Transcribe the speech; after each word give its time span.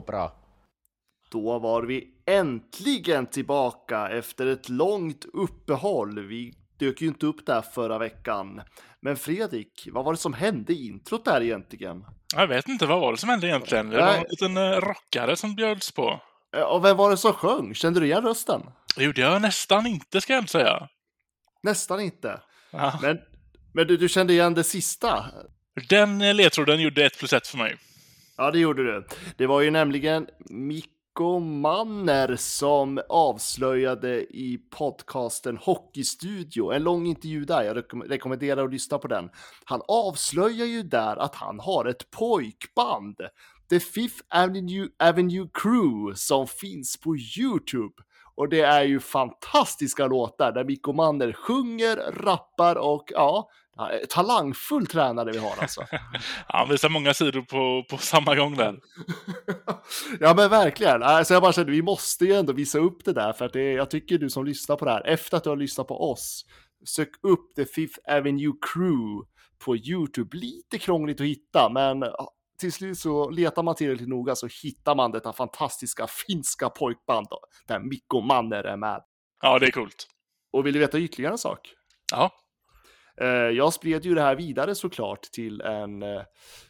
bra. 0.00 0.32
Då 1.30 1.58
var 1.58 1.82
vi 1.82 2.08
äntligen 2.26 3.26
tillbaka 3.26 4.08
efter 4.08 4.46
ett 4.46 4.68
långt 4.68 5.24
uppehåll. 5.32 6.26
Vi 6.26 6.54
dök 6.78 7.02
ju 7.02 7.08
inte 7.08 7.26
upp 7.26 7.46
där 7.46 7.62
förra 7.62 7.98
veckan. 7.98 8.62
Men 9.00 9.16
Fredrik, 9.16 9.88
vad 9.92 10.04
var 10.04 10.12
det 10.12 10.18
som 10.18 10.34
hände 10.34 10.72
i 10.72 10.86
introt 10.86 11.24
där 11.24 11.42
egentligen? 11.42 12.04
Jag 12.36 12.46
vet 12.46 12.68
inte, 12.68 12.86
vad 12.86 13.00
var 13.00 13.12
det 13.12 13.18
som 13.18 13.28
hände 13.28 13.46
egentligen? 13.46 13.90
Det 13.90 13.96
var 13.96 14.14
en 14.14 14.24
liten 14.30 14.56
eh, 14.56 14.80
rockare 14.80 15.36
som 15.36 15.54
bjöds 15.54 15.92
på. 15.92 16.20
Och 16.66 16.84
vem 16.84 16.96
var 16.96 17.10
det 17.10 17.16
som 17.16 17.32
sjöng? 17.32 17.74
Kände 17.74 18.00
du 18.00 18.06
igen 18.06 18.22
rösten? 18.22 18.62
Det 18.96 19.04
gjorde 19.04 19.20
jag 19.20 19.42
nästan 19.42 19.86
inte, 19.86 20.20
ska 20.20 20.32
jag 20.32 20.48
säga. 20.48 20.88
Nästan 21.62 22.00
inte. 22.00 22.40
Ja. 22.70 22.98
Men, 23.02 23.18
men 23.74 23.86
du, 23.86 23.96
du 23.96 24.08
kände 24.08 24.32
igen 24.32 24.54
det 24.54 24.64
sista? 24.64 25.24
Den 25.88 26.22
eh, 26.22 26.34
ledtråden 26.34 26.80
gjorde 26.80 27.04
ett 27.04 27.18
plus 27.18 27.32
ett 27.32 27.46
för 27.46 27.58
mig. 27.58 27.76
Ja, 28.40 28.50
det 28.50 28.58
gjorde 28.58 28.82
du. 28.82 29.06
Det 29.36 29.46
var 29.46 29.60
ju 29.60 29.70
nämligen 29.70 30.26
Mikko 30.50 31.38
Manner 31.38 32.36
som 32.36 33.00
avslöjade 33.08 34.20
i 34.20 34.58
podcasten 34.70 35.56
Hockeystudio, 35.56 36.72
en 36.72 36.82
lång 36.82 37.06
intervju 37.06 37.44
där, 37.44 37.62
jag 37.62 37.84
rekommenderar 38.10 38.64
att 38.64 38.72
lyssna 38.72 38.98
på 38.98 39.08
den. 39.08 39.30
Han 39.64 39.82
avslöjar 39.88 40.66
ju 40.66 40.82
där 40.82 41.16
att 41.16 41.34
han 41.34 41.60
har 41.60 41.84
ett 41.84 42.10
pojkband, 42.10 43.16
The 43.70 43.80
Fifth 43.80 44.22
Avenue, 44.28 44.88
Avenue 44.98 45.48
Crew, 45.54 46.14
som 46.14 46.46
finns 46.46 47.00
på 47.00 47.16
YouTube. 47.16 47.94
Och 48.34 48.48
det 48.48 48.60
är 48.60 48.82
ju 48.82 49.00
fantastiska 49.00 50.06
låtar 50.06 50.52
där 50.52 50.64
Mikko 50.64 50.92
Manner 50.92 51.32
sjunger, 51.32 51.96
rappar 51.96 52.76
och 52.76 53.12
ja, 53.14 53.50
talangfull 54.08 54.86
tränare 54.86 55.32
vi 55.32 55.38
har 55.38 55.54
alltså. 55.60 55.84
Han 56.46 56.68
visar 56.68 56.88
många 56.88 57.14
sidor 57.14 57.42
på, 57.42 57.84
på 57.90 57.98
samma 57.98 58.34
gång 58.34 58.56
där. 58.56 58.80
ja 60.20 60.34
men 60.34 60.50
verkligen. 60.50 61.02
Alltså 61.02 61.34
jag 61.34 61.42
bara 61.42 61.52
kände, 61.52 61.72
vi 61.72 61.82
måste 61.82 62.24
ju 62.24 62.32
ändå 62.32 62.52
visa 62.52 62.78
upp 62.78 63.04
det 63.04 63.12
där 63.12 63.32
för 63.32 63.44
att 63.44 63.52
det 63.52 63.72
jag 63.72 63.90
tycker 63.90 64.18
du 64.18 64.30
som 64.30 64.44
lyssnar 64.44 64.76
på 64.76 64.84
det 64.84 64.90
här, 64.90 65.06
efter 65.06 65.36
att 65.36 65.44
du 65.44 65.50
har 65.50 65.56
lyssnat 65.56 65.88
på 65.88 66.10
oss, 66.10 66.44
sök 66.84 67.10
upp 67.22 67.54
The 67.56 67.64
Fifth 67.64 67.98
Avenue 68.08 68.52
Crew 68.72 69.26
på 69.64 69.76
YouTube. 69.76 70.36
Lite 70.36 70.78
krångligt 70.78 71.20
att 71.20 71.26
hitta, 71.26 71.68
men 71.68 72.04
till 72.60 72.72
slut 72.72 72.98
så 72.98 73.30
letar 73.30 73.62
man 73.62 73.74
tillräckligt 73.74 74.08
noga 74.08 74.34
så 74.34 74.48
hittar 74.62 74.94
man 74.94 75.10
detta 75.10 75.32
fantastiska 75.32 76.06
finska 76.06 76.70
pojkband 76.70 77.26
då, 77.30 77.40
där 77.66 77.78
Mikko 77.78 78.20
Manner 78.20 78.64
är 78.64 78.76
med. 78.76 79.02
Ja, 79.42 79.58
det 79.58 79.66
är 79.66 79.70
coolt. 79.70 80.06
Och 80.52 80.66
vill 80.66 80.74
du 80.74 80.80
veta 80.80 80.98
ytterligare 80.98 81.32
en 81.32 81.38
sak? 81.38 81.74
Ja. 82.12 82.30
Eh, 83.20 83.26
Jag 83.28 83.72
spred 83.72 84.04
ju 84.04 84.14
det 84.14 84.22
här 84.22 84.36
vidare 84.36 84.74
såklart 84.74 85.22
till 85.22 85.60
en 85.60 86.02
eh, 86.02 86.22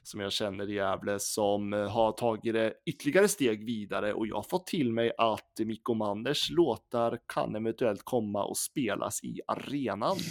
som 0.02 0.20
jag 0.20 0.32
känner 0.32 0.70
i 0.70 0.74
Gävle 0.74 1.18
som 1.18 1.72
eh, 1.72 1.88
har 1.90 2.12
tagit 2.12 2.54
det 2.54 2.72
ytterligare 2.86 3.28
steg 3.28 3.66
vidare 3.66 4.12
och 4.12 4.26
jag 4.26 4.36
har 4.36 4.42
fått 4.42 4.66
till 4.66 4.92
mig 4.92 5.12
att 5.18 5.50
Mikko 5.58 5.94
Manders 5.94 6.50
låtar 6.50 7.18
kan 7.34 7.56
eventuellt 7.56 8.00
komma 8.04 8.44
och 8.44 8.56
spelas 8.56 9.24
i 9.24 9.40
arenan. 9.46 10.16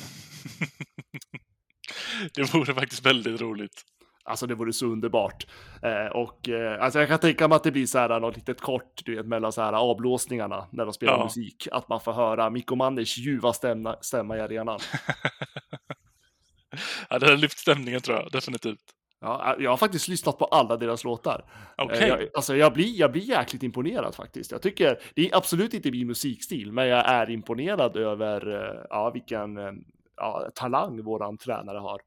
Det 2.35 2.53
vore 2.53 2.73
faktiskt 2.73 3.05
väldigt 3.05 3.41
roligt. 3.41 3.83
Alltså 4.23 4.47
det 4.47 4.55
vore 4.55 4.73
så 4.73 4.85
underbart. 4.85 5.47
Eh, 5.83 6.05
och 6.15 6.49
eh, 6.49 6.83
alltså 6.83 6.99
jag 6.99 7.07
kan 7.07 7.19
tänka 7.19 7.47
mig 7.47 7.55
att 7.55 7.63
det 7.63 7.71
blir 7.71 7.85
så 7.85 7.97
här 7.99 8.19
något 8.19 8.35
litet 8.35 8.61
kort, 8.61 9.01
du 9.05 9.15
vet, 9.15 9.25
mellan 9.25 9.51
så 9.51 9.61
här 9.61 9.73
avblåsningarna 9.73 10.67
när 10.71 10.85
de 10.85 10.93
spelar 10.93 11.13
Ja. 11.13 11.23
musik, 11.23 11.67
att 11.71 11.89
man 11.89 11.99
får 11.99 12.13
höra 12.13 12.49
Mikko 12.49 12.75
Manders 12.75 13.17
ljuva 13.17 13.53
stämma, 13.53 13.95
stämma 14.01 14.37
i 14.37 14.39
arenan. 14.39 14.79
Ja, 17.09 17.19
det 17.19 17.25
hade 17.25 17.37
lyft 17.37 17.57
stämningen 17.59 18.01
tror 18.01 18.17
jag, 18.17 18.31
definitivt. 18.31 18.79
Ja, 19.21 19.55
jag 19.59 19.69
har 19.69 19.77
faktiskt 19.77 20.07
lyssnat 20.07 20.37
på 20.37 20.45
alla 20.45 20.77
deras 20.77 21.03
låtar. 21.03 21.45
Eh, 21.77 22.07
Jag, 22.07 22.27
alltså 22.33 22.55
jag 22.55 22.73
blir, 22.73 22.99
jag 22.99 23.11
blir 23.11 23.21
jäkligt 23.21 23.63
imponerad 23.63 24.15
faktiskt. 24.15 24.51
Jag 24.51 24.61
tycker, 24.61 24.99
det 25.15 25.29
är 25.31 25.37
absolut 25.37 25.73
inte 25.73 25.91
min 25.91 26.07
musikstil, 26.07 26.71
men 26.71 26.87
jag 26.87 27.05
är 27.09 27.29
imponerad 27.29 27.97
över 27.97 28.47
eh, 28.77 28.81
ja, 28.89 29.09
vilken 29.09 29.57
eh, 29.57 29.71
ja, 30.15 30.49
talang 30.55 31.03
våran 31.03 31.37
tränare 31.37 31.77
har. 31.77 32.01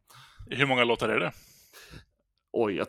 Hur 0.50 0.66
många 0.66 0.84
låtar 0.84 1.09
är 1.09 1.21
det? 1.21 1.32
Oj, 2.53 2.75
jag 2.75 2.87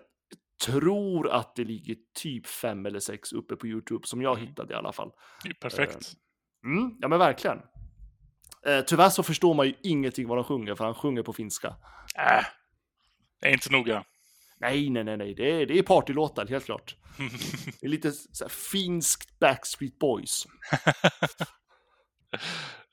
tror 0.66 1.30
att 1.30 1.56
det 1.56 1.64
ligger 1.64 1.96
typ 2.16 2.48
fem 2.48 2.86
eller 2.86 3.00
sex 3.00 3.34
uppe 3.34 3.56
på 3.56 3.68
YouTube, 3.68 4.08
som 4.08 4.22
jag 4.22 4.38
Mm. 4.38 4.48
hittade 4.48 4.74
i 4.74 4.78
alla 4.78 4.92
fall. 4.92 5.12
Det 5.44 5.50
är 5.50 5.54
Perfekt. 5.54 6.14
Mm, 6.66 6.98
ja 7.00 7.08
men 7.08 7.20
verkligen. 7.20 7.60
Eh, 8.66 8.82
tyvärr 8.82 9.10
så 9.10 9.24
förstår 9.24 9.54
man 9.54 9.68
ju 9.68 9.74
ingenting 9.84 10.28
vad 10.28 10.38
de 10.38 10.44
sjunger, 10.44 10.76
för 10.76 10.86
han 10.86 10.96
sjunger 10.96 11.24
på 11.24 11.34
finska. 11.34 11.68
Äh, 12.18 12.46
det 13.42 13.48
är 13.48 13.54
inte 13.54 13.72
noga. 13.72 14.04
Nej, 14.60 14.90
nej, 14.90 15.04
nej, 15.04 15.18
nej, 15.18 15.34
det 15.34 15.52
är, 15.52 15.66
det 15.66 15.80
är 15.80 15.84
partylåtar, 15.84 16.48
helt 16.48 16.66
klart. 16.66 16.96
Det 17.82 17.88
är 17.88 17.90
lite 17.90 18.12
så 18.12 18.44
här, 18.44 18.50
finskt 18.50 19.40
Backstreet 19.40 20.00
Boys. 20.00 20.48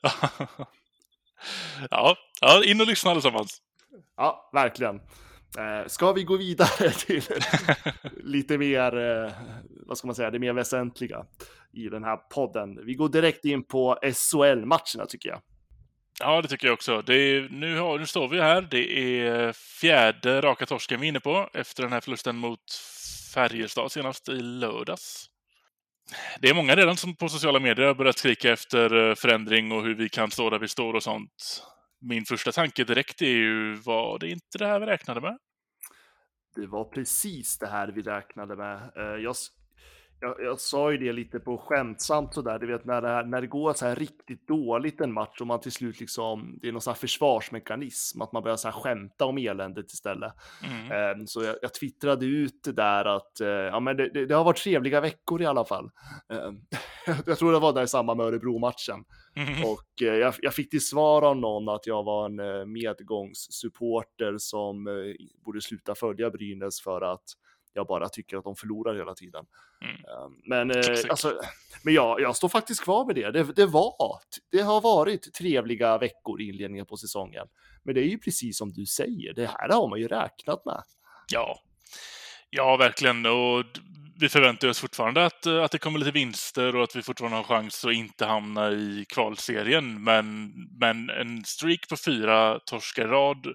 ja, 1.90 2.16
ja, 2.40 2.64
in 2.64 2.80
och 2.80 2.86
lyssna 2.86 3.10
allesammans. 3.10 3.62
Ja, 4.16 4.50
verkligen. 4.52 5.00
Eh, 5.58 5.86
ska 5.86 6.12
vi 6.12 6.24
gå 6.24 6.36
vidare 6.36 6.90
till 7.06 7.22
lite 8.24 8.58
mer, 8.58 8.96
eh, 8.98 9.32
vad 9.86 9.98
ska 9.98 10.06
man 10.06 10.14
säga, 10.14 10.30
det 10.30 10.38
mer 10.38 10.52
väsentliga 10.52 11.26
i 11.72 11.88
den 11.88 12.04
här 12.04 12.16
podden. 12.16 12.86
Vi 12.86 12.94
går 12.94 13.08
direkt 13.08 13.44
in 13.44 13.64
på 13.64 13.98
SHL-matcherna 14.02 15.06
tycker 15.08 15.28
jag. 15.28 15.40
Ja, 16.20 16.42
det 16.42 16.48
tycker 16.48 16.66
jag 16.66 16.74
också. 16.74 17.02
Det 17.02 17.14
är, 17.14 17.48
nu, 17.50 17.78
har, 17.78 17.98
nu 17.98 18.06
står 18.06 18.28
vi 18.28 18.40
här. 18.40 18.62
Det 18.62 18.98
är 18.98 19.52
fjärde 19.52 20.40
raka 20.40 20.66
torsken 20.66 21.00
vi 21.00 21.06
är 21.06 21.08
inne 21.08 21.20
på 21.20 21.50
efter 21.52 21.82
den 21.82 21.92
här 21.92 22.00
förlusten 22.00 22.36
mot 22.36 22.60
Färjestad 23.34 23.92
senast 23.92 24.28
i 24.28 24.42
lördags. 24.42 25.26
Det 26.40 26.48
är 26.48 26.54
många 26.54 26.76
redan 26.76 26.96
som 26.96 27.16
på 27.16 27.28
sociala 27.28 27.60
medier 27.60 27.86
har 27.86 27.94
börjat 27.94 28.18
skrika 28.18 28.52
efter 28.52 29.08
eh, 29.08 29.14
förändring 29.14 29.72
och 29.72 29.82
hur 29.82 29.94
vi 29.94 30.08
kan 30.08 30.30
stå 30.30 30.50
där 30.50 30.58
vi 30.58 30.68
står 30.68 30.94
och 30.94 31.02
sånt. 31.02 31.62
Min 32.00 32.24
första 32.24 32.52
tanke 32.52 32.84
direkt 32.84 33.22
är 33.22 33.26
ju, 33.26 33.74
var 33.74 34.18
det 34.18 34.28
inte 34.28 34.58
det 34.58 34.66
här 34.66 34.80
vi 34.80 34.86
räknade 34.86 35.20
med? 35.20 35.38
Det 36.54 36.66
var 36.66 36.84
precis 36.84 37.58
det 37.58 37.66
här 37.66 37.88
vi 37.88 38.02
räknade 38.02 38.56
med. 38.56 38.76
Eh, 38.76 39.22
jag, 39.22 39.36
jag, 40.20 40.36
jag 40.40 40.60
sa 40.60 40.92
ju 40.92 40.98
det 40.98 41.12
lite 41.12 41.40
på 41.40 41.58
skämtsamt 41.58 42.34
sådär, 42.34 42.58
du 42.58 42.66
vet 42.66 42.84
när 42.84 43.02
det, 43.02 43.08
här, 43.08 43.24
när 43.24 43.40
det 43.40 43.46
går 43.46 43.72
så 43.72 43.86
här 43.86 43.96
riktigt 43.96 44.48
dåligt 44.48 45.00
en 45.00 45.12
match 45.12 45.40
och 45.40 45.46
man 45.46 45.60
till 45.60 45.72
slut 45.72 46.00
liksom, 46.00 46.58
det 46.62 46.68
är 46.68 46.72
någon 46.72 46.80
sån 46.80 46.92
här 46.92 46.98
försvarsmekanism, 46.98 48.22
att 48.22 48.32
man 48.32 48.42
börjar 48.42 48.56
så 48.56 48.68
här 48.68 48.80
skämta 48.80 49.24
om 49.24 49.38
eländet 49.38 49.92
istället. 49.92 50.32
Mm. 50.64 51.20
Eh, 51.20 51.24
Så 51.26 51.42
jag, 51.42 51.56
jag 51.62 51.74
twittrade 51.74 52.26
ut 52.26 52.64
det 52.64 52.72
där 52.72 53.04
att 53.04 53.40
eh, 53.40 53.48
ja, 53.48 53.80
men 53.80 53.96
det, 53.96 54.08
det, 54.08 54.26
det 54.26 54.34
har 54.34 54.44
varit 54.44 54.58
trevliga 54.58 55.00
veckor 55.00 55.42
i 55.42 55.46
alla 55.46 55.64
fall. 55.64 55.90
Eh, 56.32 56.50
Jag 57.26 57.38
tror 57.38 57.52
det 57.52 57.58
var 57.58 57.72
där 57.72 57.82
i 57.82 57.88
samband 57.88 58.16
med 58.16 58.26
Örebro-matchen. 58.26 59.04
Mm. 59.36 59.64
Och 59.64 60.02
eh, 60.02 60.14
jag, 60.14 60.34
jag 60.38 60.54
fick 60.54 60.70
till 60.70 60.86
svar 60.86 61.22
av 61.22 61.36
någon 61.36 61.68
att 61.68 61.86
jag 61.86 62.04
var 62.04 62.26
en 62.26 62.40
eh, 62.40 62.66
medgångssupporter 62.66 64.34
som 64.38 64.88
borde 65.44 65.60
sluta 65.60 65.94
följa 65.94 66.30
Brynäs 66.30 66.80
för 66.80 67.02
att 67.12 67.24
jag 67.72 67.86
bara 67.86 68.08
tycker 68.08 68.36
att 68.36 68.44
de 68.44 68.56
förlorar 68.56 68.94
hela 68.94 69.14
tiden. 69.14 69.44
Mm. 69.84 69.94
Eh, 69.94 70.28
Men, 70.44 70.70
eh, 70.70 71.10
alltså, 71.10 71.40
men 71.84 71.94
jag, 71.94 72.20
jag 72.20 72.36
står 72.36 72.48
faktiskt 72.48 72.84
kvar 72.84 73.04
med 73.04 73.14
det. 73.14 73.30
det. 73.30 73.52
Det 73.56 73.66
var, 73.66 73.94
det 74.50 74.60
har 74.60 74.80
varit 74.80 75.34
trevliga 75.34 75.98
veckor 75.98 76.40
i 76.40 76.48
inledningen 76.48 76.86
på 76.86 76.96
säsongen. 76.96 77.46
Men 77.82 77.94
det 77.94 78.00
är 78.00 78.08
ju 78.08 78.18
precis 78.18 78.58
som 78.58 78.72
du 78.72 78.86
säger, 78.86 79.34
det 79.34 79.46
här 79.46 79.68
har 79.68 79.88
man 79.88 79.98
ju 79.98 80.08
räknat 80.08 80.64
med. 80.64 80.82
Ja. 81.32 81.62
Ja, 82.50 82.76
verkligen. 82.76 83.26
Och 83.26 83.64
vi 84.20 84.28
förväntar 84.28 84.68
oss 84.68 84.80
fortfarande 84.80 85.26
att, 85.26 85.46
eh, 85.46 85.62
att 85.62 85.70
det 85.70 85.78
kommer 85.78 85.98
lite 85.98 86.10
vinster 86.10 86.76
och 86.76 86.84
att 86.84 86.96
vi 86.96 87.02
fortfarande 87.02 87.36
har 87.36 87.44
chans 87.44 87.84
att 87.84 87.92
inte 87.92 88.26
hamna 88.26 88.70
i 88.70 89.04
kvalserien. 89.08 90.04
Men, 90.04 90.52
men 90.80 91.10
en 91.10 91.44
streak 91.44 91.88
på 91.88 91.96
fyra 91.96 92.58
torskar 92.58 93.08
rad. 93.08 93.46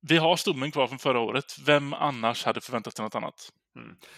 Vi 0.00 0.16
har 0.16 0.36
stommen 0.36 0.70
kvar 0.70 0.86
från 0.86 0.98
förra 0.98 1.20
året. 1.20 1.44
Vem 1.66 1.94
annars 1.94 2.44
hade 2.44 2.60
förväntat 2.60 2.96
sig 2.96 3.02
något 3.02 3.14
annat? 3.14 3.52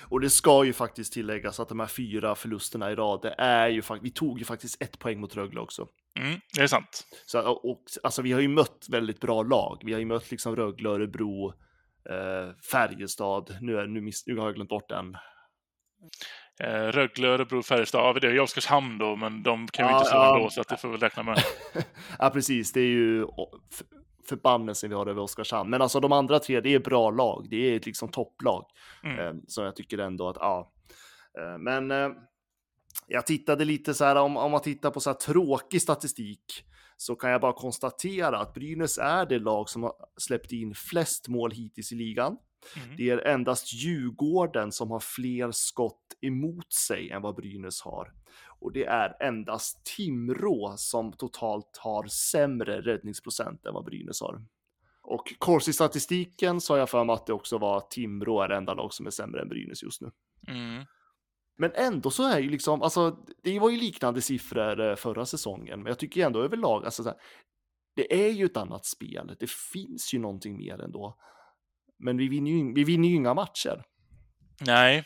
Och 0.00 0.20
det 0.20 0.30
ska 0.30 0.64
ju 0.64 0.72
faktiskt 0.72 1.12
tilläggas 1.12 1.60
att 1.60 1.68
de 1.68 1.80
här 1.80 1.86
fyra 1.86 2.34
förlusterna 2.34 2.90
i 2.90 2.94
rad, 2.94 3.22
det 3.22 3.34
är 3.38 3.68
ju 3.68 3.82
faktiskt, 3.82 4.06
vi 4.06 4.10
tog 4.10 4.38
ju 4.38 4.44
faktiskt 4.44 4.82
ett 4.82 4.98
poäng 4.98 5.20
mot 5.20 5.36
Rögle 5.36 5.60
också. 5.60 5.88
Mm, 6.18 6.40
det 6.54 6.62
är 6.62 6.66
sant. 6.66 7.06
Så, 7.26 7.50
och, 7.50 7.82
alltså, 8.02 8.22
vi 8.22 8.32
har 8.32 8.40
ju 8.40 8.48
mött 8.48 8.86
väldigt 8.88 9.20
bra 9.20 9.42
lag. 9.42 9.82
Vi 9.84 9.92
har 9.92 10.00
ju 10.00 10.06
mött 10.06 10.30
liksom 10.30 10.56
Rögle, 10.56 10.88
Örebro, 10.88 11.48
eh, 12.10 12.54
Färjestad. 12.72 13.56
Nu, 13.60 13.78
är, 13.78 13.86
nu, 13.86 14.00
miss, 14.00 14.26
nu 14.26 14.36
har 14.36 14.46
jag 14.46 14.54
glömt 14.54 14.70
bort 14.70 14.88
den. 14.88 15.16
Eh, 16.60 16.92
Rögle, 16.92 17.28
Örebro, 17.28 17.62
Färjestad. 17.62 18.00
Ja, 18.00 18.20
det 18.20 18.26
är 18.26 18.32
ju 18.32 18.40
Oskarshamn 18.40 18.98
då, 18.98 19.16
men 19.16 19.42
de 19.42 19.68
kan 19.68 19.86
vi 19.86 19.92
Ja, 19.92 19.98
inte 19.98 20.10
slå 20.10 20.18
ja. 20.18 20.36
ändå, 20.36 20.50
så 20.50 20.60
att 20.60 20.68
det 20.68 20.76
får 20.76 20.88
vi 20.88 20.96
räkna 20.96 21.22
med. 21.22 21.42
ja, 22.18 22.30
precis. 22.30 22.72
Det 22.72 22.80
är 22.80 22.86
ju 22.86 23.24
förbannelsen 24.28 24.90
vi 24.90 24.96
har 24.96 25.06
över 25.06 25.22
Oskarshamn. 25.22 25.70
Men 25.70 25.82
alltså 25.82 26.00
de 26.00 26.12
andra 26.12 26.38
tre, 26.38 26.60
det 26.60 26.74
är 26.74 26.78
bra 26.78 27.10
lag. 27.10 27.46
Det 27.50 27.56
är 27.56 27.76
ett 27.76 27.86
liksom 27.86 28.08
topplag. 28.08 28.64
Mm. 29.04 29.18
Eh, 29.18 29.42
så 29.46 29.62
jag 29.62 29.76
tycker 29.76 29.98
ändå 29.98 30.28
att, 30.28 30.36
ja. 30.40 30.72
Eh, 31.38 31.58
men 31.58 31.90
eh, 31.90 32.08
jag 33.06 33.26
tittade 33.26 33.64
lite 33.64 33.94
så 33.94 34.04
här, 34.04 34.16
om, 34.16 34.36
om 34.36 34.50
man 34.50 34.62
tittar 34.62 34.90
på 34.90 35.00
så 35.00 35.10
här 35.10 35.14
tråkig 35.14 35.82
statistik 35.82 36.64
så 36.96 37.14
kan 37.14 37.30
jag 37.30 37.40
bara 37.40 37.52
konstatera 37.52 38.38
att 38.38 38.54
Brynäs 38.54 38.98
är 38.98 39.26
det 39.26 39.38
lag 39.38 39.68
som 39.68 39.82
har 39.82 39.92
släppt 40.16 40.52
in 40.52 40.74
flest 40.74 41.28
mål 41.28 41.50
hittills 41.50 41.92
i 41.92 41.94
ligan. 41.94 42.36
Mm. 42.76 42.96
Det 42.96 43.10
är 43.10 43.18
endast 43.18 43.74
Djurgården 43.74 44.72
som 44.72 44.90
har 44.90 45.00
fler 45.00 45.50
skott 45.50 46.16
emot 46.20 46.72
sig 46.72 47.10
än 47.10 47.22
vad 47.22 47.34
Brynäs 47.34 47.82
har. 47.82 48.12
Och 48.60 48.72
det 48.72 48.84
är 48.84 49.22
endast 49.22 49.84
Timrå 49.96 50.74
som 50.76 51.12
totalt 51.12 51.76
har 51.78 52.06
sämre 52.06 52.80
räddningsprocent 52.80 53.66
än 53.66 53.74
vad 53.74 53.84
Brynäs 53.84 54.20
har. 54.20 54.42
Och 55.02 55.34
Corsi-statistiken 55.38 56.60
så 56.60 56.72
har 56.72 56.78
jag 56.78 56.90
för 56.90 57.04
mig 57.04 57.14
att 57.14 57.26
det 57.26 57.32
också 57.32 57.58
var 57.58 57.80
Timrå 57.80 58.42
är 58.42 58.48
det 58.48 58.56
enda 58.56 58.74
lag 58.74 58.94
som 58.94 59.06
är 59.06 59.10
sämre 59.10 59.42
än 59.42 59.48
Brynäs 59.48 59.82
just 59.82 60.00
nu. 60.00 60.10
Mm. 60.48 60.84
Men 61.56 61.72
ändå 61.74 62.10
så 62.10 62.28
är 62.28 62.38
ju 62.38 62.50
liksom, 62.50 62.82
alltså 62.82 63.16
det 63.42 63.58
var 63.58 63.70
ju 63.70 63.76
liknande 63.76 64.20
siffror 64.20 64.80
eh, 64.80 64.96
förra 64.96 65.26
säsongen, 65.26 65.82
men 65.82 65.90
jag 65.90 65.98
tycker 65.98 66.26
ändå 66.26 66.42
överlag, 66.42 66.84
alltså 66.84 67.02
så 67.02 67.08
här, 67.08 67.18
det 67.94 68.26
är 68.26 68.32
ju 68.32 68.44
ett 68.44 68.56
annat 68.56 68.84
spel. 68.84 69.36
Det 69.40 69.50
finns 69.50 70.14
ju 70.14 70.18
någonting 70.18 70.56
mer 70.56 70.82
ändå. 70.82 71.16
Men 71.98 72.16
vi 72.16 72.28
vinner 72.28 72.50
ju, 72.50 72.74
vi 72.74 72.84
vinner 72.84 73.08
ju 73.08 73.14
inga 73.14 73.34
matcher. 73.34 73.84
Nej, 74.60 75.04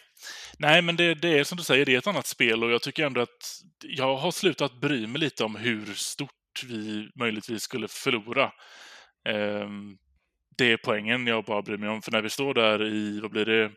Nej 0.59 0.83
men 0.83 0.97
det, 0.97 1.15
det 1.15 1.39
är 1.39 1.45
som 1.45 1.59
du 1.59 1.65
säger, 1.65 1.87
det 1.87 1.95
är 1.95 1.99
ett 1.99 2.07
annat 2.07 2.27
spel 2.27 2.65
och 2.65 2.71
jag 2.71 2.83
tycker 2.83 3.07
ändå 3.07 3.21
att 3.21 3.63
jag 3.83 4.17
har 4.17 4.31
slutat 4.31 4.81
bry 4.81 5.07
mig 5.07 5.21
lite 5.21 5.45
om 5.45 5.57
hur 5.57 5.95
stort 5.95 6.63
vi 6.65 7.11
möjligtvis 7.15 7.63
skulle 7.63 7.89
förlora. 7.89 8.53
Ehm, 9.29 9.97
det 10.57 10.73
är 10.73 10.77
poängen 10.77 11.27
jag 11.27 11.45
bara 11.45 11.63
bryr 11.63 11.77
mig 11.77 11.89
om, 11.89 12.03
för 12.03 12.13
när 12.13 12.23
vi 12.23 12.31
står 12.31 12.55
där 12.55 12.87
i, 12.87 13.21
vad 13.21 13.31
blir 13.31 13.45
det, 13.45 13.71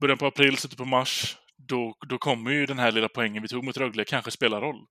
början 0.00 0.18
på 0.18 0.26
april, 0.26 0.56
slutet 0.56 0.78
på 0.78 0.84
mars, 0.84 1.36
då, 1.56 1.94
då 2.08 2.18
kommer 2.18 2.50
ju 2.50 2.66
den 2.66 2.78
här 2.78 2.92
lilla 2.92 3.08
poängen 3.08 3.42
vi 3.42 3.48
tog 3.48 3.64
mot 3.64 3.76
Rögle 3.76 4.04
kanske 4.04 4.30
spela 4.30 4.60
roll. 4.60 4.86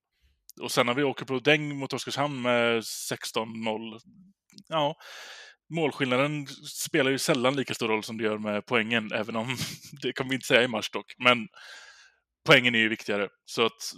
Och 0.60 0.72
sen 0.72 0.86
när 0.86 0.94
vi 0.94 1.02
åker 1.02 1.24
på 1.24 1.38
däng 1.38 1.76
mot 1.76 1.92
Oskarshamn 1.92 2.42
med 2.42 2.80
16-0, 2.80 4.00
ja, 4.68 4.96
målskillnaden 5.70 6.46
spelar 6.66 7.10
ju 7.10 7.18
sällan 7.18 7.56
lika 7.56 7.74
stor 7.74 7.88
roll 7.88 8.02
som 8.02 8.18
det 8.18 8.24
gör 8.24 8.38
med 8.38 8.66
poängen, 8.66 9.12
även 9.12 9.36
om 9.36 9.56
det 10.02 10.12
kommer 10.12 10.28
vi 10.28 10.34
inte 10.34 10.46
säga 10.46 10.62
i 10.62 10.68
mars 10.68 10.90
dock. 10.90 11.14
Men 11.18 11.48
poängen 12.46 12.74
är 12.74 12.78
ju 12.78 12.88
viktigare. 12.88 13.28
Så 13.44 13.66
att 13.66 13.92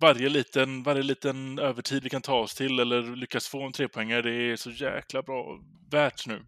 varje 0.00 0.28
liten, 0.28 0.82
varje 0.82 1.02
liten 1.02 1.58
övertid 1.58 2.02
vi 2.02 2.10
kan 2.10 2.22
ta 2.22 2.38
oss 2.38 2.54
till 2.54 2.80
eller 2.80 3.16
lyckas 3.16 3.48
få 3.48 3.62
en 3.62 3.72
trepoängare, 3.72 4.22
det 4.22 4.52
är 4.52 4.56
så 4.56 4.70
jäkla 4.70 5.22
bra 5.22 5.60
värt 5.90 6.26
nu. 6.26 6.46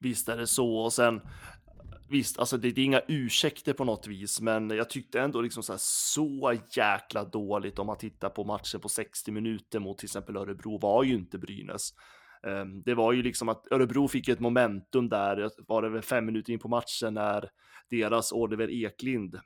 Visst 0.00 0.28
är 0.28 0.36
det 0.36 0.46
så 0.46 0.76
och 0.76 0.92
sen 0.92 1.20
Visst, 2.12 2.38
alltså 2.38 2.56
det, 2.56 2.70
det 2.70 2.80
är 2.80 2.84
inga 2.84 3.02
ursäkter 3.08 3.72
på 3.72 3.84
något 3.84 4.06
vis, 4.06 4.40
men 4.40 4.70
jag 4.70 4.90
tyckte 4.90 5.20
ändå 5.20 5.40
liksom 5.40 5.62
så, 5.62 5.72
här, 5.72 5.78
så 5.82 6.58
jäkla 6.76 7.24
dåligt 7.24 7.78
om 7.78 7.86
man 7.86 7.98
tittar 7.98 8.28
på 8.28 8.44
matchen 8.44 8.80
på 8.80 8.88
60 8.88 9.30
minuter 9.30 9.78
mot 9.78 9.98
till 9.98 10.06
exempel 10.06 10.36
Örebro 10.36 10.78
var 10.78 11.04
ju 11.04 11.14
inte 11.14 11.38
Brynäs. 11.38 11.94
Ehm, 12.46 12.82
det 12.82 12.94
var 12.94 13.12
ju 13.12 13.22
liksom 13.22 13.48
att 13.48 13.72
Örebro 13.72 14.08
fick 14.08 14.28
ett 14.28 14.40
momentum 14.40 15.08
där, 15.08 15.50
var 15.66 15.82
det 15.82 15.88
väl 15.88 16.02
fem 16.02 16.26
minuter 16.26 16.52
in 16.52 16.58
på 16.58 16.68
matchen 16.68 17.14
när 17.14 17.50
deras 17.90 18.32
Oliver 18.32 18.70
Eklind 18.70 19.40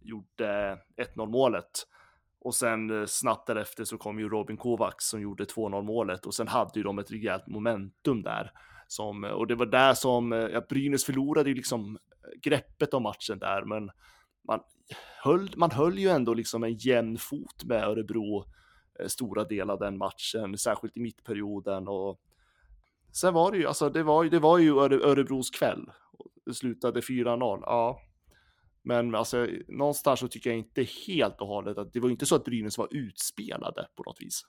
gjorde 0.00 0.78
1-0 1.16 1.26
målet. 1.26 1.86
Och 2.40 2.54
sen 2.54 3.00
eh, 3.00 3.06
snabbt 3.06 3.46
därefter 3.46 3.84
så 3.84 3.98
kom 3.98 4.18
ju 4.18 4.28
Robin 4.28 4.56
Kovacs 4.56 5.08
som 5.08 5.20
gjorde 5.20 5.44
2-0 5.44 5.82
målet 5.82 6.26
och 6.26 6.34
sen 6.34 6.48
hade 6.48 6.70
ju 6.74 6.82
de 6.82 6.98
ett 6.98 7.10
rejält 7.10 7.46
momentum 7.46 8.22
där. 8.22 8.50
Som, 8.88 9.24
eh, 9.24 9.30
och 9.30 9.46
det 9.46 9.54
var 9.54 9.66
där 9.66 9.94
som, 9.94 10.32
eh, 10.32 10.38
ja, 10.38 10.60
Brynäs 10.68 11.04
förlorade 11.04 11.48
ju 11.48 11.54
liksom 11.54 11.98
greppet 12.42 12.94
om 12.94 13.02
matchen 13.02 13.38
där, 13.38 13.64
men 13.64 13.90
man 14.46 14.60
höll, 15.22 15.50
man 15.56 15.70
höll 15.70 15.98
ju 15.98 16.08
ändå 16.08 16.34
liksom 16.34 16.64
en 16.64 16.74
jämn 16.74 17.18
fot 17.18 17.64
med 17.64 17.84
Örebro 17.84 18.44
eh, 19.00 19.06
stora 19.06 19.44
delar 19.44 19.74
av 19.74 19.80
den 19.80 19.98
matchen, 19.98 20.58
särskilt 20.58 20.96
i 20.96 21.00
mittperioden 21.00 21.88
och 21.88 22.20
sen 23.16 23.34
var 23.34 23.52
det 23.52 23.58
ju, 23.58 23.66
alltså 23.66 23.90
det 23.90 24.02
var, 24.02 24.24
det 24.24 24.38
var 24.38 24.58
ju 24.58 24.78
Öre, 24.78 24.94
Örebros 24.94 25.50
kväll. 25.50 25.90
Det 26.46 26.54
slutade 26.54 27.00
4-0, 27.00 27.62
ja. 27.66 28.00
Men 28.84 29.14
alltså 29.14 29.48
någonstans 29.68 30.20
så 30.20 30.28
tycker 30.28 30.50
jag 30.50 30.58
inte 30.58 30.86
helt 31.06 31.40
och 31.40 31.46
hållet 31.46 31.78
att 31.78 31.92
det 31.92 32.00
var 32.00 32.10
inte 32.10 32.26
så 32.26 32.34
att 32.34 32.44
Brynäs 32.44 32.78
var 32.78 32.88
utspelade 32.90 33.86
på 33.96 34.02
något 34.02 34.16
vis. 34.20 34.42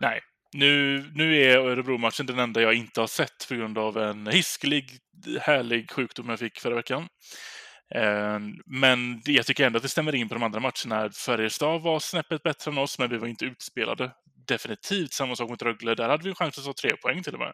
Nej, 0.00 0.20
nu, 0.52 1.04
nu 1.14 1.42
är 1.42 1.58
Örebro-matchen 1.58 2.26
den 2.26 2.38
enda 2.38 2.62
jag 2.62 2.74
inte 2.74 3.00
har 3.00 3.06
sett 3.06 3.48
på 3.48 3.54
grund 3.54 3.78
av 3.78 3.98
en 3.98 4.26
hiskelig, 4.26 4.98
härlig 5.40 5.90
sjukdom 5.90 6.28
jag 6.28 6.38
fick 6.38 6.60
förra 6.60 6.74
veckan. 6.74 7.08
Ehm, 7.94 8.54
men 8.66 9.22
jag 9.24 9.46
tycker 9.46 9.66
ändå 9.66 9.76
att 9.76 9.82
det 9.82 9.88
stämmer 9.88 10.14
in 10.14 10.28
på 10.28 10.34
de 10.34 10.42
andra 10.42 10.60
matcherna. 10.60 11.10
Färjestad 11.10 11.82
var 11.82 11.98
snäppet 11.98 12.42
bättre 12.42 12.70
än 12.70 12.78
oss, 12.78 12.98
men 12.98 13.10
vi 13.10 13.18
var 13.18 13.26
inte 13.26 13.44
utspelade. 13.44 14.10
Definitivt 14.46 15.12
samma 15.12 15.36
sak 15.36 15.50
mot 15.50 15.62
Rögle. 15.62 15.94
Där 15.94 16.08
hade 16.08 16.22
vi 16.22 16.28
en 16.28 16.34
chans 16.34 16.58
att 16.58 16.64
ta 16.64 16.72
tre 16.72 16.96
poäng 16.96 17.22
till 17.22 17.34
och 17.34 17.40
med. 17.40 17.52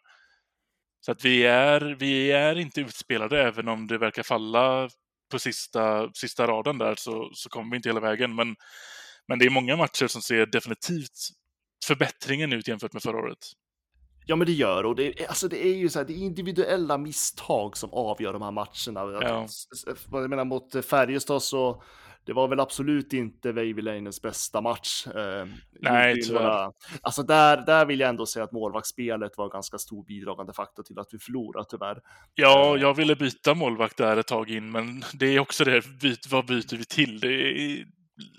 Så 1.04 1.12
att 1.12 1.24
vi 1.24 1.46
är, 1.46 1.80
vi 1.80 2.32
är 2.32 2.58
inte 2.58 2.80
utspelade, 2.80 3.42
även 3.42 3.68
om 3.68 3.86
det 3.86 3.98
verkar 3.98 4.22
falla 4.22 4.88
på 5.30 5.38
sista, 5.38 6.12
sista 6.12 6.46
raden 6.46 6.78
där 6.78 6.94
så, 6.98 7.30
så 7.34 7.48
kommer 7.48 7.70
vi 7.70 7.76
inte 7.76 7.88
hela 7.88 8.00
vägen. 8.00 8.34
Men, 8.34 8.56
men 9.28 9.38
det 9.38 9.44
är 9.44 9.50
många 9.50 9.76
matcher 9.76 10.06
som 10.06 10.22
ser 10.22 10.46
definitivt 10.46 11.28
förbättringen 11.86 12.52
ut 12.52 12.68
jämfört 12.68 12.92
med 12.92 13.02
förra 13.02 13.18
året. 13.18 13.38
Ja, 14.26 14.36
men 14.36 14.46
det 14.46 14.52
gör 14.52 14.84
och 14.84 14.96
det, 14.96 15.26
alltså 15.28 15.48
det 15.48 15.66
är 15.66 15.74
ju 15.74 15.88
så 15.88 15.98
här, 15.98 16.06
det 16.06 16.12
är 16.12 16.18
individuella 16.18 16.98
misstag 16.98 17.76
som 17.76 17.90
avgör 17.92 18.32
de 18.32 18.42
här 18.42 18.50
matcherna. 18.50 19.18
Ja. 19.22 19.46
Jag 20.12 20.30
menar 20.30 20.44
mot 20.44 20.84
Färjestad 20.84 21.42
så 21.42 21.82
det 22.26 22.32
var 22.32 22.48
väl 22.48 22.60
absolut 22.60 23.12
inte 23.12 23.52
Veivilänens 23.52 24.22
bästa 24.22 24.60
match. 24.60 25.06
Eh, 25.06 25.46
Nej, 25.80 26.22
tyvärr. 26.22 26.72
Alltså 27.02 27.22
där, 27.22 27.66
där 27.66 27.86
vill 27.86 28.00
jag 28.00 28.08
ändå 28.08 28.26
säga 28.26 28.44
att 28.44 28.52
målvaktsspelet 28.52 29.32
var 29.36 29.44
en 29.44 29.50
ganska 29.50 29.78
stor 29.78 30.04
bidragande 30.04 30.52
faktor 30.52 30.82
till 30.82 30.98
att 30.98 31.08
vi 31.12 31.18
förlorade 31.18 31.66
tyvärr. 31.70 32.00
Ja, 32.34 32.76
jag 32.76 32.94
ville 32.94 33.16
byta 33.16 33.54
målvakt 33.54 33.96
där 33.96 34.16
ett 34.16 34.26
tag 34.26 34.50
in, 34.50 34.70
men 34.70 35.04
det 35.14 35.26
är 35.26 35.40
också 35.40 35.64
det, 35.64 36.00
byt, 36.00 36.26
vad 36.30 36.46
byter 36.46 36.76
vi 36.76 36.84
till? 36.84 37.20
Det 37.20 37.28
är, 37.28 37.86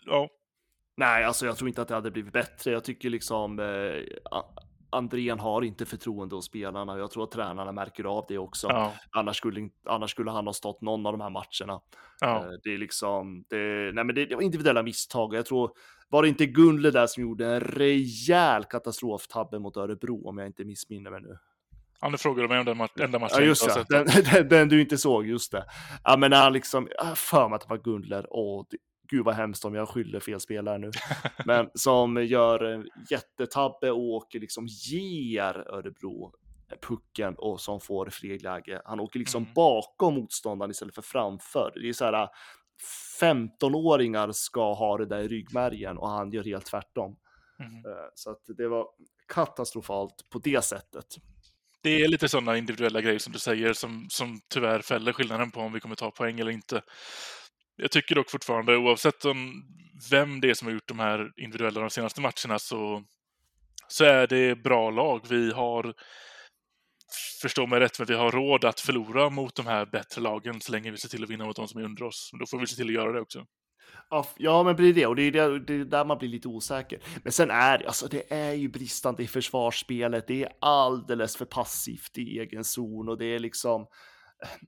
ja, 0.05 0.29
Nej, 0.97 1.23
alltså 1.23 1.45
jag 1.45 1.57
tror 1.57 1.67
inte 1.67 1.81
att 1.81 1.87
det 1.87 1.95
hade 1.95 2.11
blivit 2.11 2.33
bättre. 2.33 2.71
Jag 2.71 2.83
tycker 2.83 3.09
liksom 3.09 3.59
eh, 3.59 3.65
Andrén 4.95 5.39
har 5.39 5.61
inte 5.61 5.85
förtroende 5.85 6.35
hos 6.35 6.45
spelarna. 6.45 6.97
Jag 6.97 7.11
tror 7.11 7.23
att 7.23 7.31
tränarna 7.31 7.71
märker 7.71 8.03
av 8.03 8.25
det 8.27 8.37
också. 8.37 8.67
ja, 8.67 8.93
Annars, 9.11 9.37
skulle, 9.37 9.69
annars 9.85 10.11
skulle 10.11 10.31
han 10.31 10.45
ha 10.45 10.53
stått 10.53 10.81
någon 10.81 11.05
av 11.05 11.11
de 11.13 11.21
här 11.21 11.29
matcherna. 11.29 11.81
ja. 12.19 12.37
Eh, 12.37 12.49
Det 12.63 12.73
är 12.73 12.77
liksom, 12.77 13.43
det, 13.49 13.91
nej 13.93 14.03
men 14.03 14.15
det, 14.15 14.25
det 14.25 14.35
var 14.35 14.41
individuella 14.41 14.83
misstag. 14.83 15.33
Jag 15.35 15.45
tror, 15.45 15.71
var 16.09 16.21
det 16.21 16.29
inte 16.29 16.45
Gunle 16.45 16.91
där 16.91 17.07
som 17.07 17.23
gjorde 17.23 17.47
en 17.47 17.59
rejäl 17.59 18.63
katastroftabbe 18.63 19.59
mot 19.59 19.77
Örebro 19.77 20.27
om 20.29 20.37
jag 20.37 20.47
inte 20.47 20.65
missminner 20.65 21.11
mig 21.11 21.21
nu? 21.21 21.37
ja 22.01 22.09
nu 22.09 22.17
frågar 22.17 22.43
du 22.43 22.49
mig 22.49 22.59
om 22.59 22.65
den 22.65 22.81
enda 23.05 23.19
matchen 23.19 23.35
Ja 23.35 23.39
jag 23.39 23.47
just 23.47 23.63
inte 23.63 23.73
har 23.79 24.03
det, 24.05 24.11
sett. 24.11 24.25
den, 24.25 24.33
den, 24.33 24.47
den 24.49 24.69
du 24.69 24.81
inte 24.81 24.97
såg, 24.97 25.27
just 25.27 25.51
det. 25.51 25.65
Ja 26.03 26.17
men 26.17 26.33
han 26.33 26.53
liksom, 26.53 26.87
jag 26.97 27.17
för 27.17 27.49
mig 27.49 27.55
att 27.55 27.61
det 27.61 27.69
var 27.69 27.77
Gundler, 27.77 28.21
det, 28.69 28.77
gud 29.07 29.25
vad 29.25 29.35
hemskt 29.35 29.65
om 29.65 29.75
jag 29.75 29.89
skyller 29.89 30.19
fel 30.19 30.39
spelare 30.39 30.77
nu. 30.77 30.91
Men 31.45 31.69
som 31.73 32.25
gör 32.25 32.63
en 32.63 32.89
jättetabbe 33.09 33.91
och 33.91 33.99
åker 33.99 34.39
liksom 34.39 34.67
ger 34.67 35.67
Örebro 35.73 36.31
pucken 36.87 37.35
och 37.37 37.61
som 37.61 37.79
får 37.81 38.09
friläge. 38.09 38.81
Han 38.85 38.99
åker 38.99 39.19
liksom 39.19 39.43
Mm. 39.43 39.53
bakom 39.53 40.13
motståndaren 40.15 40.71
istället 40.71 40.95
för 40.95 41.01
framför. 41.01 41.71
Det 41.75 41.89
är 41.89 41.93
så 41.93 42.05
här 42.05 42.27
15-åringar 43.21 44.31
ska 44.31 44.73
ha 44.73 44.97
det 44.97 45.05
där 45.05 45.19
i 45.19 45.27
ryggmärgen 45.27 45.97
och 45.97 46.09
han 46.09 46.31
gör 46.31 46.43
helt 46.43 46.65
tvärtom. 46.65 47.15
Mhm. 47.59 47.75
Eh, 47.85 47.91
Så 48.15 48.31
att 48.31 48.41
det 48.57 48.67
var 48.67 48.87
katastrofalt 49.33 50.29
på 50.29 50.39
det 50.39 50.63
sättet. 50.65 51.05
Det 51.81 52.03
är 52.03 52.07
lite 52.07 52.29
sådana 52.29 52.57
individuella 52.57 53.01
grejer 53.01 53.19
som 53.19 53.33
du 53.33 53.39
säger 53.39 53.73
som, 53.73 54.07
som 54.09 54.39
tyvärr 54.49 54.79
fäller 54.81 55.13
skillnaden 55.13 55.51
på 55.51 55.59
om 55.59 55.73
vi 55.73 55.79
kommer 55.79 55.95
ta 55.95 56.11
poäng 56.11 56.39
eller 56.39 56.51
inte. 56.51 56.81
Jag 57.75 57.91
tycker 57.91 58.15
dock 58.15 58.31
fortfarande, 58.31 58.77
oavsett 58.77 59.25
om 59.25 59.63
vem 60.11 60.41
det 60.41 60.49
är 60.49 60.53
som 60.53 60.67
har 60.67 60.73
gjort 60.73 60.87
de 60.87 60.99
här 60.99 61.31
individuella 61.37 61.81
de 61.81 61.89
senaste 61.89 62.21
matcherna, 62.21 62.59
så, 62.59 63.03
så 63.87 64.05
är 64.05 64.27
det 64.27 64.63
bra 64.63 64.89
lag. 64.89 65.25
Vi 65.29 65.51
har, 65.51 65.93
förstå 67.41 67.67
mig 67.67 67.79
rätt, 67.79 67.99
men 67.99 68.07
vi 68.07 68.13
har 68.13 68.31
råd 68.31 68.65
att 68.65 68.79
förlora 68.79 69.29
mot 69.29 69.55
de 69.55 69.65
här 69.65 69.85
bättre 69.85 70.21
lagen 70.21 70.61
så 70.61 70.71
länge 70.71 70.91
vi 70.91 70.97
ser 70.97 71.09
till 71.09 71.23
att 71.23 71.29
vinna 71.29 71.45
mot 71.45 71.55
de 71.55 71.67
som 71.67 71.81
är 71.81 71.85
under 71.85 72.03
oss. 72.03 72.31
Då 72.39 72.45
får 72.45 72.59
vi 72.59 72.67
se 72.67 72.75
till 72.75 72.87
att 72.87 72.93
göra 72.93 73.11
det 73.11 73.21
också. 73.21 73.45
Ja, 74.37 74.63
men 74.63 74.75
blir 74.75 74.93
det 74.93 75.05
och 75.05 75.15
det 75.15 75.23
är 75.23 75.31
där, 75.31 75.59
det 75.59 75.73
är 75.73 75.85
där 75.85 76.05
man 76.05 76.17
blir 76.17 76.29
lite 76.29 76.47
osäker. 76.47 76.99
Men 77.23 77.31
sen 77.31 77.51
är 77.51 77.77
det, 77.77 77.87
alltså 77.87 78.07
det 78.07 78.33
är 78.33 78.53
ju 78.53 78.67
bristande 78.67 79.23
i 79.23 79.27
försvarsspelet. 79.27 80.27
Det 80.27 80.43
är 80.43 80.51
alldeles 80.61 81.37
för 81.37 81.45
passivt 81.45 82.17
i 82.17 82.39
egen 82.39 82.63
zon 82.63 83.09
och 83.09 83.17
det 83.17 83.25
är 83.25 83.39
liksom, 83.39 83.87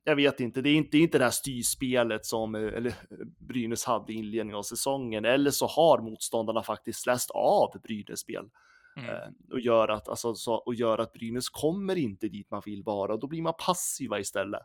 jag 0.04 0.16
vet 0.16 0.40
inte, 0.40 0.62
det 0.62 0.70
är 0.70 0.76
inte, 0.76 0.90
det 0.92 0.98
är 0.98 1.02
inte 1.02 1.18
det 1.18 1.24
här 1.24 1.32
styrspelet 1.32 2.26
som 2.26 2.56
eh, 2.56 2.62
eller, 2.62 2.94
Brynäs 3.40 3.86
hade 3.86 4.14
i 4.14 4.16
inledningen 4.16 4.58
av 4.58 4.64
säsongen. 4.64 5.26
Eller 5.26 5.52
så 5.52 5.68
har 5.68 6.02
motståndarna 6.02 6.64
faktiskt 6.64 7.06
läst 7.06 7.32
av 7.32 7.82
Brynäs 7.84 8.20
spel. 8.20 8.50
Mm. 8.98 9.10
Eh, 9.10 9.28
och, 9.52 9.60
gör 9.60 9.88
att, 9.88 10.10
alltså, 10.10 10.36
så, 10.36 10.54
och 10.54 10.76
gör 10.76 10.98
att 10.98 11.14
Brynäs 11.14 11.50
kommer 11.50 11.96
inte 11.96 12.28
dit 12.28 12.52
man 12.52 12.62
vill 12.66 12.84
vara 12.84 13.14
och 13.14 13.20
då 13.20 13.28
blir 13.28 13.42
man 13.42 13.54
passiva 13.66 14.20
istället. 14.20 14.62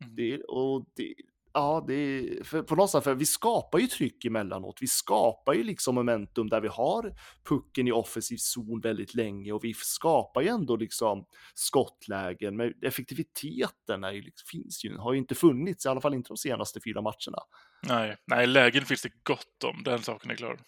Mm. 0.00 0.16
Det, 0.16 0.42
och 0.42 0.86
det, 0.94 1.14
ja, 1.56 1.84
det, 1.86 2.28
för, 2.46 2.62
på 2.62 2.76
något 2.76 2.90
sätt, 2.90 3.04
för 3.04 3.14
vi 3.14 3.26
skapar 3.26 3.78
ju 3.78 3.86
tryck 3.86 4.24
emellanåt. 4.24 4.78
Vi 4.80 4.86
skapar 4.86 5.54
ju 5.54 5.62
liksom 5.62 5.94
momentum 5.94 6.48
där 6.48 6.60
vi 6.60 6.68
har 6.68 7.14
pucken 7.48 7.88
i 7.88 7.92
offensiv 7.92 8.36
zon 8.36 8.80
väldigt 8.80 9.14
länge 9.14 9.52
och 9.52 9.64
vi 9.64 9.74
skapar 9.74 10.40
ju 10.42 10.48
ändå 10.48 10.76
liksom 10.76 11.26
skottlägen. 11.54 12.56
Men 12.56 12.72
effektiviteten 12.82 14.04
är 14.04 14.12
ju, 14.12 14.22
liksom, 14.22 14.46
finns 14.46 14.84
ju, 14.84 14.96
har 14.96 15.12
ju 15.12 15.18
inte 15.18 15.34
funnits, 15.34 15.86
i 15.86 15.88
alla 15.88 16.00
fall 16.00 16.14
inte 16.14 16.28
de 16.28 16.36
senaste 16.36 16.80
fyra 16.84 17.02
matcherna. 17.02 17.42
Nej, 17.82 18.16
nej, 18.26 18.46
lägen 18.46 18.84
finns 18.84 19.02
det 19.02 19.12
gott 19.22 19.64
om, 19.64 19.82
den 19.82 20.02
saken 20.02 20.30
är 20.30 20.34
klar. 20.34 20.58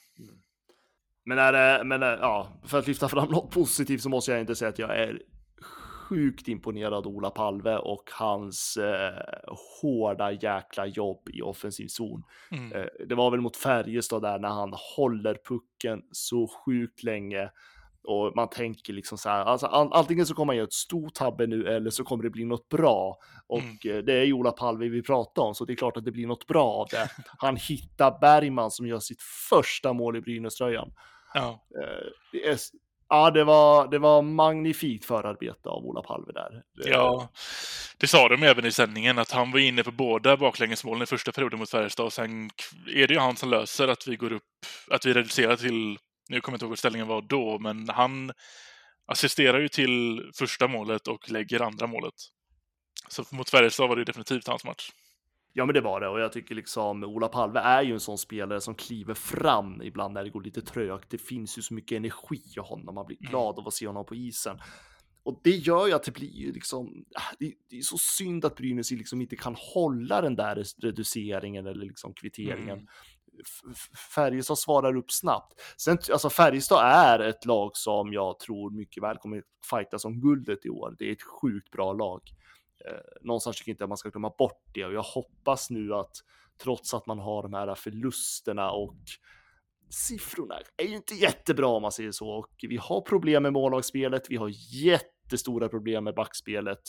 Men, 1.24 1.38
är 1.38 1.52
det, 1.52 1.84
men 1.84 2.02
är, 2.02 2.18
ja, 2.18 2.60
för 2.66 2.78
att 2.78 2.86
lyfta 2.86 3.08
fram 3.08 3.30
något 3.30 3.50
positivt 3.50 4.02
så 4.02 4.08
måste 4.08 4.30
jag 4.30 4.40
inte 4.40 4.54
säga 4.56 4.68
att 4.68 4.78
jag 4.78 4.98
är 4.98 5.22
sjukt 6.08 6.48
imponerad 6.48 7.06
Ola 7.06 7.30
Palve 7.30 7.76
och 7.76 8.10
hans 8.12 8.76
eh, 8.76 9.44
hårda 9.82 10.32
jäkla 10.32 10.86
jobb 10.86 11.28
i 11.32 11.42
offensiv 11.42 11.86
zon. 11.86 12.22
Mm. 12.50 12.72
Eh, 12.72 12.86
det 13.08 13.14
var 13.14 13.30
väl 13.30 13.40
mot 13.40 13.56
Färjestad 13.56 14.22
där 14.22 14.38
när 14.38 14.48
han 14.48 14.74
håller 14.96 15.36
pucken 15.48 16.02
så 16.12 16.48
sjukt 16.48 17.02
länge 17.02 17.50
och 18.02 18.32
man 18.36 18.48
tänker 18.48 18.92
liksom 18.92 19.18
så 19.18 19.28
här, 19.28 19.44
alltså 19.44 19.66
all, 19.66 19.92
antingen 19.92 20.26
så 20.26 20.34
kommer 20.34 20.52
han 20.52 20.56
göra 20.56 20.66
ett 20.66 20.72
stort 20.72 21.14
tabbe 21.14 21.46
nu 21.46 21.68
eller 21.68 21.90
så 21.90 22.04
kommer 22.04 22.24
det 22.24 22.30
bli 22.30 22.44
något 22.44 22.68
bra. 22.68 23.18
Och 23.46 23.58
Mm. 23.58 23.96
eh, 23.98 24.04
det 24.04 24.12
är 24.12 24.24
ju 24.24 24.32
Ola 24.32 24.52
Palve 24.52 24.88
vi 24.88 25.02
pratar 25.02 25.42
om, 25.42 25.54
så 25.54 25.64
det 25.64 25.72
är 25.72 25.76
klart 25.76 25.96
att 25.96 26.04
det 26.04 26.12
blir 26.12 26.26
något 26.26 26.46
bra 26.46 26.64
av 26.72 26.86
det. 26.90 27.08
Han 27.38 27.56
hittar 27.56 28.18
Bergman 28.20 28.70
som 28.70 28.86
gör 28.86 28.98
sitt 28.98 29.22
första 29.50 29.92
mål 29.92 30.16
i 30.16 30.20
Brynäs-tröjan. 30.20 30.92
Ja. 31.34 31.66
Eh, 31.82 32.06
det 32.32 32.46
är, 32.48 32.58
ja, 33.08 33.30
det 33.30 33.44
var, 33.44 33.88
det 33.88 33.98
var 33.98 34.22
magnifikt 34.22 35.04
förarbete 35.04 35.68
av 35.68 35.84
Ola 35.84 36.02
Palve 36.02 36.32
där. 36.32 36.62
Ja, 36.74 37.28
det 37.98 38.06
sa 38.06 38.28
de 38.28 38.42
även 38.42 38.66
i 38.66 38.72
sändningen 38.72 39.18
att 39.18 39.30
han 39.30 39.52
var 39.52 39.58
inne 39.58 39.84
på 39.84 39.90
båda 39.90 40.36
baklängesmålen 40.36 41.02
i 41.02 41.06
första 41.06 41.32
perioden 41.32 41.58
mot 41.58 41.70
Färjestad 41.70 42.06
och 42.06 42.12
sen 42.12 42.50
är 42.94 43.06
det 43.06 43.14
ju 43.14 43.20
han 43.20 43.36
som 43.36 43.50
löser 43.50 43.88
att 43.88 44.06
vi 44.06 44.16
går 44.16 44.32
upp, 44.32 44.42
att 44.90 45.06
vi 45.06 45.14
reducerar 45.14 45.56
till, 45.56 45.98
nu 46.28 46.40
kommer 46.40 46.54
jag 46.54 46.56
inte 46.56 46.64
ihåg 46.64 46.70
vad 46.70 46.78
ställningen 46.78 47.08
var 47.08 47.22
då, 47.22 47.58
men 47.58 47.88
han 47.88 48.32
assisterar 49.06 49.60
ju 49.60 49.68
till 49.68 50.30
första 50.34 50.68
målet 50.68 51.08
och 51.08 51.30
lägger 51.30 51.62
andra 51.62 51.86
målet. 51.86 52.14
Så 53.08 53.24
mot 53.30 53.50
Färjestad 53.50 53.88
var 53.88 53.96
det 53.96 54.04
definitivt 54.04 54.48
hans 54.48 54.64
match. 54.64 54.90
Ja, 55.58 55.66
men 55.66 55.74
det 55.74 55.80
var 55.80 56.00
det 56.00 56.08
och 56.08 56.20
jag 56.20 56.32
tycker 56.32 56.54
liksom 56.54 57.04
Ola 57.04 57.28
Palve 57.28 57.60
är 57.60 57.82
ju 57.82 57.92
en 57.92 58.00
sån 58.00 58.18
spelare 58.18 58.60
som 58.60 58.74
kliver 58.74 59.14
fram 59.14 59.82
ibland 59.82 60.14
när 60.14 60.24
det 60.24 60.30
går 60.30 60.42
lite 60.42 60.62
trögt. 60.62 61.10
Det 61.10 61.18
finns 61.18 61.58
ju 61.58 61.62
så 61.62 61.74
mycket 61.74 61.96
energi 61.96 62.42
i 62.56 62.60
honom. 62.60 62.94
Man 62.94 63.06
blir 63.06 63.16
glad 63.16 63.58
av 63.58 63.68
att 63.68 63.74
se 63.74 63.86
honom 63.86 64.06
på 64.06 64.14
isen. 64.14 64.58
Och 65.22 65.40
det 65.44 65.50
gör 65.50 65.86
ju 65.86 65.92
att 65.92 66.02
det 66.02 66.10
blir 66.10 66.32
ju 66.32 66.52
liksom, 66.52 67.04
det, 67.38 67.52
det 67.70 67.76
är 67.76 67.82
så 67.82 67.98
synd 67.98 68.44
att 68.44 68.56
Brynäs 68.56 68.90
liksom 68.90 69.20
inte 69.20 69.36
kan 69.36 69.56
hålla 69.58 70.20
den 70.20 70.36
där 70.36 70.64
reduceringen 70.82 71.66
eller 71.66 71.86
liksom 71.86 72.14
kvitteringen. 72.14 72.78
Mm. 72.78 72.86
Färjestad 74.14 74.58
svarar 74.58 74.96
upp 74.96 75.12
snabbt. 75.12 75.60
Sen, 75.76 75.98
alltså 76.12 76.30
Färjestad 76.30 76.80
är 76.84 77.18
ett 77.18 77.44
lag 77.44 77.70
som 77.74 78.12
jag 78.12 78.38
tror 78.38 78.70
mycket 78.70 79.02
väl 79.02 79.16
kommer 79.16 79.42
fighta 79.70 79.98
som 79.98 80.20
guldet 80.20 80.66
i 80.66 80.68
år. 80.68 80.94
Det 80.98 81.08
är 81.08 81.12
ett 81.12 81.22
sjukt 81.22 81.70
bra 81.70 81.92
lag. 81.92 82.20
Eh, 82.86 83.00
någonstans 83.20 83.56
tycker 83.56 83.70
jag 83.70 83.74
inte 83.74 83.84
att 83.84 83.90
man 83.90 83.96
ska 83.96 84.08
glömma 84.08 84.32
bort 84.38 84.62
det 84.74 84.84
och 84.84 84.92
jag 84.92 85.02
hoppas 85.02 85.70
nu 85.70 85.94
att 85.94 86.16
trots 86.62 86.94
att 86.94 87.06
man 87.06 87.18
har 87.18 87.42
de 87.42 87.52
här 87.52 87.74
förlusterna 87.74 88.70
och 88.70 88.96
siffrorna 89.90 90.54
är 90.76 90.84
ju 90.84 90.96
inte 90.96 91.14
jättebra 91.14 91.66
om 91.66 91.82
man 91.82 91.92
säger 91.92 92.10
så 92.10 92.28
och 92.28 92.50
vi 92.68 92.76
har 92.76 93.00
problem 93.00 93.42
med 93.42 93.52
målvaktsspelet. 93.52 94.30
Vi 94.30 94.36
har 94.36 94.50
jättestora 94.84 95.68
problem 95.68 96.04
med 96.04 96.14
backspelet. 96.14 96.82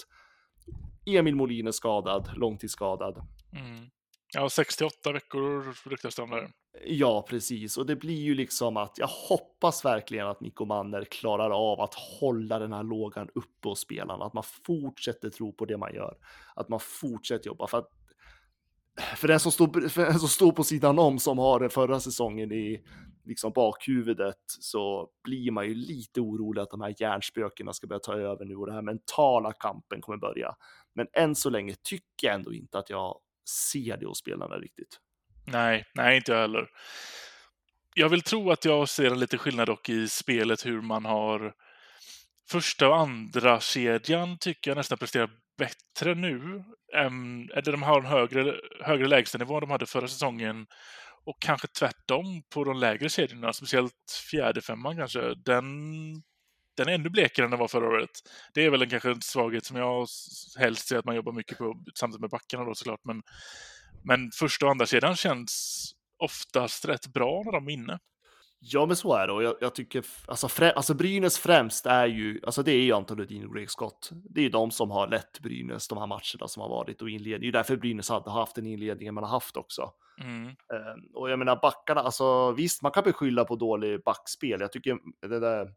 Emil 1.06 1.36
Molin 1.36 1.68
är 1.68 1.72
skadad, 1.72 2.30
långtidsskadad. 2.36 3.28
Mm. 3.54 3.90
Ja, 4.34 4.50
68 4.50 5.12
veckor 5.12 5.90
ryktas 5.90 6.16
det 6.16 6.22
om 6.22 6.30
där. 6.30 6.52
Ja, 6.86 7.26
precis. 7.30 7.78
Och 7.78 7.86
det 7.86 7.96
blir 7.96 8.22
ju 8.22 8.36
liksom 8.36 8.78
att 8.78 8.98
jag 8.98 9.08
hoppas 9.08 9.86
verkligen 9.86 10.28
att 10.28 10.42
Mikko 10.42 10.66
Manner 10.66 11.04
klarar 11.04 11.72
av 11.72 11.82
att 11.82 11.94
hålla 11.94 12.60
den 12.60 12.74
här 12.74 12.84
lågan 12.84 13.30
uppe 13.36 13.70
hos 13.70 13.80
spelarna. 13.80 14.26
Att 14.26 14.34
man 14.34 14.44
fortsätter 14.66 15.30
tro 15.30 15.54
på 15.54 15.66
det 15.66 15.78
man 15.78 15.94
gör. 15.94 16.18
Att 16.56 16.70
man 16.70 16.80
fortsätter 16.80 17.48
jobba. 17.48 17.68
För 17.68 17.78
att 17.78 17.90
för 19.16 19.28
den 19.28 19.40
som 19.40 19.52
står, 19.52 19.90
för 19.90 20.06
den 20.06 20.20
som 20.20 20.30
står 20.30 20.52
på 20.52 20.64
sidan 20.64 21.00
om 21.00 21.20
som 21.20 21.38
har 21.38 21.60
den 21.60 21.70
förra 21.70 22.00
säsongen 22.00 22.52
i 22.52 22.84
liksom 23.26 23.52
bakhuvudet 23.56 24.44
så 24.48 25.10
blir 25.24 25.52
man 25.52 25.68
ju 25.68 25.76
lite 25.76 26.22
orolig 26.22 26.62
att 26.62 26.72
de 26.72 26.82
här 26.82 26.96
hjärnspökena 26.98 27.74
ska 27.74 27.88
börja 27.88 28.00
ta 28.00 28.14
över 28.14 28.46
nu 28.46 28.56
och 28.56 28.66
den 28.66 28.76
här 28.76 28.82
mentala 28.82 29.52
kampen 29.52 30.02
kommer 30.02 30.18
börja. 30.18 30.56
Men 30.96 31.08
än 31.14 31.36
så 31.36 31.50
länge 31.50 31.76
tycker 31.84 32.28
jag 32.28 32.36
ändå 32.36 32.54
inte 32.54 32.80
att 32.80 32.90
jag 32.90 33.20
ser 33.50 33.98
det 33.98 34.06
hos 34.06 34.20
spelarna 34.20 34.56
riktigt. 34.56 35.00
Nej, 35.48 35.86
nej, 35.94 36.18
inte 36.18 36.32
jag 36.32 36.40
heller. 36.40 36.68
Jag 37.96 38.10
vill 38.10 38.22
tro 38.22 38.52
att 38.52 38.66
jag 38.66 38.90
ser 38.90 39.12
en 39.12 39.20
liten 39.20 39.40
skillnad 39.40 39.68
dock 39.68 39.90
i 39.90 40.08
spelet 40.08 40.66
hur 40.66 40.82
man 40.82 41.06
har 41.06 41.54
första 42.52 42.90
och 42.90 43.00
andra 43.00 43.60
kedjan 43.60 44.38
tycker 44.38 44.72
jag 44.72 44.76
nästan 44.76 44.98
presterar 44.98 45.30
bättre 45.58 46.16
nu. 46.16 46.64
Eller 46.94 47.72
de 47.72 47.84
har 47.84 48.00
en 48.00 48.06
högre, 48.06 48.56
högre 48.82 49.08
lägstanivå 49.08 49.54
än 49.56 49.62
de 49.62 49.72
hade 49.72 49.86
förra 49.86 50.08
säsongen. 50.08 50.68
Och 51.26 51.42
kanske 51.42 51.68
tvärtom 51.68 52.44
på 52.54 52.64
de 52.64 52.78
lägre 52.78 53.10
kedjorna, 53.10 53.54
speciellt 53.54 53.94
fjärde 54.32 54.62
femman 54.62 54.98
kanske. 54.98 55.34
Den, 55.46 55.66
den 56.80 56.90
är 56.90 56.94
ännu 56.94 57.10
blekare 57.10 57.46
än 57.46 57.52
den 57.52 57.60
var 57.60 57.68
förra 57.68 57.88
året. 57.88 58.10
Det 58.54 58.66
är 58.66 58.70
väl 58.70 58.82
en, 58.82 58.90
kanske 58.90 59.10
en 59.10 59.22
svaghet 59.22 59.66
som 59.66 59.78
jag 59.78 60.08
helst 60.60 60.88
ser 60.88 60.98
att 60.98 61.06
man 61.06 61.16
jobbar 61.16 61.32
mycket 61.32 61.58
på 61.58 61.84
samtidigt 61.96 62.22
med 62.22 62.30
backarna 62.30 62.66
då 62.66 62.76
såklart. 62.76 63.00
Men, 63.04 63.22
men 64.04 64.32
första 64.40 64.66
och 64.66 64.72
andra 64.72 64.86
kedjan 64.86 65.16
känns 65.16 65.86
oftast 66.24 66.86
rätt 66.86 67.08
bra 67.08 67.42
när 67.46 67.52
de 67.52 67.68
är 67.68 67.72
inne. 67.72 68.00
Ja, 68.62 68.86
men 68.86 68.96
så 68.96 69.14
är 69.14 69.28
det 69.28 69.34
och 69.34 69.44
jag, 69.44 69.56
jag 69.62 69.76
tycker 69.76 70.06
alltså, 70.28 70.48
frä, 70.48 70.72
alltså 70.72 70.94
Brynäs 70.94 71.40
främst 71.40 71.86
är 71.86 72.08
ju, 72.08 72.40
alltså 72.46 72.64
det 72.64 72.72
är 72.72 72.82
ju 72.82 72.94
Anton 72.94 73.18
Rudin 73.18 73.46
och 73.46 73.56
Greg 73.56 73.72
Scott. 73.72 74.10
Det 74.12 74.40
är 74.40 74.44
ju 74.44 74.50
de 74.50 74.72
som 74.72 74.92
har 74.92 75.08
lett 75.08 75.40
Brynäs 75.40 75.88
de 75.88 75.98
här 75.98 76.08
matcherna 76.08 76.48
som 76.48 76.62
har 76.62 76.70
varit 76.70 77.02
och 77.02 77.10
inledning. 77.10 77.40
Det 77.40 77.44
är 77.44 77.48
ju 77.48 77.52
därför 77.52 77.78
Brynäs 77.78 78.10
hade 78.10 78.32
haft 78.32 78.56
den 78.56 78.66
inledningen 78.66 79.14
man 79.14 79.24
har 79.24 79.32
haft 79.32 79.58
också. 79.58 79.92
Mm. 80.22 80.48
Eh, 80.48 80.96
och 81.14 81.30
jag 81.30 81.40
menar 81.40 81.60
backarna, 81.62 82.02
alltså 82.02 82.52
visst, 82.52 82.82
man 82.82 82.92
kan 82.92 83.04
beskylla 83.04 83.46
på 83.46 83.56
dålig 83.56 84.04
backspel. 84.04 84.62
Jag 84.62 84.72
tycker 84.72 84.98
det 85.28 85.40
där 85.40 85.68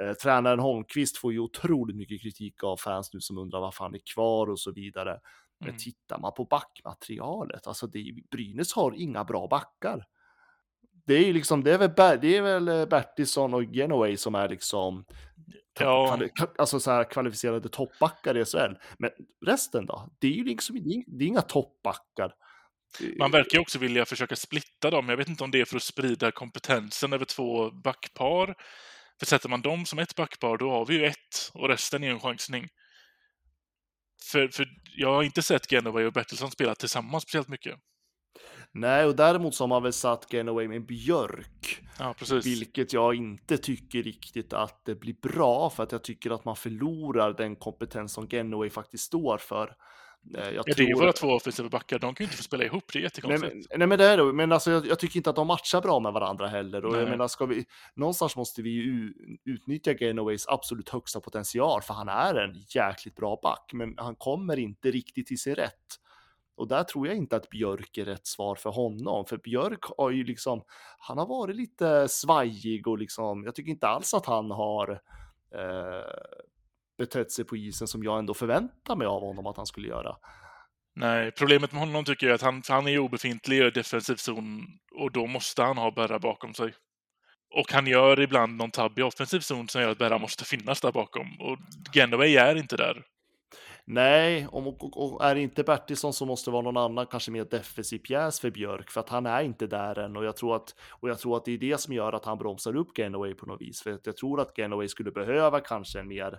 eh, 0.00 0.12
tränaren 0.12 0.58
Holmqvist 0.58 1.16
får 1.18 1.32
ju 1.32 1.38
otroligt 1.38 1.96
mycket 1.96 2.22
kritik 2.22 2.64
av 2.64 2.76
fans 2.76 3.12
nu 3.14 3.20
som 3.20 3.38
undrar 3.38 3.60
varför 3.60 3.84
han 3.84 3.94
är 3.94 4.00
kvar 4.14 4.50
och 4.50 4.60
så 4.60 4.72
vidare. 4.72 5.20
Men 5.58 5.68
Mm. 5.68 5.78
tittar 5.78 6.18
man 6.18 6.32
på 6.32 6.44
backmaterialet, 6.44 7.66
alltså 7.66 7.86
det, 7.86 8.14
Brynäs 8.30 8.72
har 8.72 8.94
inga 8.94 9.24
bra 9.24 9.46
backar. 9.48 10.06
Det 11.06 11.14
är 11.14 11.32
liksom, 11.32 11.64
det 11.64 11.74
är 11.74 11.78
väl, 11.78 12.20
det 12.20 12.36
är 12.36 12.42
väl 12.42 12.68
eh, 12.68 12.86
Bertilsson 12.86 13.54
och 13.54 13.64
Genoway 13.64 14.16
som 14.16 14.34
är 14.34 14.48
liksom 14.48 15.04
Ja. 15.78 16.18
alltså 16.58 16.80
så 16.80 16.90
här 16.90 17.04
kvalificerade 17.04 17.68
toppbackar 17.68 18.36
i 18.36 18.44
SHL. 18.44 18.74
Men 18.98 19.10
resten 19.46 19.86
då? 19.86 20.08
Det 20.18 20.26
är 20.26 20.32
ju 20.32 20.44
liksom, 20.44 20.76
det 21.06 21.24
är 21.24 21.28
inga 21.28 21.40
toppbackar. 21.42 22.34
Man 23.18 23.30
verkar 23.30 23.58
ju 23.58 23.60
också 23.60 23.78
vilja 23.78 24.04
försöka 24.04 24.36
splitta 24.36 24.90
dem. 24.90 25.08
Jag 25.08 25.16
vet 25.16 25.28
inte 25.28 25.44
om 25.44 25.50
det 25.50 25.60
är 25.60 25.64
för 25.64 25.76
att 25.76 25.82
sprida 25.82 26.30
kompetensen 26.32 27.12
över 27.12 27.24
två 27.24 27.70
backpar. 27.70 28.54
För 29.24 29.28
sätter 29.28 29.48
man 29.48 29.62
dem 29.62 29.86
som 29.86 29.98
ett 29.98 30.16
backpar, 30.16 30.56
då 30.56 30.70
har 30.70 30.86
vi 30.86 30.94
ju 30.94 31.06
ett 31.06 31.50
och 31.54 31.68
resten 31.68 32.04
är 32.04 32.10
en 32.10 32.20
chansning. 32.20 32.68
För, 34.32 34.48
för 34.48 34.66
jag 34.96 35.14
har 35.14 35.22
inte 35.22 35.42
sett 35.42 35.72
Genoway 35.72 36.04
och 36.04 36.12
Bertilsson 36.12 36.50
spela 36.50 36.74
tillsammans 36.74 37.22
speciellt 37.22 37.48
mycket. 37.48 37.78
Nej, 38.72 39.04
och 39.04 39.16
däremot 39.16 39.54
så 39.54 39.64
har 39.64 39.68
man 39.68 39.82
väl 39.82 39.92
satt 39.92 40.32
Genoway 40.32 40.68
med 40.68 40.86
Björk. 40.86 41.82
Ja, 41.98 42.14
precis. 42.18 42.46
Vilket 42.46 42.92
jag 42.92 43.14
inte 43.14 43.58
tycker 43.58 44.02
riktigt 44.02 44.52
att 44.52 44.84
det 44.84 44.94
blir 44.94 45.14
bra 45.22 45.70
för 45.70 45.82
att 45.82 45.92
jag 45.92 46.04
tycker 46.04 46.30
att 46.30 46.44
man 46.44 46.56
förlorar 46.56 47.32
den 47.32 47.56
kompetens 47.56 48.12
som 48.12 48.28
Genoway 48.28 48.70
faktiskt 48.70 49.04
står 49.04 49.38
för. 49.38 49.76
Eh, 50.38 50.44
Jag 50.44 50.54
Ja, 50.54 50.62
det 50.76 50.82
är 50.82 50.86
ju 50.86 50.94
våra 50.94 51.12
två 51.12 51.26
offensiva 51.28 51.68
backar. 51.68 51.98
De 51.98 52.14
kan 52.14 52.24
ju 52.24 52.26
inte 52.26 52.36
få 52.36 52.42
spela 52.42 52.64
ihop. 52.64 52.84
Det 52.92 52.98
är 52.98 53.00
Nej 53.00 53.04
jättekonstigt. 53.04 53.52
men, 53.70 53.78
nej 53.78 53.88
men 53.88 53.98
det 53.98 54.04
är 54.04 54.16
det, 54.16 54.32
men 54.32 54.52
alltså 54.52 54.70
jag, 54.70 54.86
jag 54.86 54.98
tycker 54.98 55.16
inte 55.16 55.30
att 55.30 55.36
de 55.36 55.46
matchar 55.46 55.80
bra 55.80 56.00
med 56.00 56.12
varandra 56.12 56.46
heller. 56.46 56.84
Och 56.84 56.94
jag 56.94 57.00
Nej. 57.02 57.10
menar, 57.10 57.28
ska 57.28 57.46
vi, 57.46 57.64
någonstans 57.94 58.36
måste 58.36 58.62
vi 58.62 58.70
ju 58.70 59.12
utnyttja 59.44 59.94
Genoways 59.94 60.46
absolut 60.48 60.88
högsta 60.88 61.20
potential, 61.20 61.82
för 61.82 61.94
han 61.94 62.08
är 62.08 62.34
en 62.34 62.54
jäkligt 62.68 63.16
bra 63.16 63.38
back, 63.42 63.70
men 63.72 63.94
han 63.96 64.16
kommer 64.16 64.58
inte 64.58 64.90
riktigt 64.90 65.26
till 65.26 65.38
sin 65.38 65.54
rätt. 65.54 66.00
Och 66.56 66.68
där 66.68 66.84
tror 66.84 67.06
jag 67.06 67.16
inte 67.16 67.36
att 67.36 67.50
Björk 67.50 67.98
är 67.98 68.04
rätt 68.04 68.26
svar 68.26 68.54
för 68.54 68.70
honom, 68.70 69.26
för 69.26 69.36
Björk 69.36 69.84
har 69.98 70.10
ju 70.10 70.24
liksom, 70.24 70.62
han 70.98 71.18
har 71.18 71.26
varit 71.26 71.56
lite 71.56 72.08
svajig 72.08 72.88
och 72.88 72.98
liksom, 72.98 73.44
jag 73.44 73.54
tycker 73.54 73.70
inte 73.70 73.86
alls 73.86 74.14
att 74.14 74.26
han 74.26 74.50
har 74.50 74.90
eh, 75.54 76.38
betett 76.98 77.32
sig 77.32 77.44
på 77.44 77.56
isen 77.56 77.88
som 77.88 78.02
jag 78.02 78.18
ändå 78.18 78.34
förväntar 78.34 78.96
mig 78.96 79.06
av 79.06 79.20
honom 79.20 79.46
att 79.46 79.56
han 79.56 79.66
skulle 79.66 79.88
göra. 79.88 80.16
Nej, 80.96 81.32
problemet 81.32 81.72
med 81.72 81.80
honom 81.80 82.04
tycker 82.04 82.26
jag 82.26 82.30
är 82.30 82.34
att 82.34 82.42
han, 82.42 82.62
han 82.68 82.88
är 82.88 82.98
obefintlig 82.98 83.62
i 83.66 83.70
defensiv 83.70 84.16
zon 84.16 84.66
och 85.00 85.12
då 85.12 85.26
måste 85.26 85.62
han 85.62 85.78
ha 85.78 85.90
Berra 85.90 86.18
bakom 86.18 86.54
sig. 86.54 86.74
Och 87.50 87.72
han 87.72 87.86
gör 87.86 88.20
ibland 88.20 88.56
någon 88.56 88.70
tabb 88.70 88.98
i 88.98 89.02
offensiv 89.02 89.40
zon 89.40 89.68
som 89.68 89.82
gör 89.82 89.90
att 89.90 89.98
Berra 89.98 90.18
måste 90.18 90.44
finnas 90.44 90.80
där 90.80 90.92
bakom. 90.92 91.40
Och 91.40 91.58
Genoway 91.94 92.36
är 92.36 92.56
inte 92.56 92.76
där. 92.76 93.04
Nej, 93.86 94.46
och, 94.46 94.84
och, 94.84 95.14
och 95.14 95.24
är 95.24 95.34
det 95.34 95.40
inte 95.40 95.62
Bertilsson 95.62 96.12
så 96.12 96.26
måste 96.26 96.50
det 96.50 96.52
vara 96.52 96.62
någon 96.62 96.76
annan, 96.76 97.06
kanske 97.06 97.30
mer 97.30 97.44
defensiv 97.44 97.98
pjäs 97.98 98.40
för 98.40 98.50
Björk, 98.50 98.90
för 98.90 99.00
att 99.00 99.08
han 99.08 99.26
är 99.26 99.42
inte 99.42 99.66
där 99.66 99.98
än 99.98 100.16
och 100.16 100.24
jag 100.24 100.36
tror 100.36 100.56
att, 100.56 100.74
och 100.90 101.08
jag 101.08 101.18
tror 101.18 101.36
att 101.36 101.44
det 101.44 101.52
är 101.52 101.58
det 101.58 101.80
som 101.80 101.94
gör 101.94 102.12
att 102.12 102.24
han 102.24 102.38
bromsar 102.38 102.76
upp 102.76 102.98
Genoway 102.98 103.34
på 103.34 103.46
något 103.46 103.60
vis, 103.60 103.82
för 103.82 103.92
att 103.92 104.06
jag 104.06 104.16
tror 104.16 104.40
att 104.40 104.56
Genoway 104.56 104.88
skulle 104.88 105.10
behöva 105.10 105.60
kanske 105.60 106.00
en 106.00 106.08
mer, 106.08 106.38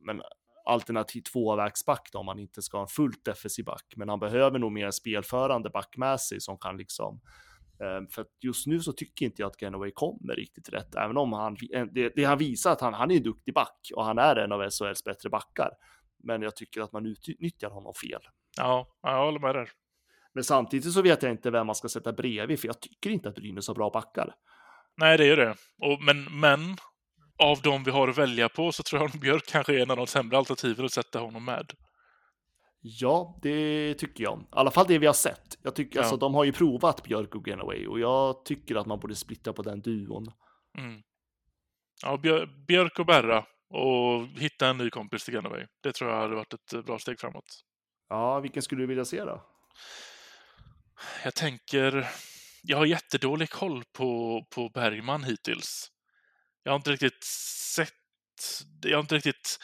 men 0.00 0.22
alternativ 0.64 1.20
tvåvägsback 1.20 2.08
då, 2.12 2.18
om 2.18 2.26
man 2.26 2.38
inte 2.38 2.62
ska 2.62 2.76
ha 2.76 2.82
en 2.82 2.88
fullt 2.88 3.24
defensiv 3.24 3.64
back, 3.64 3.84
men 3.96 4.08
han 4.08 4.20
behöver 4.20 4.58
nog 4.58 4.72
mer 4.72 4.90
spelförande 4.90 5.70
back 5.70 5.96
med 5.96 6.20
sig 6.20 6.40
som 6.40 6.58
kan 6.58 6.76
liksom 6.76 7.20
eh, 7.80 8.08
för 8.10 8.22
att 8.22 8.28
just 8.40 8.66
nu 8.66 8.80
så 8.80 8.92
tycker 8.92 9.26
inte 9.26 9.42
jag 9.42 9.50
att 9.50 9.62
Genoway 9.62 9.90
kommer 9.90 10.34
riktigt 10.34 10.68
rätt, 10.68 10.94
även 10.94 11.16
om 11.16 11.32
han, 11.32 11.56
det, 11.92 12.12
det 12.16 12.24
han 12.24 12.38
visar 12.38 12.72
att 12.72 12.80
han, 12.80 12.94
han 12.94 13.10
är 13.10 13.16
en 13.16 13.22
duktig 13.22 13.54
back 13.54 13.90
och 13.94 14.04
han 14.04 14.18
är 14.18 14.36
en 14.36 14.52
av 14.52 14.70
SHLs 14.70 15.04
bättre 15.04 15.30
backar. 15.30 15.70
Men 16.24 16.42
jag 16.42 16.56
tycker 16.56 16.80
att 16.80 16.92
man 16.92 17.06
utnyttjar 17.06 17.70
honom 17.70 17.94
fel. 17.94 18.20
Ja, 18.56 18.88
jag 19.02 19.24
håller 19.24 19.40
med 19.40 19.54
där. 19.54 19.70
Men 20.34 20.44
samtidigt 20.44 20.92
så 20.92 21.02
vet 21.02 21.22
jag 21.22 21.32
inte 21.32 21.50
vem 21.50 21.66
man 21.66 21.74
ska 21.74 21.88
sätta 21.88 22.12
bredvid, 22.12 22.60
för 22.60 22.68
jag 22.68 22.80
tycker 22.80 23.10
inte 23.10 23.28
att 23.28 23.34
Brynäs 23.34 23.68
har 23.68 23.74
bra 23.74 23.90
backar. 23.90 24.34
Nej, 24.96 25.18
det 25.18 25.26
är 25.26 25.36
det. 25.36 25.50
Och, 25.78 26.02
men, 26.02 26.40
men 26.40 26.60
av 27.38 27.60
de 27.62 27.84
vi 27.84 27.90
har 27.90 28.08
att 28.08 28.18
välja 28.18 28.48
på 28.48 28.72
så 28.72 28.82
tror 28.82 29.02
jag 29.02 29.08
att 29.10 29.20
Björk 29.20 29.46
kanske 29.46 29.74
är 29.74 29.78
en 29.82 29.90
av 29.90 29.96
de 29.96 30.06
sämre 30.06 30.38
alternativen 30.38 30.84
att 30.84 30.92
sätta 30.92 31.18
honom 31.20 31.44
med. 31.44 31.72
Ja, 32.80 33.38
det 33.42 33.94
tycker 33.94 34.24
jag. 34.24 34.40
I 34.40 34.44
alla 34.50 34.70
fall 34.70 34.86
det 34.88 34.98
vi 34.98 35.06
har 35.06 35.12
sett. 35.12 35.58
Jag 35.62 35.74
tycker, 35.74 35.98
Ja. 35.98 36.02
alltså, 36.02 36.16
de 36.16 36.34
har 36.34 36.44
ju 36.44 36.52
provat 36.52 37.02
Björk 37.02 37.34
och 37.34 37.46
Genoway 37.48 37.86
och 37.86 38.00
jag 38.00 38.44
tycker 38.44 38.74
att 38.76 38.86
man 38.86 39.00
borde 39.00 39.14
splitta 39.14 39.52
på 39.52 39.62
den 39.62 39.80
duon. 39.80 40.32
Mm. 40.78 41.02
Ja, 42.02 42.16
Björ- 42.16 42.64
Björk 42.66 42.98
och 42.98 43.06
Berra 43.06 43.44
och 43.70 44.26
hitta 44.40 44.68
en 44.68 44.78
ny 44.78 44.90
kompis 44.90 45.24
till 45.24 45.34
Genoway. 45.34 45.66
Det 45.82 45.92
tror 45.92 46.10
jag 46.10 46.20
hade 46.20 46.34
varit 46.34 46.54
ett 46.54 46.72
eh, 46.72 46.80
bra 46.82 46.98
steg 46.98 47.20
framåt. 47.20 47.44
Ja, 48.08 48.40
vilken 48.40 48.62
skulle 48.62 48.82
du 48.82 48.86
vilja 48.86 49.04
se 49.04 49.24
då? 49.24 49.44
Jag 51.24 51.34
tänker... 51.34 52.08
Jag 52.62 52.78
har 52.78 52.86
jättedålig 52.86 53.50
koll 53.50 53.84
på, 53.92 54.42
på 54.54 54.68
Bergman 54.68 55.24
hittills. 55.24 55.88
Jag 56.62 56.72
har 56.72 56.76
inte 56.76 56.90
riktigt 56.90 57.24
sett... 57.24 57.94
Jag 58.82 58.96
har 58.96 59.00
inte 59.00 59.14
riktigt 59.14 59.58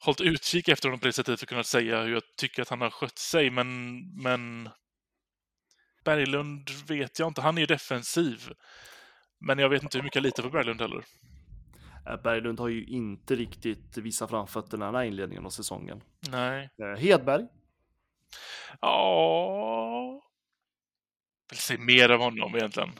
hållit 0.00 0.20
utkik 0.20 0.68
efter 0.68 0.88
honom 0.88 1.00
på 1.00 1.06
det 1.06 1.12
sättet 1.12 1.40
för 1.40 1.44
att 1.44 1.48
kunna 1.48 1.64
säga 1.64 2.02
hur 2.02 2.12
jag 2.12 2.22
tycker 2.36 2.62
att 2.62 2.68
han 2.68 2.80
har 2.80 2.90
skött 2.90 3.18
sig, 3.18 3.50
men... 3.50 4.00
men... 4.22 4.70
Berglund 6.04 6.70
vet 6.88 7.18
jag 7.18 7.28
inte. 7.28 7.40
Han 7.40 7.56
är 7.56 7.60
ju 7.60 7.66
defensiv. 7.66 8.52
Men 9.38 9.58
jag 9.58 9.68
vet 9.68 9.82
inte 9.82 9.98
hur 9.98 10.02
mycket 10.02 10.16
jag 10.16 10.22
litar 10.22 10.42
på 10.42 10.50
Berglund 10.50 10.80
heller. 10.80 11.04
Eh, 12.06 12.22
Berglund 12.22 12.60
har 12.60 12.68
ju 12.68 12.84
inte 12.84 13.36
riktigt 13.36 13.96
visat 13.96 14.30
framfötterna 14.30 14.86
den 14.86 14.94
här 14.94 15.02
inledningen 15.02 15.46
av 15.46 15.50
säsongen. 15.50 16.02
Nej. 16.30 16.70
Eh, 16.82 17.00
Hedberg, 17.00 17.46
Ja... 18.80 20.22
Vill 21.50 21.58
se 21.58 21.78
mer 21.78 22.08
av 22.08 22.20
honom 22.20 22.54
egentligen. 22.54 22.90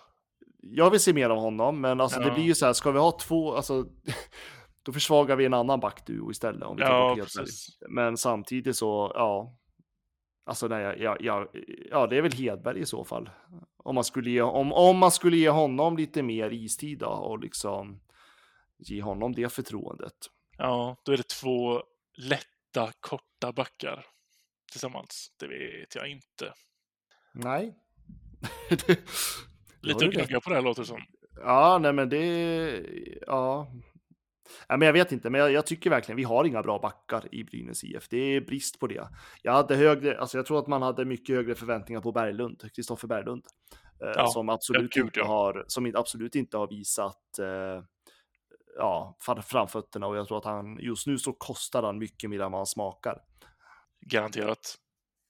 Jag 0.62 0.90
vill 0.90 1.00
se 1.00 1.12
mer 1.12 1.30
av 1.30 1.38
honom, 1.38 1.80
men 1.80 2.00
alltså 2.00 2.20
det 2.20 2.26
Ja. 2.28 2.34
blir 2.34 2.44
ju 2.44 2.54
så 2.54 2.66
här, 2.66 2.72
ska 2.72 2.90
vi 2.90 2.98
ha 2.98 3.18
två, 3.18 3.54
alltså 3.56 3.86
då 4.82 4.92
försvagar 4.92 5.36
vi 5.36 5.44
en 5.44 5.54
annan 5.54 5.80
backduo 5.80 6.30
istället 6.30 6.62
om 6.62 6.76
vi 6.76 6.82
Ja, 6.82 7.14
precis. 7.20 7.78
Men 7.88 8.16
samtidigt 8.16 8.76
så, 8.76 9.12
ja, 9.14 9.56
alltså 10.46 10.68
nej, 10.68 10.96
ja, 11.02 11.16
ja, 11.20 11.46
ja, 11.90 12.06
det 12.06 12.16
är 12.16 12.22
väl 12.22 12.32
Hedberg 12.32 12.80
i 12.80 12.86
så 12.86 13.04
fall. 13.04 13.30
Om 13.76 13.94
man 13.94 14.04
skulle 14.04 14.30
ge, 14.30 14.42
om, 14.42 14.72
om 14.72 14.98
man 14.98 15.10
skulle 15.10 15.36
ge 15.36 15.48
honom 15.48 15.96
lite 15.96 16.22
mer 16.22 16.50
istid 16.52 16.98
då, 16.98 17.06
och 17.06 17.38
liksom 17.38 18.00
ge 18.78 19.02
honom 19.02 19.32
det 19.32 19.52
förtroendet. 19.52 20.16
Ja, 20.58 20.96
då 21.04 21.12
är 21.12 21.16
det 21.16 21.28
två 21.28 21.82
lätta, 22.16 22.92
korta 23.00 23.52
backar 23.52 24.06
tillsammans. 24.72 25.32
Det 25.38 25.46
vet 25.46 25.94
jag 25.94 26.08
inte. 26.08 26.52
Nej. 27.34 27.74
Lite 29.82 30.06
att 30.06 30.12
gnugga 30.12 30.40
på 30.40 30.50
det 30.50 30.56
här 30.56 30.62
låter 30.62 30.82
som. 30.84 31.00
Ja, 31.36 31.78
nej 31.82 31.92
men 31.92 32.08
det, 32.08 32.86
ja. 33.26 33.68
ja 34.68 34.76
men 34.76 34.86
jag 34.86 34.92
vet 34.92 35.12
inte, 35.12 35.30
men 35.30 35.40
jag, 35.40 35.52
jag 35.52 35.66
tycker 35.66 35.90
verkligen 35.90 36.16
vi 36.16 36.22
har 36.22 36.44
inga 36.44 36.62
bra 36.62 36.78
backar 36.78 37.34
i 37.34 37.44
Brynäs 37.44 37.84
IF. 37.84 38.08
Det 38.08 38.16
är 38.16 38.40
brist 38.40 38.78
på 38.80 38.86
det. 38.86 39.08
Jag 39.42 39.52
hade 39.52 39.76
högre, 39.76 40.18
alltså 40.18 40.38
jag 40.38 40.46
tror 40.46 40.58
att 40.58 40.66
man 40.66 40.82
hade 40.82 41.04
mycket 41.04 41.36
högre 41.36 41.54
förväntningar 41.54 42.00
på 42.00 42.12
Berglund, 42.12 42.62
Kristoffer 42.74 43.08
Berglund. 43.08 43.44
eh, 44.02 44.12
Ja, 44.16 44.26
som 44.26 44.48
absolut 44.48 44.92
gud, 44.92 45.04
inte 45.04 45.20
ja. 45.20 45.26
har, 45.26 45.64
som 45.68 45.92
absolut 45.96 46.34
inte 46.34 46.56
har 46.56 46.68
visat 46.68 47.38
eh, 47.38 47.84
ja, 48.76 49.16
fram- 49.20 49.42
framfötterna 49.42 50.06
och 50.06 50.16
jag 50.16 50.28
tror 50.28 50.38
att 50.38 50.44
han 50.44 50.78
just 50.80 51.06
nu 51.06 51.18
så 51.18 51.32
kostar 51.32 51.82
han 51.82 51.98
mycket 51.98 52.30
mer 52.30 52.40
än 52.40 52.52
vad 52.52 52.58
han 52.58 52.66
smakar. 52.66 53.18
Garanterat. 54.00 54.76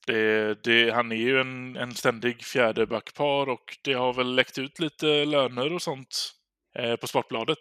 Det, 0.07 0.65
det, 0.65 0.91
han 0.91 1.13
är 1.13 1.17
ju 1.17 1.41
en, 1.41 1.77
en 1.77 1.95
ständig 1.95 2.45
fjärde 2.45 2.87
backpar 2.87 3.49
och 3.49 3.79
det 3.85 3.93
har 3.93 4.13
väl 4.13 4.35
läckt 4.35 4.59
ut 4.59 4.79
lite 4.79 5.25
löner 5.25 5.73
och 5.73 5.83
sånt 5.83 6.33
eh, 6.79 6.97
på 6.97 7.07
Sportbladet. 7.07 7.59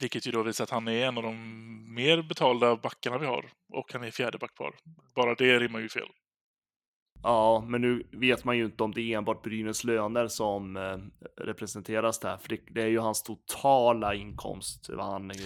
Vilket 0.00 0.26
ju 0.26 0.30
då 0.30 0.42
visar 0.42 0.64
att 0.64 0.70
han 0.70 0.88
är 0.88 1.06
en 1.06 1.16
av 1.16 1.22
de 1.22 1.94
mer 1.94 2.22
betalda 2.22 2.76
backarna 2.76 3.18
vi 3.18 3.26
har. 3.26 3.44
Och 3.72 3.92
han 3.92 4.04
är 4.04 4.10
fjärde 4.10 4.38
backpar. 4.38 4.74
Bara 5.14 5.34
det 5.34 5.58
rimmar 5.58 5.80
ju 5.80 5.88
fel. 5.88 6.08
Ja, 7.22 7.64
men 7.68 7.80
nu 7.80 8.06
vet 8.12 8.44
man 8.44 8.56
ju 8.56 8.64
inte 8.64 8.82
om 8.82 8.92
det 8.92 9.00
är 9.00 9.18
enbart 9.18 9.42
Brynäs 9.42 9.84
löner 9.84 10.28
som 10.28 10.76
eh, 10.76 10.98
representeras 11.44 12.18
där, 12.18 12.36
för 12.36 12.48
det, 12.48 12.60
det 12.70 12.82
är 12.82 12.86
ju 12.86 12.98
hans 12.98 13.22
totala 13.22 14.14
inkomst. 14.14 14.88
Vad 14.88 15.06
han, 15.06 15.30
eh, 15.30 15.36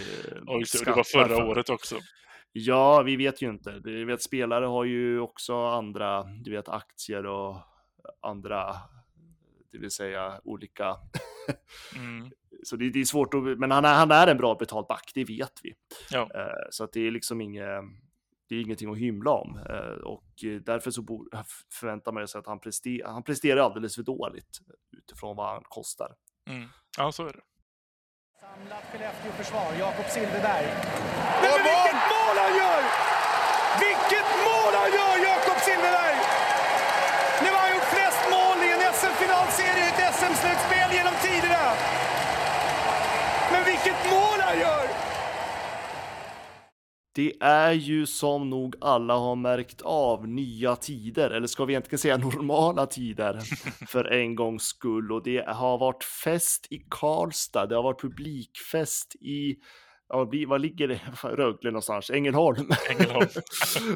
Och 0.47 0.61
just 0.61 0.79
det, 0.79 0.91
det 0.91 0.97
var 0.97 1.05
förra 1.05 1.29
för. 1.29 1.49
året 1.49 1.71
också. 1.71 1.97
Ja, 2.59 3.03
vi 3.03 3.16
vet 3.16 3.42
ju 3.42 3.51
inte. 3.51 3.81
Vi 3.85 4.05
vet 4.05 4.23
spelare 4.23 4.64
har 4.64 4.85
ju 4.85 5.21
också 5.21 5.57
andra, 5.66 6.23
du 6.23 6.51
vet 6.51 6.68
aktier 6.68 7.27
och 7.27 7.57
andra, 8.21 8.77
det 9.73 9.79
vill 9.79 9.90
säga 9.90 10.40
olika. 10.44 10.97
Mm. 11.97 12.31
Så 12.62 12.77
det, 12.77 12.90
det 12.90 13.01
är 13.01 13.05
svårt 13.05 13.35
att, 13.35 13.42
men 13.42 13.71
han 13.71 13.85
är, 13.85 13.94
han 13.94 14.11
är 14.11 14.27
en 14.27 14.37
bra 14.37 14.55
betald 14.55 14.87
back, 14.87 15.11
det 15.14 15.25
vet 15.25 15.53
vi. 15.62 15.75
Ja. 16.11 16.29
Eh, 16.35 16.66
Så 16.71 16.85
att 16.85 16.92
det 16.92 17.07
är 17.07 17.11
liksom 17.11 17.40
inget, 17.40 17.83
det 18.49 18.55
är 18.55 18.61
ingenting 18.61 18.90
att 18.90 18.99
hymla 18.99 19.31
om 19.31 19.59
Eh, 19.71 20.03
och 20.05 20.25
därför 20.62 20.90
så 20.90 21.03
bor, 21.03 21.29
förväntar 21.81 22.12
man 22.12 22.29
sig 22.29 22.38
att 22.38 22.47
han, 22.47 22.61
prester, 22.61 23.03
han 23.05 23.23
presterar 23.23 23.61
alldeles 23.61 23.94
för 23.94 24.03
dåligt 24.03 24.59
utifrån 24.97 25.37
vad 25.37 25.49
han 25.49 25.62
kostar. 25.68 26.14
Mm. 26.51 26.68
Ja, 26.99 27.12
så 27.12 27.27
är 27.27 27.33
det. 27.33 27.40
Samlat 28.40 28.85
Skellefteå-försvar, 28.92 29.68
Jakob 29.79 30.09
Silfverberg. 30.14 30.66
Men 31.42 31.57
vilket 31.68 32.01
mål 32.14 32.37
han 32.44 32.53
gör! 32.62 32.83
Vilket 33.85 34.29
mål 34.48 34.72
han 34.81 34.90
gör, 34.98 35.16
Jakob 35.31 35.59
Silfverberg! 35.66 36.16
Nu 37.42 37.48
har 37.55 37.61
han 37.64 37.70
gjort 37.74 37.90
flest 37.96 38.22
mål 38.35 38.59
i 38.66 38.68
en 38.77 38.83
SM-finalserie 38.98 39.85
i 39.85 39.88
ett 39.88 40.14
SM-slutspel 40.18 40.88
genom 40.98 41.14
tiderna. 41.27 41.64
Men 43.53 43.64
vilket 43.64 44.01
mål 44.11 44.38
han 44.46 44.59
gör! 44.59 44.85
Det 47.19 47.33
är 47.41 47.73
ju 47.73 48.07
som 48.07 48.51
nog 48.51 48.77
alla 48.81 49.15
har 49.15 49.37
märkt 49.37 49.83
av 49.83 50.29
nya 50.29 50.77
tider, 50.77 51.31
eller 51.31 51.47
ska 51.47 51.65
vi 51.65 51.73
egentligen 51.73 51.99
säga 51.99 52.17
normala 52.17 52.87
tider 52.87 53.41
för 53.89 54.05
en 54.05 54.35
gångs 54.35 54.63
skull. 54.63 55.13
Och 55.13 55.23
det 55.23 55.49
har 55.49 55.79
varit 55.79 56.05
fest 56.05 56.67
i 56.71 56.79
Karlstad, 56.91 57.67
det 57.67 57.75
har 57.77 57.83
varit 57.83 58.01
publikfest 58.01 59.15
i, 59.21 59.57
ja, 60.09 60.19
var 60.47 60.59
ligger 60.59 60.89
det, 60.89 61.01
Rögle 61.23 61.71
någonstans? 61.71 62.11
Ängelholm. 62.11 62.71
Ängelholm. 62.91 63.29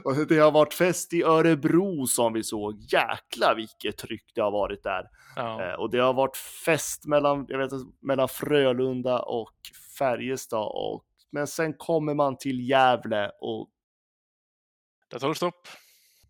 och 0.04 0.26
det 0.28 0.38
har 0.38 0.50
varit 0.50 0.74
fest 0.74 1.12
i 1.12 1.22
Örebro 1.22 2.06
som 2.06 2.32
vi 2.32 2.42
såg. 2.42 2.78
Jäkla 2.80 3.54
vilket 3.56 3.98
tryck 3.98 4.32
det 4.34 4.40
har 4.40 4.50
varit 4.52 4.82
där. 4.82 5.04
Ja. 5.36 5.62
Eh, 5.62 5.74
Och 5.74 5.90
det 5.90 5.98
har 5.98 6.14
varit 6.14 6.36
fest 6.36 7.06
mellan, 7.06 7.46
jag 7.48 7.58
vet, 7.58 7.70
mellan 8.02 8.28
Frölunda 8.28 9.18
och 9.22 9.54
Färjestad. 9.98 10.66
Och, 10.66 11.04
men 11.32 11.46
sen 11.46 11.74
kommer 11.74 12.14
man 12.14 12.38
till 12.38 12.68
Gävle 12.68 13.30
och 13.40 13.68
Där 15.10 15.18
tar 15.18 15.28
det 15.28 15.34
stopp. 15.34 15.68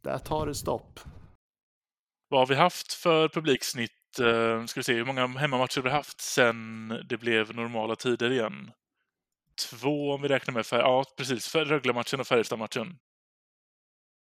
där 0.02 0.18
tar 0.18 0.46
det 0.46 0.54
stopp. 0.54 1.00
Vad 2.28 2.40
har 2.40 2.46
vi 2.46 2.54
haft 2.54 2.92
för 2.92 3.28
publiksnitt? 3.28 4.18
Eh, 4.20 4.64
ska 4.66 4.80
vi 4.80 4.84
se, 4.84 4.94
hur 4.94 5.04
många 5.04 5.26
hemmamatcher 5.26 5.80
vi 5.80 5.88
har 5.88 5.96
haft 5.96 6.20
sen 6.20 6.88
det 7.08 7.16
blev 7.16 7.54
normala 7.54 7.96
tider 7.96 8.30
igen? 8.30 8.72
Två 9.70 10.12
om 10.12 10.22
vi 10.22 10.28
räknar 10.28 10.54
med, 10.54 10.64
ja 10.70 11.04
precis, 11.16 11.54
Rögle-matchen 11.54 12.20
och 12.20 12.26
Färjestad-matchen. 12.26 12.98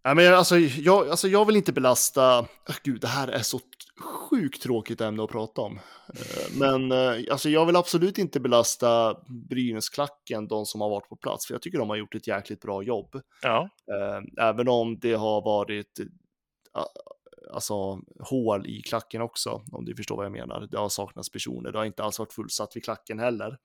Ja, 0.03 0.15
men 0.15 0.35
alltså, 0.35 0.59
jag, 0.59 1.09
alltså, 1.09 1.29
jag 1.29 1.45
vill 1.45 1.57
inte 1.57 1.73
belasta, 1.73 2.39
Åh, 2.69 2.77
gud 2.83 3.01
det 3.01 3.09
här 3.09 3.29
är 3.29 3.43
så 3.43 3.61
sjukt 4.01 4.63
tråkigt 4.63 5.01
ämne 5.01 5.25
att 5.25 5.31
prata 5.31 5.61
om. 5.61 5.79
Eh, 6.09 6.59
Men 6.59 6.93
eh, 6.93 7.33
alltså, 7.33 7.49
jag 7.49 7.67
vill 7.67 7.77
absolut 7.77 8.19
inte 8.19 8.41
belasta 8.41 9.17
Brynäsklacken, 9.51 10.49
de 10.49 10.67
som 10.67 10.81
har 10.81 10.91
varit 10.91 11.09
på 11.09 11.17
plats, 11.17 11.47
för 11.47 11.55
jag 11.55 11.63
tycker 11.63 11.79
de 11.79 11.89
har 11.89 11.97
gjort 11.97 12.15
ett 12.15 12.27
jäkligt 12.27 12.61
bra 12.61 12.83
jobb. 12.83 13.21
Ja, 13.43 13.69
Eh, 13.93 14.45
Även 14.49 14.69
om 14.69 14.99
det 14.99 15.13
har 15.15 15.43
varit, 15.45 16.01
alltså, 17.53 18.01
hål 18.21 18.67
i 18.67 18.83
klacken 18.83 19.23
också, 19.23 19.63
om 19.73 19.85
du 19.85 19.97
förstår 19.97 20.17
vad 20.17 20.25
jag 20.25 20.33
menar. 20.33 20.69
Det 20.71 20.79
har 20.79 20.89
saknats 20.89 21.31
personer, 21.31 21.73
det 21.73 21.79
har 21.79 21.85
inte 21.85 22.03
alls 22.03 22.19
varit 22.19 22.33
fullsatt 22.33 22.77
vid 22.77 22.85
klacken 22.85 23.19
heller. 23.19 23.59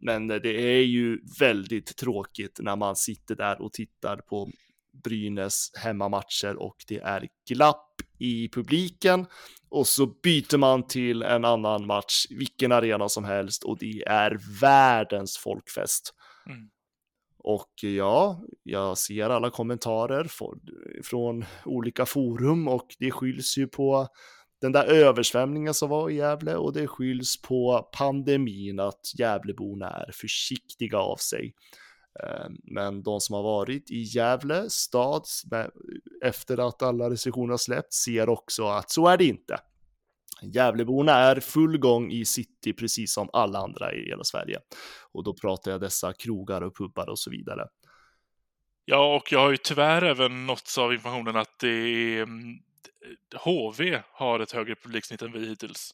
Men 0.00 0.28
det 0.28 0.48
är 0.78 0.82
ju 0.82 1.18
väldigt 1.40 1.96
tråkigt 1.96 2.58
när 2.62 2.76
man 2.76 2.96
sitter 2.96 3.34
där 3.36 3.62
och 3.62 3.72
tittar 3.72 4.16
på 4.16 4.50
Brynäs 5.04 5.70
hemmamatcher 5.74 6.56
och 6.56 6.76
det 6.88 6.98
är 6.98 7.28
glapp 7.48 7.92
i 8.18 8.48
publiken 8.48 9.26
och 9.68 9.86
så 9.86 10.06
byter 10.06 10.58
man 10.58 10.86
till 10.86 11.22
en 11.22 11.44
annan 11.44 11.86
match, 11.86 12.26
vilken 12.30 12.72
arena 12.72 13.08
som 13.08 13.24
helst 13.24 13.64
och 13.64 13.78
det 13.78 14.02
är 14.06 14.60
världens 14.60 15.36
folkfest. 15.38 16.14
Mm. 16.46 16.68
Och 17.38 17.72
ja, 17.82 18.42
jag 18.62 18.98
ser 18.98 19.30
alla 19.30 19.50
kommentarer 19.50 20.26
från 21.02 21.44
olika 21.64 22.06
forum 22.06 22.68
och 22.68 22.86
det 22.98 23.10
skylls 23.10 23.58
ju 23.58 23.66
på 23.66 24.08
den 24.60 24.72
där 24.72 24.84
översvämningen 24.84 25.74
som 25.74 25.90
var 25.90 26.10
i 26.10 26.14
Gävle 26.16 26.56
och 26.56 26.72
det 26.72 26.86
skylls 26.86 27.42
på 27.42 27.88
pandemin 27.98 28.80
att 28.80 29.00
Gävleborna 29.18 29.90
är 29.90 30.12
försiktiga 30.12 30.98
av 30.98 31.16
sig. 31.16 31.54
Eh, 32.22 32.46
men 32.64 33.02
de 33.02 33.20
som 33.20 33.34
har 33.34 33.42
varit 33.42 33.90
i 33.90 34.02
Gävle 34.02 34.70
stad 34.70 35.22
efter 36.24 36.68
att 36.68 36.82
alla 36.82 37.10
restriktioner 37.10 37.50
har 37.50 37.58
släppt 37.58 37.92
ser 37.92 38.28
också 38.28 38.66
att 38.66 38.90
så 38.90 39.08
är 39.08 39.16
det 39.16 39.24
inte. 39.24 39.58
Gävleborna 40.42 41.12
är 41.12 41.40
full 41.40 41.78
gång 41.78 42.10
i 42.10 42.24
city 42.24 42.72
precis 42.72 43.14
som 43.14 43.30
alla 43.32 43.58
andra 43.58 43.94
i 43.94 44.08
hela 44.08 44.24
Sverige. 44.24 44.58
Och 45.12 45.24
då 45.24 45.34
pratar 45.34 45.70
jag 45.70 45.80
dessa 45.80 46.12
krogar 46.12 46.62
och 46.62 46.76
pubbar 46.76 47.08
och 47.08 47.18
så 47.18 47.30
vidare. 47.30 47.66
Ja, 48.84 49.16
och 49.16 49.32
jag 49.32 49.38
har 49.38 49.50
ju 49.50 49.56
tyvärr 49.56 50.02
även 50.02 50.46
nåtts 50.46 50.78
av 50.78 50.92
informationen 50.92 51.36
att 51.36 51.58
det 51.58 51.68
är, 51.68 52.22
mm, 52.22 52.58
HV 53.44 54.02
har 54.12 54.40
ett 54.40 54.52
högre 54.52 54.74
publiksnitt 54.74 55.22
än 55.22 55.32
vi 55.32 55.48
hittills. 55.48 55.90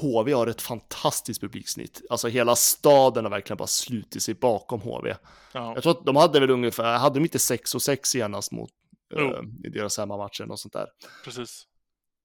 HV 0.00 0.32
har 0.32 0.46
ett 0.46 0.62
fantastiskt 0.62 1.40
publiksnitt. 1.40 2.02
Alltså 2.10 2.28
hela 2.28 2.56
staden 2.56 3.24
har 3.24 3.30
verkligen 3.30 3.56
bara 3.56 3.66
slutit 3.66 4.22
sig 4.22 4.34
bakom 4.34 4.80
HV. 4.80 5.14
Ja, 5.52 5.72
Jag 5.74 5.82
tror 5.82 5.92
att 5.92 6.06
de 6.06 6.16
hade 6.16 6.40
väl 6.40 6.50
ungefär, 6.50 6.98
hade 6.98 7.14
de 7.18 7.22
inte 7.24 7.38
6 7.38 7.74
och 7.74 7.82
6 7.82 8.08
senast 8.08 8.52
mot 8.52 8.70
eh, 9.16 9.40
i 9.64 9.68
deras 9.68 9.98
hemmamatcher 9.98 10.50
och 10.50 10.60
sånt 10.60 10.72
där. 10.72 10.86
precis. 11.24 11.64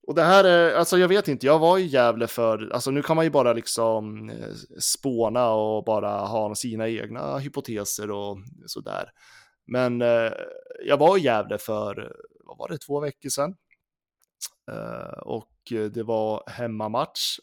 Och 0.08 0.15
det 0.15 0.23
här 0.23 0.43
är, 0.43 0.76
alltså 0.76 0.97
jag 0.97 1.08
vet 1.08 1.28
inte, 1.28 1.45
jag 1.45 1.60
var 1.60 1.78
i 1.78 1.86
Gävle 1.86 2.28
för, 2.28 2.69
alltså 2.73 2.91
nu 2.91 3.02
kan 3.02 3.15
man 3.15 3.26
ju 3.26 3.32
bara 3.32 3.54
liksom 3.54 4.30
eh, 4.30 4.54
spåna 4.80 5.49
och 5.49 5.84
bara 5.84 6.19
ha 6.19 6.56
sina 6.56 6.89
egna 6.89 7.38
hypoteser 7.38 8.12
och 8.12 8.38
sådär. 8.67 9.10
Men 9.67 10.02
eh, 10.02 10.32
jag 10.86 10.97
var 10.97 11.17
i 11.17 11.21
Gävle 11.21 11.58
för, 11.58 12.15
vad 12.45 12.58
var 12.58 12.69
det, 12.69 12.78
två 12.78 12.99
veckor 12.99 13.30
sedan. 13.30 13.56
Eh, 14.71 15.17
och 15.19 15.49
det 15.93 16.04
var 16.04 16.43
hemmamatch. 16.47 17.39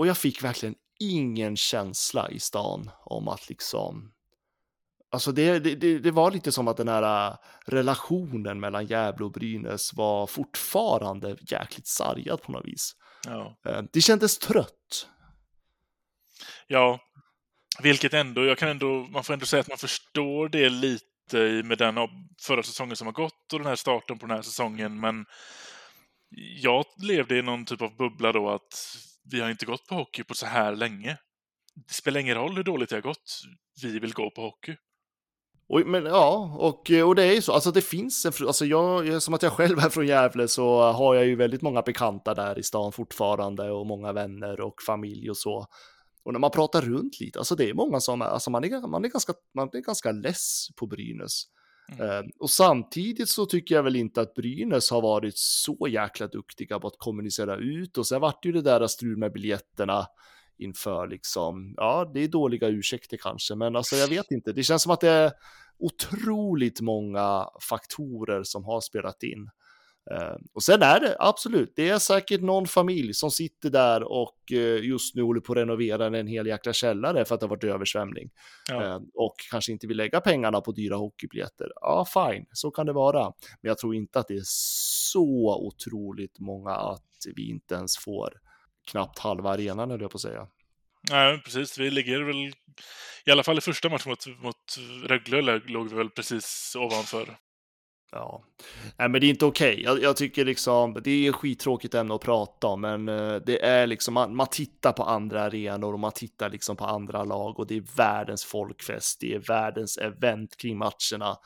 Och 0.00 0.06
jag 0.06 0.18
fick 0.18 0.44
verkligen 0.44 0.74
ingen 1.00 1.56
känsla 1.56 2.30
i 2.30 2.40
stan 2.40 2.90
om 3.04 3.28
att 3.28 3.48
liksom 3.48 4.12
Alltså 5.10 5.32
det, 5.32 5.58
det, 5.58 5.98
det, 5.98 6.10
var 6.10 6.30
lite 6.30 6.52
som 6.52 6.68
att 6.68 6.76
den 6.76 6.88
här 6.88 7.30
äh, 7.30 7.36
relationen 7.66 8.60
mellan 8.60 8.86
Gävle 8.86 9.24
och 9.24 9.32
Brynäs 9.32 9.94
var 9.94 10.26
fortfarande 10.26 11.36
jäkligt 11.40 11.86
sargad 11.86 12.42
på 12.42 12.52
något 12.52 12.64
vis. 12.64 12.96
Ja. 13.26 13.58
Eh, 13.66 13.82
Det 13.92 14.00
kändes 14.00 14.38
trött. 14.38 15.08
ja, 16.66 17.00
vilket 17.82 18.14
ändå, 18.14 18.44
jag 18.44 18.58
kan 18.58 18.68
ändå, 18.68 19.06
man 19.10 19.24
får 19.24 19.32
ändå 19.32 19.46
säga 19.46 19.60
att 19.60 19.68
man 19.68 19.78
förstår 19.78 20.48
det 20.48 20.68
lite 20.68 21.62
med 21.64 21.78
den 21.78 21.94
förra 22.40 22.62
säsongen 22.62 22.96
som 22.96 23.06
har 23.06 23.12
gått 23.12 23.52
och 23.52 23.58
den 23.58 23.68
här 23.68 23.76
starten 23.76 24.18
på 24.18 24.26
den 24.26 24.36
här 24.36 24.42
säsongen, 24.42 25.00
men 25.00 25.26
jag 26.62 26.84
levde 26.96 27.38
i 27.38 27.42
någon 27.42 27.64
typ 27.64 27.82
av 27.82 27.96
bubbla 27.96 28.32
då 28.32 28.50
att 28.50 28.96
vi 29.22 29.40
har 29.40 29.50
inte 29.50 29.66
gått 29.66 29.86
på 29.86 29.94
hockey 29.94 30.22
på 30.22 30.34
så 30.34 30.46
här 30.46 30.76
länge. 30.76 31.18
Det 31.74 31.94
spelar 31.94 32.20
ingen 32.20 32.34
roll 32.34 32.56
hur 32.56 32.64
dåligt 32.64 32.88
det 32.88 32.96
har 32.96 33.02
gått, 33.02 33.40
vi 33.82 33.98
vill 33.98 34.12
gå 34.12 34.30
på 34.30 34.42
hockey. 34.42 34.76
Och, 35.68 35.86
men 35.86 36.06
ja, 36.06 36.56
och, 36.58 36.90
och 37.08 37.14
det 37.14 37.22
är 37.22 37.34
ju 37.34 37.42
så, 37.42 37.52
alltså 37.52 37.70
det 37.70 37.80
finns 37.80 38.26
en, 38.26 38.46
alltså 38.46 38.66
jag, 38.66 39.22
som 39.22 39.34
att 39.34 39.42
jag 39.42 39.52
själv 39.52 39.78
är 39.78 39.88
från 39.88 40.06
Gävle 40.06 40.48
så 40.48 40.92
har 40.92 41.14
jag 41.14 41.26
ju 41.26 41.36
väldigt 41.36 41.62
många 41.62 41.82
bekanta 41.82 42.34
där 42.34 42.58
i 42.58 42.62
stan 42.62 42.92
fortfarande 42.92 43.70
och 43.70 43.86
många 43.86 44.12
vänner 44.12 44.60
och 44.60 44.82
familj 44.86 45.30
och 45.30 45.36
så. 45.36 45.66
Och 46.24 46.32
när 46.32 46.40
man 46.40 46.50
pratar 46.50 46.82
runt 46.82 47.20
lite, 47.20 47.38
alltså 47.38 47.54
det 47.54 47.70
är 47.70 47.74
många 47.74 48.00
som, 48.00 48.22
alltså 48.22 48.50
man 48.50 48.64
är, 48.64 48.88
man 48.88 49.04
är, 49.04 49.08
ganska, 49.08 49.32
man 49.54 49.68
är 49.72 49.80
ganska 49.80 50.12
less 50.12 50.68
på 50.76 50.86
Brynäs. 50.86 51.42
Mm. 51.92 52.10
Ehm, 52.10 52.30
och 52.38 52.50
samtidigt 52.50 53.28
så 53.28 53.46
tycker 53.46 53.74
jag 53.74 53.82
väl 53.82 53.96
inte 53.96 54.20
att 54.20 54.34
Brynäs 54.34 54.90
har 54.90 55.02
varit 55.02 55.38
så 55.38 55.88
jäkla 55.88 56.26
duktiga 56.26 56.78
på 56.78 56.86
att 56.86 56.98
kommunicera 56.98 57.56
ut 57.56 57.98
och 57.98 58.06
sen 58.06 58.20
vart 58.20 58.44
ju 58.44 58.52
det 58.52 58.62
där 58.62 58.86
strul 58.86 59.16
med 59.16 59.32
biljetterna 59.32 60.06
inför 60.58 61.06
liksom, 61.06 61.74
ja 61.76 62.10
det 62.14 62.20
är 62.20 62.28
dåliga 62.28 62.68
ursäkter 62.68 63.16
kanske, 63.16 63.54
men 63.54 63.76
alltså 63.76 63.96
jag 63.96 64.08
vet 64.08 64.30
inte, 64.30 64.52
det 64.52 64.62
känns 64.62 64.82
som 64.82 64.92
att 64.92 65.00
det 65.00 65.08
är 65.08 65.32
otroligt 65.78 66.80
många 66.80 67.46
faktorer 67.70 68.42
som 68.42 68.64
har 68.64 68.80
spelat 68.80 69.22
in. 69.22 69.50
Eh, 70.10 70.36
och 70.54 70.62
sen 70.62 70.82
är 70.82 71.00
det 71.00 71.16
absolut, 71.18 71.72
det 71.76 71.88
är 71.88 71.98
säkert 71.98 72.40
någon 72.40 72.66
familj 72.66 73.14
som 73.14 73.30
sitter 73.30 73.70
där 73.70 74.02
och 74.02 74.52
eh, 74.52 74.84
just 74.84 75.14
nu 75.14 75.22
håller 75.22 75.40
på 75.40 75.52
att 75.52 75.56
renovera 75.58 76.06
en 76.18 76.26
hel 76.26 76.46
jäkla 76.46 76.72
källare 76.72 77.24
för 77.24 77.34
att 77.34 77.40
det 77.40 77.46
har 77.46 77.50
varit 77.50 77.64
översvämning. 77.64 78.30
Ja. 78.68 78.84
Eh, 78.84 79.00
och 79.14 79.34
kanske 79.50 79.72
inte 79.72 79.86
vill 79.86 79.96
lägga 79.96 80.20
pengarna 80.20 80.60
på 80.60 80.72
dyra 80.72 80.96
hockeybiljetter. 80.96 81.72
Ja, 81.74 82.06
fine, 82.14 82.46
så 82.52 82.70
kan 82.70 82.86
det 82.86 82.92
vara. 82.92 83.24
Men 83.60 83.68
jag 83.68 83.78
tror 83.78 83.94
inte 83.94 84.18
att 84.18 84.28
det 84.28 84.34
är 84.34 84.42
så 84.44 85.66
otroligt 85.66 86.38
många 86.38 86.70
att 86.70 87.06
vi 87.36 87.50
inte 87.50 87.74
ens 87.74 87.98
får 87.98 88.32
knappt 88.90 89.18
halva 89.18 89.50
arenan, 89.50 89.90
höll 89.90 90.00
jag 90.00 90.10
på 90.10 90.16
att 90.16 90.20
säga. 90.22 90.46
Nej, 91.10 91.42
precis. 91.42 91.78
Vi 91.78 91.90
ligger 91.90 92.20
väl, 92.22 92.36
i 93.26 93.30
alla 93.30 93.42
fall 93.42 93.58
i 93.58 93.60
första 93.60 93.88
matchen 93.88 94.10
mot, 94.10 94.26
mot 94.42 94.56
Rögle 95.06 95.40
låg- 95.42 95.70
låg 95.70 95.88
vi 95.90 95.96
väl 95.96 96.10
precis 96.10 96.76
ovanför. 96.78 97.36
Ja, 98.12 98.44
nej, 98.98 99.08
men 99.08 99.20
det 99.20 99.26
är 99.26 99.30
inte 99.30 99.44
okej. 99.44 99.82
Jag, 99.82 100.02
jag 100.02 100.16
tycker 100.16 100.44
liksom 100.44 101.00
det 101.04 101.26
är 101.26 101.32
skittråkigt 101.32 101.94
ämne 101.94 102.14
att 102.14 102.20
prata 102.20 102.66
om, 102.66 102.80
men 102.80 103.08
eh, 103.08 103.34
det 103.36 103.64
är 103.64 103.86
liksom 103.86 104.14
man, 104.14 104.36
man 104.36 104.46
tittar 104.46 104.92
på 104.92 105.02
andra 105.02 105.42
arenor 105.42 105.92
och 105.92 106.00
man 106.00 106.12
tittar 106.12 106.50
liksom 106.50 106.76
på 106.76 106.84
andra 106.84 107.24
lag 107.24 107.58
och 107.58 107.66
det 107.66 107.76
är 107.76 107.96
världens 107.96 108.44
folkfest. 108.44 109.20
Det 109.20 109.34
är 109.34 109.38
världens 109.38 109.98
event 109.98 110.56
kring 110.56 110.78
matcherna. 110.78 111.36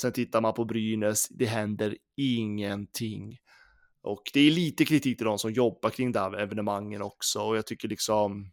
Sen 0.00 0.12
tittar 0.12 0.40
man 0.40 0.54
på 0.54 0.64
Brynäs, 0.64 1.28
det 1.28 1.46
händer 1.46 1.96
ingenting. 2.16 3.38
Och 4.02 4.22
det 4.32 4.40
är 4.40 4.50
lite 4.50 4.84
kritik 4.84 5.18
till 5.18 5.26
de 5.26 5.38
som 5.38 5.52
jobbar 5.52 5.90
kring 5.90 6.12
det 6.12 6.20
här 6.20 6.40
evenemangen 6.40 7.02
också 7.02 7.40
och 7.40 7.56
jag 7.56 7.66
tycker 7.66 7.88
liksom 7.88 8.52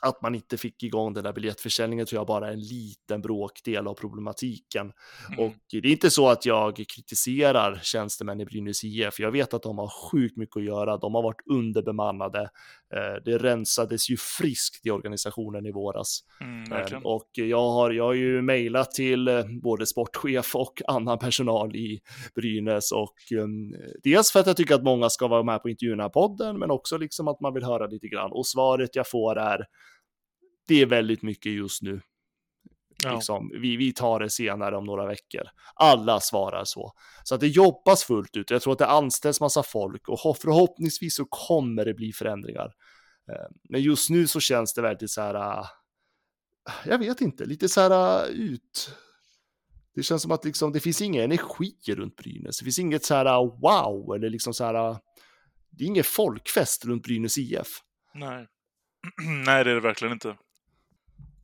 att 0.00 0.22
man 0.22 0.34
inte 0.34 0.56
fick 0.56 0.82
igång 0.82 1.14
den 1.14 1.24
där 1.24 1.32
biljettförsäljningen 1.32 2.06
tror 2.06 2.18
jag 2.20 2.26
bara 2.26 2.48
är 2.48 2.52
en 2.52 2.60
liten 2.60 3.22
bråkdel 3.22 3.86
av 3.86 3.94
problematiken. 3.94 4.92
Mm. 5.28 5.44
Och 5.44 5.54
det 5.70 5.88
är 5.88 5.92
inte 5.92 6.10
så 6.10 6.28
att 6.28 6.46
jag 6.46 6.76
kritiserar 6.76 7.80
tjänstemän 7.82 8.40
i 8.40 8.44
Brynäs 8.44 8.84
IF. 8.84 9.20
Jag 9.20 9.30
vet 9.30 9.54
att 9.54 9.62
de 9.62 9.78
har 9.78 10.10
sjukt 10.10 10.36
mycket 10.36 10.56
att 10.56 10.64
göra. 10.64 10.96
De 10.96 11.14
har 11.14 11.22
varit 11.22 11.42
underbemannade. 11.50 12.40
Eh, 12.94 13.22
Det 13.24 13.38
rensades 13.38 14.10
ju 14.10 14.16
friskt 14.16 14.86
i 14.86 14.90
organisationen 14.90 15.66
i 15.66 15.72
våras. 15.72 16.20
Mm, 16.40 16.68
Eh. 16.72 16.98
Och 17.04 17.30
jag 17.32 17.70
har, 17.70 17.90
jag 17.90 18.04
har 18.04 18.14
ju 18.14 18.42
mejlat 18.42 18.90
till 18.90 19.28
eh, 19.28 19.44
både 19.62 19.86
sportchef 19.86 20.56
och 20.56 20.82
annan 20.88 21.18
personal 21.18 21.76
i 21.76 22.00
Brynäs 22.34 22.92
och 22.92 23.14
um, 23.32 23.74
dels 24.02 24.32
för 24.32 24.40
att 24.40 24.46
jag 24.46 24.56
tycker 24.56 24.74
att 24.74 24.82
många 24.82 25.10
ska 25.10 25.28
vara 25.28 25.42
med 25.42 25.62
på 25.62 25.68
intervjun 25.68 26.00
här 26.00 26.08
podden, 26.08 26.58
men 26.58 26.70
också 26.70 26.96
liksom 26.98 27.28
att 27.28 27.40
man 27.40 27.54
vill 27.54 27.64
höra 27.64 27.86
lite 27.86 28.08
grann. 28.08 28.32
Och 28.32 28.46
svaret 28.46 28.96
jag 28.96 29.10
får 29.10 29.38
är 29.38 29.64
det 30.68 30.82
är 30.82 30.86
väldigt 30.86 31.22
mycket 31.22 31.52
just 31.52 31.82
nu. 31.82 32.00
Ja. 33.04 33.14
Liksom, 33.14 33.50
vi, 33.60 33.76
vi 33.76 33.92
tar 33.92 34.20
det 34.20 34.30
senare 34.30 34.76
om 34.76 34.84
några 34.84 35.06
veckor. 35.06 35.42
Alla 35.74 36.20
svarar 36.20 36.64
så. 36.64 36.92
Så 37.24 37.34
att 37.34 37.40
det 37.40 37.48
jobbas 37.48 38.04
fullt 38.04 38.36
ut. 38.36 38.50
Jag 38.50 38.62
tror 38.62 38.72
att 38.72 38.78
det 38.78 38.86
anställs 38.86 39.40
massa 39.40 39.62
folk 39.62 40.08
och 40.08 40.18
ho- 40.18 40.36
förhoppningsvis 40.42 41.16
så 41.16 41.24
kommer 41.24 41.84
det 41.84 41.94
bli 41.94 42.12
förändringar. 42.12 42.72
Eh, 43.32 43.46
Men 43.68 43.82
just 43.82 44.10
nu 44.10 44.26
så 44.26 44.40
känns 44.40 44.74
det 44.74 44.82
väldigt 44.82 45.10
så 45.10 45.20
här, 45.20 45.34
äh, 45.58 45.66
jag 46.84 46.98
vet 46.98 47.20
inte, 47.20 47.44
lite 47.44 47.68
så 47.68 47.80
här 47.80 48.24
äh, 48.24 48.30
ut. 48.30 48.90
Det 49.94 50.02
känns 50.02 50.22
som 50.22 50.30
att 50.32 50.44
liksom, 50.44 50.72
det 50.72 50.80
finns 50.80 51.02
ingen 51.02 51.24
energi 51.24 51.74
runt 51.88 52.16
Brynäs. 52.16 52.58
Det 52.58 52.64
finns 52.64 52.78
inget 52.78 53.04
så 53.04 53.14
här 53.14 53.24
wow 53.60 54.14
eller 54.14 54.30
liksom 54.30 54.54
så 54.54 54.64
här, 54.64 54.96
det 55.70 55.84
är 55.84 55.88
ingen 55.88 56.04
folkfest 56.04 56.84
runt 56.84 57.02
Brynäs 57.02 57.38
IF. 57.38 57.68
Nej. 58.14 58.46
Nej, 59.46 59.64
det 59.64 59.70
är 59.70 59.74
det 59.74 59.80
verkligen 59.80 60.12
inte. 60.12 60.36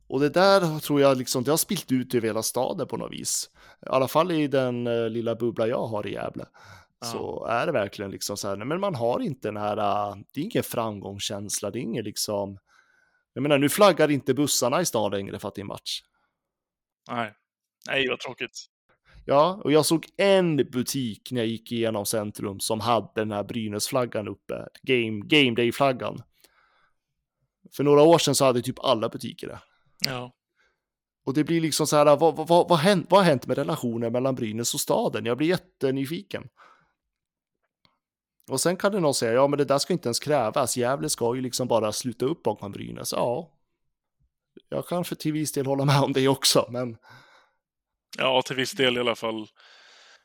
Och 0.07 0.19
det 0.19 0.29
där 0.29 0.79
tror 0.79 1.01
jag 1.01 1.17
liksom, 1.17 1.43
det 1.43 1.51
har 1.51 1.57
spilt 1.57 1.91
ut 1.91 2.15
över 2.15 2.27
hela 2.27 2.43
staden 2.43 2.87
på 2.87 2.97
något 2.97 3.11
vis. 3.11 3.49
I 3.81 3.89
alla 3.89 4.07
fall 4.07 4.31
i 4.31 4.47
den 4.47 4.87
eh, 4.87 5.09
lilla 5.09 5.35
bubbla 5.35 5.67
jag 5.67 5.87
har 5.87 6.07
i 6.07 6.13
Gävle. 6.13 6.45
Ja. 6.99 7.07
Så 7.07 7.45
är 7.45 7.65
det 7.65 7.71
verkligen 7.71 8.11
liksom 8.11 8.37
så 8.37 8.47
här, 8.47 8.55
men 8.55 8.79
man 8.79 8.95
har 8.95 9.19
inte 9.19 9.47
den 9.47 9.57
här, 9.57 9.77
eh, 9.77 10.15
det 10.33 10.39
är 10.39 10.43
ingen 10.43 10.63
framgångskänsla, 10.63 11.71
det 11.71 11.79
är 11.79 11.81
ingen 11.81 12.03
liksom, 12.03 12.57
jag 13.33 13.41
menar 13.41 13.57
nu 13.57 13.69
flaggar 13.69 14.11
inte 14.11 14.33
bussarna 14.33 14.81
i 14.81 14.85
stan 14.85 15.11
längre 15.11 15.39
för 15.39 15.47
att 15.47 15.55
det 15.55 15.61
är 15.61 15.65
match. 15.65 16.01
Nej. 17.11 17.33
Nej, 17.87 18.09
vad 18.09 18.19
tråkigt. 18.19 18.65
Ja, 19.25 19.61
och 19.63 19.71
jag 19.71 19.85
såg 19.85 20.05
en 20.17 20.55
butik 20.55 21.31
när 21.31 21.41
jag 21.41 21.47
gick 21.47 21.71
igenom 21.71 22.05
centrum 22.05 22.59
som 22.59 22.79
hade 22.79 23.11
den 23.15 23.31
här 23.31 23.43
Brynäs-flaggan 23.43 24.27
uppe, 24.27 24.67
Game, 24.83 25.21
Game 25.25 25.55
Day-flaggan. 25.55 26.21
För 27.75 27.83
några 27.83 28.01
år 28.01 28.17
sedan 28.17 28.35
så 28.35 28.45
hade 28.45 28.61
typ 28.61 28.79
alla 28.79 29.09
butiker 29.09 29.47
det. 29.47 29.59
Ja. 29.99 30.31
Och 31.25 31.33
det 31.33 31.43
blir 31.43 31.61
liksom 31.61 31.87
så 31.87 31.95
här, 31.95 32.05
vad, 32.05 32.35
vad, 32.35 32.47
vad, 32.47 32.69
vad, 32.69 32.79
hänt, 32.79 33.07
vad 33.09 33.19
har 33.19 33.25
hänt 33.25 33.47
med 33.47 33.57
relationen 33.57 34.11
mellan 34.11 34.35
Brynäs 34.35 34.73
och 34.73 34.79
staden? 34.79 35.25
Jag 35.25 35.37
blir 35.37 35.47
jättenyfiken. 35.47 36.43
Och 38.49 38.61
sen 38.61 38.77
kan 38.77 38.91
det 38.91 38.99
någon 38.99 39.13
säga, 39.13 39.33
ja 39.33 39.47
men 39.47 39.57
det 39.57 39.65
där 39.65 39.77
ska 39.77 39.93
inte 39.93 40.07
ens 40.07 40.19
krävas, 40.19 40.77
Gävle 40.77 41.09
ska 41.09 41.35
ju 41.35 41.41
liksom 41.41 41.67
bara 41.67 41.91
sluta 41.91 42.25
upp 42.25 42.43
bakom 42.43 42.71
Brynäs. 42.71 43.13
Ja, 43.13 43.51
jag 44.69 44.87
kan 44.87 45.05
för 45.05 45.15
till 45.15 45.33
viss 45.33 45.51
del 45.51 45.65
hålla 45.65 45.85
med 45.85 46.01
om 46.01 46.13
det 46.13 46.27
också, 46.27 46.67
men 46.69 46.97
Ja, 48.17 48.41
till 48.41 48.55
viss 48.55 48.71
del 48.71 48.97
i 48.97 48.99
alla 48.99 49.15
fall. 49.15 49.47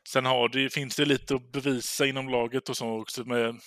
Sen 0.09 0.27
har 0.27 0.49
det, 0.49 0.73
finns 0.73 0.97
det 0.97 1.05
lite 1.05 1.35
att 1.35 1.53
bevisa 1.53 2.07
inom 2.07 2.29
laget 2.29 2.69
och 2.69 2.77
så 2.77 3.01
också 3.01 3.25
med, 3.25 3.61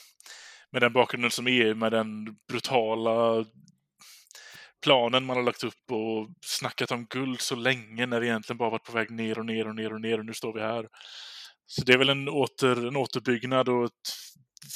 med 0.72 0.82
den 0.82 0.94
bakgrunden 0.94 1.32
som 1.32 1.48
är, 1.48 1.74
med 1.74 1.92
den 1.92 2.36
brutala 2.50 3.46
planen 4.84 5.26
man 5.26 5.38
har 5.38 5.44
lagt 5.44 5.64
upp 5.64 5.92
och 5.92 6.30
snackat 6.46 6.92
om 6.92 7.06
guld 7.10 7.42
så 7.42 7.56
länge 7.56 8.06
när 8.06 8.20
vi 8.20 8.28
egentligen 8.28 8.58
bara 8.58 8.70
varit 8.70 8.84
på 8.84 8.92
väg 8.92 9.12
ner 9.12 9.40
och 9.40 9.46
ner 9.46 9.68
och 9.68 9.76
ner 9.76 9.94
och 9.94 10.02
ner 10.02 10.20
och 10.20 10.26
nu 10.26 10.34
står 10.34 10.54
vi 10.54 10.60
här. 10.60 10.88
Så 11.66 11.84
det 11.84 11.94
är 11.94 11.98
väl 11.98 12.10
en, 12.10 12.30
åter, 12.30 12.88
en 12.88 12.96
återbyggnad 12.96 13.70
och 13.70 13.86
ett 13.86 13.92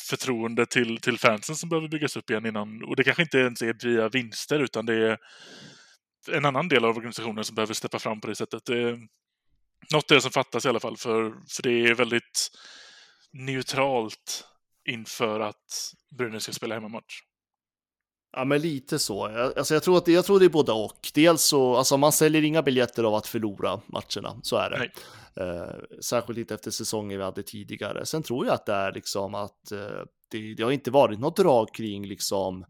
förtroende 0.10 0.66
till, 0.66 0.98
till 0.98 1.20
fansen 1.20 1.56
som 1.56 1.70
behöver 1.70 1.88
byggas 1.88 2.18
upp 2.18 2.30
igen 2.30 2.46
innan. 2.46 2.84
Och 2.84 2.96
det 2.96 3.04
kanske 3.04 3.24
inte 3.24 3.38
ens 3.38 3.62
är 3.62 3.88
via 3.88 4.10
vinster 4.10 4.60
utan 4.60 4.86
det 4.86 4.94
är 4.94 5.18
en 6.32 6.46
annan 6.46 6.68
del 6.68 6.86
av 6.86 6.98
organisationen 6.98 7.44
som 7.44 7.56
behöver 7.56 7.74
steppa 7.74 8.00
fram 8.00 8.22
på 8.22 8.28
det 8.28 8.36
sättet. 8.36 8.66
Det 8.66 8.82
är 8.82 9.00
något 9.94 10.12
är 10.12 10.16
det 10.16 10.22
som 10.22 10.32
fattas 10.32 10.66
i 10.66 10.70
alla 10.70 10.80
fall 10.80 10.98
för, 10.98 11.34
för 11.50 11.64
det 11.64 11.88
är 11.88 11.94
väldigt 11.94 12.50
neutralt 13.34 14.46
inför 14.90 15.40
att 15.40 15.94
Brynäs 16.18 16.44
ska 16.44 16.52
spela 16.52 16.76
hemmamatch. 16.76 17.22
Ja, 18.38 18.46
men 18.46 18.62
lite 18.62 19.00
så. 19.00 19.26
Alltså, 19.26 19.74
jag, 19.74 19.84
tror 19.84 19.98
att 19.98 20.08
jag 20.08 20.26
tror 20.26 20.40
det 20.40 20.46
är 20.46 20.50
både 20.50 20.72
och. 20.72 21.12
Dels 21.14 21.42
så, 21.44 21.76
alltså 21.76 21.98
man 21.98 22.12
säljer 22.12 22.44
inga 22.44 22.62
biljetter 22.62 23.04
av 23.04 23.16
att 23.16 23.28
förlora 23.28 23.82
matcherna, 23.88 24.40
så 24.44 24.56
är 24.56 24.70
det. 24.70 24.78
Nej. 24.78 24.92
Eh, 25.48 26.00
särskilt 26.02 26.40
inte 26.40 26.54
efter 26.54 26.72
säsongen 26.72 27.18
vi 27.18 27.24
hade 27.24 27.44
tidigare. 27.44 28.06
Sen 28.06 28.24
tror 28.24 28.46
jag 28.46 28.54
att 28.54 28.66
det 28.66 28.74
är 28.74 28.94
liksom 28.94 29.36
att 29.36 29.72
eh, 29.72 29.80
det, 30.32 30.54
det 30.54 30.64
har 30.64 30.72
inte 30.72 30.92
varit 30.92 31.20
något 31.20 31.36
drag 31.38 31.74
kring 31.74 32.06
liksom 32.06 32.66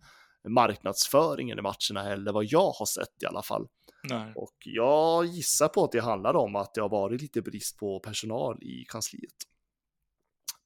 marknadsföringen 0.47 1.59
i 1.59 1.61
matcherna 1.61 2.03
heller, 2.09 2.31
vad 2.31 2.45
jag 2.45 2.71
har 2.71 2.85
sett 2.85 3.23
i 3.23 3.25
alla 3.25 3.43
fall. 3.43 3.67
Nej. 4.09 4.31
Och 4.35 4.55
jag 4.59 5.25
gissar 5.25 5.67
på 5.67 5.83
att 5.83 5.91
det 5.91 6.01
handlar 6.01 6.35
om 6.35 6.55
att 6.55 6.73
det 6.73 6.81
har 6.81 6.89
varit 6.89 7.21
lite 7.21 7.41
brist 7.41 7.77
på 7.77 7.99
personal 7.99 8.63
i 8.63 8.85
kansliet. 8.87 9.35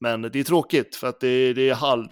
Men 0.00 0.22
det 0.22 0.40
är 0.40 0.44
tråkigt 0.44 0.96
för 0.96 1.06
att 1.06 1.20
det, 1.20 1.52
det 1.52 1.68
är 1.68 1.74
halv, 1.74 2.08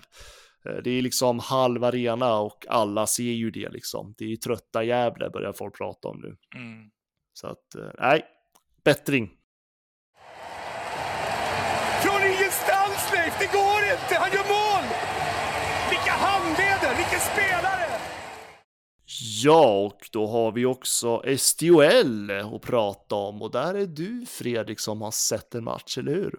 det 0.64 0.90
är 0.90 1.02
liksom 1.02 1.38
halv 1.38 1.84
arena 1.84 2.38
och 2.38 2.66
alla 2.68 3.06
ser 3.06 3.22
ju 3.22 3.50
det 3.50 3.68
liksom. 3.68 4.14
Det 4.18 4.24
är 4.24 4.36
trötta 4.36 4.84
Gävle 4.84 5.30
börjar 5.30 5.52
folk 5.52 5.78
prata 5.78 6.08
om 6.08 6.20
nu. 6.20 6.36
Mm. 6.56 6.90
Så 7.32 7.46
att, 7.46 7.74
eh, 7.74 7.90
nej, 7.98 8.24
bättring. 8.84 9.30
Från 12.02 12.22
ingenstans 12.22 13.12
Leif, 13.14 13.38
det 13.38 13.52
går 13.58 13.80
inte! 13.92 14.14
Han 14.20 14.30
gör 14.32 14.49
Ja, 19.18 19.84
och 19.86 20.08
då 20.12 20.26
har 20.26 20.52
vi 20.52 20.64
också 20.64 21.22
SDHL 21.38 22.30
att 22.30 22.62
prata 22.62 23.14
om 23.14 23.42
och 23.42 23.50
där 23.50 23.74
är 23.74 23.86
du 23.86 24.26
Fredrik 24.26 24.80
som 24.80 25.00
har 25.00 25.10
sett 25.10 25.54
en 25.54 25.64
match, 25.64 25.98
eller 25.98 26.12
hur? 26.14 26.34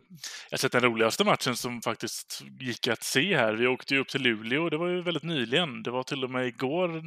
Jag 0.49 0.51
har 0.51 0.57
sett 0.57 0.71
den 0.71 0.81
roligaste 0.81 1.23
matchen 1.23 1.55
som 1.55 1.81
faktiskt 1.81 2.43
gick 2.59 2.87
att 2.87 3.03
se 3.03 3.37
här. 3.37 3.53
Vi 3.53 3.67
åkte 3.67 3.93
ju 3.93 3.99
upp 3.99 4.07
till 4.07 4.21
Luleå, 4.21 4.69
det 4.69 4.77
var 4.77 4.87
ju 4.87 5.01
väldigt 5.01 5.23
nyligen. 5.23 5.83
Det 5.83 5.91
var 5.91 6.03
till 6.03 6.23
och 6.23 6.29
med 6.29 6.47
igår. 6.47 7.03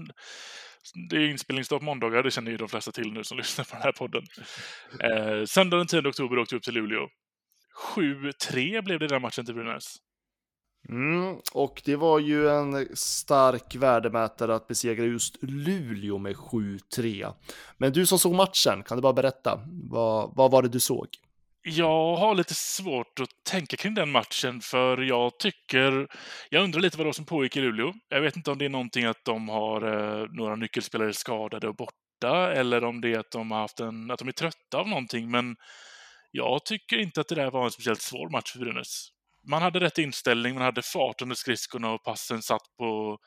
Det 1.10 1.16
är 1.16 1.30
inspelningsdag 1.30 1.78
på 1.78 1.84
måndagar, 1.84 2.22
det 2.22 2.30
känner 2.30 2.50
ju 2.50 2.56
de 2.56 2.68
flesta 2.68 2.92
till 2.92 3.12
nu 3.12 3.24
som 3.24 3.38
lyssnar 3.38 3.64
på 3.64 3.74
den 3.74 3.82
här 3.82 3.92
podden. 3.92 4.22
Eh, 5.00 5.44
söndag 5.44 5.76
den 5.76 5.86
10 5.86 6.08
oktober 6.08 6.38
åkte 6.38 6.54
vi 6.54 6.58
upp 6.58 6.64
till 6.64 6.74
Luleå. 6.74 7.08
7-3 7.96 8.82
blev 8.82 8.98
det 8.98 9.08
den 9.08 9.22
matchen 9.22 9.46
till 9.46 9.54
Brynäs. 9.54 9.96
Mm, 10.88 11.36
och 11.52 11.82
det 11.84 11.96
var 11.96 12.18
ju 12.18 12.48
en 12.48 12.96
stark 12.96 13.74
värdemätare 13.74 14.54
att 14.54 14.68
besegra 14.68 15.04
just 15.04 15.36
Luleå 15.42 16.18
med 16.18 16.36
7-3. 16.36 17.32
Men 17.78 17.92
du 17.92 18.06
som 18.06 18.18
såg 18.18 18.34
matchen, 18.34 18.82
kan 18.82 18.96
du 18.96 19.02
bara 19.02 19.12
berätta, 19.12 19.60
vad, 19.90 20.36
vad 20.36 20.50
var 20.50 20.62
det 20.62 20.68
du 20.68 20.80
såg? 20.80 21.06
Jag 21.66 22.16
har 22.16 22.34
lite 22.34 22.54
svårt 22.54 23.20
att 23.20 23.28
tänka 23.50 23.76
kring 23.76 23.94
den 23.94 24.10
matchen 24.10 24.60
för 24.60 24.98
jag 24.98 25.38
tycker... 25.38 26.08
Jag 26.50 26.64
undrar 26.64 26.80
lite 26.80 26.96
vad 26.96 27.04
det 27.04 27.08
var 27.08 27.12
som 27.12 27.24
pågick 27.24 27.56
i 27.56 27.60
Luleå. 27.60 27.92
Jag 28.08 28.20
vet 28.20 28.36
inte 28.36 28.50
om 28.50 28.58
det 28.58 28.64
är 28.64 28.68
någonting 28.68 29.04
att 29.04 29.24
de 29.24 29.48
har 29.48 29.82
eh, 29.82 30.26
några 30.30 30.56
nyckelspelare 30.56 31.12
skadade 31.12 31.68
och 31.68 31.76
borta 31.76 32.52
eller 32.52 32.84
om 32.84 33.00
det 33.00 33.12
är 33.12 33.18
att 33.18 33.30
de 33.30 33.50
har 33.50 33.58
haft 33.58 33.80
en... 33.80 34.10
att 34.10 34.18
de 34.18 34.28
är 34.28 34.32
trötta 34.32 34.78
av 34.78 34.88
någonting, 34.88 35.30
men 35.30 35.56
jag 36.30 36.64
tycker 36.64 36.98
inte 36.98 37.20
att 37.20 37.28
det 37.28 37.34
där 37.34 37.50
var 37.50 37.64
en 37.64 37.70
speciellt 37.70 38.02
svår 38.02 38.30
match 38.30 38.52
för 38.52 38.58
Brynäs. 38.58 39.13
Man 39.46 39.62
hade 39.62 39.80
rätt 39.80 39.98
inställning, 39.98 40.54
man 40.54 40.62
hade 40.62 40.82
fart 40.82 41.22
under 41.22 41.36
skridskorna 41.36 41.92
och 41.92 42.04
passen 42.04 42.42
satt 42.42 42.76
på, 42.78 43.18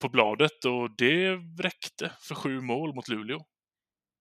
på 0.00 0.08
bladet 0.08 0.64
och 0.64 0.96
det 0.96 1.36
räckte 1.62 2.12
för 2.20 2.34
sju 2.34 2.60
mål 2.60 2.94
mot 2.94 3.08
Luleå. 3.08 3.38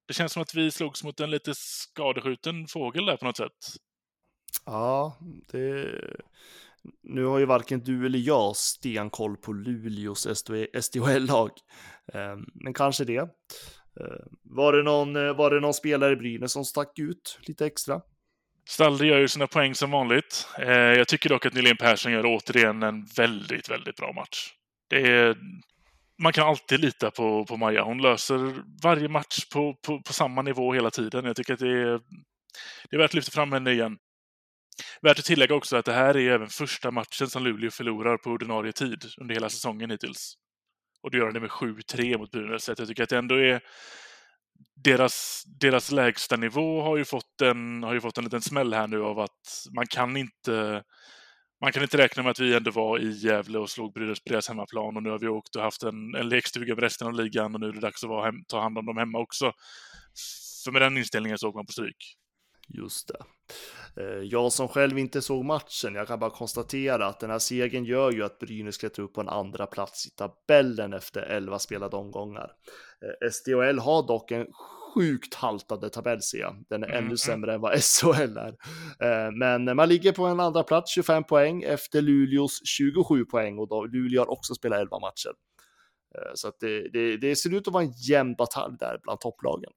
Det 0.07 0.13
känns 0.13 0.33
som 0.33 0.41
att 0.41 0.55
vi 0.55 0.71
slogs 0.71 1.03
mot 1.03 1.19
en 1.19 1.31
lite 1.31 1.51
skadeskjuten 1.55 2.67
fågel 2.67 3.05
där 3.05 3.17
på 3.17 3.25
något 3.25 3.37
sätt. 3.37 3.57
Ja, 4.65 5.17
det... 5.51 5.87
Nu 7.03 7.25
har 7.25 7.39
ju 7.39 7.45
varken 7.45 7.79
du 7.79 8.05
eller 8.05 8.19
jag 8.19 8.55
stenkoll 8.55 9.37
på 9.37 9.53
Luleås 9.53 10.27
SDHL-lag, 10.81 11.51
ehm, 12.13 12.45
men 12.53 12.73
kanske 12.73 13.05
det. 13.05 13.17
Ehm, 13.19 13.29
var 14.43 14.73
det, 14.73 14.83
någon, 14.83 15.15
eh, 15.15 15.35
var 15.35 15.51
det 15.51 15.59
någon 15.59 15.73
spelare 15.73 16.13
i 16.13 16.15
Brynäs 16.15 16.51
som 16.51 16.65
stack 16.65 16.99
ut 16.99 17.39
lite 17.41 17.65
extra? 17.65 18.01
Stalde 18.69 19.05
gör 19.07 19.19
ju 19.19 19.27
sina 19.27 19.47
poäng 19.47 19.75
som 19.75 19.91
vanligt. 19.91 20.47
Eh, 20.59 20.71
jag 20.71 21.07
tycker 21.07 21.29
dock 21.29 21.45
att 21.45 21.53
Nylén 21.53 21.77
Persson 21.77 22.11
gör 22.11 22.25
återigen 22.25 22.83
en 22.83 23.05
väldigt, 23.05 23.69
väldigt 23.69 23.95
bra 23.95 24.13
match. 24.13 24.53
Det 24.89 25.11
är, 25.11 25.37
man 26.21 26.33
kan 26.33 26.47
alltid 26.47 26.79
lita 26.79 27.11
på, 27.11 27.45
på 27.45 27.57
Maja. 27.57 27.83
Hon 27.83 28.01
löser 28.01 28.63
varje 28.83 29.07
match 29.07 29.45
på, 29.53 29.75
på, 29.87 30.01
på 30.01 30.13
samma 30.13 30.41
nivå 30.41 30.73
hela 30.73 30.91
tiden. 30.91 31.25
Jag 31.25 31.35
tycker 31.35 31.53
att 31.53 31.59
det 31.59 31.81
är, 31.81 31.99
det 32.89 32.95
är 32.95 32.97
värt 32.97 33.09
att 33.09 33.13
lyfta 33.13 33.31
fram 33.31 33.51
henne 33.51 33.71
igen. 33.71 33.97
Värt 35.01 35.19
att 35.19 35.25
tillägga 35.25 35.55
också 35.55 35.77
att 35.77 35.85
det 35.85 35.93
här 35.93 36.17
är 36.17 36.31
även 36.31 36.49
första 36.49 36.91
matchen 36.91 37.27
som 37.27 37.43
Luleå 37.43 37.71
förlorar 37.71 38.17
på 38.17 38.29
ordinarie 38.29 38.71
tid 38.71 39.05
under 39.17 39.35
hela 39.35 39.49
säsongen 39.49 39.89
hittills. 39.89 40.33
Och 41.03 41.11
det 41.11 41.17
gör 41.17 41.31
det 41.31 41.39
med 41.39 41.49
7-3 41.49 42.17
mot 42.17 42.31
Brynäs. 42.31 42.67
Jag 42.67 42.87
tycker 42.87 43.03
att 43.03 43.09
det 43.09 43.17
ändå 43.17 43.35
är 43.35 43.61
deras, 44.75 45.43
deras 45.59 45.91
lägsta 45.91 46.35
nivå 46.35 46.81
har 46.81 46.97
ju, 46.97 47.05
fått 47.05 47.41
en, 47.41 47.83
har 47.83 47.93
ju 47.93 48.01
fått 48.01 48.17
en 48.17 48.23
liten 48.23 48.41
smäll 48.41 48.73
här 48.73 48.87
nu 48.87 49.03
av 49.03 49.19
att 49.19 49.67
man 49.75 49.87
kan 49.87 50.17
inte 50.17 50.83
man 51.61 51.71
kan 51.71 51.83
inte 51.83 51.97
räkna 51.97 52.23
med 52.23 52.31
att 52.31 52.39
vi 52.39 52.55
ändå 52.55 52.71
var 52.71 52.99
i 52.99 53.09
Gävle 53.09 53.59
och 53.59 53.69
slog 53.69 53.93
Brynäs 53.93 54.23
på 54.23 54.29
deras 54.29 54.47
hemmaplan 54.47 54.97
och 54.97 55.03
nu 55.03 55.09
har 55.09 55.19
vi 55.19 55.27
åkt 55.27 55.55
och 55.55 55.61
haft 55.61 55.83
en, 55.83 56.15
en 56.15 56.29
lekstuga 56.29 56.75
med 56.75 56.83
resten 56.83 57.07
av 57.07 57.13
ligan 57.13 57.55
och 57.55 57.61
nu 57.61 57.67
är 57.67 57.73
det 57.73 57.79
dags 57.79 58.03
att 58.03 58.09
vara 58.09 58.25
hem, 58.25 58.35
ta 58.47 58.61
hand 58.61 58.77
om 58.77 58.85
dem 58.85 58.97
hemma 58.97 59.19
också. 59.19 59.53
För 60.63 60.71
med 60.71 60.81
den 60.81 60.97
inställningen 60.97 61.37
så 61.37 61.49
åker 61.49 61.57
man 61.57 61.65
på 61.65 61.71
stryk. 61.71 62.17
Just 62.67 63.07
det. 63.07 63.17
Eh, 63.97 64.03
Jag 64.23 64.51
som 64.53 64.67
själv 64.67 64.99
inte 64.99 65.21
såg 65.21 65.45
matchen, 65.45 65.95
jag 65.95 66.07
kan 66.07 66.19
bara 66.19 66.29
konstatera 66.29 67.05
att 67.07 67.19
den 67.19 67.29
här 67.29 67.39
segern 67.39 67.85
gör 67.85 68.11
ju 68.11 68.23
att 68.23 68.39
Brynäs 68.39 68.77
klättrar 68.77 69.05
upp 69.05 69.13
på 69.13 69.21
en 69.21 69.29
andra 69.29 69.65
plats 69.67 70.07
i 70.07 70.09
tabellen 70.09 70.93
efter 70.93 71.21
11 71.21 71.59
spelade 71.59 71.95
omgångar. 71.97 72.51
Eh, 73.21 73.29
SDHL 73.31 73.79
har 73.79 74.07
dock 74.07 74.31
en 74.31 74.47
sjukt 74.95 75.33
haltande 75.33 75.89
tabell 75.89 76.21
ser 76.21 76.37
jag. 76.37 76.65
Den 76.69 76.83
är 76.83 76.87
ännu 76.87 77.07
Mhm. 77.07 77.17
sämre 77.17 77.53
än 77.53 77.61
vad 77.61 77.73
SHL 77.83 78.37
är. 78.37 78.55
Eh, 78.99 79.31
Men 79.31 79.75
man 79.75 79.89
ligger 79.89 80.11
på 80.11 80.25
en 80.25 80.39
andra 80.39 80.63
plats, 80.63 80.91
25 80.91 81.23
poäng, 81.23 81.63
efter 81.63 82.01
Luleås 82.01 82.61
27 82.65 83.25
poäng 83.25 83.59
och 83.59 83.67
då 83.69 83.85
Luleå 83.85 84.21
har 84.21 84.31
också 84.31 84.53
spelat 84.55 84.79
11 84.79 84.99
matcher. 84.99 85.31
Så 86.35 86.47
att 86.47 86.59
det, 86.59 86.89
det, 86.89 87.17
det 87.17 87.35
ser 87.35 87.53
ut 87.53 87.67
att 87.67 87.73
vara 87.73 87.83
en 87.83 87.91
jämn 88.09 88.35
batalj 88.35 88.75
där 88.79 88.99
bland 89.03 89.19
topplagen. 89.19 89.71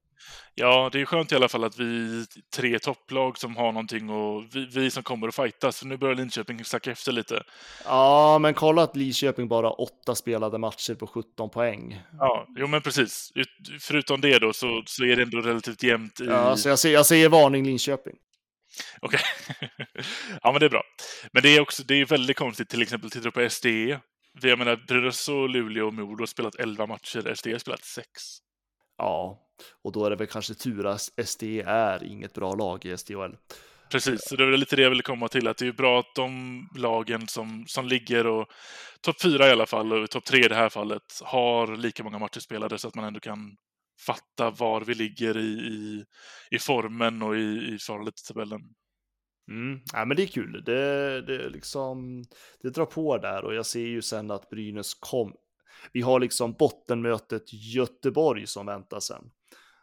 Ja, 0.55 0.89
det 0.93 1.01
är 1.01 1.05
skönt 1.05 1.33
i 1.33 1.35
alla 1.35 1.49
fall 1.49 1.65
att 1.65 1.79
vi 1.79 2.25
tre 2.57 2.79
topplag 2.79 3.39
som 3.39 3.57
har 3.57 3.73
någonting 3.73 4.11
och 4.11 4.45
vi, 4.53 4.67
vi 4.67 4.91
som 4.91 5.03
kommer 5.03 5.29
att 5.29 5.35
fightas. 5.35 5.79
För 5.79 5.87
nu 5.87 5.97
börjar 5.97 6.15
Linköping 6.15 6.65
sacka 6.65 6.91
efter 6.91 7.13
lite. 7.13 7.43
Ja, 7.85 8.39
men 8.39 8.55
kolla 8.55 8.83
att 8.83 8.97
Lidköping 8.97 9.49
bara 9.49 9.71
åtta 9.71 10.15
spelade 10.15 10.59
matcher 10.59 10.95
på 10.95 11.07
17 11.07 11.51
poäng. 11.51 12.03
Ja, 12.19 12.47
jo 12.57 12.67
men 12.67 12.83
precis. 12.83 13.33
Ut, 13.35 13.49
förutom 13.81 14.21
det 14.21 14.39
då 14.39 14.53
så, 14.53 14.83
så 14.87 15.05
är 15.05 15.17
det 15.17 15.23
ändå 15.23 15.41
relativt 15.41 15.83
jämnt 15.83 16.21
i... 16.21 16.25
Ja, 16.25 16.57
så 16.57 16.69
jag, 16.69 16.79
säger, 16.79 16.95
jag 16.95 17.07
säger 17.07 17.29
varning 17.29 17.65
Linköping. 17.65 18.15
Okej. 19.01 19.21
ja, 20.43 20.53
men 20.53 20.61
det 20.61 20.67
är 20.67 20.71
bra. 20.71 20.83
Men 21.33 21.43
det 21.43 21.57
är 21.57 21.61
också 21.61 21.83
det 21.83 21.95
är 21.95 22.05
väldigt 22.05 22.37
konstigt, 22.37 22.69
till 22.69 22.83
exempel 22.83 23.11
tittar 23.11 23.25
du 23.25 23.31
på 23.31 23.51
SDE. 23.51 24.01
Vi, 24.43 24.49
jag 24.49 24.59
menar, 24.59 24.77
Brynäs 24.89 25.29
och 25.29 25.49
Luleå 25.49 25.87
och 25.87 25.95
Modo 25.95 26.23
har 26.23 26.27
spelat 26.27 26.55
11 26.55 26.87
matcher, 26.87 27.35
SDE 27.35 27.53
har 27.53 27.59
spelat 27.59 27.85
6. 27.85 28.09
Ja, 28.99 29.46
Och 29.83 29.93
då 29.93 30.05
är 30.05 30.11
det 30.11 30.17
väl 30.17 30.27
kanske 30.27 30.55
tur 30.55 30.87
att 30.87 31.29
SD 31.29 31.43
är 31.67 32.05
inget 32.05 32.35
bra 32.35 32.55
lag 32.55 32.85
i 32.85 32.97
SDHL. 32.97 33.37
Precis, 33.91 34.29
så 34.29 34.37
det 34.37 34.45
är 34.45 34.57
lite 34.57 34.77
det 34.77 34.83
jag 34.83 34.91
ville 34.91 35.03
komma 35.03 35.29
till, 35.29 35.49
att 35.49 35.57
det 35.57 35.67
är 35.67 35.73
bra 35.73 36.01
att 36.01 36.15
de 36.15 36.69
lagen 36.77 37.29
som, 37.29 37.65
som 37.67 37.87
ligger 37.89 38.27
och 38.27 38.47
topp 39.01 39.23
fyra 39.23 39.49
i 39.49 39.51
alla 39.51 39.67
fall, 39.67 39.93
och 39.93 40.11
topp 40.11 40.25
tre 40.25 40.45
i 40.45 40.49
det 40.49 40.55
här 40.55 40.69
fallet, 40.69 41.03
har 41.23 41.77
lika 41.77 42.05
många 42.05 42.19
matcher 42.19 42.41
spelade 42.41 42.79
så 42.79 42.89
att 42.89 42.95
man 42.95 43.05
ändå 43.05 43.21
kan 43.21 43.57
fatta 44.07 44.51
var 44.51 44.81
vi 44.81 44.95
ligger 44.95 45.39
i, 45.39 45.51
i, 45.51 46.05
i 46.51 46.59
formen 46.59 47.23
och 47.23 47.37
i, 47.37 47.75
i 47.75 47.79
förhållande 47.79 48.13
till 48.13 48.35
tabellen. 48.35 48.61
Mm. 49.51 49.81
Ja, 49.93 50.05
men 50.05 50.17
det 50.17 50.23
är 50.23 50.27
kul. 50.27 50.63
Det, 50.67 51.23
det, 51.23 51.49
liksom, 51.49 52.25
det 52.63 52.71
drar 52.71 52.87
på 52.87 53.19
där 53.19 53.45
och 53.45 53.55
jag 53.55 53.67
ser 53.67 53.87
ju 53.87 54.03
sen 54.03 54.31
att 54.31 54.49
Brynäs 54.51 54.95
kom. 54.95 55.33
Vi 55.93 56.01
har 56.01 56.21
liksom 56.21 56.53
bottenmötet 56.53 57.43
Göteborg 57.53 58.47
som 58.47 58.67
väntar 58.67 59.01
sen. 59.01 59.31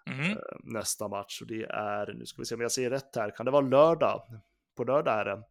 Mm. 0.10 0.32
Eh, 0.32 0.38
nästa 0.63 1.08
match 1.08 1.42
och 1.42 1.48
det 1.48 1.63
är, 1.63 2.13
nu 2.13 2.26
ska 2.26 2.42
vi 2.42 2.46
se 2.46 2.56
om 2.56 2.62
jag 2.62 2.72
ser 2.72 2.89
rätt 2.89 3.16
här, 3.16 3.36
kan 3.36 3.46
det 3.46 3.52
vara 3.52 3.68
lördag? 3.68 4.22
På 4.78 4.84
lördag 4.84 5.20
är 5.20 5.26
det. 5.26 5.44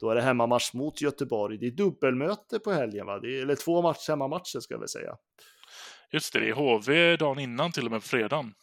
Då 0.00 0.10
är 0.10 0.14
det 0.14 0.22
hemmamatch 0.22 0.72
mot 0.74 1.00
Göteborg. 1.00 1.58
Det 1.58 1.66
är 1.66 1.70
dubbelmöte 1.70 2.58
på 2.58 2.72
helgen, 2.72 3.06
va? 3.06 3.16
Är, 3.16 3.42
eller 3.42 3.54
två 3.54 3.82
match, 3.82 4.08
hemmamatcher 4.08 4.60
ska 4.60 4.78
vi 4.78 4.88
säga. 4.88 5.16
Just 6.10 6.32
det, 6.32 6.40
det 6.40 6.48
är 6.48 6.52
HV 6.52 7.16
dagen 7.16 7.38
innan 7.38 7.72
till 7.72 7.84
och 7.84 7.90
med 7.90 8.00
på 8.00 8.08
fredagen. 8.08 8.54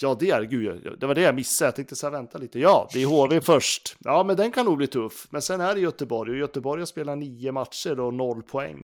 Ja, 0.00 0.16
det 0.20 0.30
är 0.30 0.42
gud, 0.42 0.98
det 1.00 1.06
var 1.06 1.14
det 1.14 1.20
jag 1.20 1.34
missade. 1.34 1.66
Jag 1.66 1.76
tänkte 1.76 1.96
så 1.96 2.06
här, 2.06 2.12
vänta 2.12 2.38
lite. 2.38 2.58
Ja, 2.58 2.88
det 2.92 3.02
är 3.02 3.06
HV 3.06 3.40
först. 3.40 3.96
Ja, 4.00 4.24
men 4.24 4.36
den 4.36 4.52
kan 4.52 4.66
nog 4.66 4.76
bli 4.76 4.86
tuff. 4.86 5.26
Men 5.30 5.42
sen 5.42 5.60
är 5.60 5.74
det 5.74 5.80
Göteborg 5.80 6.30
och 6.30 6.38
Göteborg 6.38 6.80
har 6.80 6.86
spelat 6.86 7.18
nio 7.18 7.52
matcher 7.52 8.00
och 8.00 8.14
noll 8.14 8.42
poäng. 8.42 8.80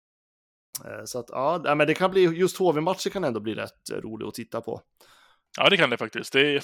Eh, 0.84 1.04
så 1.04 1.18
att 1.18 1.26
ja, 1.28 1.74
men 1.74 1.86
det 1.86 1.94
kan 1.94 2.10
bli 2.10 2.20
just 2.22 2.56
HV-matcher 2.56 3.10
kan 3.10 3.24
ändå 3.24 3.40
bli 3.40 3.54
rätt 3.54 3.90
eh, 3.92 3.96
roligt 3.96 4.28
att 4.28 4.34
titta 4.34 4.60
på. 4.60 4.80
Ja, 5.56 5.70
det 5.70 5.76
kan 5.76 5.90
det 5.90 5.96
faktiskt. 5.96 6.32
Det, 6.32 6.62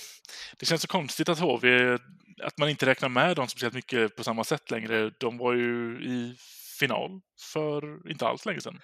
det 0.58 0.66
känns 0.66 0.82
så 0.82 0.88
konstigt 0.88 1.28
att 1.28 1.38
HV, 1.38 1.98
att 2.42 2.58
man 2.58 2.68
inte 2.68 2.86
räknar 2.86 3.08
med 3.08 3.36
dem 3.36 3.48
speciellt 3.48 3.74
mycket 3.74 4.16
på 4.16 4.24
samma 4.24 4.44
sätt 4.44 4.70
längre. 4.70 5.10
De 5.20 5.38
var 5.38 5.52
ju 5.52 6.00
i 6.02 6.36
final 6.78 7.20
för 7.52 8.10
inte 8.10 8.26
alls 8.26 8.46
länge 8.46 8.60
sedan. 8.60 8.80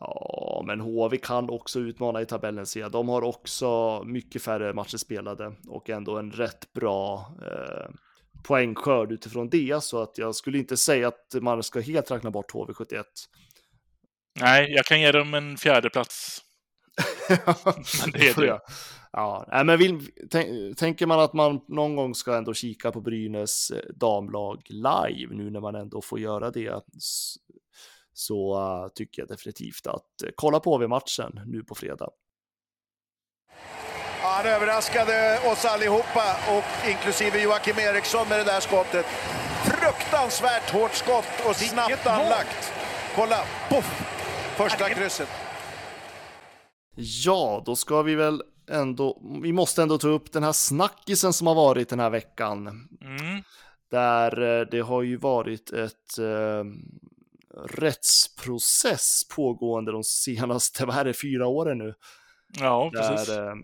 Ja, 0.00 0.62
men 0.66 0.80
HV 0.80 1.16
kan 1.16 1.50
också 1.50 1.80
utmana 1.80 2.22
i 2.22 2.26
tabellen 2.26 2.66
ser 2.66 2.80
jag. 2.80 2.92
De 2.92 3.08
har 3.08 3.22
också 3.22 4.02
mycket 4.04 4.42
färre 4.42 4.72
matcher 4.72 4.96
spelade 4.96 5.52
och 5.68 5.90
ändå 5.90 6.18
en 6.18 6.30
rätt 6.30 6.72
bra 6.72 7.32
eh, 7.42 7.90
poängskörd 8.42 9.12
utifrån 9.12 9.48
det. 9.48 9.84
Så 9.84 10.02
att 10.02 10.18
jag 10.18 10.34
skulle 10.34 10.58
inte 10.58 10.76
säga 10.76 11.08
att 11.08 11.34
man 11.40 11.62
ska 11.62 11.80
helt 11.80 12.10
räkna 12.10 12.30
bort 12.30 12.52
HV71. 12.52 13.04
Nej, 14.40 14.72
jag 14.72 14.84
kan 14.84 15.00
ge 15.00 15.12
dem 15.12 15.34
en 15.34 15.56
fjärde 15.56 15.90
plats. 15.90 16.42
det 18.12 18.28
är 18.28 18.40
det. 18.40 18.60
Ja, 19.12 19.62
men 19.64 19.78
vill, 19.78 20.10
tänker 20.76 21.06
man 21.06 21.20
att 21.20 21.32
man 21.32 21.60
någon 21.68 21.96
gång 21.96 22.14
ska 22.14 22.36
ändå 22.36 22.54
kika 22.54 22.92
på 22.92 23.00
Brynäs 23.00 23.70
eh, 23.70 23.94
damlag 23.94 24.62
live 24.68 25.34
nu 25.34 25.50
när 25.50 25.60
man 25.60 25.74
ändå 25.74 26.02
får 26.02 26.20
göra 26.20 26.50
det 26.50 26.82
så 28.12 28.58
uh, 28.58 28.88
tycker 28.94 29.22
jag 29.22 29.28
definitivt 29.28 29.86
att 29.86 30.02
uh, 30.24 30.30
kolla 30.36 30.60
på 30.60 30.76
HV-matchen 30.76 31.40
nu 31.46 31.64
på 31.64 31.74
fredag. 31.74 32.10
Ja, 34.22 34.28
han 34.28 34.46
överraskade 34.46 35.40
oss 35.52 35.64
allihopa, 35.64 36.36
och 36.56 36.88
inklusive 36.88 37.42
Joakim 37.42 37.78
Eriksson 37.78 38.28
med 38.28 38.38
det 38.38 38.44
där 38.44 38.60
skottet. 38.60 39.06
Fruktansvärt 39.64 40.70
hårt 40.70 40.94
skott 40.94 41.46
och 41.48 41.56
snabbt 41.56 42.06
anlagt. 42.06 42.72
Kolla, 43.14 43.44
poff! 43.68 44.17
Första 44.58 44.88
krysset. 44.88 45.28
Ja, 46.94 47.62
då 47.66 47.76
ska 47.76 48.02
vi 48.02 48.14
väl 48.14 48.42
ändå, 48.70 49.22
vi 49.42 49.52
måste 49.52 49.82
ändå 49.82 49.98
ta 49.98 50.08
upp 50.08 50.32
den 50.32 50.42
här 50.42 50.52
snackisen 50.52 51.32
som 51.32 51.46
har 51.46 51.54
varit 51.54 51.88
den 51.88 52.00
här 52.00 52.10
veckan. 52.10 52.66
Mm. 53.00 53.42
Där 53.90 54.60
eh, 54.60 54.66
det 54.70 54.80
har 54.80 55.02
ju 55.02 55.16
varit 55.16 55.72
ett 55.72 56.18
eh, 56.18 56.64
rättsprocess 57.64 59.22
pågående 59.36 59.92
de 59.92 60.04
senaste, 60.04 60.84
vad 60.86 60.96
är 60.96 61.04
det, 61.04 61.14
fyra 61.14 61.46
åren 61.46 61.78
nu. 61.78 61.94
Ja, 62.60 62.90
precis. 62.94 63.28
Där, 63.28 63.48
eh, 63.48 63.54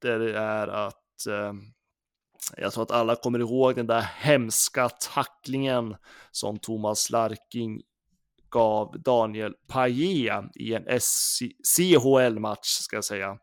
där 0.00 0.18
det 0.18 0.38
är 0.38 0.68
att 0.68 1.26
eh, 1.28 1.52
jag 2.56 2.72
tror 2.72 2.82
att 2.82 2.90
alla 2.90 3.16
kommer 3.16 3.38
ihåg 3.38 3.76
den 3.76 3.86
där 3.86 4.06
hemska 4.18 4.88
tacklingen 4.88 5.96
som 6.30 6.58
Thomas 6.58 7.10
Larking 7.10 7.80
gav 8.56 9.00
Daniel 9.02 9.54
Paille 9.68 10.48
i 10.54 10.74
en 10.74 11.00
CHL-match 11.76 12.66
ska 12.66 12.96
jag 12.96 13.04
säga. 13.04 13.38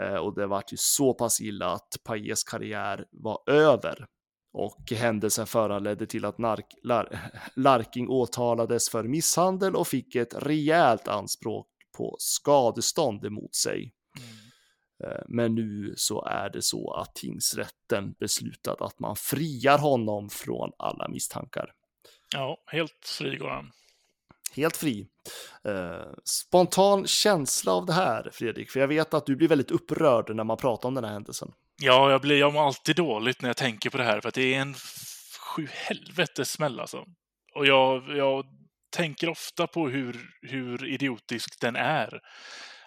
Eh, 0.00 0.14
och 0.14 0.34
det 0.34 0.46
var 0.46 0.62
ju 0.70 0.76
så 0.76 1.14
pass 1.14 1.40
illa 1.40 1.66
att 1.66 1.88
Pailles 2.04 2.44
karriär 2.44 3.04
var 3.10 3.38
över. 3.46 4.06
Och 4.52 4.92
händelsen 4.92 5.46
föranledde 5.46 6.06
till 6.06 6.24
att 6.24 6.38
Nark, 6.38 6.66
Lar, 6.82 7.18
Larking 7.56 8.08
åtalades 8.08 8.90
för 8.90 9.04
misshandel 9.04 9.76
och 9.76 9.88
fick 9.88 10.14
ett 10.14 10.34
rejält 10.34 11.08
anspråk 11.08 11.66
på 11.96 12.16
skadestånd 12.18 13.24
emot 13.24 13.54
sig. 13.54 13.92
Mm. 14.18 15.22
Men 15.28 15.54
nu 15.54 15.94
så 15.96 16.24
är 16.24 16.50
det 16.50 16.62
så 16.62 16.92
att 16.92 17.14
tingsrätten 17.14 18.14
beslutat 18.20 18.80
att 18.80 19.00
man 19.00 19.16
friar 19.16 19.78
honom 19.78 20.28
från 20.28 20.72
alla 20.78 21.08
misstankar. 21.08 21.72
Ja, 22.34 22.62
helt 22.66 23.06
fri 23.18 23.36
går 23.36 23.48
han. 23.48 23.72
Helt 24.56 24.76
fri. 24.76 25.06
Eh, 25.64 26.12
spontan 26.24 27.06
känsla 27.06 27.72
av 27.72 27.86
det 27.86 27.92
här, 27.92 28.30
Fredrik, 28.32 28.70
för 28.70 28.80
jag 28.80 28.88
vet 28.88 29.14
att 29.14 29.26
du 29.26 29.36
blir 29.36 29.48
väldigt 29.48 29.70
upprörd 29.70 30.36
när 30.36 30.44
man 30.44 30.56
pratar 30.56 30.88
om 30.88 30.94
den 30.94 31.04
här 31.04 31.12
händelsen. 31.12 31.52
Ja, 31.82 32.10
jag 32.10 32.20
blir 32.20 32.38
jag 32.38 32.52
mår 32.52 32.66
alltid 32.66 32.96
dåligt 32.96 33.42
när 33.42 33.48
jag 33.48 33.56
tänker 33.56 33.90
på 33.90 33.98
det 33.98 34.04
här, 34.04 34.20
för 34.20 34.28
att 34.28 34.34
det 34.34 34.54
är 34.54 34.60
en 34.60 34.74
sju 35.40 35.68
helvetes 35.72 36.50
smäll 36.50 36.80
alltså. 36.80 37.04
Och 37.54 37.66
jag, 37.66 38.16
jag 38.16 38.44
tänker 38.96 39.28
ofta 39.28 39.66
på 39.66 39.88
hur, 39.88 40.30
hur 40.42 40.88
idiotisk 40.88 41.60
den 41.60 41.76
är. 41.76 42.20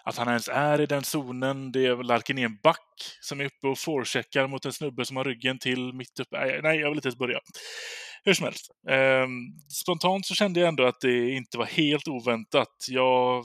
Att 0.04 0.16
han 0.16 0.28
ens 0.28 0.48
är 0.48 0.80
i 0.80 0.86
den 0.86 1.02
zonen. 1.02 1.72
Det 1.72 1.86
är 1.86 2.02
Larkin 2.02 2.38
i 2.38 2.42
en 2.42 2.58
back 2.62 3.18
som 3.20 3.40
är 3.40 3.44
uppe 3.44 3.66
och 3.66 3.78
forecheckar 3.78 4.46
mot 4.46 4.64
en 4.64 4.72
snubbe 4.72 5.04
som 5.04 5.16
har 5.16 5.24
ryggen 5.24 5.58
till 5.58 5.92
mitt 5.92 6.20
uppe. 6.20 6.60
Nej, 6.62 6.78
jag 6.78 6.88
vill 6.88 6.98
inte 6.98 7.08
ens 7.08 7.18
börja. 7.18 7.40
Hur 8.24 8.34
som 8.34 8.44
helst. 8.44 8.70
Ehm, 8.90 9.30
spontant 9.68 10.26
så 10.26 10.34
kände 10.34 10.60
jag 10.60 10.68
ändå 10.68 10.86
att 10.86 11.00
det 11.00 11.30
inte 11.30 11.58
var 11.58 11.66
helt 11.66 12.08
oväntat. 12.08 12.86
Jag, 12.88 13.44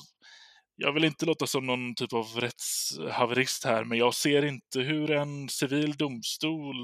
jag 0.75 0.93
vill 0.93 1.03
inte 1.03 1.25
låta 1.25 1.47
som 1.47 1.65
någon 1.65 1.95
typ 1.95 2.13
av 2.13 2.25
rättshaverist 2.25 3.65
här, 3.65 3.83
men 3.83 3.97
jag 3.97 4.13
ser 4.13 4.45
inte 4.45 4.79
hur 4.79 5.11
en 5.11 5.49
civil 5.49 5.93
domstol 5.97 6.75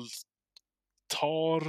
tar 1.19 1.63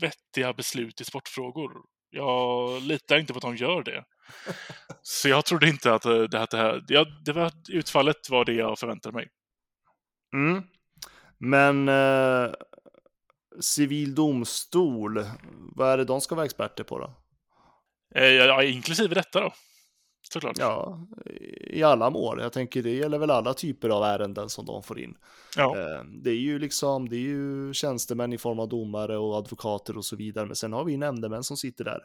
vettiga 0.00 0.52
beslut 0.52 1.00
i 1.00 1.04
sportfrågor. 1.04 1.70
Jag 2.10 2.82
litar 2.82 3.18
inte 3.18 3.32
på 3.32 3.36
att 3.36 3.42
de 3.42 3.56
gör 3.56 3.82
det. 3.82 4.04
Så 5.02 5.28
jag 5.28 5.44
trodde 5.44 5.68
inte 5.68 5.94
att 5.94 6.02
det 6.02 6.38
här, 6.38 6.46
det 6.50 6.56
här 6.56 6.84
ja, 6.88 7.06
det 7.24 7.32
var, 7.32 7.52
utfallet 7.68 8.30
var 8.30 8.44
det 8.44 8.52
jag 8.52 8.78
förväntade 8.78 9.14
mig. 9.14 9.28
Mm. 10.34 10.62
Men 11.38 11.88
eh, 11.88 12.54
civil 13.60 14.14
domstol, 14.14 15.24
vad 15.76 15.92
är 15.92 15.96
det 15.96 16.04
de 16.04 16.20
ska 16.20 16.34
vara 16.34 16.46
experter 16.46 16.84
på 16.84 16.98
då? 16.98 17.14
Eh, 18.14 18.28
ja, 18.28 18.62
inklusive 18.62 19.14
detta 19.14 19.40
då. 19.40 19.52
Såklart. 20.32 20.58
Ja, 20.58 20.98
i 21.60 21.82
alla 21.82 22.10
mål. 22.10 22.40
Jag 22.40 22.52
tänker 22.52 22.82
det 22.82 22.90
gäller 22.90 23.18
väl 23.18 23.30
alla 23.30 23.54
typer 23.54 23.88
av 23.88 24.04
ärenden 24.04 24.48
som 24.48 24.66
de 24.66 24.82
får 24.82 25.00
in. 25.00 25.14
Ja. 25.56 25.78
Eh, 25.78 26.04
det 26.04 26.30
är 26.30 26.40
ju 26.40 26.58
liksom, 26.58 27.08
det 27.08 27.16
är 27.16 27.20
ju 27.20 27.74
tjänstemän 27.74 28.32
i 28.32 28.38
form 28.38 28.58
av 28.58 28.68
domare 28.68 29.18
och 29.18 29.36
advokater 29.36 29.96
och 29.96 30.04
så 30.04 30.16
vidare. 30.16 30.46
Men 30.46 30.56
sen 30.56 30.72
har 30.72 30.84
vi 30.84 30.96
nämndemän 30.96 31.44
som 31.44 31.56
sitter 31.56 31.84
där. 31.84 32.00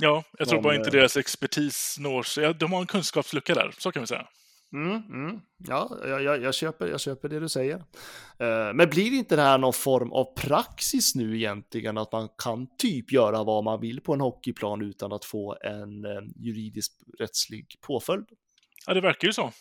Ja, 0.00 0.24
jag 0.38 0.48
tror 0.48 0.58
de, 0.58 0.62
bara 0.62 0.76
inte 0.76 0.90
deras 0.90 1.16
expertis 1.16 1.96
når 2.00 2.22
sig. 2.22 2.54
De 2.54 2.72
har 2.72 2.80
en 2.80 2.86
kunskapslucka 2.86 3.54
där, 3.54 3.74
så 3.78 3.92
kan 3.92 4.02
vi 4.02 4.06
säga. 4.06 4.26
Mm, 4.72 5.02
mm. 5.08 5.40
Ja, 5.56 5.98
jag, 6.04 6.42
jag, 6.42 6.54
köper, 6.54 6.86
jag 6.86 7.00
köper 7.00 7.28
det 7.28 7.40
du 7.40 7.48
säger. 7.48 7.76
Uh, 7.76 8.74
men 8.74 8.90
blir 8.90 9.12
inte 9.12 9.36
det 9.36 9.42
här 9.42 9.58
någon 9.58 9.72
form 9.72 10.12
av 10.12 10.34
praxis 10.36 11.14
nu 11.14 11.36
egentligen? 11.36 11.98
Att 11.98 12.12
man 12.12 12.28
kan 12.38 12.76
typ 12.76 13.12
göra 13.12 13.44
vad 13.44 13.64
man 13.64 13.80
vill 13.80 14.00
på 14.00 14.14
en 14.14 14.20
hockeyplan 14.20 14.82
utan 14.82 15.12
att 15.12 15.24
få 15.24 15.56
en 15.60 16.04
uh, 16.04 16.22
juridisk 16.36 16.92
rättslig 17.18 17.66
påföljd? 17.80 18.26
Ja, 18.86 18.94
det 18.94 19.00
verkar 19.00 19.28
ju 19.28 19.32
så. 19.32 19.52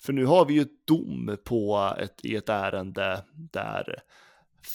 För 0.00 0.12
nu 0.12 0.24
har 0.24 0.46
vi 0.46 0.54
ju 0.54 0.60
ett 0.60 0.86
dom 0.86 1.36
på 1.44 1.94
ett, 1.98 2.24
i 2.24 2.36
ett 2.36 2.48
ärende 2.48 3.24
där 3.34 4.02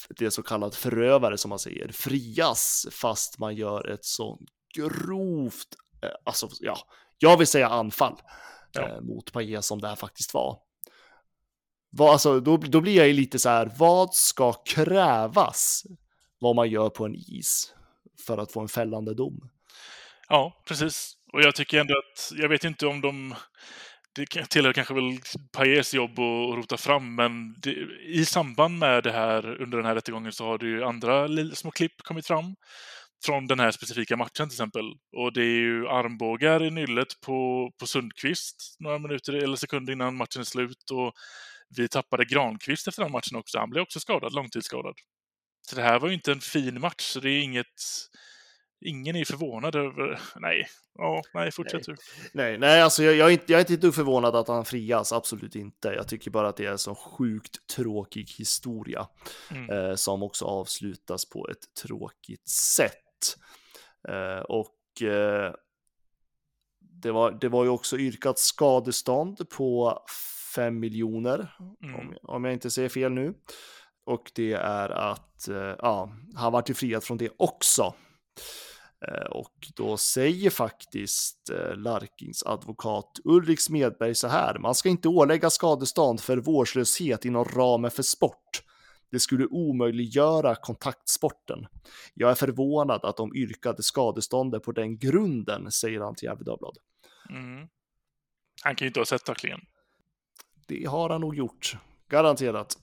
det 0.09 0.25
är 0.25 0.29
så 0.29 0.43
kallat 0.43 0.75
förövare 0.75 1.37
som 1.37 1.49
man 1.49 1.59
säger 1.59 1.91
frias 1.91 2.87
fast 2.91 3.39
man 3.39 3.55
gör 3.55 3.87
ett 3.87 4.05
så 4.05 4.39
grovt, 4.75 5.67
uh, 6.05 6.11
alltså 6.23 6.49
ja, 6.59 6.77
jag 7.17 7.37
vill 7.37 7.47
säga 7.47 7.67
anfall 7.67 8.21
ja. 8.73 8.87
eh, 8.89 9.01
mot 9.01 9.31
Paille 9.31 9.61
som 9.61 9.81
det 9.81 9.87
här 9.87 9.95
faktiskt 9.95 10.33
var. 10.33 10.57
Vad, 11.89 12.09
alltså, 12.09 12.39
då, 12.39 12.57
då 12.57 12.81
blir 12.81 12.97
jag 12.97 13.07
ju 13.07 13.13
lite 13.13 13.39
så 13.39 13.49
här, 13.49 13.71
vad 13.77 14.13
ska 14.13 14.53
krävas 14.53 15.83
vad 16.39 16.55
man 16.55 16.69
gör 16.69 16.89
på 16.89 17.05
en 17.05 17.15
is 17.15 17.73
för 18.25 18.37
att 18.37 18.51
få 18.51 18.59
en 18.59 18.67
fällande 18.67 19.13
dom? 19.13 19.49
Ja, 20.29 20.63
precis. 20.67 21.17
Och 21.33 21.41
jag 21.41 21.55
tycker 21.55 21.79
ändå 21.79 21.93
att, 21.93 22.31
jag 22.35 22.49
vet 22.49 22.63
inte 22.63 22.87
om 22.87 23.01
de 23.01 23.35
det 24.13 24.49
tillhör 24.49 24.73
kanske 24.73 24.93
väl 24.93 25.19
Pajes 25.51 25.93
jobb 25.93 26.11
att 26.11 26.55
rota 26.55 26.77
fram, 26.77 27.15
men 27.15 27.55
det, 27.57 27.71
i 28.05 28.25
samband 28.25 28.79
med 28.79 29.03
det 29.03 29.11
här, 29.11 29.61
under 29.61 29.77
den 29.77 29.85
här 29.85 29.95
rättegången, 29.95 30.31
så 30.31 30.45
har 30.45 30.57
det 30.57 30.65
ju 30.65 30.83
andra 30.83 31.27
små 31.53 31.71
klipp 31.71 32.01
kommit 32.01 32.27
fram 32.27 32.55
från 33.25 33.47
den 33.47 33.59
här 33.59 33.71
specifika 33.71 34.17
matchen 34.17 34.49
till 34.49 34.55
exempel. 34.55 34.93
Och 35.17 35.33
det 35.33 35.41
är 35.41 35.59
ju 35.59 35.87
armbågar 35.87 36.63
i 36.63 36.71
nyllet 36.71 37.21
på, 37.21 37.71
på 37.79 37.87
Sundqvist 37.87 38.75
några 38.79 38.99
minuter 38.99 39.33
eller 39.33 39.55
sekunder 39.55 39.93
innan 39.93 40.15
matchen 40.15 40.39
är 40.39 40.43
slut. 40.45 40.91
Och 40.91 41.13
vi 41.77 41.87
tappade 41.87 42.25
Granqvist 42.25 42.87
efter 42.87 43.03
den 43.03 43.11
matchen 43.11 43.37
också. 43.37 43.59
Han 43.59 43.69
blev 43.69 43.83
också 43.83 43.99
skadad, 43.99 44.33
långtidsskadad. 44.33 44.93
Så 45.69 45.75
det 45.75 45.81
här 45.81 45.99
var 45.99 46.07
ju 46.07 46.13
inte 46.13 46.31
en 46.31 46.41
fin 46.41 46.81
match, 46.81 47.01
så 47.01 47.19
det 47.19 47.29
är 47.29 47.41
inget... 47.41 47.67
Ingen 48.85 49.15
är 49.15 49.25
förvånad 49.25 49.75
över... 49.75 50.19
Nej, 50.39 50.67
ja, 50.97 51.21
nej, 51.33 51.51
fortsätt 51.51 51.83
du. 51.83 51.95
Nej, 52.33 52.57
nej 52.57 52.81
alltså 52.81 53.03
jag, 53.03 53.15
jag, 53.15 53.27
är 53.27 53.31
inte, 53.31 53.51
jag 53.51 53.61
är 53.61 53.71
inte 53.71 53.91
förvånad 53.91 54.35
att 54.35 54.47
han 54.47 54.65
frias, 54.65 55.13
absolut 55.13 55.55
inte. 55.55 55.87
Jag 55.87 56.07
tycker 56.07 56.31
bara 56.31 56.49
att 56.49 56.57
det 56.57 56.65
är 56.65 56.71
en 56.71 56.77
så 56.77 56.95
sjukt 56.95 57.67
tråkig 57.75 58.29
historia 58.37 59.07
Mm. 59.51 59.69
eh, 59.69 59.95
som 59.95 60.23
också 60.23 60.45
avslutas 60.45 61.29
på 61.29 61.49
ett 61.49 61.73
tråkigt 61.83 62.49
sätt. 62.49 63.10
Eh, 64.07 64.39
och 64.39 65.01
eh, 65.01 65.53
det, 66.79 67.11
var, 67.11 67.31
det 67.31 67.49
var 67.49 67.63
ju 67.63 67.69
också 67.69 67.97
yrkat 67.97 68.39
skadestånd 68.39 69.49
på 69.49 69.99
5 70.55 70.79
miljoner, 70.79 71.55
Mm. 71.83 71.95
om, 71.95 72.15
om 72.23 72.43
jag 72.43 72.53
inte 72.53 72.71
säger 72.71 72.89
fel 72.89 73.11
nu. 73.11 73.33
Och 74.05 74.31
det 74.35 74.53
är 74.53 74.89
att 74.89 75.47
eh, 75.47 75.75
ja, 75.79 76.11
han 76.35 76.51
var 76.51 76.73
friad 76.73 77.03
från 77.03 77.17
det 77.17 77.29
också. 77.37 77.93
Och 79.29 79.67
då 79.75 79.97
säger 79.97 80.49
faktiskt 80.49 81.49
Larkings 81.75 82.43
advokat 82.43 83.19
Ulrik 83.23 83.59
Smedberg 83.59 84.15
så 84.15 84.27
här. 84.27 84.59
Man 84.59 84.75
ska 84.75 84.89
inte 84.89 85.07
ålägga 85.07 85.49
skadestånd 85.49 86.19
för 86.21 86.37
vårdslöshet 86.37 87.25
inom 87.25 87.45
ramen 87.45 87.91
för 87.91 88.03
sport. 88.03 88.63
Det 89.11 89.19
skulle 89.19 89.45
omöjliggöra 89.45 90.55
kontaktsporten. 90.55 91.67
Jag 92.13 92.31
är 92.31 92.35
förvånad 92.35 93.05
att 93.05 93.17
de 93.17 93.35
yrkade 93.35 93.83
skadeståndet 93.83 94.63
på 94.63 94.71
den 94.71 94.97
grunden, 94.97 95.71
säger 95.71 95.99
han 95.99 96.15
till 96.15 96.29
Gefle 96.29 96.45
Dagblad. 96.45 96.77
Mm. 97.29 97.67
Han 98.63 98.75
kan 98.75 98.85
ju 98.85 98.87
inte 98.87 98.99
ha 98.99 99.05
sett 99.05 99.25
tacklingen. 99.25 99.59
Det 100.67 100.85
har 100.85 101.09
han 101.09 101.21
nog 101.21 101.35
gjort, 101.35 101.77
garanterat. 102.07 102.77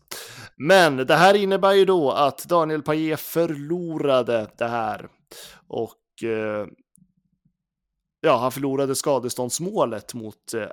Men 0.57 0.97
det 0.97 1.15
här 1.15 1.35
innebär 1.35 1.73
ju 1.73 1.85
då 1.85 2.11
att 2.11 2.45
Daniel 2.49 2.83
Paget 2.83 3.21
förlorade 3.21 4.51
det 4.59 4.69
här. 4.69 5.09
Och 5.67 6.23
eh, 6.23 6.67
ja, 8.21 8.39
han 8.39 8.53
förlorade 8.53 8.95
skadeståndsmålet 8.95 10.15
mot 10.15 10.55
eh, 10.55 10.69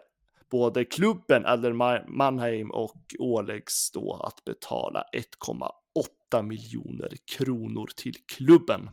både 0.51 0.85
klubben 0.85 1.45
eller 1.45 1.73
Mannheim 2.07 2.71
och 2.71 3.01
åläggs 3.19 3.91
då 3.91 4.13
att 4.13 4.45
betala 4.45 5.03
1,8 5.13 6.43
miljoner 6.43 7.11
kronor 7.37 7.89
till 7.95 8.13
klubben. 8.35 8.89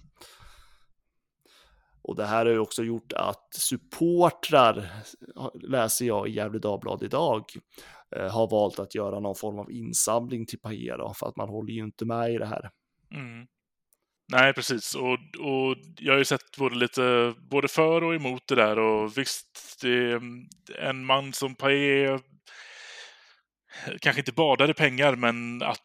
Och 2.02 2.16
det 2.16 2.24
här 2.24 2.46
har 2.46 2.52
ju 2.52 2.58
också 2.58 2.82
gjort 2.82 3.12
att 3.12 3.54
supportrar, 3.54 4.92
läser 5.54 6.04
jag 6.04 6.28
i 6.28 6.32
Gefle 6.32 6.58
Dagblad 6.58 7.02
idag, 7.02 7.44
eh, 8.16 8.32
har 8.32 8.50
valt 8.50 8.78
att 8.78 8.94
göra 8.94 9.20
någon 9.20 9.34
form 9.34 9.58
av 9.58 9.70
insamling 9.70 10.46
till 10.46 10.58
Pajer 10.58 11.12
för 11.14 11.26
att 11.26 11.36
man 11.36 11.48
håller 11.48 11.72
ju 11.72 11.80
inte 11.80 12.04
med 12.04 12.34
i 12.34 12.38
det 12.38 12.46
här. 12.46 12.70
Mm. 13.14 13.46
Nej, 14.28 14.52
precis. 14.54 14.94
Och, 14.94 15.18
och 15.38 15.76
jag 15.98 16.12
har 16.12 16.18
ju 16.18 16.24
sett 16.24 16.56
både 16.58 16.76
lite 16.76 17.34
både 17.50 17.68
för 17.68 18.04
och 18.04 18.14
emot 18.14 18.42
det 18.48 18.54
där. 18.54 18.78
Och 18.78 19.18
visst, 19.18 19.78
det 19.82 19.88
är 19.88 20.16
mm, 20.16 20.44
en 20.78 21.04
man 21.04 21.32
som 21.32 21.54
Paé 21.54 22.18
kanske 24.00 24.20
inte 24.20 24.32
badar 24.32 24.70
i 24.70 24.74
pengar, 24.74 25.16
men 25.16 25.62
att 25.62 25.78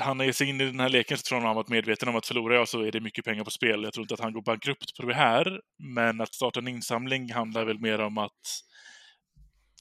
han 0.00 0.20
är 0.20 0.32
sig 0.32 0.48
in 0.48 0.60
i 0.60 0.64
den 0.64 0.80
här 0.80 0.88
leken 0.88 1.18
så 1.18 1.22
tror 1.22 1.36
jag 1.36 1.40
han 1.40 1.48
har 1.48 1.62
varit 1.62 1.68
medveten 1.68 2.08
om 2.08 2.16
att 2.16 2.26
förlorar 2.26 2.54
jag 2.56 2.68
så 2.68 2.80
är 2.80 2.92
det 2.92 3.00
mycket 3.00 3.24
pengar 3.24 3.44
på 3.44 3.50
spel. 3.50 3.82
Jag 3.82 3.92
tror 3.92 4.04
inte 4.04 4.14
att 4.14 4.20
han 4.20 4.32
går 4.32 4.42
bankrupt 4.42 4.96
på 5.00 5.06
det 5.06 5.14
här, 5.14 5.60
men 5.78 6.20
att 6.20 6.34
starta 6.34 6.60
en 6.60 6.68
insamling 6.68 7.32
handlar 7.32 7.64
väl 7.64 7.80
mer 7.80 7.98
om 7.98 8.18
att 8.18 8.60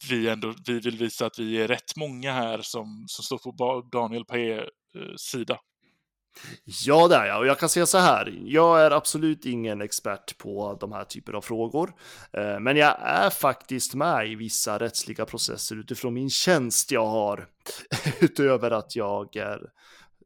vi 0.10 0.30
ändå 0.30 0.54
vi 0.66 0.80
vill 0.80 0.98
visa 0.98 1.26
att 1.26 1.40
vi 1.40 1.62
är 1.62 1.68
rätt 1.68 1.96
många 1.96 2.34
här 2.34 2.62
som, 2.62 3.06
som 3.08 3.24
står 3.24 3.38
på 3.38 3.90
Daniel 3.92 4.26
Paés 4.26 4.60
eh, 4.60 5.16
sida. 5.18 5.60
Ja, 6.86 7.08
det 7.08 7.16
är 7.16 7.26
jag. 7.26 7.40
Och 7.40 7.48
jag 7.48 7.60
kan 7.60 7.70
säga 7.70 7.86
så 7.86 7.98
här. 7.98 8.40
Jag 8.46 8.82
är 8.82 8.92
absolut 8.92 9.46
ingen 9.46 9.82
expert 9.82 10.38
på 10.38 10.78
de 10.80 10.92
här 10.92 11.04
typer 11.04 11.34
av 11.34 11.42
frågor. 11.42 11.94
Eh, 12.34 12.60
Men 12.60 12.78
jag 12.78 12.96
är 13.02 13.30
faktiskt 13.30 13.94
med 13.96 14.28
i 14.32 14.36
vissa 14.36 14.80
rättsliga 14.80 15.26
processer 15.26 15.76
utifrån 15.76 16.14
min 16.14 16.30
tjänst 16.30 16.92
jag 16.92 17.06
har. 17.06 17.48
Utöver 18.22 18.72
att 18.72 18.96
jag 18.96 19.36
är 19.36 19.60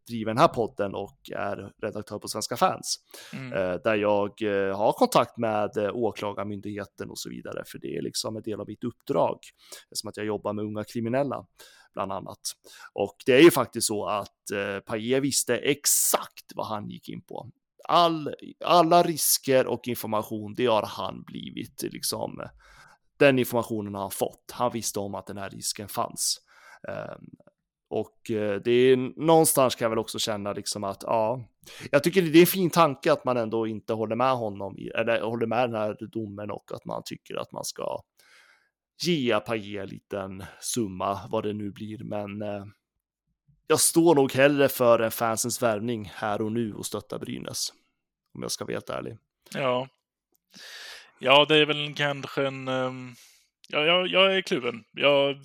driver 0.07 0.31
den 0.31 0.37
här 0.37 0.47
podden 0.47 0.95
och 0.95 1.17
är 1.35 1.71
redaktör 1.81 2.19
på 2.19 2.27
Svenska 2.27 2.57
fans. 2.57 2.95
Mm. 3.33 3.53
Eh, 3.53 3.75
Där 3.83 3.95
jag 3.95 4.41
eh, 4.41 4.77
har 4.77 4.91
kontakt 4.91 5.37
med 5.37 5.77
åklagarmyndigheten 5.93 7.09
och 7.09 7.19
så 7.19 7.29
vidare. 7.29 7.63
För 7.65 7.79
det 7.79 7.97
är 7.97 8.01
liksom 8.01 8.35
en 8.35 8.41
del 8.43 8.59
av 8.61 8.67
mitt 8.67 8.83
uppdrag. 8.83 9.39
Som 9.91 10.09
att 10.09 10.17
jag 10.17 10.25
jobbar 10.25 10.53
med 10.53 10.65
unga 10.65 10.83
kriminella 10.83 11.45
bland 11.97 12.11
annat. 12.11 12.39
Och 12.93 13.15
det 13.25 13.33
är 13.33 13.41
ju 13.41 13.51
faktiskt 13.51 13.87
så 13.87 14.05
att 14.05 14.51
eh, 14.53 14.79
Paille 14.79 15.19
visste 15.19 15.57
exakt 15.57 16.51
vad 16.55 16.67
han 16.67 16.89
gick 16.89 17.09
in 17.09 17.21
på. 17.21 17.49
All, 17.89 18.33
alla 18.65 19.03
risker 19.03 19.67
och 19.67 19.87
information, 19.87 20.53
det 20.53 20.65
har 20.65 20.85
han 20.85 21.23
blivit 21.23 21.83
liksom. 21.83 22.41
Den 23.19 23.39
informationen 23.39 23.95
har 23.95 24.01
han 24.01 24.11
fått. 24.11 24.51
Han 24.51 24.71
visste 24.71 24.99
om 24.99 25.15
att 25.15 25.27
den 25.27 25.37
här 25.37 25.49
risken 25.49 25.87
fanns. 25.87 26.41
Ehm, 26.87 27.25
och 27.89 28.31
eh, 28.31 28.61
det 28.61 28.71
är 28.71 28.97
någonstans 29.25 29.75
kan 29.75 29.85
jag 29.85 29.89
väl 29.89 29.99
också 29.99 30.19
känna 30.19 30.53
liksom 30.53 30.83
att 30.83 31.03
ja, 31.03 31.41
jag 31.91 32.03
tycker 32.03 32.21
det 32.21 32.39
är 32.39 32.41
en 32.41 32.47
fin 32.47 32.69
tanke 32.69 33.11
att 33.11 33.25
man 33.25 33.37
ändå 33.37 33.67
inte 33.67 33.93
håller 33.93 34.15
med 34.15 34.35
honom 34.35 34.75
eller 34.95 35.21
håller 35.21 35.47
med 35.47 35.69
den 35.69 35.81
här 35.81 35.97
domen 36.11 36.51
och 36.51 36.71
att 36.73 36.85
man 36.85 37.01
tycker 37.05 37.35
att 37.35 37.51
man 37.51 37.65
ska 37.65 38.01
ge 38.99 39.39
Paille 39.39 39.81
en 39.81 39.89
liten 39.89 40.45
summa, 40.59 41.27
vad 41.29 41.43
det 41.43 41.53
nu 41.53 41.71
blir, 41.71 42.03
men 42.03 42.41
eh, 42.41 42.65
jag 43.67 43.79
står 43.79 44.15
nog 44.15 44.33
hellre 44.33 44.69
för 44.69 44.99
en 44.99 45.11
fansens 45.11 45.61
värvning 45.61 46.11
här 46.15 46.41
och 46.41 46.51
nu 46.51 46.73
och 46.73 46.85
stöttar 46.85 47.19
Brynäs. 47.19 47.73
Om 48.33 48.41
jag 48.41 48.51
ska 48.51 48.65
vara 48.65 48.73
helt 48.73 48.89
ärlig. 48.89 49.17
Ja. 49.53 49.87
Ja, 51.19 51.45
det 51.45 51.57
är 51.57 51.65
väl 51.65 51.93
kanske 51.95 52.47
en... 52.47 52.67
Um... 52.67 53.15
Ja, 53.69 53.85
jag, 53.85 54.07
jag 54.07 54.37
är 54.37 54.41
kluven. 54.41 54.83
Jag, 54.91 55.37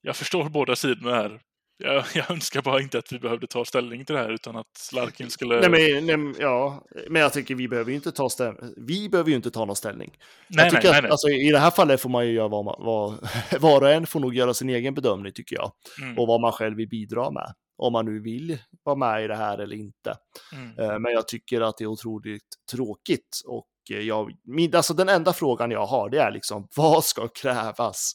jag 0.00 0.16
förstår 0.16 0.48
båda 0.48 0.76
sidorna 0.76 1.14
här. 1.14 1.40
Jag, 1.80 2.04
jag 2.14 2.30
önskar 2.30 2.62
bara 2.62 2.80
inte 2.80 2.98
att 2.98 3.12
vi 3.12 3.18
behövde 3.18 3.46
ta 3.46 3.64
ställning 3.64 4.04
till 4.04 4.14
det 4.14 4.20
här 4.20 4.30
utan 4.32 4.56
att 4.56 4.90
Larkin 4.92 5.30
skulle... 5.30 5.68
Nej, 5.68 5.70
men, 6.06 6.20
nej, 6.22 6.34
ja, 6.38 6.84
men 7.08 7.22
jag 7.22 7.32
tycker 7.32 7.54
vi 7.54 7.68
behöver 7.68 7.90
ju 7.90 7.96
inte 7.96 8.12
ta 8.12 8.30
ställning. 8.30 8.74
Vi 8.76 9.08
behöver 9.08 9.30
ju 9.30 9.36
inte 9.36 9.50
ta 9.50 9.64
någon 9.64 9.76
ställning. 9.76 10.10
nej, 10.48 10.64
jag 10.66 10.72
nej, 10.72 10.82
tycker 10.82 10.90
nej, 10.90 10.98
att, 10.98 11.02
nej. 11.02 11.10
Alltså, 11.10 11.28
I 11.28 11.50
det 11.50 11.58
här 11.58 11.70
fallet 11.70 12.00
får 12.00 12.10
man 12.10 12.26
ju 12.26 12.32
göra 12.32 12.48
vad, 12.48 12.64
man, 12.64 12.74
vad 12.78 13.28
var 13.60 13.80
och 13.82 13.90
en 13.90 14.06
får 14.06 14.20
nog 14.20 14.34
göra 14.34 14.54
sin 14.54 14.70
egen 14.70 14.94
bedömning 14.94 15.32
tycker 15.32 15.56
jag. 15.56 15.72
Mm, 16.02 16.18
Och 16.18 16.26
vad 16.26 16.40
man 16.40 16.52
själv 16.52 16.76
vill 16.76 16.88
bidra 16.88 17.30
med. 17.30 17.52
Om 17.82 17.92
man 17.92 18.04
nu 18.04 18.20
vill 18.20 18.58
vara 18.82 18.96
med 18.96 19.24
i 19.24 19.26
det 19.26 19.36
här 19.36 19.58
eller 19.58 19.76
inte. 19.76 20.14
mm, 20.52 20.78
Eh, 20.78 20.98
Men 20.98 21.12
jag 21.12 21.28
tycker 21.28 21.60
att 21.60 21.76
det 21.78 21.84
är 21.84 21.88
otroligt 21.88 22.42
tråkigt. 22.72 23.40
Och 23.46 23.66
eh, 23.90 23.98
jag, 24.00 24.32
min, 24.44 24.74
alltså 24.76 24.94
den 24.94 25.08
enda 25.08 25.32
frågan 25.32 25.70
jag 25.70 25.86
har 25.86 26.10
det 26.10 26.18
är 26.18 26.30
liksom 26.30 26.68
vad 26.76 27.04
ska 27.04 27.28
krävas 27.28 28.12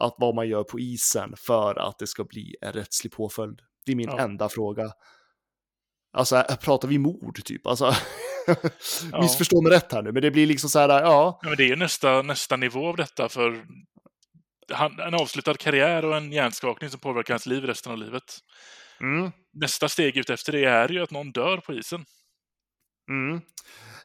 att 0.00 0.14
vad 0.18 0.34
man 0.34 0.48
gör 0.48 0.64
på 0.64 0.80
isen 0.80 1.34
för 1.38 1.88
att 1.88 1.98
det 1.98 2.06
ska 2.06 2.24
bli 2.24 2.56
en 2.60 2.72
rättslig 2.72 3.12
påföljd? 3.12 3.60
Det 3.86 3.92
är 3.92 3.96
min 3.96 4.08
Ja. 4.10 4.18
enda 4.18 4.48
fråga. 4.48 4.92
Alltså 6.16 6.44
pratar 6.60 6.88
vi 6.88 6.98
mord 6.98 7.44
typ? 7.44 7.66
Alltså, 7.66 7.94
missförstå 9.20 9.60
mig 9.62 9.72
rätt 9.72 9.92
här 9.92 10.02
nu, 10.02 10.12
men 10.12 10.22
det 10.22 10.30
blir 10.30 10.46
liksom 10.46 10.70
så 10.70 10.78
här, 10.78 10.88
ja, 10.88 11.38
Ja, 11.42 11.48
men 11.48 11.56
det 11.56 11.62
är 11.64 11.68
ju 11.68 11.76
nästa, 11.76 12.22
nästa 12.22 12.56
nivå 12.56 12.88
av 12.88 12.96
detta 12.96 13.28
för 13.28 13.64
han, 14.72 15.00
en 15.00 15.14
avslutad 15.14 15.54
karriär 15.54 16.04
och 16.04 16.16
en 16.16 16.32
hjärnskakning 16.32 16.90
som 16.90 17.00
påverkar 17.00 17.34
hans 17.34 17.46
liv 17.46 17.64
resten 17.64 17.92
av 17.92 17.98
livet. 17.98 18.38
mm, 19.00 19.30
Nästa 19.52 19.88
steg 19.88 20.16
ut 20.16 20.30
efter 20.30 20.52
det 20.52 20.64
är 20.64 20.88
ju 20.88 21.02
att 21.02 21.10
någon 21.10 21.32
dör 21.32 21.56
på 21.58 21.74
isen. 21.74 22.04
mm. 23.10 23.40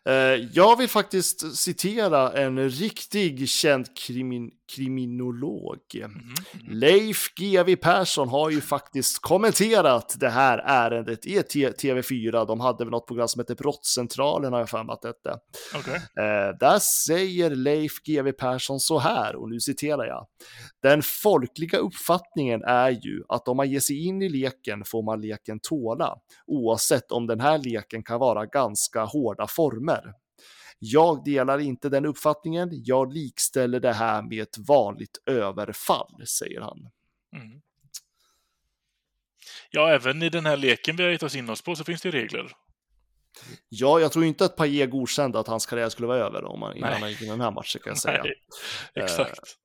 Eh, 0.06 0.48
Jag 0.54 0.78
vill 0.78 0.90
faktiskt 0.90 1.56
citera 1.58 2.32
en 2.32 2.70
riktig 2.70 3.50
känd 3.50 3.98
krimin 3.98 4.52
kriminolog. 4.76 5.78
Mhm. 5.94 6.34
Leif 6.80 7.34
GW 7.36 7.76
Persson 7.76 8.30
har 8.30 8.50
ju 8.50 8.62
faktiskt 8.78 9.20
kommenterat 9.22 10.16
det 10.20 10.30
här 10.30 10.58
ärendet 10.66 11.26
i 11.26 11.44
T- 11.44 11.70
TV4. 11.70 12.46
De 12.48 12.60
hade 12.60 12.84
väl 12.84 12.92
något 12.92 13.08
program 13.08 13.28
som 13.28 13.40
heter 13.40 13.56
Brottscentralen 13.56 14.54
har 14.54 14.60
jag 14.60 14.70
för 14.70 14.84
mig 14.84 14.94
att 14.94 15.02
det 15.02 15.08
hette. 15.08 15.40
Okej. 15.76 15.96
Eh, 15.96 16.58
där 16.60 16.80
säger 16.80 17.50
Leif 17.50 17.92
GW 18.06 18.32
Persson 18.32 18.80
så 18.80 19.00
här, 19.00 19.36
och 19.36 19.50
nu 19.50 19.60
citerar 19.60 20.06
jag. 20.06 20.28
Den 20.82 21.02
folkliga 21.04 21.78
uppfattningen 21.78 22.64
är 22.64 22.90
ju 22.90 23.24
att 23.30 23.48
om 23.48 23.58
man 23.58 23.70
ger 23.72 23.80
sig 23.80 24.06
in 24.06 24.22
i 24.22 24.30
leken 24.30 24.84
får 24.86 25.04
man 25.04 25.22
leken 25.22 25.60
tåla, 25.60 26.16
oavsett 26.48 27.12
om 27.12 27.28
den 27.28 27.40
här 27.40 27.58
leken 27.58 28.04
kan 28.04 28.20
vara 28.20 28.46
ganska 28.46 29.04
hårda 29.04 29.48
former. 29.48 30.14
Jag 30.80 31.24
delar 31.24 31.60
inte 31.60 31.90
den 31.90 32.06
uppfattningen. 32.06 32.70
Jag 32.72 33.14
likställer 33.14 33.80
det 33.80 33.94
här 33.94 34.22
med 34.22 34.42
ett 34.42 34.58
vanligt 34.58 35.18
överfall, 35.26 36.28
säger 36.28 36.62
han. 36.62 36.90
Mm. 37.36 37.62
Ja, 39.70 39.90
även 39.90 40.24
i 40.24 40.30
den 40.30 40.46
här 40.46 40.58
leken 40.58 40.96
vi 40.96 41.04
har 41.04 41.10
gett 41.10 41.24
oss 41.24 41.36
in 41.36 41.50
oss 41.50 41.62
på 41.62 41.76
så 41.76 41.84
finns 41.84 42.02
det 42.02 42.12
regler. 42.12 42.52
Ja, 43.70 44.00
jag 44.00 44.12
tror 44.12 44.26
inte 44.26 44.46
att 44.46 44.56
Paille 44.56 44.86
godkände 44.86 45.40
att 45.40 45.48
hans 45.48 45.66
karriär 45.66 45.90
skulle 45.90 46.08
vara 46.08 46.18
över 46.18 46.44
om 46.46 46.62
han, 46.62 46.78
innan 46.78 46.94
han 46.94 47.10
gick 47.10 47.22
in 47.22 47.28
i 47.28 47.32
den 47.32 47.42
här 47.42 47.52
matchen 47.52 47.82
kan 47.84 47.92
jag 47.92 47.98
säga. 47.98 48.24
Nej, 48.24 48.36
exakt. 48.96 49.58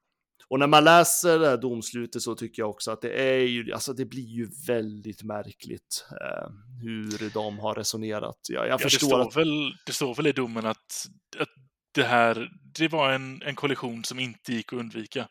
Och 0.52 0.58
när 0.58 0.66
man 0.66 0.84
läser 0.84 1.38
det 1.38 1.48
här 1.48 1.56
domslutet 1.56 2.22
så 2.22 2.34
tycker 2.34 2.62
jag 2.62 2.70
också 2.70 2.90
att 2.90 3.00
det 3.00 3.12
är 3.12 3.38
ju, 3.38 3.72
alltså 3.72 3.92
det 3.92 4.04
blir 4.04 4.26
ju 4.26 4.48
väldigt 4.66 5.22
märkligt 5.22 6.06
eh, 6.10 6.50
hur 6.82 7.30
de 7.34 7.58
har 7.58 7.74
resonerat. 7.74 8.36
Jag, 8.48 8.66
jag 8.66 8.72
Ja, 8.72 8.76
det, 8.76 8.82
förstår 8.82 9.06
står 9.06 9.20
att, 9.20 9.36
väl, 9.36 9.74
det 9.86 9.92
står 9.92 10.14
väl 10.14 10.26
i 10.26 10.32
domen 10.32 10.66
att, 10.66 11.06
att 11.38 11.48
det 11.94 12.02
här, 12.02 12.48
det 12.78 12.88
var 12.88 13.12
en, 13.12 13.42
en 13.42 13.54
kollision 13.54 14.04
som 14.04 14.18
inte 14.18 14.52
gick 14.52 14.72
att 14.72 14.78
undvika. 14.78 15.28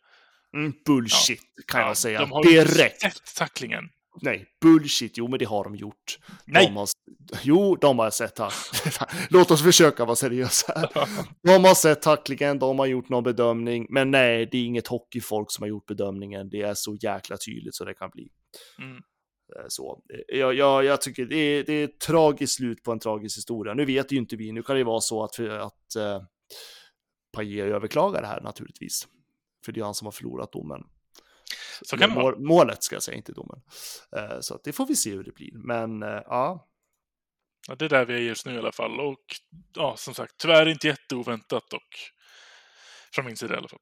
mm, 0.54 0.74
bullshit 0.86 1.42
kan 1.68 1.82
Ja, 1.82 1.88
jag 1.88 1.98
säga 1.98 2.20
De 2.20 2.32
har 2.32 2.46
ju 2.46 2.66
sett 2.66 3.36
tacklingen. 3.36 3.90
Nej, 4.22 4.46
bullshit, 4.62 5.18
jo 5.18 5.28
men 5.28 5.40
det 5.40 5.46
har 5.46 5.64
de 5.64 5.76
gjort. 5.76 6.20
Nej! 6.46 6.66
De 6.66 6.76
har, 6.76 6.88
jo, 7.42 7.76
de 7.76 8.00
har 8.00 8.10
sett 8.10 8.40
här. 8.40 8.54
Låt 9.30 9.52
oss 9.52 9.64
försöka 9.64 10.06
vara 10.06 10.16
seriösa 10.16 10.74
här. 10.76 11.10
De 11.44 11.64
har 11.64 11.76
sett 11.76 12.02
tacklingen, 12.02 12.60
de 12.60 12.80
har 12.80 12.86
gjort 12.86 13.10
någon 13.10 13.24
bedömning, 13.24 13.88
men 13.90 14.12
nej, 14.12 14.46
det 14.52 14.58
är 14.58 14.66
inget 14.66 14.88
hockeyfolk 14.88 15.52
som 15.52 15.64
har 15.64 15.70
gjort 15.70 15.86
bedömningen. 15.86 16.50
Det 16.50 16.62
är 16.62 16.74
så 16.74 16.96
jäkla 17.02 17.38
tydligt 17.38 17.76
så 17.76 17.86
det 17.86 17.94
kan 17.94 18.10
bli. 18.10 18.30
Mm. 18.80 18.96
Eh, 19.56 19.66
Så, 19.68 20.04
eh, 20.14 20.40
jag, 20.40 20.54
jag, 20.54 20.86
jag 20.86 21.02
tycker 21.02 21.26
det 21.26 21.36
är, 21.36 21.64
det 21.64 21.74
är 21.74 21.84
ett 21.86 22.00
tragiskt 22.00 22.54
slut 22.54 22.84
på 22.84 22.92
en 22.92 23.00
tragisk 23.00 23.38
historia. 23.38 23.74
Nu 23.74 23.86
vet 23.86 24.12
ju 24.12 24.18
inte 24.18 24.36
vi, 24.36 24.52
nu 24.52 24.64
kan 24.64 24.76
det 24.76 24.84
vara 24.84 25.02
så 25.02 25.24
att, 25.24 25.40
att 25.40 25.96
uh, 25.98 26.24
Paille 27.34 27.64
överklagar 27.64 28.22
det 28.22 28.28
här 28.28 28.42
naturligtvis. 28.42 29.08
För 29.66 29.72
det 29.72 29.80
är 29.80 29.84
han 29.86 29.94
som 29.94 30.06
har 30.06 30.12
förlorat 30.12 30.52
domen. 30.52 30.84
Så 31.82 31.98
kan. 31.98 32.12
Mål, 32.12 32.40
målet 32.40 32.84
ska 32.84 32.96
jag 32.96 33.04
säga, 33.04 33.18
inte 33.18 33.34
domen. 33.34 33.62
Eh, 34.18 34.40
så 34.40 34.60
det 34.64 34.74
får 34.74 34.86
vi 34.86 34.96
se 34.96 35.12
hur 35.12 35.24
det 35.24 35.32
blir. 35.36 35.52
Men 35.54 36.04
eh, 36.04 36.22
ja, 36.26 36.68
Ja, 37.68 37.76
det 37.76 37.86
är 37.86 37.90
där 37.90 38.06
vi 38.06 38.14
är 38.14 38.20
just 38.20 38.46
nu 38.46 38.54
i 38.56 38.58
alla 38.58 38.72
fall. 38.72 39.00
Och 39.00 39.20
ja, 39.76 39.96
som 39.98 40.14
sagt, 40.14 40.34
tyvärr 40.38 40.66
inte 40.68 40.88
jätteoväntat 40.88 41.74
och 41.74 41.90
från 43.14 43.26
min 43.26 43.38
sida 43.38 43.54
i 43.54 43.58
alla 43.58 43.68
fall. 43.68 43.80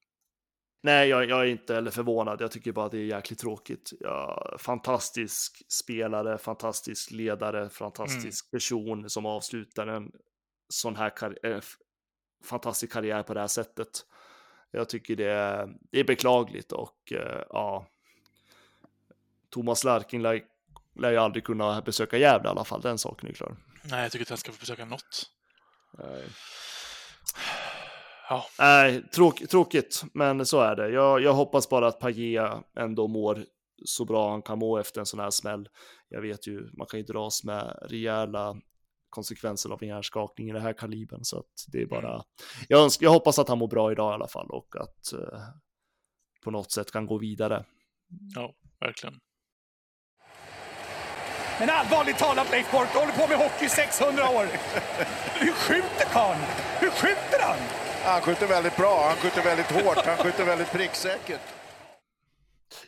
nej, 0.82 1.08
jag, 1.08 1.30
jag 1.30 1.40
är 1.40 1.44
inte 1.46 1.74
heller 1.74 1.90
förvånad. 1.90 2.40
Jag 2.40 2.50
tycker 2.50 2.72
bara 2.72 2.86
att 2.86 2.92
det 2.92 2.98
är 2.98 3.04
jäkligt 3.04 3.38
tråkigt. 3.38 3.90
Ja, 4.00 4.56
fantastisk 4.58 5.72
spelare, 5.72 6.38
fantastisk 6.38 7.10
ledare, 7.10 7.68
fantastisk 7.70 8.50
person 8.50 9.10
som 9.10 9.26
avslutar 9.26 9.86
en 9.86 10.10
sån 10.68 10.96
här 10.96 11.10
kar- 11.10 11.46
eh, 11.46 11.60
fantastisk 12.44 12.92
karriär 12.92 13.22
på 13.22 13.34
det 13.34 13.40
här 13.40 13.48
sättet. 13.48 13.88
Jag 14.70 14.88
tycker 14.88 15.16
det 15.16 15.30
är, 15.30 15.68
det 15.90 16.00
är 16.00 16.04
beklagligt 16.04 16.72
och 16.72 17.12
eh, 17.12 17.42
ja. 17.48 17.86
Thomas 19.50 19.84
Larkin 19.84 20.22
lär, 20.22 20.40
lär 20.98 21.10
ju 21.10 21.16
aldrig 21.16 21.44
kunna 21.44 21.80
besöka 21.80 22.18
Gävle 22.18 22.48
i 22.48 22.50
alla 22.50 22.64
fall, 22.64 22.80
den 22.80 22.98
saken 22.98 23.28
är 23.28 23.32
klar. 23.32 23.56
Nej, 23.82 24.02
jag 24.02 24.12
tycker 24.12 24.24
att 24.24 24.28
han 24.28 24.38
ska 24.38 24.52
få 24.52 24.60
besöka 24.60 24.84
något. 24.84 25.30
Nej. 25.98 26.24
Ja, 28.28 28.46
Nej, 28.58 29.02
tråk, 29.14 29.48
tråkigt, 29.48 30.02
men 30.14 30.46
så 30.46 30.60
är 30.60 30.76
det. 30.76 30.90
Jag, 30.90 31.22
jag 31.22 31.34
hoppas 31.34 31.68
bara 31.68 31.86
att 31.86 32.00
Pagea 32.00 32.62
ändå 32.76 33.08
mår 33.08 33.44
så 33.84 34.04
bra 34.04 34.30
han 34.30 34.42
kan 34.42 34.58
må 34.58 34.78
efter 34.78 35.00
en 35.00 35.06
sån 35.06 35.20
här 35.20 35.30
smäll. 35.30 35.68
Jag 36.08 36.20
vet 36.20 36.46
ju, 36.46 36.70
man 36.72 36.86
kan 36.86 37.00
ju 37.00 37.06
dras 37.06 37.44
med 37.44 37.78
rejäla 37.82 38.56
konsekvenser 39.10 39.70
av 39.70 39.82
en 39.82 39.88
hjärnskakning 39.88 40.48
i 40.48 40.52
den 40.52 40.62
här 40.62 40.72
kalibern, 40.72 41.24
så 41.24 41.38
att 41.38 41.64
det 41.68 41.82
är 41.82 41.86
bara. 41.86 42.22
Jag, 42.68 42.82
önskar, 42.82 43.06
jag 43.06 43.10
hoppas 43.10 43.38
att 43.38 43.48
han 43.48 43.58
mår 43.58 43.68
bra 43.68 43.92
idag 43.92 44.12
i 44.12 44.14
alla 44.14 44.28
fall 44.28 44.50
och 44.50 44.76
att 44.76 45.12
eh, 45.12 45.40
på 46.44 46.50
något 46.50 46.72
sätt 46.72 46.92
kan 46.92 47.06
gå 47.06 47.18
vidare. 47.18 47.64
ja, 48.34 48.54
verkligen. 48.80 49.20
Men 51.58 51.70
allvarligt 51.70 52.18
talat 52.18 52.50
Leif 52.50 52.72
Boork, 52.72 52.88
du 52.92 52.98
håller 52.98 53.12
på 53.12 53.26
med 53.26 53.38
hockey 53.38 53.64
i 53.64 53.68
600 53.68 54.28
år. 54.28 54.46
Hur 55.40 55.52
skjuter 55.52 56.04
karln? 56.12 56.40
Hur 56.80 56.90
skjuter 56.90 57.40
han? 57.40 57.58
Han 58.04 58.20
skjuter 58.20 58.46
väldigt 58.46 58.76
bra, 58.76 59.06
han 59.08 59.16
skjuter 59.16 59.42
väldigt 59.42 59.70
hårt, 59.70 60.06
han 60.06 60.16
skjuter 60.16 60.44
väldigt 60.44 60.72
pricksäkert. 60.72 61.40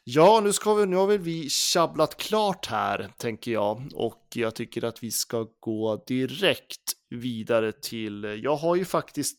Ja, 0.04 0.40
nu, 0.44 0.52
ska 0.52 0.74
vi, 0.74 0.86
nu 0.86 0.96
har 0.96 1.06
väl 1.06 1.18
vi 1.18 1.48
tjabblat 1.48 2.16
klart 2.16 2.66
här, 2.66 3.12
tänker 3.16 3.52
jag. 3.52 3.90
Och 3.94 4.22
jag 4.34 4.54
tycker 4.54 4.84
att 4.84 5.02
vi 5.02 5.10
ska 5.10 5.46
gå 5.60 6.04
direkt 6.06 6.92
vidare 7.10 7.72
till... 7.72 8.40
Jag 8.42 8.56
har 8.56 8.76
ju 8.76 8.84
faktiskt 8.84 9.38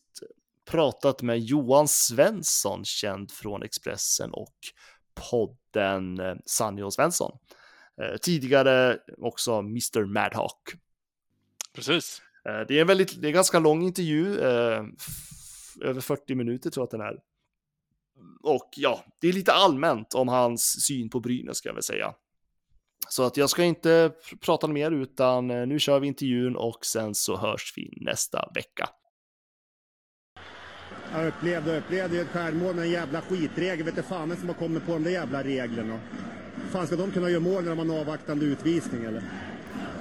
pratat 0.64 1.22
med 1.22 1.38
Johan 1.40 1.88
Svensson, 1.88 2.84
känd 2.84 3.30
från 3.30 3.62
Expressen 3.62 4.30
och 4.32 4.56
podden 5.30 6.20
eh, 6.20 6.34
Sanny 6.46 6.82
och 6.82 6.94
Svensson. 6.94 7.38
Eh, 8.02 8.16
tidigare 8.16 8.98
också 9.18 9.52
Mr. 9.58 10.04
Madhawk. 10.04 10.74
Precis. 11.74 12.22
Eh, 12.48 12.66
det 12.68 12.76
är 12.76 12.80
en 12.80 12.86
väldigt, 12.86 13.20
det 13.20 13.26
är 13.26 13.28
en 13.28 13.34
ganska 13.34 13.58
lång 13.58 13.82
intervju, 13.82 14.38
över 15.80 16.00
40 16.00 16.34
minuter 16.34 16.70
tror 16.70 16.82
jag 16.82 16.86
att 16.86 16.90
den 16.90 17.00
är. 17.00 17.33
Och 18.42 18.70
ja, 18.76 19.04
det 19.20 19.28
är 19.28 19.32
lite 19.32 19.52
allmänt 19.52 20.14
om 20.14 20.28
hans 20.28 20.86
syn 20.86 21.10
på 21.10 21.20
Brynäs 21.20 21.56
ska 21.56 21.68
jag 21.68 21.74
väl 21.74 21.82
säga. 21.82 22.14
Så 23.08 23.22
att 23.22 23.36
jag 23.36 23.50
ska 23.50 23.64
inte 23.64 24.12
prata 24.40 24.68
mer 24.68 24.90
utan 24.90 25.50
eh, 25.50 25.66
nu 25.66 25.78
kör 25.78 26.00
vi 26.00 26.06
intervjun 26.06 26.56
och 26.56 26.86
sen 26.86 27.14
så 27.14 27.36
hörs 27.36 27.72
vi 27.76 27.98
nästa 28.00 28.50
vecka. 28.54 28.88
Jag 31.12 31.28
upplevde 31.28 31.72
och 31.72 31.78
upplevde 31.78 32.16
ju 32.16 32.22
ett 32.22 32.28
självmål 32.28 32.74
med 32.74 32.84
en 32.84 32.90
jävla 32.90 33.20
skitregel. 33.20 33.84
Vet 33.84 33.96
du 33.96 34.02
fan 34.02 34.28
vem 34.28 34.38
som 34.38 34.48
har 34.48 34.54
kommit 34.54 34.86
på 34.86 34.92
de 34.92 35.02
där 35.02 35.10
jävla 35.10 35.44
reglerna. 35.44 36.00
fan 36.70 36.86
ska 36.86 36.96
de 36.96 37.10
kunna 37.10 37.30
göra 37.30 37.40
mål 37.40 37.64
när 37.64 37.70
de 37.70 37.78
har 37.78 37.84
en 37.84 38.00
avvaktande 38.00 38.44
utvisning 38.44 39.04
eller? 39.04 39.22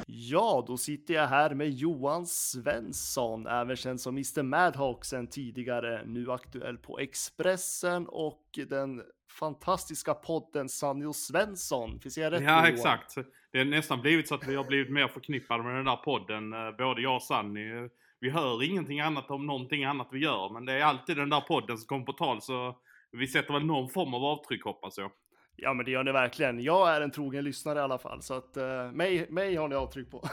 Ja, 0.08 0.64
då 0.68 0.78
sitter 0.78 1.14
jag 1.14 1.28
här 1.28 1.54
med 1.56 1.70
Johan 1.70 2.26
Svensson, 2.26 3.47
även 3.47 3.76
känd 3.76 4.01
som 4.01 4.16
Mr. 4.16 4.43
Madhawk 4.43 5.06
sen 5.06 5.28
tidigare, 5.28 6.04
nu 6.06 6.32
aktuell 6.32 6.78
på 6.78 6.99
Expressen 6.99 8.08
och 8.08 8.43
den 8.70 9.04
fantastiska 9.39 10.14
podden 10.14 10.70
Sanny 10.70 11.06
och 11.06 11.16
Svensson. 11.16 11.99
Finns 11.99 12.18
jag 12.18 12.34
rätt 12.34 12.43
Ja, 12.43 12.49
Johan? 12.49 12.66
exakt. 12.66 13.16
Det 13.51 13.58
har 13.58 13.66
nästan 13.66 14.01
blivit 14.01 14.28
så 14.28 14.36
att 14.36 14.47
vi 14.47 14.56
har 14.56 14.64
blivit 14.64 14.91
mer 14.91 15.08
förknippade 15.08 15.64
med 15.64 15.76
den 15.76 15.86
där 15.86 15.95
podden, 15.95 16.54
eh, 16.54 16.72
både 16.78 17.01
jag 17.01 17.16
och 17.16 17.24
Sanny. 17.24 17.89
Vi 18.20 18.30
hör 18.30 18.64
ingenting 18.64 18.99
annat 18.99 19.32
om 19.32 19.45
någonting 19.45 19.84
annat 19.84 20.08
vi 20.12 20.20
gör, 20.20 20.49
men 20.54 20.66
det 20.66 20.74
är 20.74 20.84
alltid 20.84 21.18
den 21.18 21.30
där 21.30 21.41
podden 21.41 21.78
som 21.78 21.88
kommer 21.88 22.06
på 22.06 22.14
tal, 22.14 22.41
så 22.41 22.78
vi 23.12 23.28
sätter 23.28 23.54
väl 23.54 23.66
någon 23.66 23.89
form 23.89 24.14
av 24.14 24.24
avtryck 24.24 24.64
hoppas 24.64 24.97
jag. 24.97 25.12
Ja, 25.56 25.74
men 25.74 25.86
det 25.86 25.91
gör 25.91 26.04
ni 26.04 26.12
verkligen. 26.12 26.64
Jag 26.64 26.95
är 26.95 27.01
en 27.01 27.12
trogen 27.12 27.43
lyssnare 27.43 27.80
i 27.80 27.82
alla 27.82 27.97
fall, 27.97 28.22
så 28.22 28.34
att 28.34 28.58
uh, 28.58 28.91
mig, 28.91 29.28
mig 29.30 29.56
har 29.56 29.68
ni 29.68 29.76
avtryck 29.76 30.12
på. 30.12 30.24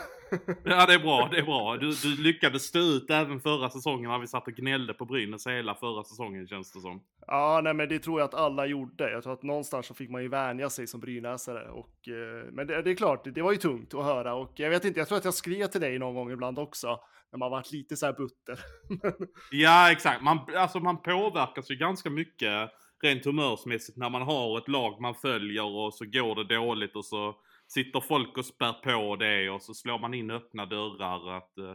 Ja, 0.65 0.87
det 0.87 0.95
är 0.95 0.99
bra, 0.99 1.29
det 1.33 1.39
är 1.39 1.43
bra. 1.43 1.77
Du, 1.77 1.91
du 1.91 2.23
lyckades 2.23 2.63
stå 2.63 2.79
ut 2.79 3.11
även 3.11 3.41
förra 3.41 3.71
säsongen 3.71 4.11
när 4.11 4.19
vi 4.19 4.27
satt 4.27 4.47
och 4.47 4.55
gnällde 4.55 4.95
på 4.95 5.05
Brynäs 5.05 5.47
hela 5.47 5.75
förra 5.75 6.05
säsongen 6.05 6.47
känns 6.47 6.73
det 6.73 6.81
som. 6.81 7.03
ja, 7.27 7.61
nej, 7.65 7.75
men 7.75 7.89
det 7.89 7.99
tror 7.99 8.21
jag 8.21 8.29
att 8.29 8.35
alla 8.35 8.67
gjorde. 8.67 9.11
Jag 9.11 9.23
tror 9.23 9.33
att 9.33 9.43
någonstans 9.43 9.87
så 9.87 9.95
fick 9.95 10.11
man 10.11 10.23
ju 10.23 10.29
vänja 10.29 10.71
sig 10.71 10.87
som 10.87 11.01
brynäsare 11.01 11.69
och 11.71 12.09
uh, 12.09 12.53
men 12.53 12.67
det, 12.67 12.83
det 12.83 12.91
är 12.91 12.95
klart, 12.95 13.25
det, 13.25 13.31
det 13.31 13.43
var 13.43 13.53
ju 13.53 13.59
tungt 13.59 13.95
att 13.95 14.05
höra 14.05 14.35
och 14.35 14.53
jag 14.57 14.71
vet 14.71 14.85
inte, 14.85 15.01
jag 15.01 15.09
tror 15.09 15.19
att 15.19 15.25
jag 15.25 15.35
skrev 15.35 15.67
till 15.67 15.81
dig 15.81 15.99
någon 15.99 16.15
gång 16.15 16.31
ibland 16.31 16.59
också 16.59 17.01
när 17.33 17.39
man 17.39 17.51
varit 17.51 17.73
lite 17.73 17.97
så 17.97 18.07
här 18.07 18.13
butter. 18.13 18.59
Ja, 19.51 19.93
exakt. 19.93 20.23
Man, 20.23 20.39
alltså, 20.57 20.81
man 20.81 21.03
påverkas 21.03 21.71
ju 21.71 21.77
ganska 21.77 22.11
mycket 22.11 22.71
rent 23.03 23.25
humörsmässigt 23.25 23.99
när 23.99 24.11
man 24.11 24.23
har 24.23 24.59
ett 24.59 24.69
lag 24.69 25.01
man 25.01 25.15
följer 25.15 25.65
och 25.65 25.95
så 25.95 26.05
går 26.05 26.35
det 26.35 26.55
dåligt 26.55 26.97
och 26.97 27.05
så 27.05 27.37
sitter 27.69 28.01
folk 28.01 28.39
och 28.39 28.45
spär 28.45 28.73
på 28.73 29.17
det 29.17 29.51
och 29.51 29.63
så 29.63 29.75
slår 29.75 29.99
man 29.99 30.15
in 30.15 30.31
öppna 30.31 30.67
dörrar. 30.67 31.37
Att, 31.37 31.59
eh, 31.59 31.75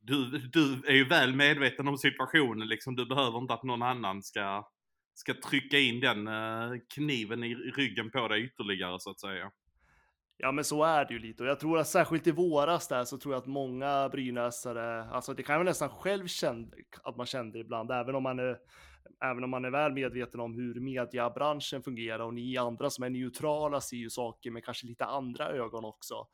du, 0.00 0.38
du 0.38 0.82
är 0.86 0.94
ju 0.94 1.04
väl 1.04 1.34
medveten 1.34 1.88
om 1.88 1.98
situationen 1.98 2.68
liksom. 2.68 2.96
Du 2.96 3.06
behöver 3.06 3.38
inte 3.38 3.54
att 3.54 3.62
någon 3.62 3.82
annan 3.82 4.22
ska, 4.22 4.68
ska 5.14 5.34
trycka 5.34 5.78
in 5.78 6.00
den 6.00 6.28
eh, 6.28 6.78
kniven 6.94 7.44
i 7.44 7.54
ryggen 7.54 8.10
på 8.10 8.28
dig 8.28 8.44
ytterligare 8.44 9.00
så 9.00 9.10
att 9.10 9.20
säga. 9.20 9.50
Ja, 10.40 10.52
men 10.52 10.64
så 10.64 10.84
är 10.84 11.04
det 11.04 11.14
ju 11.14 11.20
lite 11.20 11.42
och 11.42 11.48
jag 11.48 11.60
tror 11.60 11.78
att 11.78 11.88
särskilt 11.88 12.26
i 12.26 12.30
våras 12.30 12.88
där 12.88 13.04
så 13.04 13.18
tror 13.18 13.34
jag 13.34 13.40
att 13.40 13.46
många 13.46 14.08
brynäsare, 14.08 15.04
alltså 15.04 15.34
det 15.34 15.42
kan 15.42 15.56
jag 15.56 15.64
nästan 15.64 15.88
själv 15.88 16.26
känna 16.26 16.66
att 17.02 17.16
man 17.16 17.26
kände 17.26 17.58
ibland, 17.58 17.90
även 17.90 18.14
om 18.14 18.22
man 18.22 18.38
är 18.38 18.58
Även 19.24 19.44
om 19.44 19.50
man 19.50 19.64
är 19.64 19.70
väl 19.70 19.92
medveten 19.92 20.40
om 20.40 20.54
hur 20.54 20.80
mediebranschen 20.80 21.82
fungerar 21.82 22.20
och 22.20 22.34
ni 22.34 22.56
andra 22.56 22.90
som 22.90 23.04
är 23.04 23.10
neutrala 23.10 23.80
ser 23.80 23.96
ju 23.96 24.10
saker 24.10 24.50
med 24.50 24.64
kanske 24.64 24.86
lite 24.86 25.04
andra 25.04 25.48
ögon 25.48 25.84
också. 25.84 26.26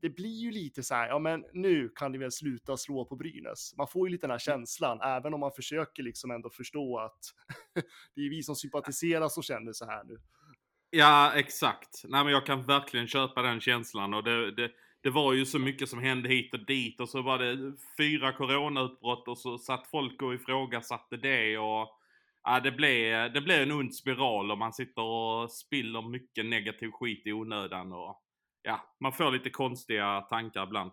Det 0.00 0.10
blir 0.10 0.42
ju 0.42 0.50
lite 0.50 0.82
så 0.82 0.94
här, 0.94 1.08
ja 1.08 1.18
men 1.18 1.44
nu 1.52 1.88
kan 1.88 2.12
ni 2.12 2.18
väl 2.18 2.32
sluta 2.32 2.76
slå 2.76 3.04
på 3.04 3.16
Brynäs. 3.16 3.74
Man 3.76 3.88
får 3.88 4.08
ju 4.08 4.12
lite 4.12 4.26
den 4.26 4.30
här 4.30 4.38
känslan, 4.38 5.00
även 5.00 5.34
om 5.34 5.40
man 5.40 5.52
försöker 5.52 6.02
liksom 6.02 6.30
ändå 6.30 6.50
förstå 6.50 6.98
att 6.98 7.18
det 8.14 8.20
är 8.20 8.30
vi 8.30 8.42
som 8.42 8.56
sympatiserar 8.56 9.28
som 9.28 9.42
känner 9.42 9.72
så 9.72 9.86
här 9.86 10.04
nu. 10.04 10.18
Ja, 10.90 11.32
exakt. 11.34 12.04
Nej, 12.04 12.24
men 12.24 12.32
jag 12.32 12.46
kan 12.46 12.62
verkligen 12.62 13.06
köpa 13.06 13.42
den 13.42 13.60
känslan 13.60 14.14
och 14.14 14.24
det, 14.24 14.50
det, 14.50 14.70
det 15.00 15.10
var 15.10 15.32
ju 15.32 15.46
så 15.46 15.58
mycket 15.58 15.88
som 15.88 15.98
hände 15.98 16.28
hit 16.28 16.54
och 16.54 16.66
dit 16.66 17.00
och 17.00 17.08
så 17.08 17.22
var 17.22 17.38
det 17.38 17.72
fyra 17.96 18.32
coronautbrott 18.32 19.28
och 19.28 19.38
så 19.38 19.58
satt 19.58 19.86
folk 19.86 20.22
och 20.22 20.34
ifrågasatte 20.34 21.16
det 21.16 21.58
och 21.58 21.97
ja, 22.44 22.60
det 22.60 22.72
blev, 22.72 23.32
det 23.32 23.40
blev 23.40 23.62
en 23.62 23.72
ond 23.72 23.94
spiral 23.94 24.50
och 24.50 24.58
man 24.58 24.72
sitter 24.72 25.02
och 25.02 25.50
spiller 25.50 26.02
mycket 26.02 26.46
negativ 26.46 26.90
skit 26.90 27.26
i 27.26 27.32
onödan 27.32 27.92
och 27.92 28.22
ja, 28.62 28.94
man 29.00 29.12
får 29.12 29.30
lite 29.30 29.50
konstiga 29.50 30.20
tankar 30.20 30.66
ibland. 30.66 30.92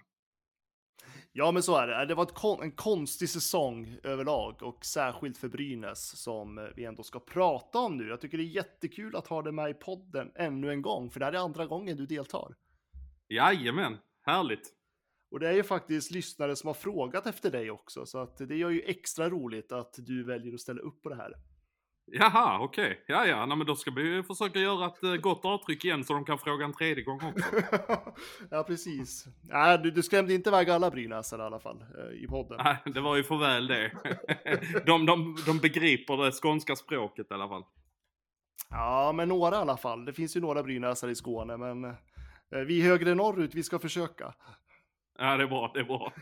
Ja, 1.32 1.52
men 1.52 1.64
så 1.64 1.78
är 1.78 1.88
det. 1.88 2.06
Det 2.06 2.16
var 2.16 2.26
kon 2.26 2.62
en 2.62 2.72
konstig 2.72 3.30
säsong 3.30 3.98
överlag 4.04 4.64
och 4.64 4.86
särskilt 4.86 5.38
för 5.38 5.48
Brynäs 5.48 6.24
som 6.24 6.70
vi 6.76 6.86
ändå 6.86 7.04
ska 7.04 7.20
prata 7.20 7.80
om 7.80 7.98
nu. 7.98 8.08
Jag 8.08 8.22
tycker 8.22 8.38
det 8.38 8.44
är 8.44 8.56
jättekul 8.56 9.16
att 9.16 9.28
ha 9.28 9.42
dig 9.42 9.54
med 9.54 9.70
i 9.70 9.74
podden 9.74 10.32
ännu 10.36 10.72
en 10.72 10.82
gång, 10.82 11.12
för 11.12 11.20
det 11.20 11.26
här 11.26 11.34
är 11.34 11.38
andra 11.38 11.66
gången 11.66 11.98
du 11.98 12.06
deltar. 12.06 12.56
Jajamän, 13.30 13.98
härligt. 14.22 14.74
Och 15.36 15.40
det 15.40 15.48
är 15.50 15.54
ju 15.54 15.64
faktiskt 15.64 16.12
lyssnare 16.12 16.56
som 16.56 16.68
har 16.68 16.74
frågat 16.74 17.28
efter 17.28 17.52
dig 17.52 17.72
också, 17.72 18.06
så 18.06 18.18
att 18.18 18.38
det 18.38 18.56
gör 18.56 18.70
ju 18.70 18.82
extra 18.82 19.30
roligt 19.30 19.72
att 19.72 19.94
du 19.98 20.24
väljer 20.24 20.54
att 20.54 20.60
ställa 20.60 20.82
upp 20.82 21.02
på 21.04 21.10
det 21.10 21.16
här. 21.16 21.34
Jaha, 22.06 22.60
okej. 22.60 22.86
Okay. 22.86 22.98
Ja, 23.08 23.26
ja, 23.26 23.46
Nej, 23.46 23.58
men 23.58 23.68
då 23.68 23.76
ska 23.76 23.92
vi 23.92 24.24
försöka 24.24 24.60
göra 24.60 24.86
ett 24.86 25.04
uh, 25.04 25.16
gott 25.16 25.46
avtryck 25.46 25.86
igen 25.86 26.04
så 26.04 26.14
de 26.14 26.26
kan 26.26 26.38
fråga 26.38 26.66
en 26.66 26.74
tredje 26.74 27.04
gång 27.04 27.22
också. 27.24 27.46
ja, 28.50 28.64
precis. 28.64 29.26
Nej, 29.42 29.78
du, 29.78 29.92
du 29.92 30.04
skrämde 30.04 30.34
inte 30.34 30.50
iväg 30.50 30.70
alla 30.70 30.92
brynäsare 30.92 31.42
i 31.42 31.46
alla 31.46 31.60
fall 31.60 31.86
uh, 31.98 32.24
i 32.24 32.28
podden. 32.28 32.60
Nej, 32.64 32.78
det 32.94 33.02
var 33.02 33.16
ju 33.16 33.24
för 33.24 33.38
väl 33.38 33.68
det. 33.68 33.92
de, 34.86 35.06
de, 35.06 35.38
de 35.46 35.60
begriper 35.60 36.18
det 36.18 36.32
skånska 36.32 36.76
språket 36.76 37.28
i 37.32 37.34
alla 37.34 37.48
fall. 37.48 37.64
Ja, 38.70 39.12
men 39.16 39.30
några 39.30 39.56
i 39.56 39.60
alla 39.60 39.78
fall. 39.78 40.06
Det 40.06 40.14
finns 40.14 40.38
ju 40.38 40.42
några 40.42 40.64
brynäsare 40.64 41.12
i 41.12 41.16
Skåne, 41.16 41.58
men 41.58 41.86
uh, 41.86 41.94
vi 42.68 42.82
högre 42.82 43.16
norrut, 43.16 43.56
vi 43.56 43.64
ska 43.64 43.80
försöka. 43.80 44.34
Ja, 45.18 45.38
det 45.38 45.44
är 45.44 45.48
bra, 45.48 45.72
det 45.74 45.80
är 45.80 45.84
bra. 45.84 46.14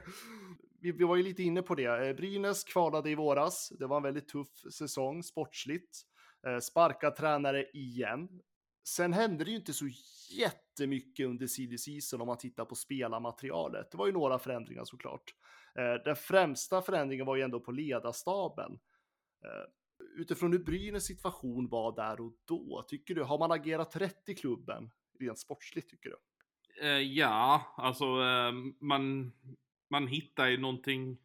vi, 0.80 0.92
vi 0.92 1.04
var 1.04 1.16
ju 1.16 1.22
lite 1.22 1.42
inne 1.42 1.62
på 1.62 1.74
det. 1.74 2.08
Eh, 2.08 2.16
Brynäs 2.16 2.64
kvalade 2.64 3.10
i 3.10 3.14
våras. 3.14 3.72
Det 3.78 3.86
var 3.86 3.96
en 3.96 4.02
väldigt 4.02 4.28
tuff 4.28 4.72
säsong 4.72 5.22
sportsligt. 5.22 6.02
Eh, 6.46 6.58
sparka 6.58 7.10
tränare 7.10 7.64
igen. 7.72 8.28
Sen 8.88 9.12
hände 9.12 9.44
det 9.44 9.50
ju 9.50 9.56
inte 9.56 9.72
så 9.72 9.84
jättemycket 10.30 11.26
under 11.26 11.46
CD 11.46 11.78
season 11.78 12.20
om 12.20 12.26
man 12.26 12.38
tittar 12.38 12.64
på 12.64 12.74
spelarmaterialet. 12.74 13.90
Det 13.90 13.98
var 13.98 14.06
ju 14.06 14.12
några 14.12 14.38
förändringar 14.38 14.84
såklart. 14.84 15.34
Eh, 15.78 16.04
den 16.04 16.16
främsta 16.16 16.82
förändringen 16.82 17.26
var 17.26 17.36
ju 17.36 17.42
ändå 17.42 17.60
på 17.60 17.72
ledarstaben. 17.72 18.78
Utifrån 20.16 20.52
hur 20.52 20.58
Brynäs 20.58 21.04
situation 21.04 21.68
var 21.68 21.96
där 21.96 22.20
och 22.20 22.32
då, 22.44 22.84
tycker 22.88 23.14
du, 23.14 23.22
har 23.22 23.38
man 23.38 23.52
agerat 23.52 23.96
rätt 23.96 24.28
i 24.28 24.34
klubben 24.34 24.90
rent 25.20 25.38
sportsligt 25.38 25.90
tycker 25.90 26.10
du? 26.10 26.16
Eh, 26.80 26.88
ja, 26.88 27.74
alltså 27.76 28.04
ehm, 28.04 28.74
man, 28.80 29.32
man 29.90 30.06
hittar 30.06 30.46
ju 30.46 30.58
någonting 30.58 31.18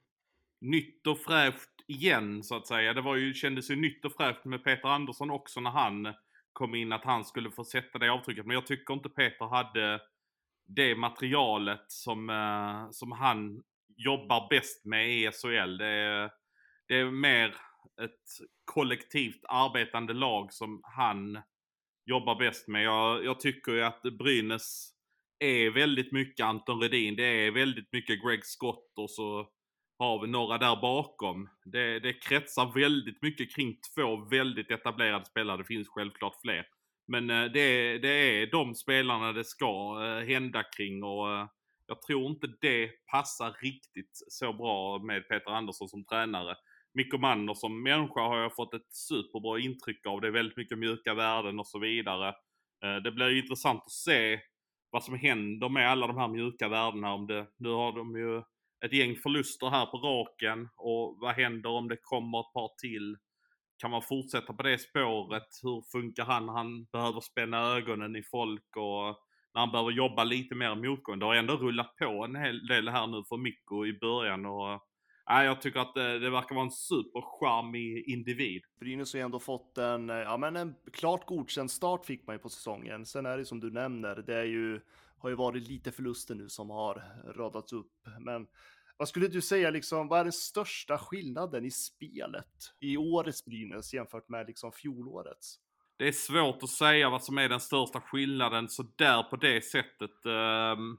nytt 0.61 1.07
och 1.07 1.19
fräscht 1.19 1.69
igen 1.87 2.43
så 2.43 2.55
att 2.55 2.67
säga. 2.67 2.93
Det 2.93 3.01
var 3.01 3.15
ju, 3.15 3.33
kändes 3.33 3.71
ju 3.71 3.75
nytt 3.75 4.05
och 4.05 4.13
fräscht 4.13 4.45
med 4.45 4.63
Peter 4.63 4.89
Andersson 4.89 5.31
också 5.31 5.59
när 5.59 5.71
han 5.71 6.13
kom 6.53 6.75
in 6.75 6.91
att 6.91 7.03
han 7.03 7.25
skulle 7.25 7.51
få 7.51 7.63
sätta 7.63 7.99
det 7.99 8.11
avtrycket. 8.11 8.45
Men 8.45 8.53
jag 8.53 8.67
tycker 8.67 8.93
inte 8.93 9.09
Peter 9.09 9.45
hade 9.45 10.01
det 10.67 10.95
materialet 10.95 11.91
som, 11.91 12.29
eh, 12.29 12.91
som 12.91 13.11
han 13.11 13.63
jobbar 13.97 14.47
bäst 14.49 14.85
med 14.85 15.09
i 15.09 15.31
SHL. 15.31 15.77
Det 15.77 15.85
är, 15.85 16.31
det 16.87 16.95
är 16.99 17.11
mer 17.11 17.55
ett 18.01 18.47
kollektivt 18.65 19.41
arbetande 19.49 20.13
lag 20.13 20.53
som 20.53 20.81
han 20.83 21.41
jobbar 22.05 22.35
bäst 22.35 22.67
med. 22.67 22.83
Jag, 22.83 23.25
jag 23.25 23.39
tycker 23.39 23.71
ju 23.71 23.83
att 23.83 24.01
Brynäs 24.01 24.96
är 25.39 25.69
väldigt 25.69 26.11
mycket 26.11 26.45
Anton 26.45 26.81
Redin. 26.81 27.15
Det 27.15 27.23
är 27.23 27.51
väldigt 27.51 27.93
mycket 27.93 28.23
Greg 28.23 28.45
Scott 28.45 28.91
och 28.95 29.11
så 29.11 29.49
har 29.99 30.21
vi 30.21 30.27
några 30.27 30.57
där 30.57 30.81
bakom. 30.81 31.49
Det, 31.65 31.99
det 31.99 32.13
kretsar 32.13 32.71
väldigt 32.73 33.21
mycket 33.21 33.55
kring 33.55 33.77
två 33.95 34.15
väldigt 34.15 34.71
etablerade 34.71 35.25
spelare. 35.25 35.57
Det 35.57 35.65
finns 35.65 35.87
självklart 35.87 36.35
fler. 36.41 36.65
Men 37.07 37.29
eh, 37.29 37.45
det, 37.45 37.97
det 37.97 38.41
är 38.41 38.51
de 38.51 38.75
spelarna 38.75 39.33
det 39.33 39.43
ska 39.43 39.99
eh, 40.03 40.27
hända 40.27 40.63
kring 40.63 41.03
och 41.03 41.33
eh, 41.33 41.47
jag 41.87 42.01
tror 42.01 42.29
inte 42.29 42.47
det 42.61 42.89
passar 43.11 43.55
riktigt 43.61 44.23
så 44.27 44.53
bra 44.53 44.99
med 44.99 45.29
Peter 45.29 45.51
Andersson 45.51 45.89
som 45.89 46.05
tränare. 46.05 46.55
Mikko 46.93 47.17
Manner 47.17 47.53
som 47.53 47.83
människa 47.83 48.21
har 48.21 48.37
jag 48.37 48.55
fått 48.55 48.73
ett 48.73 48.87
superbra 48.89 49.59
intryck 49.59 50.05
av. 50.05 50.21
Det 50.21 50.27
är 50.27 50.31
väldigt 50.31 50.57
mycket 50.57 50.77
mjuka 50.77 51.13
värden 51.13 51.59
och 51.59 51.67
så 51.67 51.79
vidare. 51.79 52.33
Det 53.03 53.11
blir 53.11 53.37
intressant 53.37 53.83
att 53.85 53.91
se 53.91 54.39
vad 54.89 55.03
som 55.03 55.19
händer 55.19 55.69
med 55.69 55.89
alla 55.89 56.07
de 56.07 56.17
här 56.17 56.27
mjuka 56.27 56.67
värdena. 56.67 57.13
Om 57.13 57.27
det, 57.27 57.47
nu 57.57 57.69
har 57.69 57.91
de 57.91 58.17
ju 58.17 58.43
ett 58.85 58.93
gäng 58.93 59.15
förluster 59.15 59.69
här 59.69 59.85
på 59.85 59.97
raken 59.97 60.69
och 60.75 61.17
vad 61.21 61.35
händer 61.35 61.69
om 61.69 61.87
det 61.87 61.97
kommer 62.01 62.39
ett 62.39 62.53
par 62.53 62.79
till? 62.81 63.17
Kan 63.77 63.91
man 63.91 64.01
fortsätta 64.01 64.53
på 64.53 64.63
det 64.63 64.77
spåret? 64.77 65.47
Hur 65.63 65.83
funkar 65.91 66.25
han? 66.25 66.49
Han 66.49 66.85
behöver 66.85 67.19
spänna 67.19 67.57
ögonen 67.57 68.15
i 68.15 68.23
folk 68.23 68.75
och 68.75 69.17
när 69.53 69.59
han 69.59 69.71
behöver 69.71 69.91
jobba 69.91 70.23
lite 70.23 70.55
mer 70.55 70.75
motgående. 70.75 71.25
Det 71.25 71.29
har 71.29 71.35
ändå 71.35 71.55
rullat 71.57 71.95
på 71.95 72.23
en 72.25 72.35
hel 72.35 72.67
del 72.67 72.89
här 72.89 73.07
nu 73.07 73.23
för 73.29 73.37
Mikko 73.37 73.85
i 73.85 73.93
början 73.93 74.45
och 74.45 74.81
Nej, 75.29 75.45
jag 75.45 75.61
tycker 75.61 75.79
att 75.79 75.93
det, 75.93 76.19
det 76.19 76.29
verkar 76.29 76.55
vara 76.55 76.65
en 76.65 76.71
supercharmig 76.71 78.03
individ. 78.07 78.61
Brynäs 78.79 79.13
har 79.13 79.17
ju 79.17 79.25
ändå 79.25 79.39
fått 79.39 79.77
en, 79.77 80.09
ja 80.09 80.37
men 80.37 80.55
en 80.55 80.75
klart 80.93 81.25
godkänd 81.25 81.71
start 81.71 82.05
fick 82.05 82.27
man 82.27 82.35
ju 82.35 82.39
på 82.39 82.49
säsongen. 82.49 83.05
Sen 83.05 83.25
är 83.25 83.37
det 83.37 83.45
som 83.45 83.59
du 83.59 83.71
nämner, 83.71 84.15
det 84.15 84.35
är 84.35 84.45
ju, 84.45 84.81
har 85.17 85.29
ju 85.29 85.35
varit 85.35 85.67
lite 85.67 85.91
förluster 85.91 86.35
nu 86.35 86.49
som 86.49 86.69
har 86.69 87.03
radats 87.35 87.73
upp. 87.73 87.91
Men 88.19 88.47
vad 88.97 89.07
skulle 89.07 89.27
du 89.27 89.41
säga, 89.41 89.69
liksom, 89.69 90.07
vad 90.07 90.19
är 90.19 90.23
den 90.23 90.33
största 90.33 90.97
skillnaden 90.97 91.65
i 91.65 91.71
spelet 91.71 92.73
i 92.79 92.97
årets 92.97 93.45
Brynäs 93.45 93.93
jämfört 93.93 94.29
med 94.29 94.47
liksom 94.47 94.71
fjolårets? 94.71 95.59
Det 95.97 96.07
är 96.07 96.11
svårt 96.11 96.63
att 96.63 96.69
säga 96.69 97.09
vad 97.09 97.23
som 97.23 97.37
är 97.37 97.49
den 97.49 97.59
största 97.59 98.01
skillnaden 98.01 98.69
så 98.69 98.83
där 98.95 99.23
på 99.23 99.35
det 99.35 99.65
sättet. 99.65 100.25
Um 100.77 100.97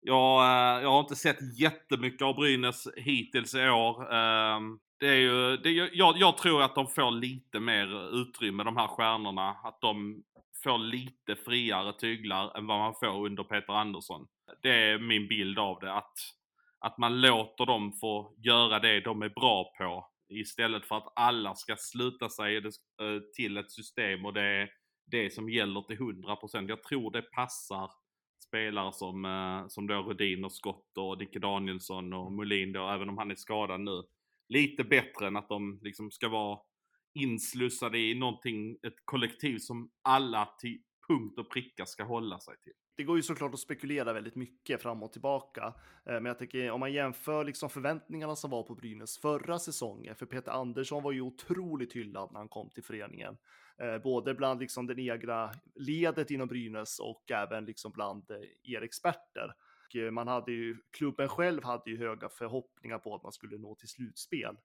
jag, 0.00 0.42
eh, 0.42 0.82
jag 0.82 0.90
har 0.90 1.00
inte 1.00 1.16
sett 1.16 1.58
jättemycket 1.60 2.22
av 2.22 2.34
Brynäs 2.34 2.88
hittills 2.96 3.54
i 3.54 3.68
år. 3.68 4.14
Ehm, 4.14 4.78
det 5.00 5.08
är 5.08 5.14
ju, 5.14 5.56
det, 5.56 5.70
jag, 5.70 6.16
jag 6.16 6.38
tror 6.38 6.62
att 6.62 6.74
de 6.74 6.86
får 6.86 7.10
lite 7.10 7.60
mer 7.60 8.14
utrymme, 8.20 8.64
de 8.64 8.76
här 8.76 8.86
stjärnorna. 8.86 9.48
Att 9.50 9.80
de 9.80 10.22
får 10.64 10.78
lite 10.78 11.36
friare 11.36 11.92
tyglar 11.92 12.58
än 12.58 12.66
vad 12.66 12.78
man 12.78 12.94
får 13.00 13.26
under 13.26 13.44
Peter 13.44 13.72
Andersson. 13.72 14.26
Det 14.62 14.70
är 14.70 14.98
min 14.98 15.28
bild 15.28 15.58
av 15.58 15.80
det. 15.80 15.94
Att, 15.94 16.12
att 16.78 16.98
man 16.98 17.20
låter 17.20 17.66
dem 17.66 17.92
få 17.92 18.34
göra 18.38 18.78
det 18.78 19.00
de 19.00 19.22
är 19.22 19.28
bra 19.28 19.72
på. 19.78 20.06
Istället 20.28 20.84
för 20.84 20.96
att 20.96 21.12
alla 21.16 21.54
ska 21.54 21.76
sluta 21.78 22.28
sig 22.28 22.56
eh, 22.56 22.62
till 23.36 23.56
ett 23.56 23.70
system 23.72 24.26
och 24.26 24.32
det 24.32 24.42
är 24.42 24.68
det 25.06 25.34
som 25.34 25.50
gäller 25.50 25.80
till 25.80 25.98
100%. 25.98 26.68
Jag 26.68 26.82
tror 26.82 27.10
det 27.12 27.22
passar 27.22 27.90
spelare 28.50 28.92
som, 28.92 29.24
eh, 29.24 29.68
som 29.68 29.86
då 29.86 30.02
Rudin 30.02 30.44
och 30.44 30.52
Scott 30.52 30.98
och 30.98 31.18
Dicke 31.18 31.38
Danielsson 31.38 32.12
och 32.12 32.32
Molin 32.32 32.72
då, 32.72 32.88
även 32.88 33.08
om 33.08 33.18
han 33.18 33.30
är 33.30 33.34
skadad 33.34 33.80
nu. 33.80 34.02
Lite 34.48 34.84
bättre 34.84 35.26
än 35.26 35.36
att 35.36 35.48
de 35.48 35.78
liksom 35.82 36.10
ska 36.10 36.28
vara 36.28 36.58
inslussade 37.14 37.98
i 37.98 38.14
någonting, 38.14 38.72
ett 38.72 38.94
kollektiv 39.04 39.58
som 39.58 39.90
alla 40.02 40.48
till 40.58 40.78
punkt 41.08 41.38
och 41.38 41.50
pricka 41.50 41.86
ska 41.86 42.04
hålla 42.04 42.38
sig 42.38 42.54
till. 42.62 42.72
Det 42.96 43.04
går 43.04 43.16
ju 43.16 43.22
såklart 43.22 43.54
att 43.54 43.60
spekulera 43.60 44.12
väldigt 44.12 44.36
mycket 44.36 44.82
fram 44.82 45.02
och 45.02 45.12
tillbaka, 45.12 45.74
eh, 46.06 46.12
men 46.12 46.24
jag 46.24 46.38
tänker 46.38 46.70
om 46.70 46.80
man 46.80 46.92
jämför 46.92 47.44
liksom 47.44 47.70
förväntningarna 47.70 48.36
som 48.36 48.50
var 48.50 48.62
på 48.62 48.74
Brynäs 48.74 49.18
förra 49.18 49.58
säsongen, 49.58 50.16
för 50.16 50.26
Peter 50.26 50.52
Andersson 50.52 51.02
var 51.02 51.12
ju 51.12 51.20
otroligt 51.20 51.92
hyllad 51.92 52.32
när 52.32 52.38
han 52.38 52.48
kom 52.48 52.70
till 52.70 52.84
föreningen. 52.84 53.36
Eh, 53.80 53.98
både 53.98 54.34
bland 54.34 54.60
liksom 54.60 54.86
den 54.86 54.98
egna 54.98 55.50
ledet 55.74 56.30
inom 56.30 56.48
Brynäs 56.48 56.98
och 56.98 57.30
även 57.30 57.64
liksom 57.64 57.92
bland 57.92 58.30
eh, 58.30 58.74
er 58.74 58.82
experter. 58.82 59.54
Och 59.86 59.96
eh, 59.96 60.10
man 60.10 60.28
hade 60.28 60.52
ju, 60.52 60.76
klubben 60.90 61.28
själv 61.28 61.64
hade 61.64 61.90
ju 61.90 61.98
höga 61.98 62.28
förhoppningar 62.28 62.98
på 62.98 63.14
att 63.14 63.22
man 63.22 63.32
skulle 63.32 63.58
nå 63.58 63.74
till 63.74 63.88
slutspel. 63.88 64.56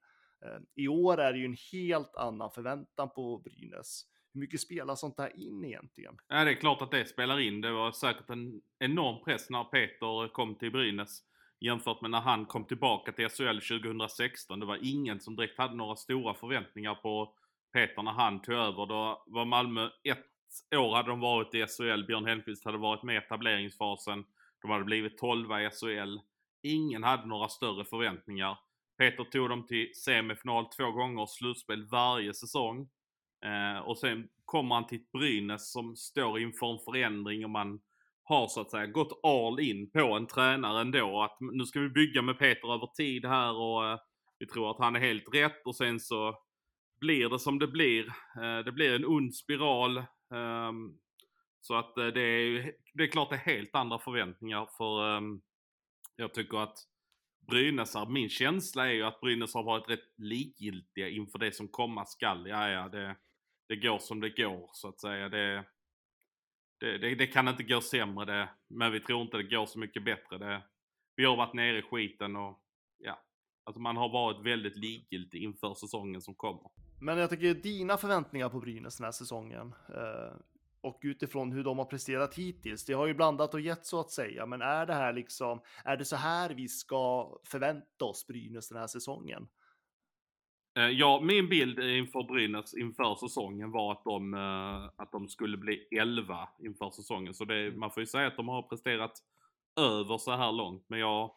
I 0.74 0.88
år 0.88 1.20
är 1.20 1.32
det 1.32 1.38
ju 1.38 1.44
en 1.44 1.56
helt 1.72 2.16
annan 2.16 2.50
förväntan 2.50 3.10
på 3.10 3.38
Brynäs. 3.38 4.02
Hur 4.32 4.40
mycket 4.40 4.60
spelar 4.60 4.94
sånt 4.94 5.18
här 5.18 5.40
in 5.40 5.64
egentligen? 5.64 6.18
Ja, 6.28 6.44
det 6.44 6.50
är 6.50 6.54
klart 6.54 6.82
att 6.82 6.90
det 6.90 7.06
spelar 7.06 7.40
in. 7.40 7.60
Det 7.60 7.72
var 7.72 7.92
säkert 7.92 8.30
en 8.30 8.60
enorm 8.78 9.24
press 9.24 9.50
när 9.50 9.64
Peter 9.64 10.32
kom 10.32 10.54
till 10.54 10.72
Brynäs 10.72 11.22
jämfört 11.60 12.00
med 12.00 12.10
när 12.10 12.20
han 12.20 12.46
kom 12.46 12.64
tillbaka 12.64 13.12
till 13.12 13.28
SHL 13.28 13.80
2016. 13.80 14.60
Det 14.60 14.66
var 14.66 14.78
ingen 14.82 15.20
som 15.20 15.36
direkt 15.36 15.58
hade 15.58 15.74
några 15.74 15.96
stora 15.96 16.34
förväntningar 16.34 16.94
på 16.94 17.34
Peter 17.76 18.02
när 18.02 18.12
han 18.12 18.42
tog 18.42 18.54
över. 18.54 18.86
Då 18.86 19.24
var 19.26 19.44
Malmö 19.44 19.88
ett 20.04 20.26
år 20.76 20.94
hade 20.94 21.08
de 21.08 21.20
varit 21.20 21.54
i 21.54 21.66
SHL. 21.66 22.06
Björn 22.06 22.26
Hellkvist 22.26 22.64
hade 22.64 22.78
varit 22.78 23.02
med 23.02 23.14
i 23.14 23.18
etableringsfasen. 23.18 24.24
De 24.62 24.70
hade 24.70 24.84
blivit 24.84 25.18
12 25.18 25.50
i 25.50 25.70
SHL. 25.70 26.18
Ingen 26.62 27.04
hade 27.04 27.26
några 27.26 27.48
större 27.48 27.84
förväntningar. 27.84 28.58
Peter 28.98 29.24
tog 29.24 29.48
dem 29.48 29.66
till 29.66 29.90
semifinal 30.04 30.66
två 30.66 30.90
gånger, 30.90 31.26
slutspel 31.26 31.86
varje 31.86 32.34
säsong. 32.34 32.88
Eh, 33.44 33.78
och 33.78 33.98
sen 33.98 34.28
kommer 34.44 34.74
han 34.74 34.86
till 34.86 35.04
Brynäs 35.12 35.72
som 35.72 35.96
står 35.96 36.40
inför 36.40 36.72
en 36.72 36.78
förändring 36.78 37.44
och 37.44 37.50
man 37.50 37.80
har 38.22 38.48
så 38.48 38.60
att 38.60 38.70
säga 38.70 38.86
gått 38.86 39.20
all 39.22 39.60
in 39.60 39.90
på 39.90 40.12
en 40.12 40.26
tränare 40.26 40.80
ändå. 40.80 41.22
Att 41.22 41.36
nu 41.40 41.64
ska 41.64 41.80
vi 41.80 41.88
bygga 41.88 42.22
med 42.22 42.38
Peter 42.38 42.74
över 42.74 42.86
tid 42.86 43.24
här 43.24 43.56
och 43.56 43.86
eh, 43.86 43.98
vi 44.38 44.46
tror 44.46 44.70
att 44.70 44.78
han 44.78 44.96
är 44.96 45.00
helt 45.00 45.34
rätt 45.34 45.66
och 45.66 45.76
sen 45.76 46.00
så 46.00 46.45
blir 47.00 47.28
det 47.28 47.38
som 47.38 47.58
det 47.58 47.66
blir. 47.66 48.06
Eh, 48.42 48.64
det 48.64 48.72
blir 48.72 48.94
en 48.94 49.06
ond 49.06 49.34
spiral. 49.34 49.98
Ehm, 50.34 50.98
så 51.60 51.74
att 51.74 51.98
eh, 51.98 52.06
det 52.06 52.20
är, 52.20 52.72
det 52.94 53.02
är 53.02 53.08
klart 53.08 53.30
det 53.30 53.36
är 53.36 53.56
helt 53.56 53.74
andra 53.74 53.98
förväntningar 53.98 54.68
för 54.76 55.16
ehm, 55.16 55.40
jag 56.16 56.34
tycker 56.34 56.58
att 56.58 56.78
Brynäsar, 57.46 58.06
min 58.06 58.28
känsla 58.28 58.88
är 58.88 58.92
ju 58.92 59.02
att 59.02 59.20
Brynäs 59.20 59.54
har 59.54 59.62
varit 59.62 59.90
rätt 59.90 60.18
likgiltiga 60.18 61.08
inför 61.08 61.38
det 61.38 61.52
som 61.52 61.68
komma 61.68 62.04
skall. 62.04 62.46
Ja, 62.46 62.70
ja, 62.70 62.88
det, 62.88 63.16
det 63.68 63.76
går 63.76 63.98
som 63.98 64.20
det 64.20 64.30
går 64.30 64.70
så 64.72 64.88
att 64.88 65.00
säga. 65.00 65.28
Det, 65.28 65.64
det, 66.80 66.98
det, 66.98 67.14
det, 67.14 67.26
kan 67.26 67.48
inte 67.48 67.62
gå 67.62 67.80
sämre 67.80 68.24
det, 68.24 68.48
men 68.68 68.92
vi 68.92 69.00
tror 69.00 69.22
inte 69.22 69.36
det 69.36 69.42
går 69.56 69.66
så 69.66 69.78
mycket 69.78 70.04
bättre. 70.04 70.38
Det, 70.38 70.62
vi 71.16 71.24
har 71.24 71.36
varit 71.36 71.54
nere 71.54 71.78
i 71.78 71.82
skiten 71.82 72.36
och 72.36 72.62
ja, 72.98 73.24
alltså 73.64 73.80
man 73.80 73.96
har 73.96 74.08
varit 74.08 74.46
väldigt 74.46 74.76
likgiltig 74.76 75.42
inför 75.42 75.74
säsongen 75.74 76.22
som 76.22 76.34
kommer. 76.34 76.70
Men 77.00 77.18
jag 77.18 77.30
tycker 77.30 77.54
dina 77.54 77.96
förväntningar 77.96 78.48
på 78.48 78.60
Brynäs 78.60 78.96
den 78.96 79.04
här 79.04 79.12
säsongen 79.12 79.74
eh, 79.88 80.36
och 80.80 81.00
utifrån 81.02 81.52
hur 81.52 81.64
de 81.64 81.78
har 81.78 81.84
presterat 81.84 82.34
hittills. 82.34 82.84
Det 82.84 82.92
har 82.92 83.06
ju 83.06 83.14
blandat 83.14 83.54
och 83.54 83.60
gett 83.60 83.86
så 83.86 84.00
att 84.00 84.10
säga, 84.10 84.46
men 84.46 84.62
är 84.62 84.86
det 84.86 84.94
här 84.94 85.12
liksom, 85.12 85.60
är 85.84 85.96
det 85.96 86.04
så 86.04 86.16
här 86.16 86.54
vi 86.54 86.68
ska 86.68 87.32
förvänta 87.44 88.04
oss 88.04 88.26
Brynäs 88.26 88.68
den 88.68 88.78
här 88.78 88.86
säsongen? 88.86 89.48
Eh, 90.78 90.88
ja, 90.88 91.20
min 91.20 91.48
bild 91.48 91.78
inför 91.78 92.22
Brynäs 92.22 92.74
inför 92.74 93.14
säsongen 93.14 93.70
var 93.70 93.92
att 93.92 94.04
de, 94.04 94.34
eh, 94.34 94.90
att 95.02 95.12
de 95.12 95.28
skulle 95.28 95.56
bli 95.56 95.88
11 95.90 96.48
inför 96.58 96.90
säsongen. 96.90 97.34
Så 97.34 97.44
det, 97.44 97.66
Mm. 97.66 97.80
man 97.80 97.90
får 97.90 98.00
ju 98.00 98.06
säga 98.06 98.26
att 98.26 98.36
de 98.36 98.48
har 98.48 98.62
presterat 98.62 99.12
över 99.80 100.18
så 100.18 100.30
här 100.36 100.52
långt. 100.52 100.84
Men 100.88 100.98
jag 100.98 101.30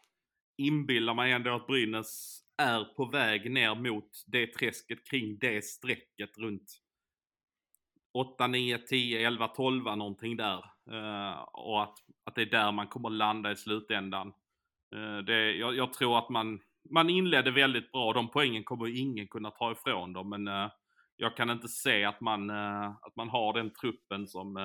inbillar 0.58 1.14
mig 1.14 1.32
ändå 1.32 1.56
att 1.56 1.68
Brynäs 1.68 2.42
är 2.60 2.84
på 2.84 3.06
väg 3.06 3.52
ner 3.52 3.76
mot 3.76 4.24
det 4.28 4.48
träsket 4.48 5.10
kring 5.10 5.38
det 5.38 5.66
strecket 5.66 6.38
runt 6.38 6.82
8, 8.14 8.48
9, 8.48 8.78
10, 8.78 9.28
11, 9.28 9.48
12 9.48 9.84
någonting 9.84 10.38
där. 10.38 10.66
Uh, 10.92 11.40
och 11.42 11.84
att, 11.84 11.98
att 12.24 12.36
det 12.36 12.42
är 12.42 12.46
där 12.46 12.72
man 12.72 12.88
kommer 12.88 13.10
landa 13.10 13.52
i 13.52 13.56
slutändan. 13.56 14.34
Uh, 14.96 15.18
det, 15.18 15.52
jag, 15.52 15.76
jag 15.76 15.94
tror 15.94 16.18
att 16.18 16.30
man, 16.30 16.60
man 16.90 17.10
inledde 17.10 17.52
väldigt 17.52 17.92
bra. 17.92 18.14
De 18.14 18.32
poängen 18.32 18.64
kommer 18.64 19.00
ingen 19.00 19.28
kunna 19.28 19.52
ta 19.52 19.72
ifrån 19.72 20.14
dem. 20.14 20.30
Men 20.30 20.48
uh, 20.48 20.70
jag 21.16 21.38
kan 21.38 21.50
inte 21.50 21.68
se 21.68 22.06
att 22.06 22.22
man, 22.22 22.50
att 23.02 23.16
man 23.16 23.30
har 23.30 23.54
den 23.54 23.74
truppen 23.74 24.28
som, 24.28 24.56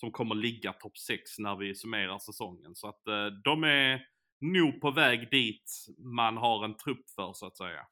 som 0.00 0.10
kommer 0.10 0.34
ligga 0.34 0.72
topp 0.72 0.98
6 0.98 1.38
när 1.38 1.56
vi 1.56 1.74
summerar 1.74 2.18
säsongen. 2.18 2.74
Så 2.74 2.88
att 2.88 3.02
de 3.44 3.64
är 3.64 4.06
nog 4.42 4.80
på 4.80 4.90
väg 4.90 5.30
dit 5.30 5.86
man 5.98 6.36
har 6.36 6.64
en 6.64 6.76
trupp 6.76 7.10
för 7.10 7.32
så 7.32 7.46
att 7.46 7.56
säga. 7.56 7.86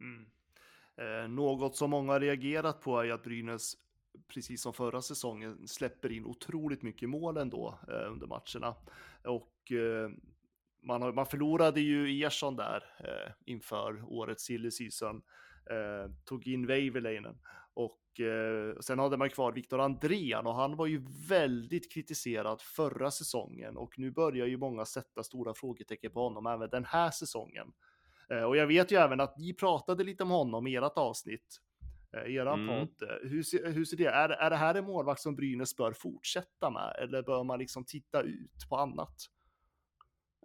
Mm. 0.00 0.26
Eh, 0.96 1.28
något 1.28 1.76
som 1.76 1.90
många 1.90 2.12
har 2.12 2.20
reagerat 2.20 2.80
på 2.80 3.00
är 3.00 3.12
att 3.12 3.22
Brynäs, 3.22 3.74
precis 4.28 4.62
som 4.62 4.72
förra 4.72 5.02
säsongen, 5.02 5.68
släpper 5.68 6.12
in 6.12 6.24
otroligt 6.24 6.82
mycket 6.82 7.08
mål 7.08 7.36
ändå 7.36 7.78
eh, 7.88 8.12
under 8.12 8.26
matcherna. 8.26 8.76
Och 9.24 9.72
eh, 9.72 10.10
man, 10.82 11.02
har, 11.02 11.12
man 11.12 11.26
förlorade 11.26 11.80
ju 11.80 12.24
Ersson 12.24 12.56
där 12.56 12.84
eh, 12.98 13.32
inför 13.44 14.02
årets 14.12 14.44
silly 14.44 14.70
season. 14.70 15.22
Eh, 15.70 16.12
tog 16.24 16.46
in 16.46 16.66
Väiväläinen 16.66 17.38
och 17.74 18.03
eh, 18.20 18.78
sen 18.80 18.98
hade 18.98 19.16
man 19.16 19.30
kvar 19.30 19.52
Viktor 19.52 19.80
Andrén 19.80 20.46
och 20.46 20.54
han 20.54 20.76
var 20.76 20.86
ju 20.86 21.02
väldigt 21.28 21.92
kritiserad 21.92 22.60
förra 22.62 23.10
säsongen 23.10 23.76
och 23.76 23.98
nu 23.98 24.10
börjar 24.10 24.46
ju 24.46 24.56
många 24.56 24.84
sätta 24.84 25.22
stora 25.22 25.54
frågetecken 25.54 26.10
på 26.10 26.20
honom 26.22 26.46
även 26.46 26.70
den 26.70 26.84
här 26.84 27.10
säsongen. 27.10 27.72
Eh, 28.30 28.42
och 28.42 28.56
jag 28.56 28.66
vet 28.66 28.92
ju 28.92 28.96
även 28.96 29.20
att 29.20 29.38
ni 29.38 29.54
pratade 29.54 30.04
lite 30.04 30.22
om 30.22 30.30
honom 30.30 30.66
i 30.66 30.76
ert 30.76 30.96
avsnitt, 30.98 31.56
eh, 32.12 32.34
eran 32.34 32.68
Mm. 32.68 32.86
podd. 32.86 33.08
Hur, 33.22 33.42
ser- 33.42 33.70
hur 33.72 33.84
ser 33.84 33.96
det? 33.96 34.06
Är, 34.06 34.28
är 34.28 34.50
det 34.50 34.56
här 34.56 34.74
en 34.74 34.84
målvakt 34.84 35.20
som 35.20 35.36
Brynäs 35.36 35.76
bör 35.76 35.92
fortsätta 35.92 36.70
med 36.70 36.96
eller 37.02 37.22
bör 37.22 37.44
man 37.44 37.58
liksom 37.58 37.84
titta 37.84 38.22
ut 38.22 38.68
på 38.68 38.76
annat? 38.76 39.14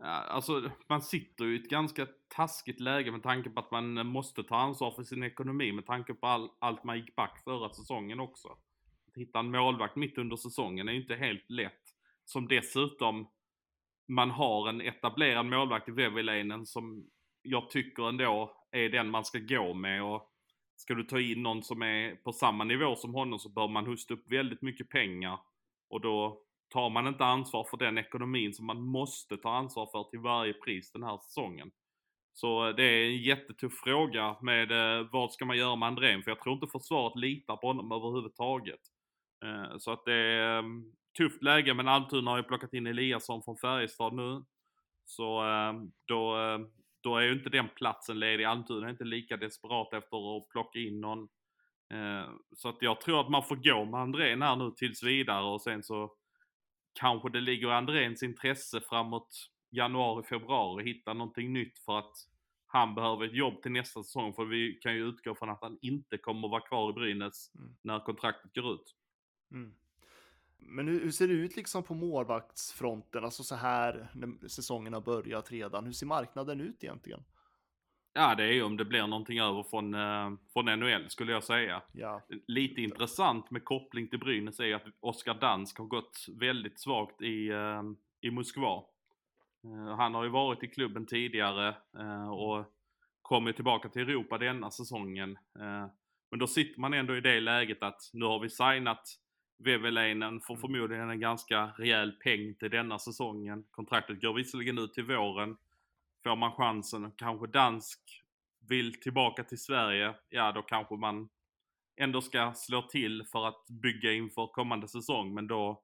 Ja, 0.02 0.06
alltså 0.08 0.72
man 0.90 1.02
sitter 1.02 1.46
ju 1.46 1.58
i 1.58 1.64
ett 1.64 1.70
ganska 1.70 2.08
taskigt 2.30 2.80
läge 2.80 3.12
med 3.12 3.24
tanke 3.24 3.50
på 3.50 3.60
att 3.60 3.72
man 3.72 4.08
måste 4.08 4.44
ta 4.44 4.56
ansvar 4.56 4.92
för 4.92 5.04
sin 5.04 5.24
ekonomi 5.24 5.72
med 5.72 5.86
tanke 5.86 6.14
på 6.14 6.28
all, 6.28 6.50
allt 6.60 6.84
man 6.84 6.98
gick 6.98 7.16
back 7.16 7.44
förra 7.44 7.70
säsongen 7.70 8.20
också. 8.20 8.48
Att 9.08 9.18
hitta 9.18 9.40
en 9.40 9.52
målvakt 9.52 9.96
mitt 9.96 10.18
under 10.18 10.36
säsongen 10.36 10.90
är 10.90 10.94
ju 10.94 11.02
inte 11.02 11.16
helt 11.16 11.50
lätt. 11.50 11.84
Som 12.26 12.48
dessutom 12.48 13.28
man 14.08 14.32
har 14.32 14.70
en 14.70 14.82
etablerad 14.82 15.46
målvakt 15.46 15.90
i 15.90 15.92
Väviläinen 15.92 16.66
som 16.66 17.10
jag 17.42 17.70
tycker 17.70 18.10
ändå 18.10 18.58
är 18.72 18.90
den 18.90 19.10
man 19.10 19.26
ska 19.26 19.40
gå 19.40 19.74
med 19.74 20.04
och 20.04 20.30
ska 20.76 20.94
du 20.94 21.04
ta 21.04 21.20
in 21.20 21.44
någon 21.44 21.64
som 21.64 21.82
är 21.82 22.16
på 22.16 22.34
samma 22.34 22.64
nivå 22.64 22.96
som 22.96 23.14
honom 23.14 23.40
så 23.40 23.50
bör 23.50 23.68
man 23.68 23.86
hosta 23.86 24.14
upp 24.14 24.32
väldigt 24.32 24.62
mycket 24.62 24.90
pengar 24.90 25.40
och 25.90 26.02
då 26.02 26.42
tar 26.70 26.90
man 26.90 27.08
inte 27.08 27.26
ansvar 27.26 27.64
för 27.70 27.78
den 27.78 27.98
ekonomin 27.98 28.54
som 28.54 28.66
man 28.66 28.82
måste 28.82 29.38
ta 29.38 29.56
ansvar 29.56 29.90
för 29.92 30.04
till 30.04 30.20
varje 30.20 30.54
pris 30.54 30.92
den 30.92 31.04
här 31.04 31.18
säsongen. 31.18 31.72
Så 32.40 32.68
eh, 32.68 32.76
det 32.76 32.84
är 32.84 33.06
en 33.06 33.18
jättetuff 33.18 33.74
fråga 33.84 34.36
med 34.42 34.72
eh, 34.72 35.08
vad 35.12 35.32
ska 35.32 35.46
man 35.46 35.58
göra 35.58 35.76
med 35.76 35.88
Andrén? 35.88 36.24
För 36.24 36.32
jag 36.32 36.42
tror 36.42 36.54
inte 36.54 36.68
försvaret 36.68 37.16
litar 37.16 37.58
på 37.58 37.68
honom 37.68 37.92
överhuvudtaget. 37.92 38.80
Eh, 39.46 39.78
så 39.78 39.92
att 39.92 40.06
det 40.06 40.14
är 40.14 40.60
mm, 40.60 40.92
tufft 41.18 41.44
läge, 41.44 41.74
men 41.74 41.88
Almtuna 41.88 42.32
har 42.32 42.38
ju 42.38 42.44
plockat 42.44 42.74
in 42.74 42.88
Eliasson 42.88 43.44
från 43.44 43.58
Färjestad 43.58 44.14
nu. 44.14 44.44
Så 45.06 45.46
eh, 45.48 45.74
då, 46.06 46.38
eh, 46.38 46.60
då 47.04 47.18
är 47.18 47.22
ju 47.22 47.34
inte 47.34 47.50
den 47.50 47.70
platsen 47.76 48.20
ledig. 48.20 48.44
Almtuna 48.44 48.86
är 48.86 48.92
inte 48.92 49.04
lika 49.04 49.38
desperat 49.38 49.94
efter 49.94 50.38
att 50.38 50.50
plocka 50.50 50.80
in 50.80 51.02
någon. 51.02 51.28
Eh, 51.94 52.30
så 52.56 52.70
att 52.70 52.78
jag 52.82 53.02
tror 53.02 53.22
att 53.22 53.30
man 53.30 53.44
får 53.44 53.56
gå 53.56 53.86
med 53.86 54.00
Andrén 54.00 54.42
här 54.42 54.56
nu 54.56 54.72
tills 54.78 55.04
vidare 55.04 55.46
och 55.46 55.62
sen 55.62 55.84
så 55.84 56.12
kanske 57.00 57.30
det 57.30 57.42
ligger 57.42 57.68
i 57.68 57.74
Andréns 57.74 58.24
intresse 58.24 58.82
framåt 58.82 59.50
januari, 59.70 60.24
februari 60.24 60.84
hitta 60.84 61.14
någonting 61.14 61.54
nytt 61.54 61.80
för 61.80 62.00
att 62.00 62.16
han 62.68 62.96
behöver 62.96 63.26
ett 63.26 63.34
jobb 63.34 63.62
till 63.62 63.72
nästa 63.72 64.04
säsong. 64.04 64.34
För 64.34 64.46
vi 64.46 64.74
kan 64.74 64.94
ju 64.96 65.08
utgå 65.10 65.36
från 65.36 65.50
att 65.50 65.62
han 65.62 65.78
inte 65.82 66.18
kommer 66.18 66.48
att 66.48 66.52
vara 66.52 66.62
kvar 66.62 66.90
i 66.90 66.94
Brynäs 66.94 67.52
Mm. 67.56 67.76
när 67.82 68.00
kontraktet 68.00 68.54
går 68.56 68.74
ut. 68.74 68.96
Mm. 69.52 69.74
Men 70.58 70.88
hur, 70.88 71.04
hur 71.04 71.12
ser 71.12 71.28
det 71.28 71.34
ut 71.34 71.56
liksom 71.56 71.84
på 71.84 71.94
målvaktsfronten, 71.94 73.24
alltså 73.26 73.44
så 73.44 73.56
här 73.56 74.08
när 74.14 74.48
säsongen 74.48 74.94
har 74.94 75.02
börjat 75.02 75.52
redan? 75.52 75.86
Hur 75.86 75.92
ser 75.94 76.06
marknaden 76.06 76.62
ut 76.62 76.84
egentligen? 76.84 77.24
Ja, 78.14 78.36
det 78.36 78.44
är 78.44 78.52
ju 78.52 78.64
om 78.64 78.78
det 78.78 78.86
blir 78.86 79.08
någonting 79.08 79.40
över 79.40 79.64
från, 79.64 79.94
eh, 79.94 80.32
från 80.54 80.66
NHL 80.66 81.10
skulle 81.10 81.32
jag 81.32 81.44
säga. 81.44 81.82
Ja, 81.92 82.22
Lite 82.48 82.82
intressant 82.82 83.52
med 83.52 83.66
koppling 83.66 84.08
till 84.08 84.20
Brynäs 84.20 84.60
är 84.60 84.76
att 84.76 84.86
Oskar 85.00 85.34
Dansk 85.34 85.78
har 85.78 85.86
gått 85.86 86.26
väldigt 86.40 86.80
svagt 86.80 87.22
i, 87.22 87.48
eh, 87.50 87.82
i 88.22 88.32
Moskva. 88.32 88.84
Eh, 89.64 89.96
han 89.98 90.14
har 90.14 90.24
ju 90.24 90.30
varit 90.30 90.64
i 90.64 90.68
klubben 90.68 91.06
tidigare 91.06 91.68
eh, 92.00 92.30
och 92.30 92.66
kommer 93.22 93.52
tillbaka 93.52 93.90
till 93.90 94.02
Europa 94.02 94.38
denna 94.38 94.72
säsongen. 94.72 95.32
Eh, 95.60 95.88
men 96.32 96.40
då 96.40 96.48
sitter 96.48 96.82
man 96.82 96.94
ändå 96.94 97.18
i 97.18 97.22
det 97.22 97.40
läget 97.40 97.84
att 97.84 98.10
nu 98.14 98.26
har 98.26 98.40
vi 98.40 98.50
signat 98.50 99.20
Väveläinen 99.64 100.42
får 100.42 100.56
förmodligen 100.56 101.10
en 101.10 101.20
ganska 101.20 101.66
rejäl 101.78 102.12
peng 102.12 102.56
till 102.56 102.72
denna 102.72 103.00
säsongen. 103.00 103.64
Kontraktet 103.72 104.22
går 104.22 104.34
visserligen 104.34 104.78
ut 104.78 104.94
till 104.94 105.04
våren. 105.04 105.58
Får 106.24 106.36
man 106.36 106.52
chansen, 106.52 107.12
kanske 107.18 107.48
dansk 107.48 108.00
vill 108.70 109.02
tillbaka 109.02 109.44
till 109.44 109.58
Sverige, 109.58 110.14
ja 110.30 110.52
då 110.52 110.62
kanske 110.62 110.96
man 110.96 111.30
ändå 111.96 112.22
ska 112.22 112.54
slå 112.56 112.82
till 112.82 113.24
för 113.32 113.48
att 113.48 113.66
bygga 113.68 114.14
inför 114.14 114.48
kommande 114.48 114.88
säsong. 114.88 115.34
Men 115.34 115.48
då 115.48 115.84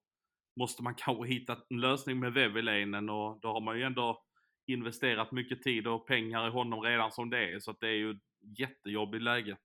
måste 0.60 0.84
man 0.84 0.96
kanske 0.98 1.26
hitta 1.28 1.58
en 1.70 1.80
lösning 1.82 2.20
med 2.20 2.34
Väveläinen 2.34 3.10
och 3.10 3.40
då 3.42 3.48
har 3.48 3.62
man 3.62 3.78
ju 3.78 3.84
ändå 3.84 4.22
investerat 4.68 5.32
mycket 5.32 5.62
tid 5.62 5.88
och 5.88 6.08
pengar 6.08 6.48
i 6.48 6.52
honom 6.52 6.82
redan 6.82 7.12
som 7.12 7.30
det 7.30 7.52
är. 7.54 7.60
Så 7.60 7.72
att 7.72 7.80
det 7.80 7.88
är 7.88 7.94
ju 7.94 8.12
ett 8.12 8.60
jättejobbigt 8.60 9.24
läge. 9.24 9.58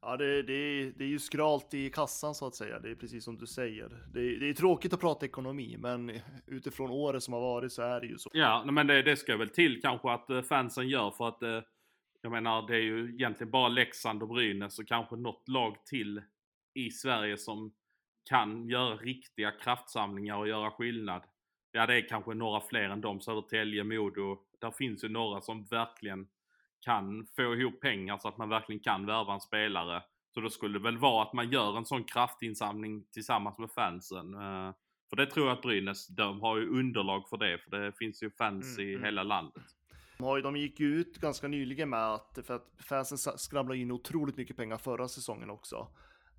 ja 0.00 0.16
det, 0.16 0.42
det, 0.42 0.52
är, 0.52 0.92
det 0.96 1.04
är 1.04 1.08
ju 1.08 1.18
skralt 1.18 1.74
i 1.74 1.90
kassan 1.90 2.34
så 2.34 2.46
att 2.46 2.54
säga. 2.54 2.78
Det 2.80 2.90
är 2.90 2.94
precis 2.94 3.24
som 3.24 3.38
du 3.38 3.46
säger. 3.46 3.88
Det, 4.14 4.20
är- 4.20 4.40
det 4.40 4.48
är 4.48 4.54
tråkigt 4.54 4.92
att 4.92 5.00
prata 5.00 5.26
ekonomi, 5.26 5.76
men 5.78 6.12
utifrån 6.46 6.90
året 6.90 7.22
som 7.22 7.34
har 7.34 7.40
varit 7.40 7.72
så 7.72 7.82
är 7.82 8.00
det 8.00 8.06
ju 8.06 8.18
så. 8.18 8.30
Ja, 8.32 8.64
men 8.70 8.86
det, 8.86 9.02
det 9.02 9.16
ska 9.16 9.36
väl 9.36 9.48
till 9.48 9.80
kanske 9.82 10.10
att 10.10 10.30
eh, 10.30 10.42
fansen 10.42 10.88
gör 10.88 11.10
för 11.10 11.28
att 11.28 11.42
eh, 11.42 11.62
jag 12.22 12.32
menar 12.32 12.66
det 12.66 12.74
är 12.76 12.80
ju 12.82 13.14
egentligen 13.14 13.50
bara 13.50 13.68
Leksand 13.68 14.22
och 14.22 14.28
Brynäs 14.28 14.78
och 14.78 14.88
kanske 14.88 15.16
något 15.16 15.48
lag 15.48 15.76
till 15.86 16.22
i 16.74 16.90
Sverige 16.90 17.36
som 17.36 17.72
kan 18.28 18.68
göra 18.68 18.96
riktiga 18.96 19.50
kraftsamlingar 19.50 20.36
och 20.36 20.48
göra 20.48 20.70
skillnad. 20.70 21.22
Ja, 21.72 21.86
det 21.86 21.94
är 21.94 22.08
kanske 22.08 22.34
några 22.34 22.60
fler 22.60 22.90
än 22.90 23.00
de, 23.00 23.20
Södertälje, 23.20 23.84
Modo. 23.84 24.38
Där 24.60 24.70
finns 24.70 25.04
ju 25.04 25.08
några 25.08 25.40
som 25.40 25.64
verkligen 25.64 26.28
kan 26.80 27.26
få 27.36 27.54
ihop 27.54 27.80
pengar 27.80 28.18
så 28.18 28.28
att 28.28 28.38
man 28.38 28.48
verkligen 28.48 28.80
kan 28.80 29.06
värva 29.06 29.34
en 29.34 29.40
spelare. 29.40 30.02
Så 30.34 30.40
då 30.40 30.50
skulle 30.50 30.78
det 30.78 30.82
väl 30.82 30.98
vara 30.98 31.22
att 31.22 31.32
man 31.32 31.50
gör 31.50 31.76
en 31.76 31.84
sån 31.84 32.04
kraftinsamling 32.04 33.04
tillsammans 33.12 33.58
med 33.58 33.70
fansen. 33.70 34.34
Eh, 34.34 34.72
För 35.10 35.16
det 35.16 35.26
tror 35.26 35.46
jag 35.46 35.56
att 35.56 35.62
Brynäs, 35.62 36.06
de 36.06 36.40
har 36.40 36.56
ju 36.56 36.68
underlag 36.68 37.28
för 37.28 37.36
det, 37.36 37.58
för 37.58 37.70
det 37.70 37.92
finns 37.92 38.22
ju 38.22 38.30
fans 38.30 38.78
Mm, 38.78 38.88
i 38.88 38.92
mm. 38.92 39.04
hela 39.04 39.22
landet. 39.22 39.64
De 40.42 40.56
gick 40.56 40.80
ju 40.80 41.00
ut 41.00 41.18
ganska 41.18 41.48
nyligen 41.48 41.90
med 41.90 42.12
att, 42.14 42.38
för 42.46 42.56
att 42.56 42.70
fansen 42.88 43.18
skramlade 43.38 43.78
in 43.80 43.90
otroligt 43.90 44.36
mycket 44.36 44.56
pengar 44.56 44.76
förra 44.76 45.08
säsongen 45.08 45.50
också. 45.50 45.88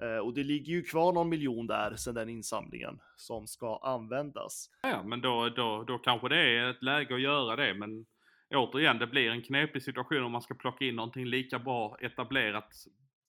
Eh, 0.02 0.18
och 0.18 0.34
det 0.34 0.44
ligger 0.44 0.74
ju 0.74 0.84
kvar 0.84 1.14
någon 1.14 1.30
miljon 1.30 1.68
där 1.68 1.96
sedan 1.96 2.16
den 2.16 2.30
insamlingen 2.30 3.00
som 3.16 3.48
ska 3.48 3.78
användas. 3.78 4.70
Ja, 4.82 5.04
men 5.04 5.22
då, 5.22 5.50
då, 5.50 5.84
då 5.84 5.98
kanske 5.98 6.30
det 6.30 6.58
är 6.58 6.70
ett 6.70 6.84
läge 6.84 7.16
att 7.16 7.22
göra 7.22 7.56
det, 7.56 7.74
men 7.74 8.06
återigen, 8.56 9.00
det 9.00 9.08
blir 9.08 9.30
en 9.30 9.42
knepig 9.42 9.84
situation 9.84 10.24
om 10.24 10.32
man 10.32 10.42
ska 10.42 10.54
plocka 10.54 10.86
in 10.86 10.96
någonting 10.96 11.26
lika 11.26 11.60
bra 11.60 11.98
etablerat 12.02 12.74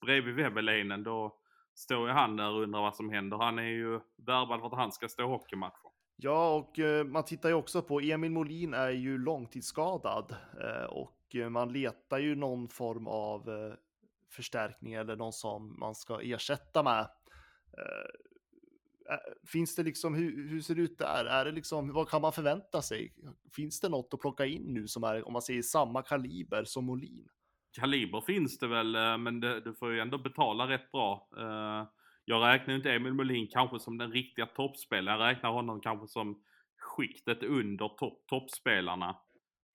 bredvid 0.01 0.35
Webberlinen. 0.35 1.03
Då 1.03 1.37
står 1.75 2.09
ju 2.09 2.15
han 2.15 2.37
där 2.37 2.51
och 2.51 2.63
undrar 2.63 2.81
vad 2.81 2.97
som 2.97 3.11
händer. 3.11 3.37
Han 3.37 3.59
är 3.59 3.63
ju 3.63 4.01
värvad 4.17 4.61
för 4.61 4.67
att 4.67 4.79
han 4.79 4.93
ska 4.93 5.09
stå 5.09 5.27
hockeymatcher. 5.27 5.91
Ja, 6.17 6.55
och 6.55 6.79
eh, 6.79 7.05
man 7.05 7.25
tittar 7.25 7.49
ju 7.49 7.55
också 7.55 7.83
på 7.83 8.01
Emil 8.01 8.31
Molin 8.31 8.75
är 8.75 8.91
ju 8.91 9.19
långtidsskadad 9.19 10.35
eh, 10.61 10.85
och 10.85 11.17
man 11.51 11.73
letar 11.73 12.19
ju 12.19 12.35
någon 12.35 12.69
form 12.69 13.07
av 13.07 13.49
förstärkning 14.31 14.95
eller 14.95 15.17
någon 15.17 15.33
som 15.33 15.79
man 15.79 15.95
ska 15.95 16.21
ersätta 16.21 16.83
med. 16.83 17.01
Eh, 17.79 19.15
eh, 19.15 19.49
finns 19.53 19.77
det 19.77 19.83
liksom, 19.83 20.15
hur, 20.15 20.49
hur 20.49 20.61
ser 20.61 20.75
det 20.75 20.83
ut 20.83 20.99
där? 20.99 21.25
Är 21.25 21.45
det 21.45 21.53
liksom, 21.53 21.93
vad 21.93 22.09
kan 22.09 22.23
man 22.23 22.33
förvänta 22.33 22.83
sig? 22.83 23.15
Finns 23.57 23.81
det 23.81 23.89
något 23.89 24.15
att 24.15 24.21
plocka 24.21 24.47
in 24.47 24.63
nu 24.63 24.89
som 24.89 25.05
är, 25.05 25.27
om 25.27 25.33
man 25.33 25.43
säger 25.43 25.63
samma 25.63 26.03
kaliber 26.03 26.65
som 26.65 26.85
Molin? 26.85 27.29
Kaliber 27.73 28.21
finns 28.21 28.59
det 28.59 28.69
väl, 28.69 28.95
eh, 28.95 29.19
men 29.19 29.41
det, 29.41 29.61
du 29.61 29.75
får 29.75 29.93
ju 29.93 30.01
ändå 30.01 30.19
betala 30.19 30.69
rätt 30.69 30.93
bra. 30.93 31.29
Jag 32.25 32.47
räknar 32.47 32.75
inte 32.75 32.93
Emil 32.93 33.13
Molin 33.13 33.49
kanske 33.53 33.81
som 33.81 33.99
den 33.99 34.13
riktiga 34.13 34.47
toppspelaren. 34.47 35.21
Jag 35.21 35.29
räknar 35.29 35.51
honom 35.51 35.81
kanske 35.81 36.09
som 36.09 36.43
skiktet 36.79 37.43
under 37.43 37.89
topp, 37.89 38.25
toppspelarna. 38.27 39.17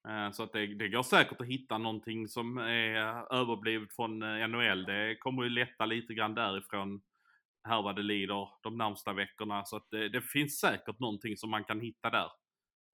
Eh, 0.07 0.31
Så 0.31 0.43
att 0.43 0.53
det, 0.53 0.67
det 0.67 0.89
går 0.89 1.03
säkert 1.03 1.41
att 1.41 1.47
hitta 1.47 1.77
någonting 1.77 2.27
som 2.27 2.57
är 2.57 3.33
överblivet 3.33 3.95
från 3.95 4.23
eh, 4.23 4.47
NHL. 4.47 4.83
Det 4.85 5.15
kommer 5.19 5.43
ju 5.43 5.49
lätta 5.49 5.85
lite 5.85 6.13
grann 6.13 6.35
därifrån 6.35 7.01
här 7.67 7.81
vad 7.81 7.95
det 7.95 8.03
lider 8.03 8.47
de 8.63 8.77
närmsta 8.77 9.13
veckorna. 9.13 9.65
Så 9.65 9.75
att 9.75 9.87
det, 9.91 10.09
det 10.09 10.21
finns 10.21 10.59
säkert 10.59 10.99
någonting 10.99 11.37
som 11.37 11.49
man 11.49 11.63
kan 11.63 11.79
hitta 11.79 12.09
där. 12.09 12.29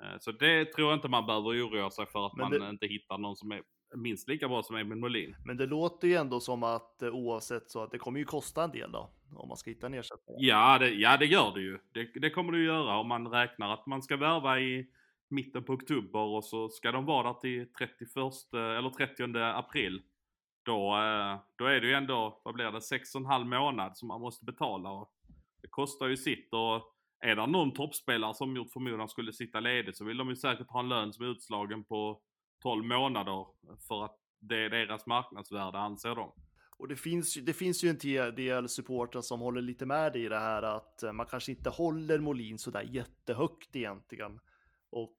Eh, 0.03 0.17
Så 0.19 0.31
det 0.31 0.65
tror 0.65 0.89
jag 0.89 0.97
inte 0.97 1.07
man 1.07 1.25
behöver 1.25 1.49
oroa 1.49 1.91
sig 1.91 2.05
för 2.05 2.25
att 2.25 2.33
Men 2.37 2.49
man 2.49 2.59
det- 2.59 2.69
inte 2.69 2.87
hittar 2.87 3.17
någon 3.17 3.35
som 3.35 3.51
är 3.51 3.61
minst 3.95 4.27
lika 4.27 4.47
bra 4.47 4.63
som 4.63 4.75
Emil 4.75 4.97
Molin. 4.97 5.35
Men 5.45 5.57
det 5.57 5.65
låter 5.65 6.07
ju 6.07 6.15
ändå 6.15 6.39
som 6.39 6.63
att 6.63 7.03
oavsett 7.03 7.69
så 7.71 7.83
att 7.83 7.91
det 7.91 7.97
kommer 7.97 8.19
ju 8.19 8.25
kosta 8.25 8.63
en 8.63 8.71
del 8.71 8.91
då, 8.91 9.09
om 9.35 9.47
man 9.47 9.57
ska 9.57 9.69
hitta 9.69 9.87
en 9.87 9.93
ersättare. 9.93 10.35
Ja 10.39 10.77
det, 10.79 10.89
ja, 10.89 11.17
det 11.17 11.25
gör 11.25 11.51
det 11.53 11.61
ju. 11.61 11.79
Det, 11.93 12.03
det 12.21 12.29
kommer 12.29 12.51
det 12.51 12.57
ju 12.57 12.65
göra 12.65 12.97
om 12.97 13.07
man 13.07 13.27
räknar 13.27 13.73
att 13.73 13.85
man 13.85 14.01
ska 14.01 14.17
värva 14.17 14.59
i 14.59 14.87
mitten 15.31 15.63
på 15.63 15.73
oktober 15.73 16.19
och 16.19 16.45
så 16.45 16.69
ska 16.69 16.91
de 16.91 17.05
vara 17.05 17.33
där 17.33 17.39
till 17.39 17.73
31 17.73 18.07
eh, 18.53 18.59
eller 18.59 18.89
30 18.89 19.37
april. 19.37 20.01
Då, 20.65 20.97
eh, 20.97 21.39
då 21.55 21.65
är 21.65 21.81
det 21.81 21.87
ju 21.87 21.93
ändå, 21.93 22.41
vad 22.43 22.53
blir 22.53 22.65
det, 22.71 22.79
6,5 22.79 23.43
månad 23.43 23.97
som 23.97 24.07
man 24.07 24.21
måste 24.21 24.45
betala. 24.45 24.91
Och 24.91 25.11
det 25.61 25.67
kostar 25.67 26.07
ju 26.07 26.17
sitt 26.17 26.49
och 26.53 26.95
är 27.19 27.35
det 27.35 27.47
någon 27.47 27.73
toppspelare 27.73 28.33
som 28.33 28.55
gjort 28.55 28.71
förmodan 28.71 29.09
skulle 29.09 29.33
sitta 29.33 29.59
ledig 29.59 29.95
så 29.95 30.05
vill 30.05 30.17
de 30.17 30.29
ju 30.29 30.35
säkert 30.35 30.69
ha 30.69 30.79
en 30.79 30.89
lön 30.89 31.13
som 31.13 31.25
är 31.25 31.29
utslagen 31.29 31.83
på 31.83 32.21
12 32.63 32.85
månader 32.85 33.45
för 33.87 34.05
att 34.05 34.17
det 34.39 34.55
är 34.65 34.69
deras 34.69 35.05
marknadsvärde 35.05 35.77
anser 35.79 36.15
de. 36.15 36.31
Och 36.77 36.87
det 36.87 36.95
finns, 36.95 37.37
ju- 37.37 37.41
det 37.41 37.53
finns 37.53 37.83
ju 37.83 37.89
en 37.89 38.35
del 38.35 38.69
supportrar 38.69 39.21
som 39.21 39.39
håller 39.39 39.61
lite 39.61 39.85
med 39.85 40.13
dig 40.13 40.23
i 40.25 40.29
det 40.29 40.39
här 40.39 40.63
att 40.63 41.03
man 41.13 41.25
kanske 41.25 41.51
inte 41.51 41.69
håller 41.69 42.19
Molin 42.19 42.57
sådär 42.59 42.81
jättehögt 42.81 43.75
egentligen. 43.75 44.39
Och 44.89 45.15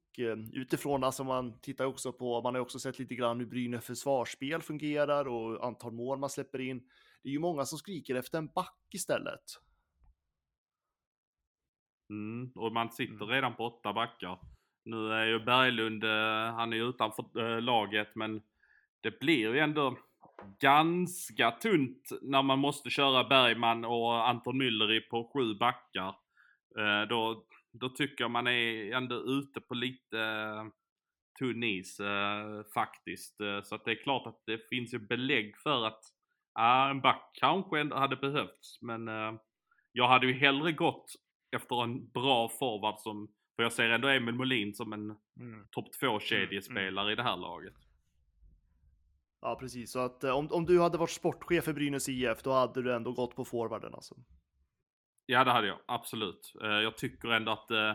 utifrån, 0.52 1.04
alltså 1.04 1.24
man 1.24 1.60
tittar 1.60 1.84
också 1.84 2.12
på, 2.12 2.42
man 2.42 2.54
har 2.54 2.60
också 2.60 2.78
sett 2.78 2.98
lite 2.98 3.14
grann 3.14 3.40
hur 3.40 3.46
Brynäs 3.46 3.86
försvarsspel 3.86 4.62
fungerar 4.62 5.28
och 5.28 5.66
antal 5.66 5.92
mål 5.92 6.18
man 6.18 6.30
släpper 6.30 6.60
in. 6.60 6.78
Det 7.22 7.28
är 7.28 7.32
ju 7.32 7.38
många 7.38 7.64
som 7.64 7.78
skriker 7.78 8.14
efter 8.14 8.38
en 8.38 8.46
back 8.46 8.88
istället. 8.90 9.42
Mm, 12.10 12.52
och 12.54 12.72
man 12.72 12.90
sitter 12.90 13.26
redan 13.26 13.56
på 13.56 13.66
åtta 13.66 13.92
backar. 13.92 14.38
Nu 14.84 15.12
är 15.12 15.26
ju 15.26 15.38
Berglund, 15.38 16.04
eh, 16.04 16.54
han 16.54 16.72
är 16.72 16.76
ju 16.76 16.88
utanför 16.88 17.54
eh, 17.54 17.60
laget 17.60 18.08
men 18.14 18.42
det 19.00 19.20
blir 19.20 19.38
ju 19.38 19.58
ändå 19.58 19.96
ganska 20.60 21.50
tunt 21.50 22.10
när 22.22 22.42
man 22.42 22.58
måste 22.58 22.90
köra 22.90 23.24
Bergman 23.24 23.84
och 23.84 24.28
Anton 24.28 24.62
Müller 24.62 24.92
i 24.92 25.00
på 25.00 25.30
sju 25.34 25.54
backar. 25.54 26.08
Eh, 26.78 27.08
då, 27.08 27.44
då 27.72 27.88
tycker 27.88 28.24
jag 28.24 28.30
man 28.30 28.46
är 28.46 28.92
ändå 28.92 29.14
ute 29.14 29.60
på 29.60 29.74
lite 29.74 30.18
eh, 30.18 30.64
tunn 31.38 31.62
is 31.62 32.00
eh, 32.00 32.62
faktiskt. 32.74 33.40
Eh, 33.40 33.62
så 33.62 33.74
att 33.74 33.84
det 33.84 33.90
är 33.90 34.02
klart 34.02 34.26
att 34.26 34.42
det 34.46 34.68
finns 34.68 34.94
ju 34.94 34.98
belägg 34.98 35.56
för 35.62 35.86
att 35.86 36.00
ja, 36.54 36.90
en 36.90 37.00
back 37.00 37.30
kanske 37.40 37.80
ändå 37.80 37.96
hade 37.96 38.16
behövts. 38.16 38.82
Men 38.82 39.08
eh, 39.08 39.32
jag 39.92 40.08
hade 40.08 40.26
ju 40.26 40.32
hellre 40.32 40.72
gått 40.72 41.12
efter 41.56 41.82
en 41.82 42.10
bra 42.10 42.48
forward 42.48 42.98
som, 42.98 43.28
för 43.56 43.62
jag 43.62 43.72
ser 43.72 43.90
ändå 43.90 44.08
Emil 44.08 44.34
Molin 44.34 44.74
som 44.74 44.92
en 44.92 45.16
topp 45.70 45.92
2 46.00 46.20
kedjespelare 46.20 47.12
i 47.12 47.14
det 47.14 47.22
här 47.22 47.36
laget. 47.36 47.74
Ja, 49.40 49.56
precis. 49.60 49.92
Så 49.92 49.98
att 49.98 50.24
eh, 50.24 50.30
om, 50.30 50.48
om 50.50 50.66
du 50.66 50.80
hade 50.80 50.98
varit 50.98 51.10
sportchef 51.10 51.64
för 51.64 51.72
Brynäs 51.72 52.08
IF, 52.08 52.42
då 52.42 52.52
hade 52.52 52.82
du 52.82 52.94
ändå 52.94 53.12
gått 53.12 53.36
på 53.36 53.44
forwarden 53.44 53.94
alltså. 53.94 54.14
Ja, 55.26 55.44
det 55.44 55.50
hade 55.50 55.66
jag. 55.66 55.78
Absolut. 55.86 56.52
Eh, 56.62 56.68
jag 56.68 56.98
tycker 56.98 57.28
ändå 57.28 57.52
att 57.52 57.70
eh, 57.70 57.92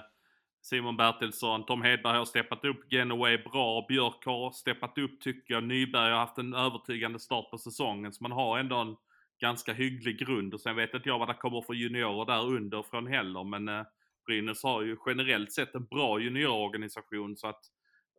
Simon 0.62 0.98
Bertilsson, 0.98 1.66
Tom 1.66 1.82
Hedberg 1.82 2.18
har 2.18 2.26
steppat 2.26 2.66
upp 2.66 2.92
Genoway 2.92 3.38
bra. 3.38 3.86
Björk 3.88 4.26
har 4.26 4.52
steppat 4.52 4.98
upp 4.98 5.22
tycker 5.22 5.54
jag. 5.54 5.64
Nyberg 5.64 6.12
har 6.12 6.20
haft 6.20 6.38
en 6.38 6.54
övertygande 6.54 7.20
start 7.20 7.52
på 7.52 7.58
säsongen. 7.58 8.14
Så 8.14 8.24
man 8.24 8.32
har 8.32 8.58
ändå 8.60 8.76
en 8.76 8.96
ganska 9.42 9.74
hygglig 9.74 10.20
grund. 10.20 10.54
Och 10.54 10.62
sen 10.62 10.76
vet 10.76 10.94
inte 10.94 11.10
jag 11.10 11.20
vad 11.20 11.28
det 11.28 11.34
kommer 11.34 11.62
för 11.62 11.74
juniorer 11.74 12.26
där 12.26 12.46
under 12.46 12.84
från 12.84 13.08
heller. 13.08 13.44
Men 13.44 13.68
eh, 13.68 13.86
Brynäs 14.26 14.64
har 14.64 14.82
ju 14.82 14.98
generellt 15.06 15.52
sett 15.52 15.76
en 15.76 15.86
bra 15.86 16.20
juniororganisation. 16.20 17.38
Så 17.38 17.48
att 17.48 17.62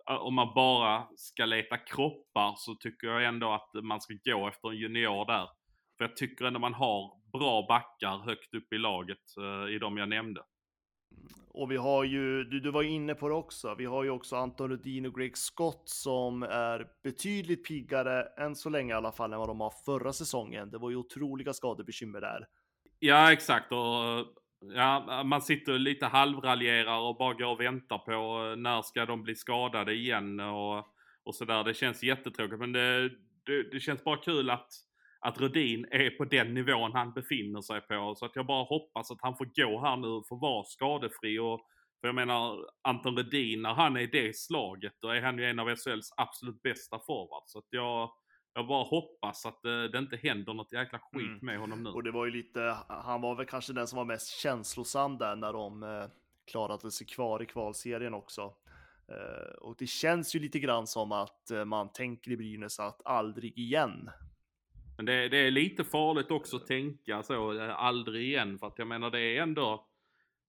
om 0.06 0.34
man 0.34 0.54
bara 0.54 1.06
ska 1.16 1.44
leta 1.44 1.76
kroppar 1.76 2.54
så 2.56 2.74
tycker 2.74 3.06
jag 3.06 3.24
ändå 3.24 3.52
att 3.52 3.84
man 3.84 4.00
ska 4.00 4.14
gå 4.24 4.48
efter 4.48 4.70
en 4.70 4.76
junior 4.76 5.26
där. 5.26 5.48
För 5.98 6.04
jag 6.04 6.16
tycker 6.16 6.44
ändå 6.44 6.60
man 6.60 6.74
har 6.74 7.17
bra 7.32 7.66
backar 7.68 8.18
högt 8.18 8.54
upp 8.54 8.72
i 8.72 8.78
laget 8.78 9.36
eh, 9.38 9.74
i 9.74 9.78
de 9.78 9.96
jag 9.96 10.08
nämnde. 10.08 10.42
Och 11.50 11.70
vi 11.70 11.76
har 11.76 12.04
ju, 12.04 12.44
du, 12.44 12.60
du 12.60 12.70
var 12.70 12.82
ju 12.82 12.88
inne 12.88 13.14
på 13.14 13.28
det 13.28 13.34
också, 13.34 13.74
vi 13.74 13.84
har 13.84 14.04
ju 14.04 14.10
också 14.10 14.36
Anton 14.36 14.70
Rudin 14.70 15.06
och 15.06 15.14
Greg 15.14 15.36
Scott 15.36 15.82
som 15.84 16.42
är 16.42 16.86
betydligt 17.02 17.68
piggare, 17.68 18.22
än 18.22 18.56
så 18.56 18.70
länge 18.70 18.92
i 18.92 18.96
alla 18.96 19.12
fall, 19.12 19.32
än 19.32 19.38
vad 19.38 19.48
de 19.48 19.58
var 19.58 19.72
förra 19.84 20.12
säsongen. 20.12 20.70
Det 20.70 20.78
var 20.78 20.90
ju 20.90 20.96
otroliga 20.96 21.52
skadebekymmer 21.52 22.20
där. 22.20 22.46
Ja, 22.98 23.32
exakt. 23.32 23.72
Och, 23.72 24.26
ja, 24.74 25.22
man 25.24 25.42
sitter 25.42 25.78
lite 25.78 26.06
halvraljerar 26.06 26.98
och 26.98 27.16
bara 27.16 27.34
går 27.34 27.46
och 27.46 27.60
väntar 27.60 27.98
på 27.98 28.50
eh, 28.50 28.56
när 28.56 28.82
ska 28.82 29.06
de 29.06 29.22
bli 29.22 29.34
skadade 29.34 29.94
igen 29.94 30.40
och, 30.40 30.78
och 31.24 31.34
sådär. 31.34 31.64
Det 31.64 31.74
känns 31.74 32.02
jättetråkigt. 32.02 32.60
Men 32.60 32.72
det, 32.72 33.08
det, 33.44 33.70
det 33.72 33.80
känns 33.80 34.04
bara 34.04 34.16
kul 34.16 34.50
att, 34.50 34.68
att 35.20 35.40
Rudin 35.40 35.86
är 35.90 36.10
på 36.10 36.24
den 36.24 36.54
nivån 36.54 36.92
han 36.92 37.12
befinner 37.12 37.60
sig 37.60 37.80
på. 37.80 38.14
Så 38.16 38.26
att 38.26 38.36
jag 38.36 38.46
bara 38.46 38.64
hoppas 38.64 39.10
att 39.10 39.18
han 39.20 39.36
får 39.36 39.44
gå 39.54 39.80
här 39.80 39.96
nu 39.96 40.08
och 40.08 40.28
får 40.28 40.36
vara 40.40 40.64
skadefri. 40.64 41.38
Och, 41.38 41.60
för 42.00 42.08
jag 42.08 42.14
menar, 42.14 42.58
Anton 42.82 43.16
Rudin, 43.16 43.62
när 43.62 43.74
han 43.74 43.96
är 43.96 44.00
i 44.00 44.06
det 44.06 44.36
slaget, 44.36 44.92
då 45.00 45.08
är 45.08 45.20
han 45.22 45.38
ju 45.38 45.44
en 45.44 45.58
av 45.58 45.76
SHLs 45.76 46.12
absolut 46.16 46.62
bästa 46.62 46.98
forwards. 47.06 47.52
Så 47.52 47.58
att 47.58 47.66
jag, 47.70 48.10
jag 48.54 48.66
bara 48.66 48.84
hoppas 48.84 49.46
att 49.46 49.62
det, 49.62 49.88
det 49.88 49.98
inte 49.98 50.16
händer 50.16 50.54
något 50.54 50.72
jäkla 50.72 50.98
skit 50.98 51.26
Mm. 51.28 51.38
med 51.42 51.58
honom 51.58 51.82
nu. 51.82 51.90
Och 51.90 52.02
det 52.02 52.10
var 52.10 52.24
ju 52.24 52.30
lite, 52.30 52.76
han 52.88 53.20
var 53.20 53.34
väl 53.34 53.46
kanske 53.46 53.72
den 53.72 53.86
som 53.86 53.96
var 53.96 54.04
mest 54.04 54.28
känslosam 54.40 55.18
där 55.18 55.36
när 55.36 55.52
de 55.52 55.82
eh, 55.82 56.04
klarade 56.50 56.90
sig 56.90 57.06
kvar 57.06 57.42
i 57.42 57.46
kvalserien 57.46 58.14
också. 58.14 58.54
Eh, 59.08 59.52
och 59.60 59.76
det 59.78 59.86
känns 59.86 60.34
ju 60.36 60.40
lite 60.40 60.58
grann 60.58 60.86
som 60.86 61.12
att 61.12 61.50
eh, 61.50 61.64
man 61.64 61.92
tänker 61.92 62.30
i 62.30 62.36
Brynäs 62.36 62.80
att 62.80 63.06
aldrig 63.06 63.58
igen. 63.58 64.10
Men 64.98 65.06
det, 65.06 65.28
det 65.28 65.36
är 65.36 65.50
lite 65.50 65.84
farligt 65.84 66.30
också 66.30 66.56
att 66.56 66.66
tänka 66.66 67.22
så, 67.22 67.60
eh, 67.60 67.82
aldrig 67.82 68.28
igen. 68.28 68.58
För 68.58 68.66
att 68.66 68.78
jag 68.78 68.88
menar 68.88 69.10
det 69.10 69.20
är 69.20 69.42
ändå, 69.42 69.86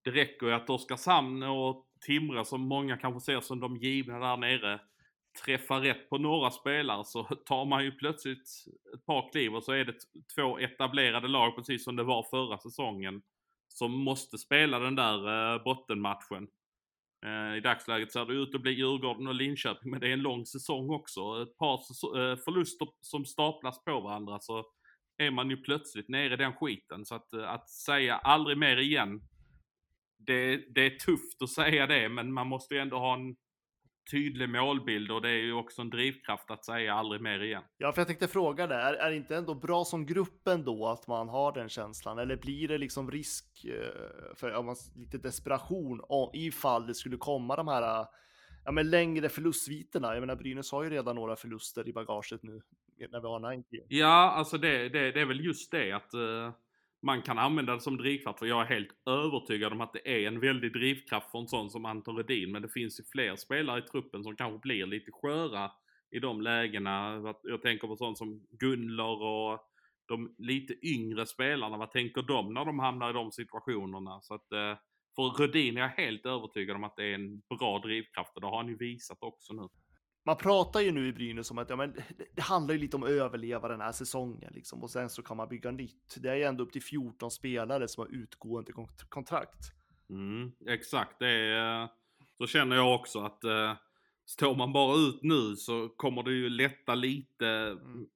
det 0.04 0.12
räcker 0.12 0.48
ju 0.48 0.54
att 0.54 0.70
Oskarshamn 0.70 1.44
och 1.44 1.86
Timrå 2.06 2.46
som 2.46 2.62
många 2.62 2.98
kanske 2.98 3.20
ser 3.20 3.42
som 3.42 3.60
de 3.60 3.78
givna 3.78 4.20
där 4.20 4.38
nere, 4.38 4.80
träffar 5.46 5.82
rätt 5.82 6.10
på 6.10 6.18
några 6.18 6.52
spelare 6.52 7.04
så 7.06 7.24
tar 7.46 7.66
man 7.66 7.84
ju 7.84 7.92
plötsligt 7.92 8.48
ett 8.94 9.06
par 9.06 9.32
kliv 9.32 9.56
och 9.56 9.64
så 9.64 9.72
är 9.72 9.86
det 9.86 9.96
två 10.36 10.60
etablerade 10.60 11.28
lag 11.28 11.56
precis 11.56 11.84
som 11.84 11.96
det 11.96 12.04
var 12.04 12.24
förra 12.30 12.58
säsongen. 12.58 13.22
Som 13.68 13.92
måste 13.92 14.38
spela 14.38 14.80
den 14.80 14.96
där 14.96 15.54
eh, 15.54 15.64
bottenmatchen. 15.64 16.48
Eh, 17.26 17.58
I 17.58 17.60
dagsläget 17.60 18.12
ser 18.12 18.26
det 18.26 18.34
ut 18.34 18.56
att 18.56 18.62
bli 18.62 18.72
Djurgården 18.72 19.28
och 19.28 19.36
Linköping, 19.36 19.92
men 19.92 20.00
det 20.00 20.08
är 20.08 20.14
en 20.14 20.22
lång 20.22 20.46
säsong 20.46 20.90
också. 20.90 21.42
Ett 21.42 21.58
par 21.58 21.76
eh, 21.76 22.38
förluster 22.38 22.88
som 23.02 23.26
staplas 23.26 23.84
på 23.84 24.00
varandra 24.00 24.40
så 24.40 24.66
är 25.18 25.32
man 25.32 25.50
ju 25.50 25.58
plötsligt 25.58 26.10
nere 26.10 26.34
i 26.34 26.38
den 26.38 26.54
skiten. 26.54 27.06
Så 27.06 27.16
att, 27.16 27.34
eh, 27.34 27.50
att 27.50 27.70
säga 27.70 28.18
aldrig 28.18 28.58
mer 28.58 28.78
igen, 28.78 29.22
det, 30.18 30.58
det 30.76 30.86
är 30.86 31.00
tufft 31.00 31.42
att 31.42 31.50
säga 31.50 31.88
det, 31.88 32.10
men 32.10 32.34
man 32.34 32.48
måste 32.48 32.76
ju 32.76 32.82
ändå 32.82 32.98
ha 32.98 33.14
en 33.14 33.36
tydlig 34.12 34.50
målbild 34.50 35.12
och 35.12 35.22
det 35.22 35.30
är 35.30 35.42
ju 35.42 35.54
också 35.54 35.82
en 35.82 35.90
drivkraft 35.90 36.52
att 36.52 36.66
säga 36.66 36.94
aldrig 36.94 37.22
mer 37.22 37.40
igen. 37.40 37.64
Ja, 37.78 37.92
för 37.92 38.02
jag 38.02 38.08
tänkte 38.08 38.28
fråga 38.28 38.68
det, 38.68 38.76
är, 38.76 38.94
är 38.94 39.10
det 39.10 39.16
inte 39.16 39.36
ändå 39.36 39.56
bra 39.56 39.86
som 39.86 40.06
grupp 40.06 40.48
ändå 40.48 40.88
att 40.88 41.08
man 41.08 41.30
har 41.30 41.52
den 41.52 41.70
känslan? 41.70 42.20
Eller 42.20 42.36
blir 42.36 42.68
det 42.68 42.78
liksom 42.78 43.12
risk 43.12 43.66
eh, 43.66 44.36
för 44.36 44.50
ja, 44.50 44.62
man, 44.62 44.76
lite 44.96 45.18
desperation 45.18 46.02
om, 46.10 46.30
ifall 46.34 46.88
det 46.88 46.96
skulle 46.96 47.18
komma 47.18 47.56
de 47.56 47.68
här 47.68 48.06
ja, 48.66 48.72
men 48.72 48.90
längre 48.90 49.30
förlustsviterna? 49.30 50.14
Jag 50.14 50.22
menar, 50.22 50.36
Brynäs 50.36 50.72
har 50.72 50.84
ju 50.84 50.90
redan 50.90 51.16
några 51.16 51.36
förluster 51.36 51.88
i 51.88 51.94
bagaget 51.94 52.44
nu 52.44 52.62
när 53.12 53.22
vi 53.22 53.28
har 53.28 53.56
90. 53.58 53.80
Ja, 53.90 54.32
alltså 54.32 54.58
det, 54.58 54.90
det, 54.90 55.12
det 55.12 55.22
är 55.22 55.26
väl 55.26 55.46
just 55.46 55.72
det 55.72 55.92
att 55.92 56.14
uh, 56.14 56.52
man 57.02 57.22
kan 57.22 57.40
använda 57.40 57.74
det 57.74 57.82
som 57.82 57.98
drivkraft. 57.98 58.40
För 58.40 58.46
jag 58.46 58.62
är 58.62 58.66
helt 58.66 58.90
övertygad 59.06 59.74
om 59.74 59.82
att 59.82 59.94
det 59.94 60.24
är 60.24 60.28
en 60.28 60.40
väldig 60.40 60.74
drivkraft 60.74 61.32
för 61.32 61.40
en 61.40 61.48
sån 61.48 61.70
som 61.70 61.86
Anton 61.86 62.18
Redin. 62.18 62.52
Men 62.52 62.62
det 62.62 62.70
finns 62.70 63.00
ju 63.00 63.04
fler 63.04 63.36
spelare 63.36 63.80
i 63.80 63.82
truppen 63.82 64.24
som 64.24 64.36
kanske 64.36 64.60
blir 64.60 64.86
lite 64.86 65.12
sköra 65.12 65.72
i 66.12 66.20
de 66.20 66.42
lägena. 66.42 67.22
Jag 67.44 67.62
tänker 67.62 67.88
på 67.88 67.98
sånt 67.98 68.18
som 68.18 68.48
Gunler 68.50 69.24
och 69.24 69.60
de 70.06 70.36
lite 70.38 70.88
yngre 70.88 71.26
spelarna. 71.26 71.78
Vad 71.78 71.92
tänker 71.92 72.22
de 72.22 72.54
när 72.54 72.66
de 72.66 72.80
hamnar 72.80 73.10
i 73.10 73.14
de 73.14 73.32
situationerna? 73.32 74.22
Så 74.22 74.34
att 74.34 74.52
eh, 74.52 74.78
för 75.16 75.24
Rödin 75.24 75.78
är 75.78 75.82
jag 75.82 75.90
helt 75.90 76.26
övertygad 76.26 76.76
om 76.76 76.84
att 76.84 76.96
det 76.96 77.04
är 77.04 77.16
en 77.16 77.40
bra 77.40 77.80
drivkraft 77.80 78.36
och 78.36 78.42
det 78.42 78.48
har 78.48 78.58
han 78.58 78.68
ju 78.68 78.78
visat 78.78 79.18
också 79.24 79.54
nu. 79.54 79.68
Man 80.30 80.38
pratar 80.38 80.80
ju 80.80 80.92
nu 80.92 81.08
i 81.08 81.14
Brynäs 81.14 81.52
om 81.52 81.58
att 81.58 81.70
ja, 81.70 81.76
men 81.76 81.94
det 82.36 82.42
handlar 82.42 82.74
ju 82.74 82.80
lite 82.80 82.98
om 82.98 83.04
att 83.04 83.10
överleva 83.10 83.68
den 83.68 83.82
här 83.82 83.92
säsongen 83.92 84.52
liksom 84.54 84.84
och 84.84 84.90
sen 84.90 85.10
så 85.10 85.22
kan 85.22 85.38
man 85.38 85.50
bygga 85.50 85.72
nytt. 85.72 86.18
Det 86.18 86.30
är 86.30 86.36
ju 86.36 86.44
ändå 86.44 86.64
upp 86.64 86.72
till 86.72 86.84
14 86.84 87.32
spelare 87.32 87.88
som 87.88 88.02
har 88.02 88.16
utgående 88.16 88.72
kontrakt. 89.10 89.72
Mm, 90.10 90.52
exakt, 90.68 91.20
det 91.20 91.30
är, 91.30 91.88
så 92.38 92.48
känner 92.48 92.76
jag 92.76 92.96
också 92.96 93.20
att 93.20 93.44
uh, 93.46 93.74
står 94.26 94.56
man 94.56 94.74
bara 94.74 94.98
ut 94.98 95.24
nu 95.24 95.56
så 95.56 95.90
kommer 95.90 96.24
det 96.24 96.32
ju 96.32 96.50
lätta 96.50 96.96
lite 96.96 97.48
mm. 97.48 98.08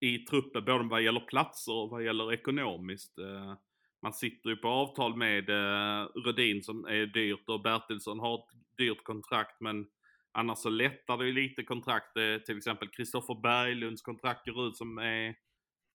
i 0.00 0.18
truppen, 0.18 0.64
både 0.64 0.88
vad 0.88 1.02
gäller 1.02 1.20
platser 1.20 1.72
och 1.72 1.90
vad 1.90 2.04
gäller 2.04 2.32
ekonomiskt. 2.32 3.18
Uh, 3.18 3.54
man 4.02 4.12
sitter 4.12 4.50
ju 4.50 4.56
på 4.56 4.68
avtal 4.68 5.16
med 5.16 5.50
uh, 5.50 6.08
Rödin 6.24 6.62
som 6.62 6.84
är 6.84 7.06
dyrt 7.06 7.48
och 7.48 7.62
Bertilsson 7.62 8.20
har 8.20 8.34
ett 8.34 8.76
dyrt 8.76 9.04
kontrakt 9.04 9.60
men 9.60 9.86
annars 10.32 10.58
så 10.58 10.70
lättar 10.70 11.18
det 11.18 11.26
ju 11.26 11.32
lite 11.32 11.62
kontrakt. 11.62 12.16
Eh, 12.16 12.36
till 12.36 12.56
exempel 12.56 12.88
Kristoffer 12.88 13.40
Berglunds 13.42 14.02
kontrakt 14.02 14.46
går 14.46 14.66
ut 14.66 14.76
som 14.76 14.98
är 14.98 15.34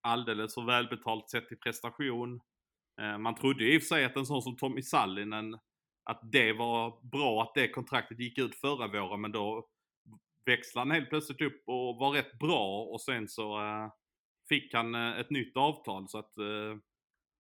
alldeles 0.02 0.54
för 0.54 0.62
välbetalt 0.62 1.30
sett 1.30 1.48
till 1.48 1.60
prestation. 1.60 2.42
Eh, 3.02 3.18
man 3.18 3.36
trodde 3.36 3.64
ju 3.64 3.74
i 3.74 3.78
och 3.78 3.82
för 3.82 3.88
sig 3.88 4.06
att 4.06 4.18
en 4.18 4.26
sån 4.26 4.42
som 4.42 4.58
Tommy 4.58 4.82
Sallinen, 4.82 5.60
att 6.04 6.20
det 6.32 6.54
var 6.54 7.10
bra 7.12 7.44
att 7.44 7.54
det 7.56 7.70
kontraktet 7.70 8.20
gick 8.20 8.38
ut 8.38 8.56
förra 8.56 8.88
våren 8.88 9.22
men 9.22 9.32
då 9.32 9.68
växlade 10.46 10.88
han 10.88 10.96
helt 10.96 11.10
plötsligt 11.10 11.42
upp 11.42 11.64
och 11.66 11.96
var 11.96 12.12
rätt 12.12 12.40
bra 12.40 12.84
och 12.84 13.02
sen 13.02 13.28
så 13.28 13.62
eh, 13.62 13.92
fick 14.50 14.74
han 14.74 14.96
ett 14.96 15.30
nytt 15.30 15.58
avtal 15.58 16.10
så 16.10 16.18
att 16.18 16.34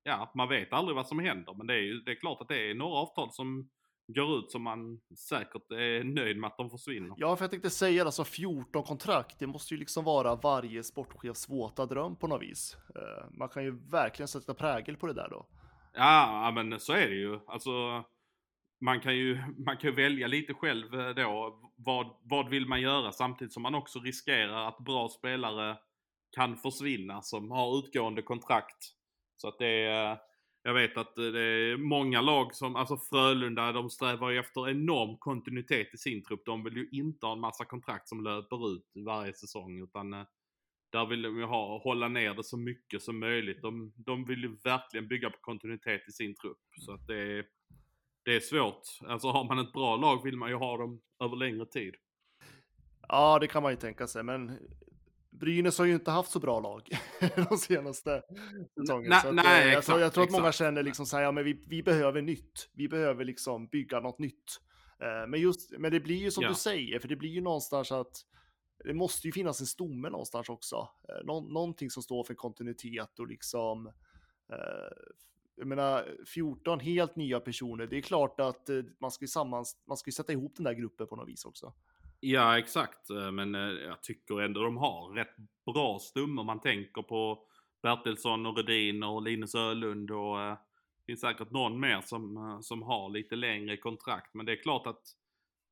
ja, 0.03 0.31
man 0.35 0.49
vet 0.49 0.73
aldrig 0.73 0.95
vad 0.95 1.07
som 1.07 1.19
händer. 1.19 1.53
Men 1.53 1.67
det 1.67 1.73
är 1.73 1.81
ju 1.81 1.99
det 1.99 2.11
är 2.11 2.15
klart 2.15 2.41
att 2.41 2.47
det 2.47 2.69
är 2.69 2.75
några 2.75 2.95
avtal 2.95 3.31
som 3.31 3.69
går 4.07 4.39
ut 4.39 4.51
som 4.51 4.61
man 4.61 4.99
säkert 5.29 5.71
är 5.71 6.03
nöjd 6.03 6.37
med 6.37 6.47
att 6.47 6.57
de 6.57 6.69
försvinner. 6.69 7.15
Ja, 7.17 7.35
för 7.35 7.43
jag 7.43 7.51
tänkte 7.51 7.69
säga 7.69 8.05
alltså 8.05 8.23
14 8.23 8.83
kontrakt, 8.83 9.39
det 9.39 9.47
måste 9.47 9.73
ju 9.73 9.79
liksom 9.79 10.03
vara 10.03 10.35
varje 10.35 10.83
sportchefs 10.83 11.49
våta 11.49 11.85
dröm 11.85 12.15
på 12.15 12.27
något 12.27 12.41
vis. 12.41 12.77
Eh, 12.95 13.29
man 13.31 13.49
kan 13.49 13.63
ju 13.63 13.89
verkligen 13.91 14.27
sätta 14.27 14.53
prägel 14.53 14.97
på 14.97 15.07
det 15.07 15.13
där 15.13 15.29
då. 15.29 15.45
Ja, 15.93 16.51
men 16.55 16.79
så 16.79 16.93
är 16.93 17.07
det 17.07 17.15
ju. 17.15 17.39
Alltså, 17.47 18.03
man 18.81 18.99
kan 18.99 19.15
ju, 19.15 19.43
man 19.65 19.77
kan 19.77 19.89
ju 19.89 19.95
välja 19.95 20.27
lite 20.27 20.53
själv 20.53 20.99
eh, 20.99 21.09
då. 21.09 21.59
Vad, 21.75 22.07
vad 22.23 22.49
vill 22.49 22.67
man 22.67 22.81
göra 22.81 23.11
samtidigt 23.11 23.53
som 23.53 23.63
man 23.63 23.75
också 23.75 23.99
riskerar 23.99 24.67
att 24.67 24.77
bra 24.77 25.09
spelare 25.09 25.77
kan 26.35 26.57
försvinna 26.57 27.21
som 27.21 27.51
har 27.51 27.79
utgående 27.79 28.21
kontrakt 28.21 28.95
så 29.35 29.47
att 29.47 29.59
det 29.59 29.85
är, 29.85 30.17
jag 30.65 30.73
vet 30.73 30.97
att 30.97 31.15
det 31.15 31.41
är 31.41 31.77
många 31.77 32.21
lag 32.21 32.55
som, 32.55 32.75
alltså 32.75 32.97
Frölunda, 32.97 33.71
de 33.71 33.89
strävar 33.89 34.29
ju 34.29 34.39
efter 34.39 34.69
enorm 34.69 35.17
kontinuitet 35.17 35.93
i 35.93 35.97
sin 35.97 36.23
trupp. 36.23 36.45
De 36.45 36.63
vill 36.63 36.77
ju 36.77 36.89
inte 36.91 37.25
ha 37.25 37.33
en 37.33 37.39
massa 37.39 37.65
kontrakt 37.65 38.09
som 38.09 38.23
löper 38.23 38.73
ut 38.73 38.85
varje 39.05 39.33
säsong 39.33 39.83
utan 39.83 40.13
eh, 40.13 40.23
där 40.91 41.05
vill 41.05 41.21
de 41.21 41.37
ju 41.37 41.43
ha, 41.43 41.77
hålla 41.83 42.07
ner 42.07 42.33
det 42.33 42.43
så 42.43 42.57
mycket 42.57 43.01
som 43.01 43.19
möjligt. 43.19 43.61
De, 43.61 43.93
de 43.95 44.25
vill 44.25 44.43
ju 44.43 44.57
verkligen 44.63 45.07
bygga 45.07 45.29
på 45.29 45.37
kontinuitet 45.41 46.01
i 46.07 46.11
sin 46.11 46.35
trupp. 46.35 46.61
Så 46.79 46.93
att 46.93 47.07
det 47.07 47.17
är, 47.17 47.45
det 48.23 48.35
är 48.35 48.39
svårt. 48.39 48.81
Alltså 49.07 49.27
har 49.27 49.43
man 49.43 49.59
ett 49.59 49.73
bra 49.73 49.95
lag 49.95 50.23
vill 50.23 50.37
man 50.37 50.49
ju 50.49 50.55
ha 50.55 50.77
dem 50.77 51.01
över 51.23 51.35
längre 51.35 51.65
tid. 51.65 51.95
Ja, 53.07 53.39
det 53.39 53.47
kan 53.47 53.63
man 53.63 53.71
ju 53.71 53.77
tänka 53.77 54.07
sig, 54.07 54.23
men 54.23 54.59
Brynäs 55.39 55.77
har 55.77 55.85
ju 55.85 55.93
inte 55.93 56.11
haft 56.11 56.31
så 56.31 56.39
bra 56.39 56.59
lag 56.59 56.89
de 57.49 57.57
senaste 57.57 58.21
säsongerna. 58.79 59.21
Nej, 59.23 59.33
nej, 59.33 59.61
eh, 59.61 59.67
jag, 59.69 59.77
exakt, 59.77 59.99
jag 59.99 60.13
tror 60.13 60.23
att 60.23 60.27
exakt. 60.29 60.41
många 60.41 60.51
känner 60.51 60.83
liksom 60.83 61.05
så 61.05 61.17
här, 61.17 61.23
ja, 61.23 61.31
men 61.31 61.43
vi, 61.43 61.65
vi 61.67 61.83
behöver 61.83 62.21
nytt. 62.21 62.69
Vi 62.73 62.87
behöver 62.87 63.25
liksom 63.25 63.67
bygga 63.67 63.99
något 63.99 64.19
nytt. 64.19 64.61
Eh, 65.01 65.27
Men, 65.27 65.41
just, 65.41 65.71
men 65.79 65.91
det 65.91 65.99
blir 65.99 66.15
ju 66.15 66.31
som 66.31 66.43
Ja. 66.43 66.49
du 66.49 66.55
säger, 66.55 66.99
för 66.99 67.07
det 67.07 67.15
blir 67.15 67.29
ju 67.29 67.41
någonstans 67.41 67.91
att 67.91 68.11
det 68.83 68.93
måste 68.93 69.27
ju 69.27 69.31
finnas 69.33 69.59
en 69.61 69.67
stomme 69.67 70.09
någonstans 70.09 70.49
också. 70.49 70.75
Eh, 71.09 71.25
Nå, 71.25 71.41
någonting 71.41 71.89
som 71.89 72.03
står 72.03 72.23
för 72.23 72.33
kontinuitet 72.33 73.19
och 73.19 73.27
liksom 73.27 73.91
jag 75.57 75.67
menar, 75.67 76.15
14 76.27 76.79
helt 76.79 77.15
nya 77.15 77.39
personer. 77.39 77.87
Det 77.87 77.97
är 77.97 78.01
klart 78.01 78.39
att 78.39 78.69
man 79.01 79.11
ska 79.11 79.27
sammans, 79.27 79.77
man 79.87 79.97
ska 79.97 80.11
sätta 80.11 80.31
ihop 80.33 80.55
den 80.55 80.63
där 80.63 80.73
gruppen 80.73 81.07
på 81.07 81.15
något 81.15 81.27
vis 81.29 81.45
också. 81.45 81.73
Ja, 82.19 82.57
exakt. 82.57 83.09
Eh, 83.09 83.31
Men 83.31 83.55
eh, 83.55 83.61
jag 83.61 84.03
tycker 84.03 84.41
ändå 84.41 84.63
de 84.63 84.77
har 84.77 85.13
rätt 85.13 85.35
bra 85.73 85.99
stummor. 85.99 86.43
Man 86.43 86.61
tänker 86.61 87.01
på 87.01 87.47
Bertilsson 87.81 88.45
och 88.45 88.57
Rudin 88.57 89.03
och 89.03 89.21
Linus 89.21 89.55
Ölund 89.55 90.11
och 90.11 90.41
eh, 90.41 90.57
det 90.97 91.05
finns 91.11 91.21
säkert 91.21 91.51
någon 91.51 91.79
mer 91.79 92.01
som, 92.01 92.57
som 92.61 92.81
har 92.81 93.09
lite 93.09 93.35
längre 93.35 93.77
kontrakt. 93.77 94.33
Men 94.33 94.45
det 94.45 94.51
är 94.51 94.61
klart 94.63 94.87
att 94.87 95.01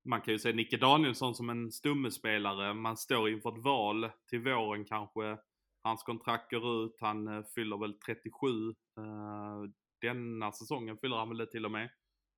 man 0.05 0.21
kan 0.21 0.33
ju 0.33 0.39
se 0.39 0.53
Nicke 0.53 0.77
Danielsson 0.77 1.35
som 1.35 1.49
en 1.49 1.71
stummespelare. 1.71 2.73
Man 2.73 2.97
står 2.97 3.29
inför 3.29 3.49
ett 3.57 3.63
val 3.63 4.09
till 4.29 4.39
våren 4.39 4.85
kanske. 4.85 5.37
Hans 5.83 6.03
kontrakt 6.03 6.51
går 6.51 6.85
ut. 6.85 6.97
Han 6.99 7.43
fyller 7.55 7.77
väl 7.77 7.93
37. 7.99 8.69
Eh, 8.69 9.69
Denna 10.01 10.51
säsongen 10.51 10.97
fyller 10.97 11.15
han 11.17 11.29
väl 11.29 11.37
det 11.37 11.51
till 11.51 11.65
och 11.65 11.71
med. 11.71 11.89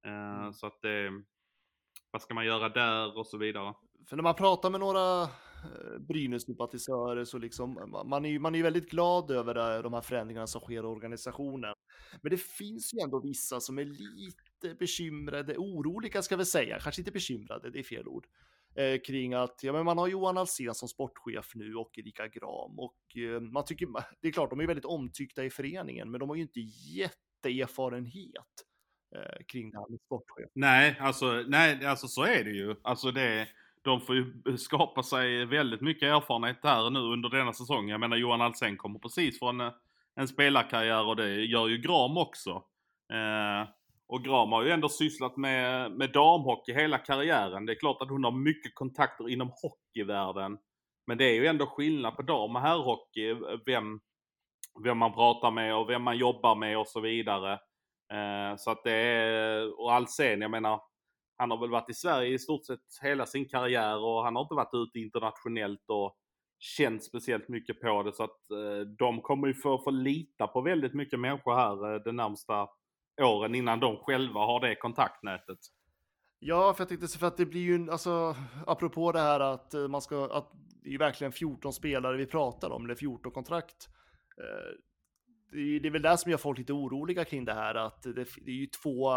Eh, 0.08 0.52
Så 0.52 0.68
att 0.68 0.82
det... 0.82 1.12
Vad 2.12 2.22
ska 2.22 2.34
man 2.34 2.46
göra 2.46 2.70
där 2.70 3.18
och 3.18 3.28
så 3.28 3.38
vidare. 3.38 3.74
För 4.10 4.16
när 4.16 4.24
man 4.24 4.36
pratar 4.36 4.70
med 4.70 4.80
några 4.80 5.22
eh, 5.24 6.00
Brynäs-sympatisörer 6.00 7.26
så 7.26 7.38
liksom, 7.38 7.78
eh, 7.78 8.04
man 8.04 8.26
är 8.26 8.30
ju 8.30 8.40
man 8.40 8.56
är 8.56 8.64
väldigt 8.64 8.90
glad 8.90 9.32
över 9.32 9.84
de 9.84 9.94
här 9.94 10.02
förändringarna 10.02 10.48
som 10.48 10.62
sker 10.62 10.74
i 10.74 10.80
organisationen. 10.80 11.74
Men 12.22 12.32
det 12.32 12.42
finns 12.42 12.94
ju 12.94 13.00
ändå 13.04 13.20
vissa 13.20 13.60
som 13.60 13.80
är 13.80 13.86
lite 13.86 14.76
bekymrade, 14.80 15.58
oroliga 15.58 16.22
ska 16.22 16.36
vi 16.36 16.46
säga, 16.46 16.80
kanske 16.80 17.02
inte 17.02 17.12
bekymrade, 17.12 17.72
det 17.72 17.80
är 17.80 17.84
fel 17.84 18.08
ord, 18.08 18.28
eh, 18.76 19.00
kring 19.02 19.34
att 19.34 19.60
ja, 19.64 19.74
men 19.74 19.86
man 19.86 19.98
har 19.98 20.08
Johan 20.08 20.38
Alsen 20.38 20.74
som 20.74 20.88
sportchef 20.88 21.56
nu 21.56 21.76
och 21.76 22.00
Erika 22.00 22.28
Gram 22.28 22.80
och 22.80 23.18
eh, 23.18 23.42
man 23.42 23.66
tycker, 23.66 23.88
det 24.22 24.28
är 24.28 24.32
klart, 24.32 24.50
de 24.50 24.60
är 24.60 24.68
väldigt 24.68 24.86
omtyckta 24.86 25.46
i 25.46 25.50
föreningen, 25.50 26.12
men 26.12 26.20
de 26.20 26.30
har 26.30 26.36
ju 26.36 26.42
inte 26.42 26.60
jätteerfarenhet 26.60 28.36
eh, 29.16 29.46
kring 29.48 29.72
det 29.72 29.78
här 29.78 29.90
med 29.90 30.00
sportchef. 30.06 30.52
Nej, 30.54 30.98
alltså, 31.00 31.44
nej, 31.48 31.86
alltså 31.86 32.08
så 32.08 32.24
är 32.24 32.44
det 32.44 32.52
ju. 32.52 32.76
Alltså 32.84 33.12
det, 33.12 33.48
de 33.86 34.02
får 34.02 34.16
ju 34.16 34.58
skapa 34.58 35.04
sig 35.04 35.46
väldigt 35.46 35.82
mycket 35.82 36.04
erfarenhet 36.04 36.60
här 36.64 36.90
nu 36.90 37.00
under 37.00 37.30
denna 37.30 37.54
säsong. 37.54 37.90
Jag 37.90 38.00
menar 38.00 38.18
Johan 38.18 38.42
Alsen 38.42 38.78
kommer 38.78 39.00
precis 39.00 39.40
från 39.40 39.62
eh, 39.62 39.72
en 40.16 40.28
spelarkarriär 40.28 41.08
och 41.08 41.16
det 41.16 41.46
gör 41.46 41.68
ju 41.68 41.78
Gram 41.78 42.18
också. 42.18 42.50
Eh, 43.14 43.70
och 44.08 44.24
Gram 44.24 44.52
har 44.52 44.64
ju 44.64 44.72
ändå 44.72 44.90
sysslat 44.90 45.38
med, 45.38 45.92
med 45.92 46.12
damhockey 46.12 46.74
hela 46.74 46.98
karriären. 46.98 47.66
Det 47.66 47.74
är 47.74 47.80
klart 47.80 48.02
att 48.02 48.10
hon 48.10 48.24
har 48.24 48.32
mycket 48.32 48.76
kontakter 48.76 49.30
inom 49.30 49.52
hockeyvärlden. 49.62 50.58
Men 51.08 51.18
det 51.18 51.26
är 51.26 51.34
ju 51.34 51.48
ändå 51.48 51.66
skillnad 51.66 52.16
på 52.16 52.22
dam 52.22 52.56
och 52.56 52.62
herrhockey. 52.62 53.36
Vem, 53.66 54.00
vem 54.84 54.98
man 54.98 55.14
pratar 55.14 55.52
med 55.52 55.76
och 55.76 55.90
vem 55.90 56.04
man 56.04 56.18
jobbar 56.18 56.56
med 56.56 56.78
och 56.78 56.88
så 56.88 57.00
vidare. 57.00 57.54
Eh, 58.12 58.58
så 58.58 58.72
att 58.72 58.84
det 58.84 58.94
är, 58.94 59.80
och 59.80 59.94
Alsen, 59.94 60.42
jag 60.42 60.52
menar, 60.52 60.82
han 61.38 61.52
har 61.52 61.58
väl 61.58 61.70
varit 61.70 61.90
i 61.90 61.94
Sverige 61.94 62.34
i 62.34 62.40
stort 62.40 62.66
sett 62.66 62.80
hela 63.02 63.26
sin 63.26 63.50
karriär 63.50 63.98
och 63.98 64.24
han 64.24 64.36
har 64.36 64.42
inte 64.44 64.56
varit 64.56 64.74
ute 64.74 65.00
internationellt 65.00 65.84
och 65.88 66.18
känt 66.60 67.04
speciellt 67.04 67.50
mycket 67.50 67.82
på 67.82 68.04
det. 68.04 68.14
Så 68.14 68.24
att 68.24 68.50
eh, 68.52 68.80
de 69.00 69.22
kommer 69.22 69.48
ju 69.48 69.54
få, 69.54 69.78
få 69.84 69.92
lita 69.92 70.48
på 70.48 70.62
väldigt 70.62 70.94
mycket 70.94 71.20
människor 71.20 71.56
här 71.56 71.94
eh, 71.94 72.02
de 72.02 72.12
närmsta 72.16 72.68
åren 73.22 73.56
innan 73.56 73.80
de 73.80 73.98
själva 73.98 74.40
har 74.40 74.60
det 74.60 74.76
kontaktnätet. 74.76 75.60
Ja, 76.40 76.74
för 76.74 76.82
jag 76.82 76.90
tänkte 76.90 77.08
så 77.08 77.20
för 77.20 77.28
att 77.28 77.38
det 77.38 77.46
blir 77.46 77.62
ju, 77.62 77.76
en- 77.76 77.90
alltså, 77.90 78.36
apropå 78.68 79.12
det 79.12 79.20
här 79.20 79.40
att 79.40 79.74
eh, 79.74 79.88
man 79.88 80.02
ska, 80.02 80.26
att 80.32 80.52
det 80.84 80.90
är 80.90 80.92
ju 80.92 80.98
verkligen 80.98 81.32
14 81.32 81.74
spelare 81.74 82.18
vi 82.18 82.26
pratar 82.26 82.70
om, 82.70 82.86
eller 82.86 82.96
14 82.96 83.32
kontrakt. 83.32 83.88
Eh, 84.42 84.74
Det 85.52 85.60
är, 85.60 85.80
det 85.80 85.88
är 85.88 85.92
väl 85.92 86.02
det 86.02 86.18
som 86.18 86.32
gör 86.32 86.38
folk 86.38 86.58
lite 86.58 86.74
oroliga 86.74 87.26
kring 87.26 87.46
det 87.46 87.54
här, 87.54 87.76
att 87.76 88.02
det, 88.04 88.14
det 88.14 88.52
är 88.52 88.56
ju 88.56 88.66
två, 88.68 89.12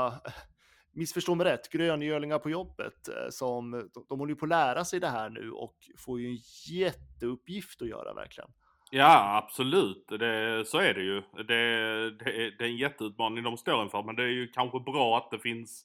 missförstå 0.92 1.34
mig 1.34 1.46
rätt, 1.46 1.70
gröngölingar 1.70 2.38
på 2.38 2.50
jobbet 2.50 3.08
eh, 3.08 3.30
som 3.30 3.70
de, 3.70 4.06
de 4.08 4.18
håller 4.18 4.32
ju 4.32 4.36
på 4.36 4.44
att 4.44 4.48
lära 4.48 4.84
sig 4.84 5.00
det 5.00 5.08
här 5.08 5.30
nu 5.30 5.50
och 5.50 5.76
får 5.98 6.20
ju 6.20 6.26
en 6.28 6.38
jätteuppgift 6.68 7.82
att 7.82 7.88
göra 7.88 8.14
verkligen. 8.14 8.50
Ja, 8.90 9.36
absolut. 9.36 10.06
Det, 10.08 10.64
så 10.66 10.78
är 10.78 10.94
det 10.94 11.02
ju. 11.02 11.22
Det, 11.36 12.10
det, 12.10 12.50
det 12.58 12.64
är 12.64 12.68
en 12.68 12.76
jätteutmaning 12.76 13.44
de 13.44 13.56
står 13.56 13.82
inför. 13.82 14.02
Men 14.02 14.16
det 14.16 14.22
är 14.22 14.28
ju 14.28 14.48
kanske 14.48 14.80
bra 14.80 15.18
att 15.18 15.30
det 15.30 15.38
finns 15.38 15.84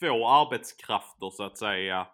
två 0.00 0.28
arbetskrafter 0.28 1.30
så 1.30 1.44
att 1.44 1.58
säga. 1.58 2.06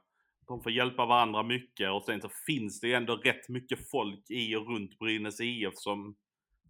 De 0.49 0.63
får 0.63 0.73
hjälpa 0.73 1.07
varandra 1.07 1.43
mycket 1.43 1.91
och 1.91 2.03
sen 2.03 2.21
så 2.21 2.29
finns 2.47 2.81
det 2.81 2.89
ju 2.89 2.95
ändå 2.95 3.17
rätt 3.17 3.49
mycket 3.49 3.91
folk 3.91 4.31
i 4.31 4.57
och 4.57 4.67
runt 4.67 4.99
Brynäs 4.99 5.41
IF 5.41 5.75
som, 5.75 6.17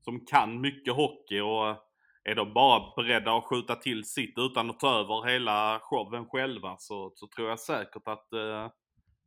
som 0.00 0.26
kan 0.26 0.60
mycket 0.60 0.94
hockey 0.94 1.40
och 1.40 1.76
är 2.24 2.34
de 2.34 2.52
bara 2.52 2.92
beredda 2.96 3.32
att 3.36 3.44
skjuta 3.44 3.76
till 3.76 4.04
sitt 4.04 4.34
utan 4.38 4.70
att 4.70 4.80
ta 4.80 5.00
över 5.00 5.28
hela 5.28 5.80
showen 5.82 6.26
själva 6.26 6.76
så, 6.78 7.12
så 7.14 7.26
tror 7.26 7.48
jag 7.48 7.60
säkert 7.60 8.08
att, 8.08 8.32
eh, 8.32 8.70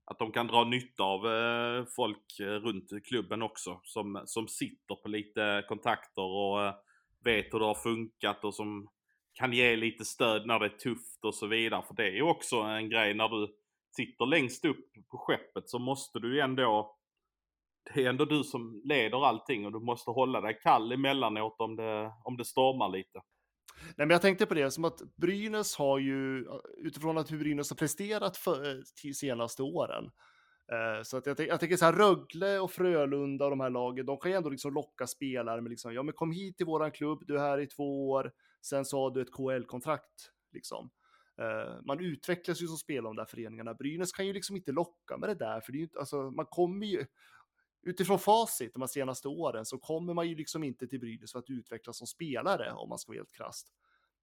att 0.06 0.20
de 0.20 0.32
kan 0.32 0.48
dra 0.48 0.64
nytta 0.64 1.04
av 1.04 1.28
eh, 1.28 1.86
folk 1.96 2.40
eh, 2.40 2.46
runt 2.46 2.90
klubben 3.08 3.42
också 3.42 3.80
som, 3.84 4.22
som 4.26 4.48
sitter 4.48 4.96
på 4.96 5.10
lite 5.10 5.66
kontakter 5.68 6.22
och 6.22 6.64
eh, 6.64 6.74
vet 7.24 7.54
hur 7.54 7.60
det 7.60 7.66
har 7.66 7.84
funkat 7.84 8.44
och 8.44 8.56
som 8.56 8.88
kan 9.34 9.54
ge 9.54 9.76
lite 9.76 10.06
stöd 10.06 10.48
när 10.48 10.60
det 10.60 10.66
är 10.66 10.78
tufft 10.78 11.26
och 11.26 11.36
så 11.36 11.48
vidare. 11.48 11.84
För 11.88 11.96
det 11.96 12.08
är 12.08 12.16
ju 12.16 12.22
också 12.22 12.56
en 12.56 12.90
grej 12.90 13.14
när 13.14 13.30
du 13.30 13.56
sitter 13.96 14.26
längst 14.26 14.66
upp 14.66 14.86
på 15.12 15.18
skeppet 15.18 15.70
så 15.70 15.80
måste 15.80 16.20
du 16.20 16.36
ju 16.36 16.40
ändå 16.40 16.96
det 17.94 18.06
är 18.06 18.10
ändå 18.10 18.26
du 18.26 18.44
som 18.44 18.82
leder 18.84 19.26
allting 19.26 19.66
och 19.66 19.72
du 19.72 19.80
måste 19.80 20.12
hålla 20.12 20.42
dig 20.42 20.60
kall 20.64 20.92
emellanåt 20.92 21.56
om 21.62 21.76
det, 21.76 22.12
om 22.24 22.38
det 22.38 22.46
stormar 22.46 22.90
lite. 22.90 23.22
Nej, 23.86 24.08
men 24.08 24.10
jag 24.10 24.22
tänkte 24.22 24.46
på 24.46 24.54
det 24.54 24.72
som 24.72 24.86
att 24.86 25.02
Brynäs 25.16 25.76
har 25.76 26.00
ju 26.00 26.40
eh, 26.40 26.56
utifrån 26.78 27.18
att 27.18 27.32
hur 27.32 27.40
Brynäs 27.40 27.70
har 27.70 27.78
presterat 27.78 28.38
för, 28.38 28.70
eh, 28.70 28.82
till 29.02 29.16
senaste 29.16 29.64
åren. 29.64 30.12
Eh, 30.72 31.04
så 31.04 31.18
att 31.18 31.26
jag, 31.26 31.40
jag 31.40 31.60
tänker 31.60 31.78
så 31.78 31.86
här 31.86 31.94
Rögle 31.94 32.60
och 32.60 32.72
Frölunda 32.72 33.46
och 33.46 33.52
de 33.52 33.60
här 33.60 33.70
lagen, 33.70 34.06
de 34.06 34.18
kan 34.18 34.32
ju 34.32 34.38
ändå 34.38 34.50
liksom 34.50 34.74
locka 34.74 35.08
spelare 35.08 35.62
med 35.62 35.70
liksom, 35.70 35.94
ja 35.94 36.04
men 36.04 36.14
kom 36.14 36.32
hit 36.32 36.58
till 36.58 36.66
våran 36.66 36.92
klubb, 36.92 37.24
du 37.28 37.36
är 37.36 37.40
här 37.40 37.60
i 37.60 37.68
två 37.68 38.10
år, 38.10 38.32
sen 38.62 38.86
så 38.86 39.04
har 39.04 39.12
du 39.12 39.22
ett 39.22 39.32
KL-kontrakt 39.32 40.32
liksom. 40.54 40.90
Uh, 41.42 41.86
man 41.86 42.00
utvecklas 42.00 42.62
ju 42.62 42.68
som 42.68 42.78
spelare 42.78 43.10
de 43.10 43.16
där 43.16 43.26
föreningarna. 43.26 43.74
Brynäs 43.74 44.12
kan 44.12 44.28
ju 44.28 44.34
liksom 44.34 44.56
inte 44.56 44.72
locka 44.72 45.18
med 45.18 45.30
det 45.30 45.36
där, 45.36 45.62
för 45.62 45.72
det 45.72 45.76
är 45.76 45.80
ju 45.80 45.84
inte, 45.84 46.00
alltså 46.00 46.32
man 46.32 46.46
kommer 46.46 46.86
ju, 46.86 47.06
utifrån 47.86 48.20
facit 48.20 48.74
de 48.74 48.82
här 48.82 48.88
senaste 48.88 49.28
åren 49.28 49.66
så 49.66 49.78
kommer 49.78 50.14
man 50.14 50.30
ju 50.30 50.36
liksom 50.36 50.64
inte 50.64 50.88
till 50.88 51.00
Brynäs 51.00 51.32
för 51.32 51.40
att 51.40 51.50
utvecklas 51.50 51.98
som 51.98 52.08
spelare 52.08 52.72
om 52.72 52.90
man 52.90 52.98
ska 52.98 53.12
vara 53.12 53.18
helt 53.18 53.36
krasst. 53.36 53.68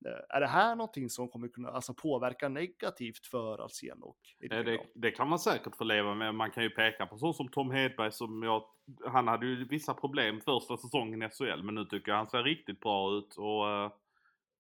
Eh, 0.06 0.36
är 0.36 0.40
det 0.40 0.46
här 0.46 0.76
någonting 0.76 1.10
som 1.10 1.28
kommer 1.28 1.48
kunna 1.48 1.68
alltså, 1.68 1.94
påverka 1.94 2.48
negativt 2.48 3.26
för 3.26 3.58
Alsen 3.58 4.02
och 4.02 4.18
det, 4.38 4.80
det 4.94 5.10
kan 5.10 5.28
man 5.28 5.38
säkert 5.38 5.76
få 5.76 5.84
leva 5.84 6.14
med. 6.14 6.34
Man 6.34 6.50
kan 6.50 6.62
ju 6.62 6.70
peka 6.70 7.06
på 7.06 7.18
så 7.18 7.32
som 7.32 7.48
Tom 7.48 7.70
Hedberg 7.70 8.12
som 8.12 8.42
jag, 8.42 8.64
han 9.06 9.28
hade 9.28 9.46
ju 9.46 9.64
vissa 9.64 9.94
problem 9.94 10.40
första 10.40 10.76
säsongen 10.76 11.22
i 11.22 11.28
SHL 11.28 11.62
men 11.62 11.74
nu 11.74 11.84
tycker 11.84 12.12
jag 12.12 12.18
han 12.18 12.30
ser 12.30 12.42
riktigt 12.42 12.80
bra 12.80 13.18
ut 13.18 13.36
och 13.36 13.66
uh, 13.66 13.92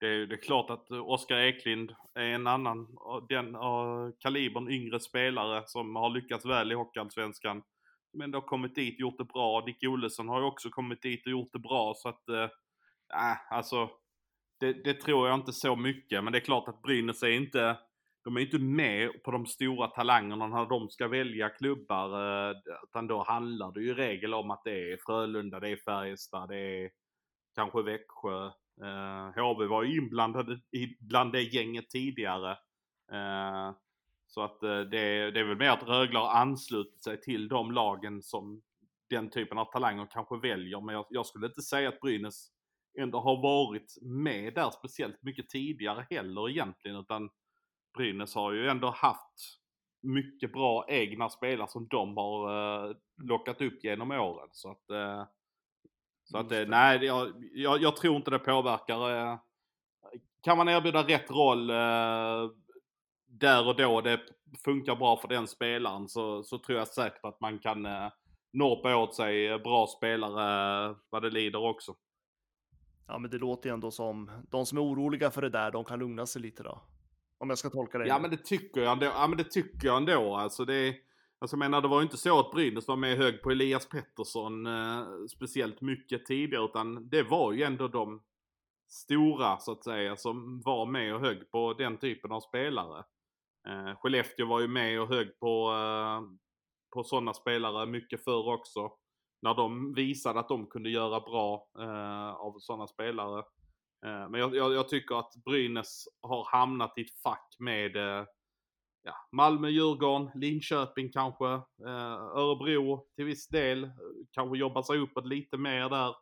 det, 0.00 0.26
det, 0.26 0.34
är 0.34 0.42
klart 0.42 0.70
att 0.70 0.90
Oskar 0.90 1.36
Eklind 1.36 1.94
är 2.14 2.22
en 2.24 2.46
annan, 2.46 2.96
den 3.28 3.56
uh, 3.56 4.10
kalibern 4.18 4.70
yngre 4.70 5.00
spelare 5.00 5.62
som 5.66 5.96
har 5.96 6.10
lyckats 6.10 6.46
väl 6.46 6.72
i 6.72 6.74
Hockeyallsvenskan 6.74 7.62
men 8.12 8.30
det 8.30 8.36
har 8.36 8.46
kommit 8.46 8.74
dit 8.74 8.94
och 8.94 9.00
gjort 9.00 9.18
det 9.18 9.24
bra. 9.24 9.60
Dick 9.60 9.82
Olesson 9.82 10.28
har 10.28 10.40
ju 10.40 10.46
också 10.46 10.70
kommit 10.70 11.02
dit 11.02 11.26
och 11.26 11.32
gjort 11.32 11.52
det 11.52 11.58
bra 11.58 11.94
så 11.96 12.08
att, 12.08 12.28
eh, 12.28 12.42
äh, 13.14 13.52
alltså 13.52 13.90
det, 14.60 14.72
det, 14.72 14.94
tror 14.94 15.28
jag 15.28 15.38
inte 15.38 15.52
så 15.52 15.76
mycket. 15.76 16.24
Men 16.24 16.32
det 16.32 16.38
är 16.38 16.44
klart 16.44 16.68
att 16.68 16.82
Brynäs 16.82 17.22
är 17.22 17.30
inte, 17.30 17.78
de 18.24 18.36
är 18.36 18.40
inte 18.40 18.58
med 18.58 19.22
på 19.22 19.30
de 19.30 19.46
stora 19.46 19.88
talangerna 19.88 20.46
när 20.46 20.66
de 20.66 20.90
ska 20.90 21.08
välja 21.08 21.48
klubbar. 21.48 22.48
Eh, 22.50 22.56
utan 22.82 23.06
då 23.06 23.22
handlar 23.22 23.72
det 23.72 23.80
ju 23.80 23.90
i 23.90 23.94
regel 23.94 24.34
om 24.34 24.50
att 24.50 24.64
det 24.64 24.92
är 24.92 24.98
Frölunda, 25.06 25.60
det 25.60 25.68
är 25.68 25.76
Färjestad, 25.76 26.48
det 26.48 26.58
är 26.58 26.90
kanske 27.54 27.82
Växjö. 27.82 28.46
Eh, 28.82 29.42
HV 29.42 29.66
var 29.66 29.82
ju 29.82 29.98
inblandade 29.98 30.52
i, 30.52 30.96
bland 31.00 31.32
det 31.32 31.42
gänget 31.42 31.90
tidigare. 31.90 32.50
Eh, 33.12 33.72
så 34.34 34.42
att 34.42 34.62
eh, 34.62 34.80
det, 34.80 35.30
det 35.30 35.40
är 35.40 35.44
väl 35.44 35.58
mer 35.58 35.70
att 35.70 35.88
Rögle 35.88 36.18
har 36.18 36.30
anslutit 36.30 37.04
sig 37.04 37.20
till 37.20 37.48
de 37.48 37.72
lagen 37.72 38.22
som 38.22 38.62
den 39.10 39.30
typen 39.30 39.58
av 39.58 39.64
talanger 39.64 40.06
kanske 40.10 40.36
väljer. 40.36 40.80
Men 40.80 40.94
jag, 40.94 41.06
jag, 41.10 41.26
skulle 41.26 41.46
inte 41.46 41.62
säga 41.62 41.88
att 41.88 42.00
Brynäs 42.00 42.48
ändå 42.98 43.20
har 43.20 43.42
varit 43.42 43.98
med 44.02 44.54
där 44.54 44.70
speciellt 44.70 45.22
mycket 45.22 45.48
tidigare 45.48 46.06
heller 46.10 46.50
egentligen. 46.50 46.96
Utan 46.96 47.30
Brynäs 47.96 48.34
har 48.34 48.52
ju 48.52 48.68
ändå 48.68 48.90
haft 48.90 49.58
mycket 50.02 50.52
bra 50.52 50.84
egna 50.88 51.28
spelare 51.28 51.68
som 51.68 51.88
de 51.88 52.16
har 52.16 52.50
uh, 52.50 52.96
lockat 53.22 53.60
upp 53.60 53.84
genom 53.84 54.10
åren. 54.10 54.48
Så 54.52 54.70
att, 54.70 54.90
uh, 54.90 55.24
så 56.24 56.38
att 56.38 56.68
nej, 56.68 57.04
jag, 57.04 57.32
jag, 57.54 57.82
jag, 57.82 57.96
tror 57.96 58.16
inte 58.16 58.30
det 58.30 58.38
påverkar. 58.38 59.38
kan 60.42 60.56
man 60.56 60.68
erbjuda 60.68 61.02
rätt 61.02 61.30
roll 61.30 61.70
där 63.42 63.68
och 63.68 63.76
då 63.76 64.00
det 64.00 64.20
funkar 64.64 64.96
bra 64.96 65.16
för 65.16 65.28
den 65.28 65.46
spelaren 65.46 66.08
så, 66.08 66.42
så 66.42 66.58
tror 66.58 66.78
jag 66.78 66.88
säkert 66.88 67.24
att 67.24 67.40
man 67.40 67.58
kan 67.58 67.86
eh, 67.86 68.08
norpa 68.52 68.96
åt 68.96 69.14
sig 69.14 69.58
bra 69.58 69.86
spelare 69.86 70.88
eh, 70.90 70.96
vad 71.10 71.22
det 71.22 71.30
lider 71.30 71.62
också. 71.62 71.94
Ja, 73.08 73.18
men 73.18 73.30
det 73.30 73.38
låter 73.38 73.68
ju 73.68 73.74
ändå 73.74 73.90
som 73.90 74.30
de 74.50 74.66
som 74.66 74.78
är 74.78 74.82
oroliga 74.82 75.30
för 75.30 75.42
det 75.42 75.48
där, 75.48 75.70
de 75.70 75.84
kan 75.84 75.98
lugna 75.98 76.26
sig 76.26 76.42
lite 76.42 76.62
då. 76.62 76.82
Om 77.38 77.48
jag 77.48 77.58
ska 77.58 77.70
tolka 77.70 77.98
det. 77.98 78.06
Ja, 78.06 78.18
men 78.18 78.30
det 78.30 78.44
tycker 78.44 78.80
jag 78.80 78.92
ändå. 78.92 79.06
Ja, 79.06 79.26
men 79.26 79.38
det 79.38 79.50
tycker 79.50 79.88
jag 79.88 79.96
ändå. 79.96 80.34
Alltså 80.34 80.64
det, 80.64 80.94
alltså 81.38 81.54
jag 81.54 81.58
menar, 81.58 81.80
det 81.80 81.88
var 81.88 82.00
ju 82.00 82.02
inte 82.02 82.16
så 82.16 82.40
att 82.40 82.50
Brynäs 82.50 82.88
var 82.88 82.96
med 82.96 83.16
hög 83.16 83.42
på 83.42 83.50
Elias 83.50 83.88
Pettersson 83.88 84.66
eh, 84.66 85.04
speciellt 85.36 85.80
mycket 85.80 86.26
tidigare, 86.26 86.64
utan 86.64 87.08
det 87.08 87.22
var 87.22 87.52
ju 87.52 87.62
ändå 87.62 87.88
de 87.88 88.22
stora 88.88 89.58
så 89.58 89.72
att 89.72 89.84
säga 89.84 90.16
som 90.16 90.60
var 90.60 90.86
med 90.86 91.14
och 91.14 91.20
högg 91.20 91.50
på 91.50 91.72
den 91.72 91.98
typen 91.98 92.32
av 92.32 92.40
spelare. 92.40 93.04
Eh, 93.68 93.96
Skellefteå 93.96 94.46
var 94.46 94.60
ju 94.60 94.68
med 94.68 95.00
och 95.00 95.08
högg 95.08 95.38
på, 95.40 95.72
eh, 95.72 96.22
på 96.94 97.04
sådana 97.04 97.34
spelare 97.34 97.86
mycket 97.86 98.24
förr 98.24 98.48
också. 98.48 98.92
När 99.42 99.54
de 99.54 99.94
visade 99.94 100.40
att 100.40 100.48
de 100.48 100.66
kunde 100.66 100.90
göra 100.90 101.20
bra 101.20 101.68
eh, 101.78 102.30
av 102.34 102.58
sådana 102.58 102.86
spelare. 102.86 103.38
Eh, 104.06 104.28
men 104.28 104.40
jag, 104.40 104.56
jag, 104.56 104.72
jag, 104.72 104.88
tycker 104.88 105.14
att 105.18 105.32
Brynäs 105.44 106.04
har 106.22 106.44
hamnat 106.52 106.98
i 106.98 107.00
ett 107.00 107.22
fack 107.22 107.56
med 107.58 107.96
eh, 107.96 108.26
ja, 109.02 109.14
Malmö, 109.32 109.68
Djurgården, 109.68 110.30
Linköping 110.34 111.12
kanske, 111.12 111.46
eh, 111.86 112.16
Örebro 112.36 113.06
till 113.16 113.24
viss 113.24 113.48
del. 113.48 113.90
Kanske 114.32 114.58
jobbar 114.58 114.82
sig 114.82 114.98
uppåt 114.98 115.26
lite 115.26 115.56
mer 115.56 115.88
där. 115.88 116.14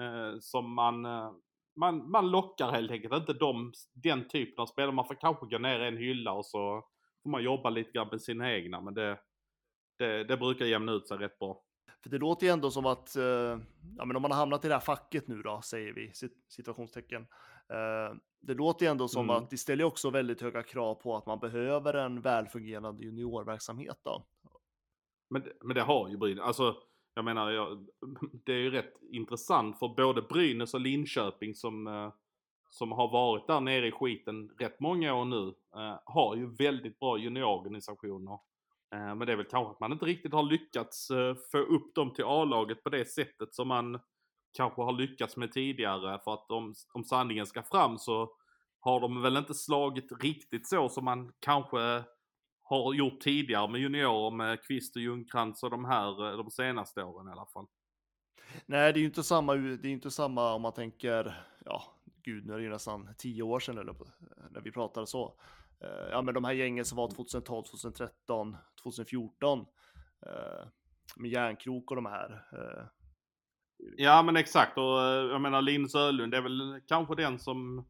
Eh, 0.00 0.38
som 0.40 0.74
man 0.74 1.04
eh, 1.04 1.30
man, 1.78 2.10
man 2.10 2.30
lockar 2.30 2.72
helt 2.72 2.90
enkelt 2.90 3.14
inte 3.14 3.32
de, 3.32 3.72
den 3.94 4.28
typen 4.28 4.62
av 4.62 4.66
spelare. 4.66 4.92
Man 4.92 5.06
får 5.06 5.14
kanske 5.14 5.46
gå 5.46 5.58
ner 5.58 5.80
en 5.80 5.96
hylla 5.96 6.32
och 6.32 6.46
så 6.46 6.84
får 7.22 7.30
man 7.30 7.42
jobba 7.42 7.70
lite 7.70 7.90
grann 7.90 8.08
med 8.10 8.20
sina 8.20 8.52
egna. 8.52 8.80
Men 8.80 8.94
det, 8.94 9.18
det, 9.98 10.24
det 10.24 10.36
brukar 10.36 10.64
jämna 10.64 10.92
ut 10.92 11.08
sig 11.08 11.18
rätt 11.18 11.38
bra. 11.38 11.62
För 12.02 12.10
det 12.10 12.18
låter 12.18 12.46
ju 12.46 12.52
ändå 12.52 12.70
som 12.70 12.86
att, 12.86 13.16
eh, 13.16 13.58
ja 13.96 14.04
men 14.04 14.16
om 14.16 14.22
man 14.22 14.30
har 14.30 14.38
hamnat 14.38 14.64
i 14.64 14.68
det 14.68 14.74
här 14.74 14.80
facket 14.80 15.28
nu 15.28 15.42
då, 15.42 15.60
säger 15.64 15.92
vi, 15.92 16.12
situationstecken. 16.48 17.22
Eh, 17.72 18.16
det 18.40 18.54
låter 18.54 18.86
ju 18.86 18.90
ändå 18.90 19.08
som 19.08 19.30
mm. 19.30 19.36
att 19.36 19.50
det 19.50 19.56
ställer 19.56 19.84
också 19.84 20.10
väldigt 20.10 20.40
höga 20.40 20.62
krav 20.62 20.94
på 20.94 21.16
att 21.16 21.26
man 21.26 21.38
behöver 21.38 21.94
en 21.94 22.20
välfungerande 22.20 23.04
juniorverksamhet 23.04 24.00
då. 24.04 24.26
Men, 25.30 25.44
men 25.60 25.74
det 25.74 25.82
har 25.82 26.08
ju 26.08 26.16
Brynäs, 26.16 26.44
alltså 26.44 26.76
jag 27.18 27.24
menar, 27.24 27.50
jag, 27.50 27.86
det 28.44 28.52
är 28.52 28.56
ju 28.56 28.70
rätt 28.70 28.94
intressant 29.10 29.78
för 29.78 29.88
både 29.88 30.22
Brynäs 30.22 30.74
och 30.74 30.80
Linköping 30.80 31.54
som, 31.54 31.86
eh, 31.86 32.12
som 32.70 32.92
har 32.92 33.12
varit 33.12 33.46
där 33.46 33.60
nere 33.60 33.86
i 33.86 33.92
skiten 33.92 34.50
rätt 34.58 34.80
många 34.80 35.14
år 35.14 35.24
nu, 35.24 35.54
eh, 35.76 35.98
har 36.04 36.36
ju 36.36 36.56
väldigt 36.56 36.98
bra 36.98 37.18
juniororganisationer. 37.18 38.32
Eh, 38.94 39.14
men 39.14 39.18
det 39.18 39.32
är 39.32 39.36
väl 39.36 39.46
kanske 39.46 39.70
att 39.70 39.80
man 39.80 39.92
inte 39.92 40.04
riktigt 40.04 40.32
har 40.32 40.42
lyckats 40.42 41.08
få 41.52 41.58
upp 41.58 41.94
dem 41.94 42.14
till 42.14 42.24
A-laget 42.24 42.82
på 42.82 42.90
det 42.90 43.04
sättet 43.04 43.54
som 43.54 43.68
man 43.68 44.00
kanske 44.52 44.82
har 44.82 44.92
lyckats 44.92 45.36
med 45.36 45.52
tidigare. 45.52 46.20
För 46.24 46.34
att 46.34 46.50
om, 46.50 46.74
om 46.92 47.04
sanningen 47.04 47.46
ska 47.46 47.62
fram 47.62 47.98
så 47.98 48.30
har 48.80 49.00
de 49.00 49.22
väl 49.22 49.36
inte 49.36 49.54
slagit 49.54 50.22
riktigt 50.22 50.68
så 50.68 50.88
som 50.88 51.04
man 51.04 51.32
kanske 51.40 52.04
har 52.68 52.94
gjort 52.94 53.20
tidigare 53.20 53.68
med 53.68 53.80
juniorer 53.80 54.30
med 54.30 54.62
Kvist 54.62 54.96
och 54.96 55.02
Ljungcrantz 55.02 55.62
och 55.62 55.70
de 55.70 55.84
här 55.84 56.36
de 56.36 56.50
senaste 56.50 57.02
åren 57.02 57.28
i 57.28 57.32
alla 57.32 57.46
fall. 57.46 57.66
Nej, 58.66 58.92
det 58.92 58.98
är 58.98 59.00
ju 59.00 59.06
inte 59.06 59.22
samma, 59.22 59.54
det 59.54 59.88
är 59.88 59.92
inte 59.92 60.10
samma 60.10 60.54
om 60.54 60.62
man 60.62 60.72
tänker, 60.72 61.44
ja, 61.64 61.82
gud, 62.22 62.46
nu 62.46 62.52
är 62.52 62.56
det 62.56 62.64
ju 62.64 62.70
nästan 62.70 63.14
tio 63.18 63.42
år 63.42 63.60
sedan 63.60 63.78
eller, 63.78 63.94
när 64.50 64.60
vi 64.60 64.72
pratade 64.72 65.06
så. 65.06 65.34
Uh, 65.84 66.10
ja, 66.10 66.22
men 66.22 66.34
de 66.34 66.44
här 66.44 66.52
gängen 66.52 66.84
som 66.84 66.96
var 66.96 67.08
2012, 67.08 67.62
2013, 67.62 68.56
2014 68.82 69.58
uh, 69.58 69.64
med 71.16 71.30
järnkrok 71.30 71.90
och 71.90 71.96
de 71.96 72.06
här. 72.06 72.30
Uh, 72.52 72.86
ja, 73.96 74.22
men 74.22 74.36
exakt 74.36 74.78
och 74.78 74.98
jag 75.32 75.40
menar 75.40 75.62
Linn 75.62 75.88
Sölund 75.88 76.34
är 76.34 76.40
väl 76.40 76.80
kanske 76.86 77.14
den 77.14 77.38
som 77.38 77.88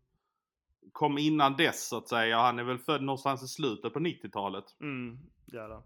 kom 0.93 1.19
innan 1.19 1.57
dess 1.57 1.89
så 1.89 1.97
att 1.97 2.09
säga. 2.09 2.39
Han 2.39 2.59
är 2.59 2.65
väl 2.65 2.79
född 2.79 3.03
någonstans 3.03 3.43
i 3.43 3.49
slutet 3.49 3.93
på 3.93 3.99
90-talet. 3.99 4.65
Mm, 4.81 5.19
det 5.47 5.57
är 5.59 5.69
han. 5.69 5.83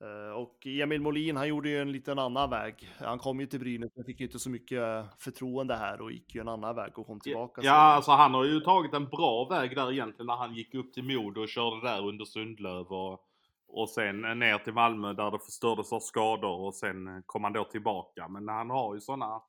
Eh, 0.00 0.32
Och 0.32 0.66
Emil 0.66 1.00
Molin, 1.00 1.36
han 1.36 1.48
gjorde 1.48 1.68
ju 1.68 1.78
en 1.82 1.92
liten 1.92 2.18
annan 2.18 2.50
väg. 2.50 2.88
Han 3.00 3.18
kom 3.18 3.40
ju 3.40 3.46
till 3.46 3.60
Brynäs, 3.60 3.90
men 3.96 4.04
fick 4.04 4.20
ju 4.20 4.26
inte 4.26 4.38
så 4.38 4.50
mycket 4.50 5.06
förtroende 5.18 5.76
här 5.76 6.00
och 6.00 6.12
gick 6.12 6.34
ju 6.34 6.40
en 6.40 6.48
annan 6.48 6.76
väg 6.76 6.98
och 6.98 7.06
kom 7.06 7.20
tillbaka. 7.20 7.60
Ja, 7.64 7.72
alltså 7.72 8.10
han 8.12 8.34
har 8.34 8.44
ju 8.44 8.60
tagit 8.60 8.94
en 8.94 9.08
bra 9.08 9.48
väg 9.50 9.76
där 9.76 9.92
egentligen 9.92 10.26
när 10.26 10.36
han 10.36 10.54
gick 10.54 10.74
upp 10.74 10.92
till 10.92 11.04
Modo 11.04 11.40
och 11.40 11.48
körde 11.48 11.88
där 11.88 12.06
under 12.08 12.24
Sundlöv 12.24 12.86
och, 12.86 13.24
och 13.68 13.88
sen 13.88 14.20
ner 14.20 14.58
till 14.58 14.72
Malmö 14.74 15.12
där 15.12 15.30
det 15.30 15.38
förstördes 15.38 15.92
av 15.92 16.00
skador 16.00 16.60
och 16.60 16.74
sen 16.74 17.22
kom 17.26 17.44
han 17.44 17.52
då 17.52 17.64
tillbaka. 17.64 18.28
Men 18.28 18.48
han 18.48 18.70
har 18.70 18.94
ju 18.94 19.00
sådana 19.00 19.40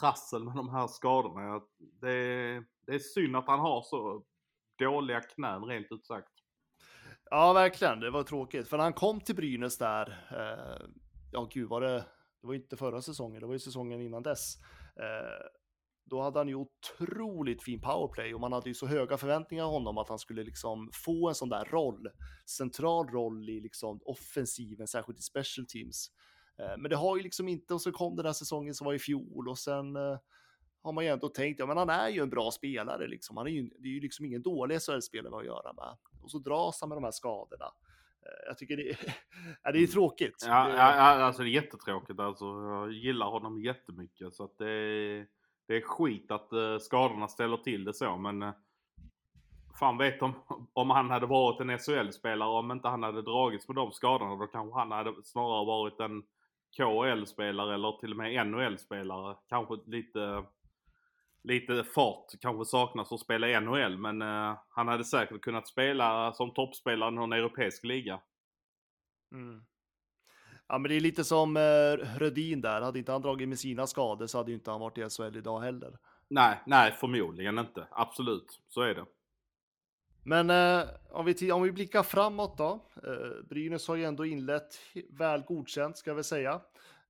trassel 0.00 0.44
med 0.44 0.54
de 0.56 0.68
här 0.68 0.86
skadorna. 0.86 1.60
Det, 2.00 2.10
är- 2.12 2.64
det 2.86 2.94
är 2.94 2.98
synd 2.98 3.36
att 3.36 3.46
han 3.46 3.60
har 3.60 3.82
så 3.82 4.24
dåliga 4.78 5.20
knän 5.20 5.64
rent 5.64 5.86
ut 5.92 6.06
sagt. 6.06 6.32
Ja, 7.30 7.52
verkligen. 7.52 8.00
Det 8.00 8.10
var 8.10 8.22
tråkigt. 8.22 8.68
För 8.68 8.76
när 8.76 8.84
han 8.84 8.92
kom 8.92 9.20
till 9.20 9.36
Brynäs 9.36 9.78
där, 9.78 10.08
eh, 10.30 10.86
ja 11.32 11.48
gud 11.52 11.68
var 11.68 11.80
det, 11.80 12.04
det 12.40 12.46
var 12.46 12.54
inte 12.54 12.76
förra 12.76 13.02
säsongen, 13.02 13.40
det 13.40 13.46
var 13.46 13.52
ju 13.52 13.58
säsongen 13.58 14.00
innan 14.00 14.22
dess. 14.22 14.56
Eh, 14.96 15.46
då 16.04 16.22
hade 16.22 16.38
han 16.38 16.48
ju 16.48 16.54
otroligt 16.54 17.62
fin 17.62 17.80
powerplay 17.80 18.34
och 18.34 18.40
man 18.40 18.52
hade 18.52 18.68
ju 18.68 18.74
så 18.74 18.86
höga 18.86 19.16
förväntningar 19.18 19.64
av 19.64 19.70
honom 19.70 19.98
att 19.98 20.08
han 20.08 20.18
skulle 20.18 20.44
liksom 20.44 20.90
få 21.04 21.28
en 21.28 21.34
sån 21.34 21.48
där 21.48 21.64
roll, 21.64 22.08
central 22.46 23.08
roll 23.08 23.48
i 23.50 23.60
liksom 23.60 24.00
offensiven, 24.04 24.86
särskilt 24.86 25.18
i 25.18 25.22
special 25.22 25.66
teams. 25.66 26.10
Eh, 26.58 26.76
men 26.78 26.90
det 26.90 26.96
har 26.96 27.16
ju 27.16 27.22
liksom 27.22 27.48
inte, 27.48 27.74
och 27.74 27.80
så 27.82 27.92
kom 27.92 28.16
den 28.16 28.24
där 28.24 28.32
säsongen 28.32 28.74
som 28.74 28.84
var 28.84 28.94
i 28.94 28.98
fjol 28.98 29.48
och 29.48 29.58
sen 29.58 29.96
eh, 29.96 30.18
har 30.82 30.92
man 30.92 31.04
ju 31.04 31.10
ändå 31.10 31.28
tänkt, 31.28 31.58
ja 31.58 31.66
men 31.66 31.76
han 31.76 31.90
är 31.90 32.08
ju 32.08 32.22
en 32.22 32.30
bra 32.30 32.50
spelare 32.50 33.06
liksom. 33.08 33.36
Han 33.36 33.46
är 33.46 33.50
ju, 33.50 33.70
det 33.78 33.88
är 33.88 33.92
ju 33.92 34.00
liksom 34.00 34.24
ingen 34.24 34.42
dålig 34.42 34.80
SHL-spelare 34.82 35.36
att 35.36 35.44
göra 35.46 35.72
med. 35.72 35.96
Och 36.22 36.30
så 36.30 36.38
dras 36.38 36.80
han 36.80 36.88
med 36.88 36.96
de 36.96 37.04
här 37.04 37.10
skadorna. 37.10 37.64
Eh, 38.22 38.46
Jag 38.48 38.58
tycker 38.58 38.76
det, 38.76 38.96
ja, 39.62 39.72
det 39.72 39.78
är 39.82 39.86
tråkigt. 39.86 40.44
Ja, 40.46 40.64
Det- 40.68 40.76
ja, 40.76 40.84
alltså 40.92 41.42
det 41.42 41.48
är 41.48 41.62
jättetråkigt 41.62 42.20
alltså. 42.20 42.44
Jag 42.44 42.92
gillar 42.92 43.26
honom 43.26 43.60
jättemycket 43.62 44.34
så 44.34 44.44
att 44.44 44.58
det 44.58 44.70
är, 44.70 45.26
det 45.66 45.76
är 45.76 45.80
skit 45.80 46.30
att 46.30 46.48
skadorna 46.82 47.28
ställer 47.28 47.56
till 47.56 47.84
det 47.84 47.94
så 47.94 48.16
men 48.16 48.52
fan 49.80 49.98
vet 49.98 50.22
om, 50.22 50.32
om 50.72 50.90
han 50.90 51.10
hade 51.10 51.26
varit 51.26 51.60
en 51.60 51.78
SHL-spelare 51.78 52.48
om 52.48 52.70
inte 52.70 52.88
han 52.88 53.02
hade 53.02 53.22
dragits 53.22 53.68
med 53.68 53.76
de 53.76 53.92
skadorna 53.92 54.36
då 54.36 54.46
kanske 54.46 54.78
han 54.78 54.90
hade 54.92 55.14
snarare 55.24 55.66
varit 55.66 56.00
en 56.00 56.22
KHL-spelare 56.76 57.74
eller 57.74 58.00
till 58.00 58.10
och 58.10 58.16
med 58.16 58.46
NHL-spelare. 58.46 59.36
Kanske 59.48 59.74
lite, 59.86 60.44
lite 61.42 61.84
fart 61.84 62.26
kanske 62.40 62.64
saknas 62.64 63.12
att 63.12 63.20
spela 63.20 63.48
i 63.48 63.60
NHL 63.60 63.98
men 63.98 64.22
eh, 64.22 64.58
han 64.68 64.88
hade 64.88 65.04
säkert 65.04 65.40
kunnat 65.40 65.68
spela 65.68 66.32
som 66.32 66.54
toppspelare 66.54 67.08
i 67.10 67.14
någon 67.14 67.32
europeisk 67.32 67.84
liga. 67.84 68.20
Mm. 69.32 69.64
Ja, 70.68 70.78
men 70.78 70.88
det 70.88 70.96
är 70.96 71.00
lite 71.00 71.24
som 71.24 71.56
eh, 71.56 72.18
Rödin 72.18 72.60
där. 72.60 72.80
Hade 72.80 72.98
inte 72.98 73.12
han 73.12 73.22
dragit 73.22 73.48
med 73.48 73.58
sina 73.58 73.86
skador 73.86 74.26
så 74.26 74.38
hade 74.38 74.50
ju 74.50 74.54
inte 74.54 74.70
han 74.70 74.80
varit 74.80 74.98
i 74.98 75.08
SHL 75.10 75.36
idag 75.36 75.60
heller. 75.60 75.98
Nej, 76.28 76.60
nej 76.66 76.92
förmodligen 76.92 77.58
inte. 77.58 77.86
Absolut, 77.90 78.60
så 78.68 78.80
är 78.80 78.94
det. 78.94 79.04
Men 80.22 80.50
eh, 80.50 80.88
om, 81.10 81.26
vi, 81.26 81.52
om 81.52 81.62
vi 81.62 81.72
blickar 81.72 82.02
framåt 82.02 82.58
då. 82.58 82.80
Eh, 83.04 83.44
Brynäs 83.48 83.88
har 83.88 83.96
ju 83.96 84.04
ändå 84.04 84.26
inlett 84.26 84.78
väl 85.18 85.42
godkänt 85.42 85.96
ska 85.96 86.14
vi 86.14 86.24
säga. 86.24 86.60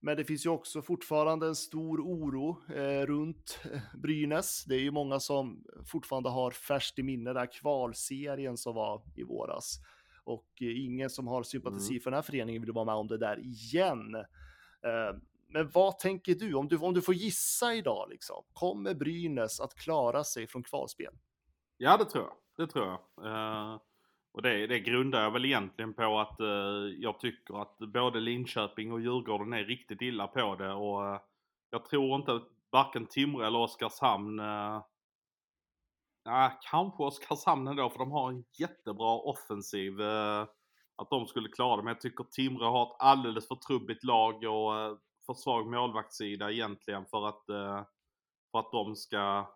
Men 0.02 0.16
det 0.16 0.24
finns 0.24 0.46
ju 0.46 0.50
också 0.50 0.82
fortfarande 0.82 1.46
en 1.46 1.56
stor 1.56 2.00
oro 2.00 2.62
eh, 2.74 3.06
runt 3.06 3.60
eh, 3.72 3.80
Brynäs. 3.94 4.64
Det 4.64 4.74
är 4.74 4.80
ju 4.80 4.90
många 4.90 5.20
som 5.20 5.64
fortfarande 5.86 6.28
har 6.28 6.50
färskt 6.50 6.98
i 6.98 7.02
minne 7.02 7.32
där 7.32 7.46
kvalserien 7.46 8.56
som 8.56 8.74
var 8.74 9.02
i 9.16 9.22
våras. 9.22 9.80
Och 10.24 10.48
eh, 10.60 10.84
ingen 10.84 11.10
som 11.10 11.26
har 11.26 11.42
sympati 11.42 12.00
för 12.00 12.10
den 12.10 12.18
här 12.18 12.22
föreningen 12.22 12.62
vill 12.62 12.72
vara 12.72 12.84
med 12.84 12.94
om 12.94 13.08
det 13.08 13.18
där 13.18 13.40
igen. 13.40 14.14
Eh, 14.84 15.16
men 15.48 15.70
vad 15.70 15.98
tänker 15.98 16.34
du 16.34 16.54
om, 16.54 16.68
du 16.68 16.76
om 16.76 16.94
du 16.94 17.02
får 17.02 17.14
gissa 17.14 17.74
idag 17.74 18.08
liksom? 18.10 18.44
Kommer 18.52 18.94
Brynäs 18.94 19.60
att 19.60 19.74
klara 19.74 20.24
sig 20.24 20.46
från 20.46 20.62
kvalspel? 20.62 21.12
Ja, 21.76 21.96
det 21.96 22.04
tror 22.04 22.24
jag. 22.24 22.32
Det 22.60 22.66
tror 22.66 22.86
jag. 22.86 23.26
Eh, 23.26 23.78
och 24.32 24.42
det, 24.42 24.66
det 24.66 24.80
grundar 24.80 25.22
jag 25.22 25.30
väl 25.30 25.44
egentligen 25.44 25.94
på 25.94 26.18
att 26.20 26.40
eh, 26.40 26.46
jag 26.98 27.20
tycker 27.20 27.62
att 27.62 27.78
både 27.78 28.20
Linköping 28.20 28.92
och 28.92 29.00
Djurgården 29.00 29.52
är 29.52 29.64
riktigt 29.64 30.02
illa 30.02 30.26
på 30.26 30.56
det 30.56 30.72
och 30.72 31.06
eh, 31.06 31.20
jag 31.70 31.84
tror 31.84 32.16
inte 32.16 32.32
att 32.32 32.48
varken 32.70 33.06
Timrå 33.06 33.42
eller 33.42 33.58
Oskarshamn 33.58 34.40
uh, 34.40 34.82
kanske 36.70 37.02
Oskarshamn 37.02 37.68
ändå 37.68 37.90
för 37.90 37.98
de 37.98 38.10
har 38.12 38.30
en 38.30 38.44
jättebra 38.58 39.14
offensiv. 39.14 40.00
eh, 40.00 40.46
att 40.96 41.10
de 41.10 41.26
skulle 41.26 41.48
klara 41.48 41.76
det. 41.76 41.82
Men 41.82 41.90
jag 41.94 42.00
tycker 42.00 42.24
Timrå 42.24 42.64
har 42.70 42.82
ett 42.82 42.96
alldeles 42.98 43.48
för 43.48 43.54
trubbigt 43.54 44.04
lag 44.04 44.34
och 44.34 44.78
eh, 44.80 44.96
för 45.26 45.34
svag 45.34 45.70
målvaktssida 45.70 46.52
egentligen 46.52 47.06
för 47.06 47.28
att, 47.28 47.48
eh, 47.48 47.84
för 48.52 48.58
att 48.58 48.72
de 48.72 48.96
ska 48.96 49.46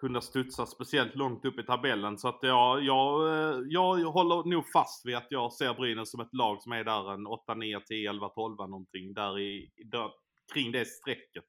kunna 0.00 0.20
studsa 0.20 0.66
speciellt 0.66 1.14
långt 1.14 1.44
upp 1.44 1.58
i 1.58 1.62
tabellen. 1.62 2.18
Så 2.18 2.28
att 2.28 2.38
jag, 2.42 2.82
jag, 2.82 3.28
eh, 3.28 3.58
jag 3.66 3.96
håller 4.04 4.50
nog 4.50 4.70
fast 4.72 5.06
vid 5.06 5.16
att 5.16 5.26
jag 5.30 5.52
ser 5.52 5.74
Brynäs 5.74 6.10
som 6.10 6.20
ett 6.20 6.34
lag 6.34 6.62
som 6.62 6.72
är 6.72 6.84
där 6.84 7.12
en 7.12 7.26
8, 7.26 7.54
9, 7.54 7.80
10, 7.80 8.10
11, 8.10 8.28
12 8.28 8.56
någonting. 8.56 9.14
Där 9.14 9.38
i, 9.38 9.70
där, 9.84 10.10
kring 10.54 10.72
det 10.72 10.84
strecket. 10.84 11.44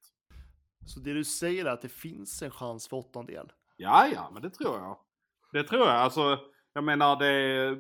Så 0.86 1.00
det 1.00 1.14
du 1.14 1.24
säger 1.24 1.66
är 1.66 1.70
att 1.70 1.82
det 1.82 1.90
finns 1.90 2.42
en 2.42 2.52
chans 2.52 2.88
för 2.88 2.98
åttondel? 2.98 3.52
Ja, 3.78 4.08
ja, 4.14 4.30
men 4.34 4.42
det 4.42 4.50
tror 4.50 4.78
jag. 4.78 4.98
Det 5.52 5.64
tror 5.64 5.82
jag. 5.82 5.96
Alltså, 5.96 6.40
jag 6.74 6.84
menar 6.84 7.16
det... 7.16 7.78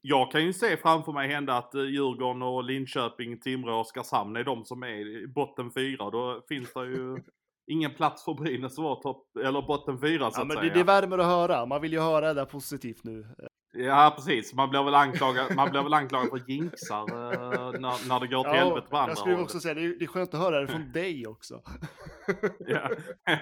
Jag 0.00 0.32
kan 0.32 0.44
ju 0.44 0.52
se 0.52 0.76
framför 0.76 1.12
mig 1.12 1.28
hända 1.28 1.56
att 1.56 1.74
eh, 1.74 1.82
Djurgården 1.82 2.42
och 2.42 2.64
Linköping, 2.64 3.40
Timrå 3.40 3.74
och 3.74 3.80
Oskarshamn 3.80 4.36
är 4.36 4.44
de 4.44 4.64
som 4.64 4.82
är 4.82 5.22
i 5.22 5.26
botten 5.26 5.70
fyra. 5.70 6.10
Då 6.10 6.44
finns 6.48 6.72
det 6.72 6.86
ju 6.86 7.16
ingen 7.66 7.94
plats 7.94 8.24
för 8.24 8.34
Brynäs 8.34 8.78
vara 8.78 8.96
topp, 8.96 9.36
eller 9.36 9.62
botten 9.62 10.00
fyra 10.00 10.30
så 10.30 10.38
Ja, 10.38 10.42
att 10.42 10.48
men 10.48 10.56
det, 10.56 10.62
säga. 10.62 10.74
det 10.74 10.82
värmer 10.84 11.18
att 11.18 11.26
höra. 11.26 11.66
Man 11.66 11.82
vill 11.82 11.92
ju 11.92 12.00
höra 12.00 12.26
det 12.28 12.34
där 12.34 12.44
positivt 12.44 13.04
nu. 13.04 13.26
Ja, 13.76 14.12
precis. 14.16 14.54
Man 14.54 14.70
blir 14.70 14.82
väl 14.82 14.94
anklagad, 14.94 15.56
man 15.56 15.70
blir 15.70 15.82
väl 15.82 15.94
anklagad 15.94 16.28
för 16.30 16.50
jinxar 16.50 17.00
eh, 17.00 17.80
när, 17.80 18.08
när 18.08 18.20
det 18.20 18.26
går 18.26 18.44
till 18.44 18.52
helvete 18.52 18.86
på 18.90 18.96
andra 18.96 19.10
jag 19.10 19.18
skulle 19.18 19.36
också 19.36 19.60
säga, 19.60 19.74
det 19.74 19.80
är, 19.84 19.98
det 19.98 20.04
är 20.04 20.06
skönt 20.06 20.34
att 20.34 20.40
höra 20.40 20.60
det 20.60 20.68
från 20.68 20.92
dig 20.92 21.26
också. 21.26 21.62
ja. 22.58 22.90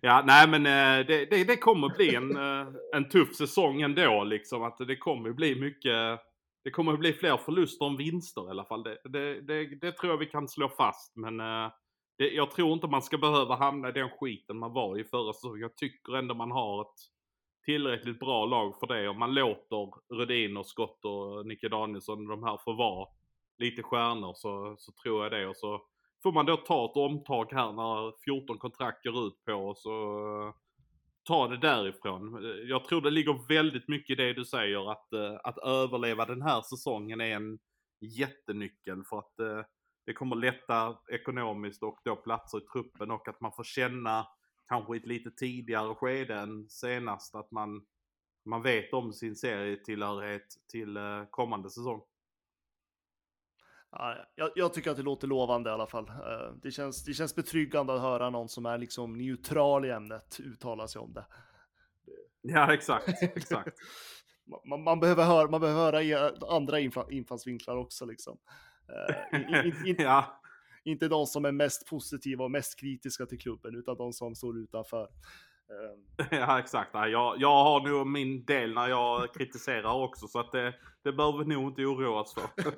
ja, 0.00 0.22
nej 0.26 0.48
men 0.48 0.66
eh, 0.66 1.06
det, 1.06 1.24
det, 1.30 1.44
det 1.44 1.56
kommer 1.56 1.88
bli 1.88 2.14
en, 2.14 2.36
eh, 2.36 2.66
en 2.96 3.08
tuff 3.08 3.34
säsong 3.36 3.80
ändå 3.82 4.24
liksom. 4.24 4.62
Att 4.62 4.78
det 4.78 4.96
kommer 4.96 5.32
bli 5.32 5.60
mycket, 5.60 6.20
det 6.64 6.70
kommer 6.70 6.96
bli 6.96 7.12
fler 7.12 7.36
förluster 7.36 7.86
än 7.86 7.96
vinster 7.96 8.46
i 8.48 8.50
alla 8.50 8.64
fall. 8.64 8.82
Det, 8.82 8.98
det, 9.04 9.40
det, 9.40 9.80
det 9.80 9.92
tror 9.92 10.12
jag 10.12 10.18
vi 10.18 10.26
kan 10.26 10.48
slå 10.48 10.68
fast. 10.68 11.16
Men 11.16 11.40
det, 12.20 12.30
jag 12.30 12.50
tror 12.50 12.72
inte 12.72 12.86
man 12.86 13.02
ska 13.02 13.18
behöva 13.18 13.56
hamna 13.56 13.88
i 13.88 13.92
den 13.92 14.10
skiten 14.10 14.58
man 14.58 14.72
var 14.72 14.98
i 14.98 15.04
förra 15.04 15.32
säsongen. 15.32 15.60
Jag 15.60 15.76
tycker 15.76 16.16
ändå 16.16 16.34
man 16.34 16.50
har 16.50 16.80
ett 16.80 16.98
tillräckligt 17.64 18.20
bra 18.20 18.46
lag 18.46 18.74
för 18.80 18.86
det. 18.86 19.08
Om 19.08 19.18
man 19.18 19.34
låter 19.34 20.14
Rödin 20.14 20.56
och 20.56 20.66
Scott 20.66 21.04
och 21.04 21.46
Nicke 21.46 21.68
Danielsson 21.68 22.28
de 22.28 22.44
här 22.44 22.58
få 22.64 22.72
vara 22.72 23.08
lite 23.58 23.82
stjärnor 23.82 24.32
så, 24.36 24.74
så 24.78 24.92
tror 24.92 25.22
jag 25.22 25.32
det. 25.32 25.46
Och 25.46 25.56
så 25.56 25.82
får 26.22 26.32
man 26.32 26.46
då 26.46 26.56
ta 26.56 26.84
ett 26.84 26.96
omtag 26.96 27.52
här 27.52 27.72
när 27.72 28.22
14 28.24 28.58
kontrakt 28.58 29.04
går 29.04 29.26
ut 29.26 29.44
på 29.44 29.52
oss 29.52 29.86
och 29.86 30.46
eh, 30.46 30.54
ta 31.24 31.48
det 31.48 31.58
därifrån. 31.58 32.38
Jag 32.68 32.84
tror 32.84 33.00
det 33.00 33.10
ligger 33.10 33.48
väldigt 33.48 33.88
mycket 33.88 34.10
i 34.10 34.22
det 34.22 34.32
du 34.32 34.44
säger 34.44 34.92
att, 34.92 35.12
eh, 35.12 35.36
att 35.44 35.58
överleva 35.58 36.24
den 36.24 36.42
här 36.42 36.60
säsongen 36.60 37.20
är 37.20 37.36
en 37.36 37.58
jättenyckel 38.00 39.04
för 39.04 39.18
att 39.18 39.40
eh, 39.40 39.64
det 40.10 40.14
kommer 40.14 40.36
lätta 40.36 40.98
ekonomiskt 41.10 41.82
och 41.82 41.98
då 42.04 42.16
platser 42.16 42.58
i 42.58 42.60
truppen 42.60 43.10
och 43.10 43.28
att 43.28 43.40
man 43.40 43.52
får 43.52 43.64
känna 43.64 44.26
kanske 44.68 44.94
i 44.94 44.98
ett 44.98 45.06
lite 45.06 45.30
tidigare 45.30 45.94
skede 45.94 46.34
än 46.34 46.68
senast 46.68 47.34
att 47.34 47.50
man, 47.50 47.86
man 48.44 48.62
vet 48.62 48.92
om 48.92 49.12
sin 49.12 49.36
serietillhörighet 49.36 50.46
till 50.68 50.96
eh, 50.96 51.24
kommande 51.30 51.70
säsong. 51.70 52.02
Ja, 53.90 54.16
jag, 54.34 54.50
jag 54.54 54.74
tycker 54.74 54.90
att 54.90 54.96
det 54.96 55.02
låter 55.02 55.26
lovande 55.28 55.70
i 55.70 55.72
alla 55.72 55.86
fall. 55.86 56.08
Eh, 56.08 56.54
Det 56.62 56.70
känns, 56.70 57.04
det 57.04 57.14
känns 57.14 57.34
betryggande 57.34 57.94
att 57.94 58.00
höra 58.00 58.30
någon 58.30 58.48
som 58.48 58.66
är 58.66 58.78
liksom 58.78 59.12
neutral 59.18 59.84
i 59.84 59.90
ämnet 59.90 60.40
uttala 60.40 60.88
sig 60.88 61.00
om 61.00 61.12
det. 61.12 61.26
Ja, 62.40 62.74
exakt. 62.74 63.22
exakt. 63.22 63.78
Man- 64.64 64.82
Man, 64.82 65.00
behöver, 65.00 65.24
höra, 65.24 65.50
man 65.50 65.60
behöver 65.60 65.80
höra 65.80 66.02
i- 66.02 66.32
andra 66.48 66.80
infallsvinklar 67.10 67.76
också 67.76 68.06
liksom. 68.06 68.38
Eh, 68.90 69.40
in, 69.40 69.54
in, 69.54 69.86
in, 69.86 69.96
ja. 69.98 70.40
Inte 70.84 71.08
de 71.08 71.26
som 71.26 71.44
är 71.44 71.52
mest 71.52 71.86
positiva 71.88 72.44
och 72.44 72.50
mest 72.50 72.80
kritiska 72.80 73.26
till 73.26 73.40
klubben, 73.40 73.74
utan 73.74 73.96
de 73.96 74.12
som 74.12 74.34
står 74.34 74.58
utanför. 74.58 75.02
Eh, 75.02 76.26
Ja 76.38 76.58
exakt. 76.58 76.90
Jag, 76.94 77.40
jag 77.40 77.64
har 77.64 77.88
nog 77.88 78.06
min 78.06 78.44
del 78.44 78.74
när 78.74 78.88
jag 78.88 79.34
kritiserar 79.34 79.92
också 79.92 80.26
så 80.26 80.40
att 80.40 80.52
det, 80.52 80.74
det 81.02 81.12
behöver 81.12 81.38
vi 81.38 81.54
nog 81.54 81.70
inte 81.70 81.82
oroa 81.82 82.20
oss 82.20 82.34
för. 82.34 82.42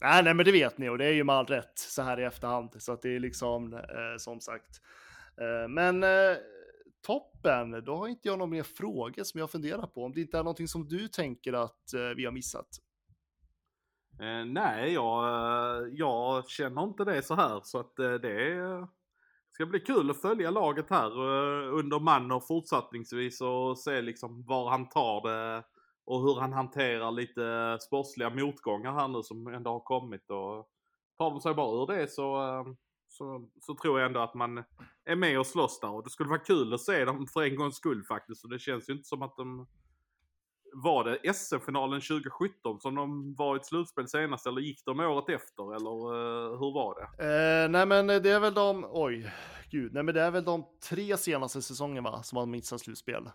nej, 0.00 0.22
nej, 0.24 0.34
men 0.34 0.44
det 0.44 0.52
vet 0.52 0.78
ni 0.78 0.88
och 0.88 0.98
det 0.98 1.04
är 1.04 1.12
ju 1.12 1.24
med 1.24 1.34
all 1.34 1.46
rätt 1.46 1.78
så 1.78 2.02
här 2.02 2.20
i 2.20 2.24
efterhand. 2.24 2.82
Så 2.82 2.92
att 2.92 3.02
det 3.02 3.16
är 3.16 3.20
liksom, 3.20 3.74
eh, 3.74 3.80
som 4.18 4.40
sagt. 4.40 4.80
Eh, 5.40 5.68
men 5.68 6.02
eh, 6.02 6.36
Toppen, 7.06 7.84
då 7.84 7.96
har 7.96 8.08
inte 8.08 8.28
jag 8.28 8.38
några 8.38 8.50
mer 8.50 8.62
frågor 8.62 9.24
som 9.24 9.40
jag 9.40 9.50
funderar 9.50 9.86
på. 9.86 10.04
Om 10.04 10.12
det 10.12 10.20
inte 10.20 10.38
är 10.38 10.42
någonting 10.42 10.68
som 10.68 10.88
du 10.88 11.08
tänker 11.08 11.52
att 11.52 11.94
eh, 11.94 12.00
vi 12.16 12.24
har 12.24 12.32
missat. 12.32 12.68
Eh, 14.20 14.44
nej, 14.44 14.92
jag, 14.92 15.24
eh, 15.24 15.88
jag 15.92 16.48
känner 16.48 16.82
inte 16.82 17.04
det 17.04 17.22
så 17.22 17.34
här. 17.34 17.60
Så 17.64 17.78
att 17.78 17.98
eh, 17.98 18.12
det 18.12 18.88
ska 19.50 19.66
bli 19.66 19.80
kul 19.80 20.10
att 20.10 20.20
följa 20.20 20.50
laget 20.50 20.90
här 20.90 21.10
eh, 21.10 21.74
under 21.74 21.98
man 22.00 22.32
och 22.32 22.46
fortsättningsvis 22.46 23.40
och 23.40 23.78
se 23.78 24.02
liksom 24.02 24.44
var 24.46 24.70
han 24.70 24.88
tar 24.88 25.28
det 25.28 25.64
och 26.04 26.20
hur 26.20 26.40
han 26.40 26.52
hanterar 26.52 27.10
lite 27.10 27.78
sportsliga 27.80 28.30
motgångar 28.30 28.92
här 28.92 29.08
nu 29.08 29.22
som 29.22 29.46
ändå 29.46 29.70
har 29.70 29.80
kommit. 29.80 30.30
Och 30.30 30.68
tar 31.18 31.30
de 31.30 31.40
sig 31.40 31.54
bara 31.54 31.82
ur 31.82 31.86
det 31.86 32.08
så, 32.10 32.64
så, 33.08 33.48
så 33.60 33.74
tror 33.74 34.00
jag 34.00 34.06
ändå 34.06 34.20
att 34.20 34.34
man 34.34 34.64
är 35.04 35.16
med 35.16 35.38
och 35.38 35.46
slåss 35.46 35.80
där. 35.80 35.90
Och 35.90 36.04
det 36.04 36.10
skulle 36.10 36.28
vara 36.30 36.38
kul 36.38 36.74
att 36.74 36.80
se 36.80 37.04
dem 37.04 37.26
för 37.26 37.42
en 37.42 37.56
gångs 37.56 37.76
skull 37.76 38.04
faktiskt. 38.04 38.44
Och 38.44 38.50
det 38.50 38.58
känns 38.58 38.88
ju 38.88 38.92
inte 38.92 39.08
som 39.08 39.22
att 39.22 39.36
de 39.36 39.66
var 40.74 41.04
det 41.04 41.34
SM-finalen 41.34 42.00
2017 42.00 42.80
som 42.80 42.94
de 42.94 43.34
var 43.34 43.56
i 43.56 43.58
ett 43.58 43.66
slutspel 43.66 44.08
senast 44.08 44.46
eller 44.46 44.60
gick 44.60 44.84
de 44.84 45.00
året 45.00 45.28
efter 45.28 45.76
eller 45.76 46.14
uh, 46.14 46.50
hur 46.58 46.74
var 46.74 46.94
det? 46.94 47.24
Eh, 47.64 47.68
nej 47.70 47.86
men 47.86 48.06
det 48.06 48.30
är 48.30 48.40
väl 48.40 48.54
de, 48.54 48.86
oj, 48.90 49.30
gud, 49.70 49.94
nej 49.94 50.02
men 50.02 50.14
det 50.14 50.22
är 50.22 50.30
väl 50.30 50.44
de 50.44 50.64
tre 50.88 51.16
senaste 51.16 51.62
säsongerna 51.62 52.22
som 52.22 52.38
har 52.38 52.46
missat 52.46 52.80
slutspel. 52.80 53.30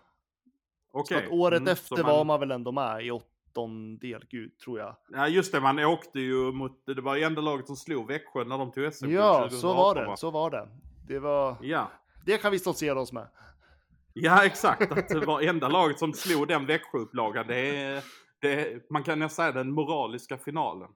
Okej. 0.92 1.18
Så 1.20 1.24
att 1.26 1.32
året 1.40 1.60
Mm, 1.60 1.72
efter 1.72 1.96
så 1.96 2.02
var 2.02 2.24
man 2.24 2.40
väl 2.40 2.50
ändå 2.50 2.72
med 2.72 3.06
i 3.06 3.10
åttondel, 3.10 4.24
gud, 4.30 4.58
tror 4.58 4.78
jag. 4.78 4.96
Ja 5.08 5.28
just 5.28 5.52
det, 5.52 5.60
man 5.60 5.78
åkte 5.78 6.20
ju 6.20 6.52
mot, 6.52 6.86
det 6.86 7.00
var 7.00 7.16
ju 7.16 7.22
enda 7.22 7.40
laget 7.40 7.66
som 7.66 7.76
slog 7.76 8.06
Växjö 8.08 8.44
när 8.44 8.58
de 8.58 8.72
tog 8.72 8.94
SM. 8.94 9.10
Ja, 9.10 9.32
2018, 9.50 9.58
så 9.60 9.72
var 9.74 9.94
va? 9.94 10.10
det, 10.10 10.16
så 10.16 10.30
var 10.30 10.50
det. 10.50 10.68
Det 11.08 11.18
var, 11.18 11.56
Ja. 11.62 11.90
det 12.26 12.38
kan 12.38 12.52
vi 12.52 12.58
stoltsera 12.58 13.00
oss 13.00 13.12
med. 13.12 13.26
Ja 14.14 14.44
exakt, 14.44 14.92
att 14.92 15.08
det 15.08 15.26
var 15.26 15.40
enda 15.40 15.68
laget 15.68 15.98
som 15.98 16.12
slog 16.12 16.48
den 16.48 16.66
Växjö-upplagan. 16.66 17.46
Det 17.46 17.76
är, 17.76 18.04
det 18.40 18.52
är, 18.52 18.82
man 18.90 19.02
kan 19.02 19.18
nästan 19.18 19.44
säga 19.44 19.62
den 19.64 19.72
moraliska 19.72 20.38
finalen. 20.38 20.88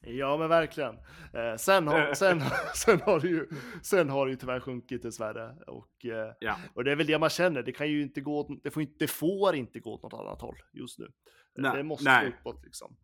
Ja 0.00 0.36
men 0.36 0.48
verkligen. 0.48 0.94
Eh, 1.34 1.56
sen, 1.58 1.88
har, 1.88 2.14
sen, 2.14 2.42
sen, 2.74 3.00
har 3.00 3.20
det 3.20 3.28
ju, 3.28 3.48
sen 3.82 4.10
har 4.10 4.26
det 4.26 4.30
ju 4.30 4.36
tyvärr 4.36 4.60
sjunkit 4.60 5.02
dessvärre. 5.02 5.56
Och, 5.66 6.04
eh, 6.04 6.32
Ja. 6.40 6.56
och 6.74 6.84
det 6.84 6.92
är 6.92 6.96
väl 6.96 7.06
det 7.06 7.18
man 7.18 7.30
känner, 7.30 7.62
det 7.62 7.72
kan 7.72 7.88
ju 7.90 8.02
inte 8.02 8.20
gå, 8.20 8.48
det 8.62 8.70
får 8.70 8.82
inte, 8.82 8.94
det 8.98 9.10
får 9.10 9.54
inte 9.54 9.80
gå 9.80 9.94
åt 9.94 10.02
något 10.02 10.12
annat 10.20 10.40
håll 10.40 10.56
just 10.72 10.98
nu. 10.98 11.08
Nej, 11.56 11.76
det 11.76 11.82
måste 11.82 12.10
nej. 12.10 12.24
gå 12.42 12.50
uppåt 12.50 12.64
liksom. 12.64 12.96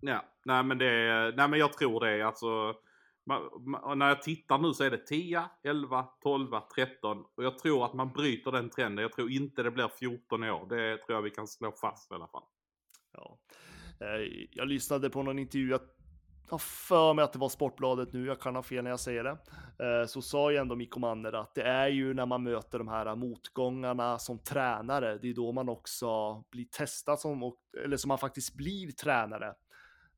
Ja, 0.00 0.24
nej 0.44 0.62
men 0.62 0.78
det 0.78 1.32
nej 1.36 1.48
men 1.48 1.58
jag 1.58 1.72
tror 1.72 2.06
det 2.06 2.22
alltså 2.22 2.74
och 3.82 3.98
när 3.98 4.08
jag 4.08 4.22
tittar 4.22 4.58
nu 4.58 4.72
så 4.72 4.84
är 4.84 4.90
det 4.90 5.06
10, 5.06 5.44
11, 5.62 6.08
12, 6.22 6.46
13 6.74 7.24
och 7.34 7.44
jag 7.44 7.58
tror 7.58 7.84
att 7.84 7.94
man 7.94 8.12
bryter 8.12 8.52
den 8.52 8.70
trenden. 8.70 9.02
Jag 9.02 9.12
tror 9.12 9.30
inte 9.30 9.62
det 9.62 9.70
blir 9.70 9.88
14 9.88 10.44
i 10.44 10.50
år. 10.50 10.66
Det 10.68 10.96
tror 10.96 11.16
jag 11.16 11.22
vi 11.22 11.30
kan 11.30 11.46
slå 11.46 11.72
fast 11.72 12.12
i 12.12 12.14
alla 12.14 12.26
fall. 12.26 12.44
Ja. 13.12 13.38
Eh, 14.00 14.46
jag 14.50 14.68
lyssnade 14.68 15.10
på 15.10 15.22
någon 15.22 15.38
intervju, 15.38 15.70
jag 15.70 15.80
har 16.50 16.58
för 16.58 17.14
mig 17.14 17.24
att 17.24 17.32
det 17.32 17.38
var 17.38 17.48
Sportbladet 17.48 18.12
nu, 18.12 18.26
jag 18.26 18.40
kan 18.40 18.56
ha 18.56 18.62
fel 18.62 18.84
när 18.84 18.90
jag 18.90 19.00
säger 19.00 19.24
det. 19.24 19.38
Eh, 19.84 20.06
så 20.06 20.22
sa 20.22 20.50
ju 20.50 20.56
ändå 20.56 20.76
Mikko 20.76 21.00
Manner 21.00 21.32
att 21.32 21.54
det 21.54 21.62
är 21.62 21.88
ju 21.88 22.14
när 22.14 22.26
man 22.26 22.42
möter 22.42 22.78
de 22.78 22.88
här 22.88 23.16
motgångarna 23.16 24.18
som 24.18 24.38
tränare, 24.38 25.18
det 25.18 25.30
är 25.30 25.34
då 25.34 25.52
man 25.52 25.68
också 25.68 26.40
blir 26.50 26.64
testad 26.64 27.20
som, 27.20 27.52
eller 27.84 27.96
som 27.96 28.08
man 28.08 28.18
faktiskt 28.18 28.54
blir 28.54 28.92
tränare. 28.92 29.48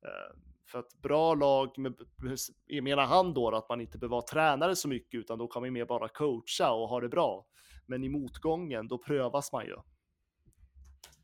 Eh, 0.04 0.36
för 0.72 0.78
att 0.78 0.94
bra 1.02 1.34
lag, 1.34 1.78
med- 1.78 1.94
menar 2.82 3.06
han 3.06 3.34
då 3.34 3.50
att 3.50 3.68
man 3.68 3.80
inte 3.80 3.98
behöver 3.98 4.16
vara 4.16 4.22
tränare 4.22 4.76
så 4.76 4.88
mycket, 4.88 5.18
utan 5.20 5.38
då 5.38 5.46
kan 5.46 5.62
man 5.62 5.66
ju 5.66 5.72
mer 5.72 5.84
bara 5.84 6.08
coacha 6.08 6.72
och 6.72 6.88
ha 6.88 7.00
det 7.00 7.08
bra. 7.08 7.46
Men 7.86 8.04
i 8.04 8.08
motgången, 8.08 8.88
då 8.88 8.98
prövas 8.98 9.52
man 9.52 9.66
ju. 9.66 9.76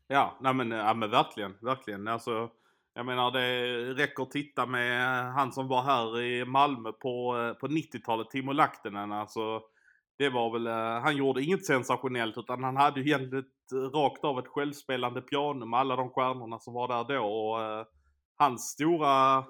Ja, 0.07 0.37
nej 0.41 0.53
men, 0.53 0.71
ja, 0.71 0.93
men 0.93 1.11
verkligen, 1.11 1.57
verkligen. 1.61 2.07
Alltså, 2.07 2.49
jag 2.93 3.05
menar 3.05 3.31
det 3.31 3.65
räcker 3.93 4.23
att 4.23 4.31
titta 4.31 4.65
med 4.65 5.23
han 5.33 5.51
som 5.51 5.67
var 5.67 5.81
här 5.81 6.21
i 6.21 6.45
Malmö 6.45 6.91
på, 6.91 7.37
eh, 7.37 7.53
på 7.53 7.67
90-talet, 7.67 8.29
Timo 8.29 8.51
Lahtinen. 8.51 9.11
Alltså, 9.11 9.61
det 10.17 10.29
var 10.29 10.51
väl, 10.53 10.67
eh, 10.67 11.01
han 11.03 11.17
gjorde 11.17 11.43
inget 11.43 11.65
sensationellt 11.65 12.37
utan 12.37 12.63
han 12.63 12.77
hade 12.77 12.99
ju 13.01 13.05
egentligen 13.07 13.45
rakt 13.93 14.23
av 14.23 14.39
ett 14.39 14.47
självspelande 14.47 15.21
piano 15.21 15.65
med 15.65 15.79
alla 15.79 15.95
de 15.95 16.09
stjärnorna 16.09 16.59
som 16.59 16.73
var 16.73 16.87
där 16.87 17.15
då. 17.15 17.25
Och, 17.25 17.61
eh, 17.61 17.85
hans 18.39 18.69
stora 18.69 19.45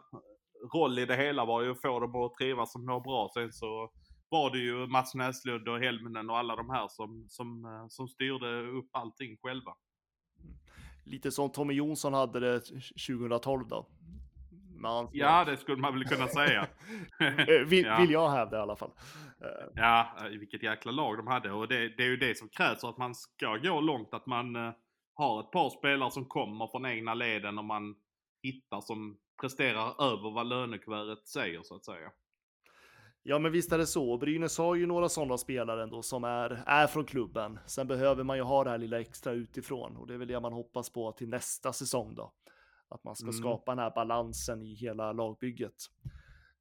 roll 0.73 0.99
i 0.99 1.05
det 1.05 1.15
hela 1.15 1.45
var 1.45 1.61
ju 1.61 1.71
att 1.71 1.81
få 1.81 1.99
dem 1.99 2.15
att 2.15 2.33
trivas 2.33 2.75
och 2.75 2.81
må 2.81 2.99
bra. 2.99 3.29
Sen 3.33 3.51
så 3.53 3.91
var 4.29 4.51
det 4.51 4.57
ju 4.57 4.87
Mats 4.87 5.15
Näslund 5.15 5.69
och 5.69 5.79
Helminen 5.79 6.29
och 6.29 6.37
alla 6.37 6.55
de 6.55 6.69
här 6.69 6.87
som, 6.87 7.25
som, 7.29 7.65
eh, 7.65 7.87
som 7.87 8.07
styrde 8.07 8.61
upp 8.61 8.89
allting 8.91 9.37
själva. 9.37 9.71
Lite 11.05 11.31
som 11.31 11.51
Tommy 11.51 11.73
Jonsson 11.73 12.13
hade 12.13 12.39
det 12.39 12.59
2012 13.07 13.67
då. 13.67 13.87
Ja, 15.13 15.45
det 15.45 15.57
skulle 15.57 15.81
man 15.81 15.93
väl 15.93 16.05
kunna 16.05 16.27
säga. 16.39 16.67
Eh, 17.19 17.65
vill, 17.67 17.85
ja. 17.85 17.97
vill 18.01 18.11
jag 18.11 18.29
hävda 18.29 18.57
i 18.57 18.61
alla 18.61 18.75
fall. 18.75 18.91
Eh, 19.41 19.67
Ja, 19.75 20.07
eh, 20.19 20.25
vilket 20.25 20.63
jäkla 20.63 20.91
lag 20.91 21.17
de 21.17 21.27
hade. 21.27 21.51
Och 21.51 21.67
det, 21.67 21.89
det 21.97 22.03
är 22.03 22.07
ju 22.07 22.17
det 22.17 22.37
som 22.37 22.49
krävs 22.49 22.81
för 22.81 22.89
att 22.89 22.97
man 22.97 23.15
ska 23.15 23.57
gå 23.57 23.81
långt. 23.81 24.13
Att 24.13 24.25
man 24.25 24.55
eh, 24.55 24.73
har 25.13 25.39
ett 25.39 25.51
par 25.51 25.69
spelare 25.69 26.11
som 26.11 26.25
kommer 26.25 26.67
från 26.67 26.85
egna 26.85 27.13
leden 27.13 27.57
och 27.57 27.65
man 27.65 27.95
hittar 28.43 28.81
som 28.81 29.17
presterar 29.41 30.03
över 30.13 30.31
vad 30.31 30.47
lönekuvertet 30.47 31.27
säger 31.27 31.61
så 31.63 31.75
att 31.75 31.85
säga. 31.85 32.11
Ja, 33.23 33.39
men 33.39 33.51
visst 33.51 33.71
är 33.71 33.77
det 33.77 33.85
så. 33.87 34.17
Brynäs 34.17 34.57
har 34.57 34.75
ju 34.75 34.85
några 34.85 35.09
sådana 35.09 35.37
spelare 35.37 35.83
ändå 35.83 36.01
som 36.03 36.23
är, 36.23 36.63
är 36.65 36.87
från 36.87 37.05
klubben. 37.05 37.59
Sen 37.65 37.87
behöver 37.87 38.23
man 38.23 38.37
ju 38.37 38.43
ha 38.43 38.63
det 38.63 38.69
här 38.69 38.77
lilla 38.77 38.99
extra 38.99 39.31
utifrån 39.33 39.97
och 39.97 40.07
det 40.07 40.13
är 40.13 40.17
väl 40.17 40.27
det 40.27 40.39
man 40.39 40.53
hoppas 40.53 40.89
på 40.89 41.11
till 41.11 41.29
nästa 41.29 41.73
säsong 41.73 42.15
då. 42.15 42.33
Att 42.89 43.03
man 43.03 43.15
ska 43.15 43.23
Mm. 43.25 43.33
skapa 43.33 43.71
den 43.71 43.79
här 43.83 43.91
balansen 43.95 44.61
i 44.61 44.73
hela 44.73 45.11
lagbygget. 45.13 45.75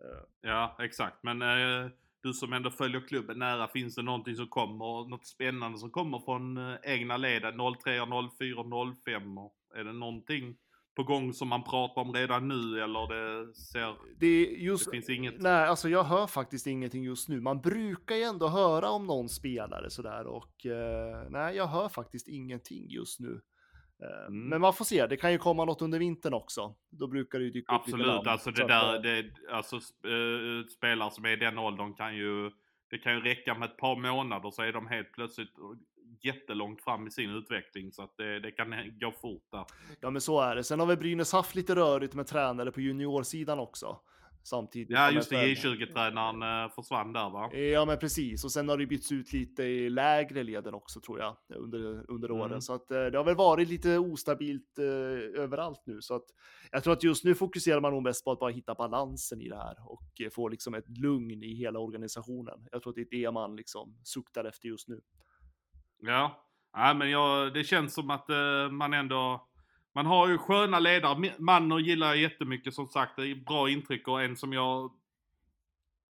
Eh, 0.01 0.25
Ja, 0.51 0.77
exakt. 0.79 1.23
Men 1.23 1.43
eh, 1.43 1.91
du 2.23 2.33
som 2.33 2.53
ändå 2.53 2.71
följer 2.71 3.01
klubben 3.01 3.39
nära, 3.39 3.69
finns 3.69 3.95
det 3.95 4.03
någonting 4.03 4.37
som 4.37 4.49
kommer, 4.49 5.09
något 5.09 5.27
spännande 5.27 5.79
som 5.79 5.91
kommer 5.91 6.19
från 6.19 6.57
eh, 6.57 6.77
egna 6.83 7.17
leden? 7.17 7.55
03, 7.85 8.07
04, 8.39 8.65
05? 9.05 9.39
Och 9.39 9.55
Är 9.75 9.85
det 9.85 9.93
någonting 9.93 10.57
på 10.99 11.05
gång 11.05 11.33
som 11.33 11.49
man 11.49 11.65
pratar 11.65 12.03
om 12.03 12.13
redan 12.13 12.49
nu 12.49 12.83
eller 12.83 13.09
det 13.09 13.55
ser... 13.55 13.95
Det, 14.21 14.47
just, 14.47 14.85
Det 14.85 14.91
finns 14.91 15.09
inget. 15.09 15.41
Nej, 15.41 15.69
alltså 15.69 15.89
jag 15.89 16.05
hör 16.05 16.27
faktiskt 16.27 16.67
ingenting 16.67 17.05
just 17.05 17.29
nu. 17.29 17.41
Man 17.41 17.61
brukar 17.61 18.17
ju 18.17 18.23
ändå 18.23 18.49
höra 18.49 18.91
om 18.91 19.07
någon 19.07 19.29
spelare 19.29 19.91
sådär 19.91 20.27
och 20.27 20.67
eh, 20.67 21.31
nej, 21.31 21.57
jag 21.57 21.67
hör 21.67 21.89
faktiskt 21.89 22.29
ingenting 22.29 22.91
just 22.91 23.21
nu. 23.21 23.41
Eh, 24.03 24.27
Mm. 24.29 24.49
Men 24.49 24.61
man 24.61 24.73
får 24.75 24.85
se, 24.85 25.07
det 25.07 25.17
kan 25.17 25.33
ju 25.33 25.39
komma 25.39 25.65
något 25.65 25.83
under 25.83 25.99
vintern 25.99 26.35
också. 26.35 26.75
Då 26.91 27.07
brukar 27.07 27.39
det 27.39 27.45
ju 27.45 27.51
dyka 27.51 27.77
upp 27.77 27.87
lite 27.87 27.97
Absolut, 27.97 28.07
namn. 28.07 28.29
alltså 28.29 28.53
Så 28.53 28.57
det 28.63 28.69
där, 28.69 28.95
eh, 28.95 29.03
det, 29.03 29.31
alltså 29.53 29.77
eh, 29.77 30.67
spelare 30.77 31.11
som 31.11 31.25
är 31.25 31.33
i 31.33 31.37
den 31.37 31.59
åldern 31.59 31.95
kan 31.95 32.17
ju, 32.17 32.51
det 32.91 32.99
kan 32.99 33.15
ju 33.15 33.21
räcka 33.21 33.55
med 33.55 33.71
ett 33.71 33.77
par 33.77 33.97
månader 33.97 34.51
så 34.51 34.63
är 34.63 34.73
de 34.73 34.87
helt 34.87 35.13
plötsligt 35.13 35.53
jättelångt 36.25 36.83
fram 36.83 37.07
i 37.07 37.11
sin 37.11 37.31
utveckling 37.31 37.93
så 37.93 38.03
att 38.03 38.17
det, 38.17 38.41
det 38.41 38.51
kan 38.51 38.75
gå 39.01 39.13
fort 39.13 39.47
där. 39.53 39.65
Ja, 40.01 40.11
men 40.11 40.21
så 40.21 40.41
är 40.41 40.57
det. 40.57 40.65
Sen 40.65 40.81
har 40.81 40.87
vi 40.87 40.97
Brynäs 40.97 41.33
haft 41.33 41.55
lite 41.55 41.75
rörigt 41.75 42.15
med 42.15 42.27
tränare 42.27 42.73
på 42.73 42.81
juniorsidan 42.81 43.59
också. 43.59 44.01
Samtidigt. 44.43 44.91
Ja 44.91 45.11
just 45.11 45.31
det, 45.31 45.37
ett- 45.53 45.59
J20-tränaren 45.59 46.65
eh, 46.65 46.75
försvann 46.75 47.13
där 47.13 47.31
va? 47.31 47.55
Ja, 47.57 47.85
men 47.85 47.99
precis. 47.99 48.45
Och 48.45 48.53
sen 48.53 48.69
har 48.69 48.79
det 48.79 48.87
bytts 48.87 49.13
ut 49.13 49.33
lite 49.33 49.63
i 49.63 49.91
lägre 49.91 50.43
leden 50.43 50.75
också 50.75 51.01
tror 51.01 51.19
jag 51.21 51.37
under, 51.49 52.11
under 52.11 52.29
Mm. 52.29 52.41
åren. 52.41 52.63
Så 52.63 52.75
att 52.75 52.91
eh, 52.91 53.05
det 53.07 53.19
har 53.19 53.25
väl 53.25 53.35
varit 53.37 53.69
lite 53.69 53.99
ostabilt 53.99 54.79
eh, 54.79 55.43
överallt 55.43 55.83
nu. 55.87 56.01
Så 56.03 56.15
att 56.15 56.25
jag 56.71 56.83
tror 56.85 56.93
att 56.93 57.03
just 57.05 57.25
nu 57.25 57.35
fokuserar 57.35 57.81
man 57.81 57.93
nog 57.93 58.03
mest 58.03 58.25
på 58.25 58.33
att 58.33 58.39
bara 58.41 58.51
hitta 58.51 58.75
balansen 58.75 59.41
i 59.41 59.49
det 59.49 59.57
här 59.57 59.77
och 59.93 60.21
eh, 60.21 60.31
få 60.31 60.49
liksom 60.49 60.75
ett 60.75 60.99
lugn 60.99 61.43
i 61.43 61.55
hela 61.55 61.79
organisationen. 61.79 62.69
Jag 62.73 62.83
tror 62.83 62.91
att 62.91 62.97
det 62.97 63.03
är 63.17 63.21
det 63.27 63.31
man 63.33 63.57
liksom 63.57 63.97
suktar 64.05 64.45
efter 64.45 64.69
just 64.69 64.89
nu. 64.89 65.01
Ja, 66.01 66.45
ja 66.73 66.95
men 66.95 67.11
jag, 67.11 67.55
det 67.55 67.65
känns 67.65 67.95
som 67.95 68.11
att 68.11 68.31
eh, 68.31 68.71
man 68.71 68.95
ändå... 68.95 69.45
Man 69.95 70.07
har 70.07 70.29
ju 70.29 70.39
sköna 70.39 70.79
ledare. 70.79 71.35
Manner 71.39 71.79
gillar 71.79 72.07
jag 72.07 72.17
jättemycket 72.17 72.75
som 72.75 72.89
sagt. 72.89 73.17
Det 73.17 73.29
är 73.29 73.35
bra 73.35 73.71
intryck 73.71 74.09
och 74.09 74.23
en 74.23 74.37
som 74.37 74.53
jag 74.53 74.93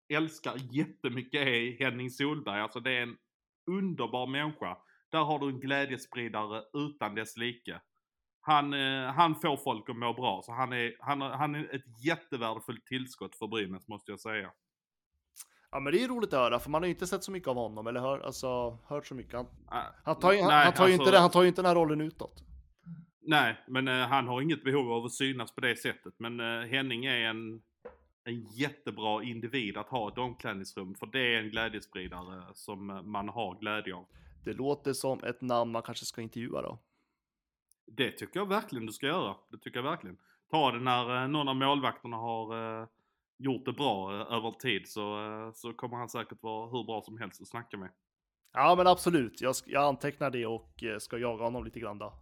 älskar 0.10 0.56
jättemycket 0.72 1.48
är 1.48 1.80
Henning 1.80 2.10
Solberg. 2.10 2.62
Alltså 2.62 2.80
det 2.80 2.92
är 2.92 3.02
en 3.02 3.18
underbar 3.66 4.28
människa. 4.28 4.78
Där 5.10 5.24
har 5.24 5.40
du 5.40 5.48
en 5.48 5.60
glädjespridare 5.60 6.64
utan 6.74 7.16
dess 7.16 7.38
like. 7.38 7.80
Han, 8.42 8.74
eh, 8.74 9.12
han 9.14 9.36
får 9.36 9.58
folk 9.58 9.90
att 9.90 9.98
må 9.98 10.14
bra. 10.14 10.42
Så 10.46 10.52
han 10.52 10.74
är, 10.74 10.96
han, 11.00 11.22
han 11.22 11.56
är 11.56 11.76
ett 11.76 12.06
jättevärdefullt 12.06 12.86
tillskott 12.86 13.36
för 13.36 13.48
Brynäs 13.48 13.88
måste 13.88 14.12
jag 14.12 14.20
säga. 14.20 14.52
Ja, 15.72 15.80
men 15.80 15.94
det 15.94 16.04
är 16.04 16.08
roligt 16.08 16.34
att 16.34 16.40
höra, 16.40 16.60
för 16.60 16.70
man 16.70 16.82
har 16.82 16.88
ju 16.88 16.94
inte 16.94 17.08
sett 17.08 17.24
så 17.24 17.32
mycket 17.32 17.48
av 17.50 17.56
honom 17.56 17.88
eller 17.88 18.00
hör, 18.00 18.20
alltså, 18.20 18.78
hört 18.86 19.08
så 19.08 19.16
mycket. 19.16 19.34
Han, 19.34 19.46
Ah, 19.68 19.82
han 20.04 20.20
tar 20.20 20.32
ju, 20.32 20.40
han, 20.42 20.48
nej, 20.48 20.64
han 20.66 20.74
tar 20.74 20.88
ju 20.88 20.94
alltså- 20.94 21.04
inte, 21.04 21.12
det- 21.18 21.20
han 21.22 21.30
tar 21.32 21.44
inte 21.46 21.62
den 21.62 21.66
här 21.70 21.76
rollen 21.76 22.02
utåt. 22.02 22.44
Nej, 23.22 23.58
men 23.68 23.88
eh, 23.88 24.08
han 24.08 24.28
har 24.28 24.42
inget 24.42 24.64
behov 24.64 24.92
av 24.92 25.06
att 25.06 25.12
synas 25.14 25.56
på 25.56 25.62
det 25.62 25.76
sättet. 25.76 26.14
Men 26.18 26.40
eh, 26.40 26.68
Henning 26.68 27.06
är 27.06 27.30
en, 27.30 27.62
en 28.24 28.42
jättebra 28.56 29.24
individ 29.24 29.78
att 29.78 29.90
ha 29.90 30.08
ett 30.12 30.18
omklädningsrum. 30.18 30.96
För 30.96 31.06
det 31.06 31.36
är 31.36 31.40
en 31.40 31.50
glädjespridare 31.50 32.44
som 32.54 32.90
eh, 32.90 33.02
man 33.02 33.30
har 33.30 33.60
glädje 33.60 33.96
av. 33.96 34.06
Det 34.46 34.54
låter 34.54 34.94
som 34.94 35.24
ett 35.24 35.42
namn 35.42 35.72
man 35.72 35.82
kanske 35.82 36.06
ska 36.06 36.22
intervjua 36.22 36.62
då. 36.62 36.80
Det 37.88 38.12
tycker 38.12 38.40
jag 38.40 38.48
verkligen 38.50 38.86
du 38.86 38.94
ska 38.94 39.06
göra. 39.08 39.36
Det 39.52 39.58
tycker 39.58 39.78
jag 39.78 39.84
verkligen. 39.84 40.18
Ta 40.52 40.72
det 40.72 40.80
när 40.80 41.28
någon 41.28 41.48
av 41.48 41.56
målvakterna 41.56 42.18
har 42.18 42.84
gjort 43.38 43.66
det 43.66 43.74
bra 43.74 44.14
eh, 44.14 44.34
över 44.34 44.52
tid 44.52 44.88
så, 44.88 45.26
eh, 45.26 45.52
så 45.54 45.74
kommer 45.74 45.98
han 45.98 46.10
säkert 46.10 46.44
vara 46.44 46.70
hur 46.70 46.84
bra 46.84 47.02
som 47.02 47.18
helst 47.18 47.42
att 47.42 47.48
snacka 47.48 47.78
med. 47.78 47.90
Ja, 48.54 48.76
men 48.76 48.88
absolut. 48.88 49.42
Jag, 49.42 49.56
jag 49.66 49.84
antecknar 49.84 50.30
det 50.30 50.46
och 50.46 50.84
eh, 50.84 50.98
ska 50.98 51.18
jaga 51.18 51.44
honom 51.44 51.66
lite 51.66 51.80
grann 51.80 51.98
då. 51.98 52.14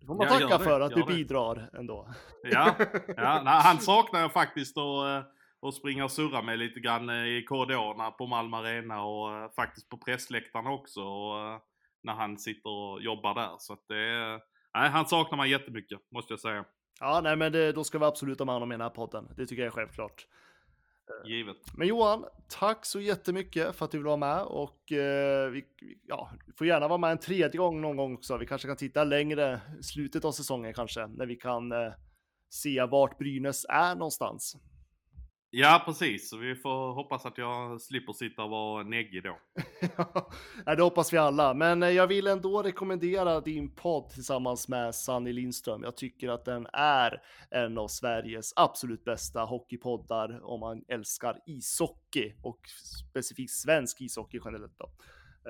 Det 0.00 0.06
får 0.06 0.14
man 0.14 0.26
Ja, 0.26 0.32
tacka 0.32 0.58
det, 0.58 0.64
för 0.64 0.80
att 0.80 0.94
du 0.94 1.00
det. 1.02 1.14
bidrar 1.14 1.70
ändå. 1.78 2.08
Ja, 2.42 2.74
ja 3.16 3.42
nej, 3.44 3.60
han 3.62 3.78
saknar 3.78 4.20
jag 4.20 4.32
faktiskt 4.32 4.78
att, 4.78 5.26
att 5.66 5.74
springa 5.74 6.04
och 6.04 6.10
surra 6.10 6.42
med 6.42 6.58
lite 6.58 6.80
grann 6.80 7.10
i 7.10 7.44
korridorerna 7.48 8.10
på 8.10 8.26
Malmö 8.26 8.56
Arena 8.56 9.04
och 9.04 9.54
faktiskt 9.54 9.88
på 9.88 9.96
pressläktaren 9.96 10.66
också. 10.66 11.02
Och, 11.02 11.60
när 12.02 12.12
han 12.14 12.38
sitter 12.38 12.70
och 12.70 13.02
jobbar 13.02 13.34
där. 13.34 13.54
Så 13.58 13.72
att 13.72 13.84
det 13.88 14.40
nej, 14.74 14.90
han 14.90 15.06
saknar 15.06 15.36
man 15.36 15.50
jättemycket, 15.50 15.98
måste 16.10 16.32
jag 16.32 16.40
säga. 16.40 16.64
Ja, 17.00 17.20
nej, 17.20 17.36
men 17.36 17.52
det, 17.52 17.72
då 17.72 17.84
ska 17.84 17.98
vi 17.98 18.04
absolut 18.04 18.38
ha 18.38 18.46
med 18.46 18.54
honom 18.54 18.72
i 18.72 18.74
den 18.74 18.80
här 18.80 18.90
podden. 18.90 19.28
Det 19.36 19.46
tycker 19.46 19.62
jag 19.62 19.66
är 19.66 19.76
självklart. 19.76 20.26
Givet. 21.26 21.56
Men 21.76 21.88
Johan, 21.88 22.24
tack 22.48 22.86
så 22.86 23.00
jättemycket 23.00 23.76
för 23.76 23.84
att 23.84 23.90
du 23.90 23.98
vill 23.98 24.06
vara 24.06 24.16
med 24.16 24.42
och 24.42 24.92
eh, 24.92 25.50
vi, 25.50 25.64
ja, 26.06 26.30
får 26.58 26.66
gärna 26.66 26.88
vara 26.88 26.98
med 26.98 27.10
en 27.10 27.18
tredje 27.18 27.58
gång 27.58 27.80
någon 27.80 27.96
gång 27.96 28.14
också. 28.14 28.36
Vi 28.36 28.46
kanske 28.46 28.68
kan 28.68 28.76
titta 28.76 29.04
längre 29.04 29.60
slutet 29.82 30.24
av 30.24 30.32
säsongen 30.32 30.74
kanske 30.74 31.06
när 31.06 31.26
vi 31.26 31.36
kan 31.36 31.72
eh, 31.72 31.92
se 32.50 32.84
vart 32.84 33.18
Brynäs 33.18 33.64
är 33.68 33.94
någonstans. 33.94 34.56
Ja, 35.56 35.82
precis. 35.86 36.28
Så 36.30 36.36
vi 36.36 36.54
får 36.54 36.92
hoppas 36.92 37.26
att 37.26 37.38
jag 37.38 37.80
slipper 37.80 38.12
sitta 38.12 38.42
och 38.42 38.50
vara 38.50 38.82
neggig 38.82 39.22
då. 39.22 39.38
ja, 40.66 40.74
det 40.74 40.82
hoppas 40.82 41.12
vi 41.12 41.18
alla, 41.18 41.54
men 41.54 41.82
eh, 41.82 41.90
jag 41.90 42.06
vill 42.06 42.26
ändå 42.26 42.62
rekommendera 42.62 43.40
din 43.40 43.74
podd 43.74 44.10
tillsammans 44.10 44.68
med 44.68 44.94
Sanny 44.94 45.32
Lindström. 45.32 45.82
Jag 45.82 45.96
tycker 45.96 46.28
att 46.28 46.44
den 46.44 46.66
är 46.72 47.22
en 47.50 47.78
av 47.78 47.88
Sveriges 47.88 48.52
absolut 48.56 49.04
bästa 49.04 49.40
hockeypoddar 49.40 50.40
om 50.42 50.60
man 50.60 50.84
älskar 50.88 51.36
ishockey 51.46 52.34
och 52.42 52.60
specifikt 53.10 53.52
svensk 53.52 54.00
ishockey 54.00 54.40
generellt. 54.44 54.78
Då. 54.78 54.84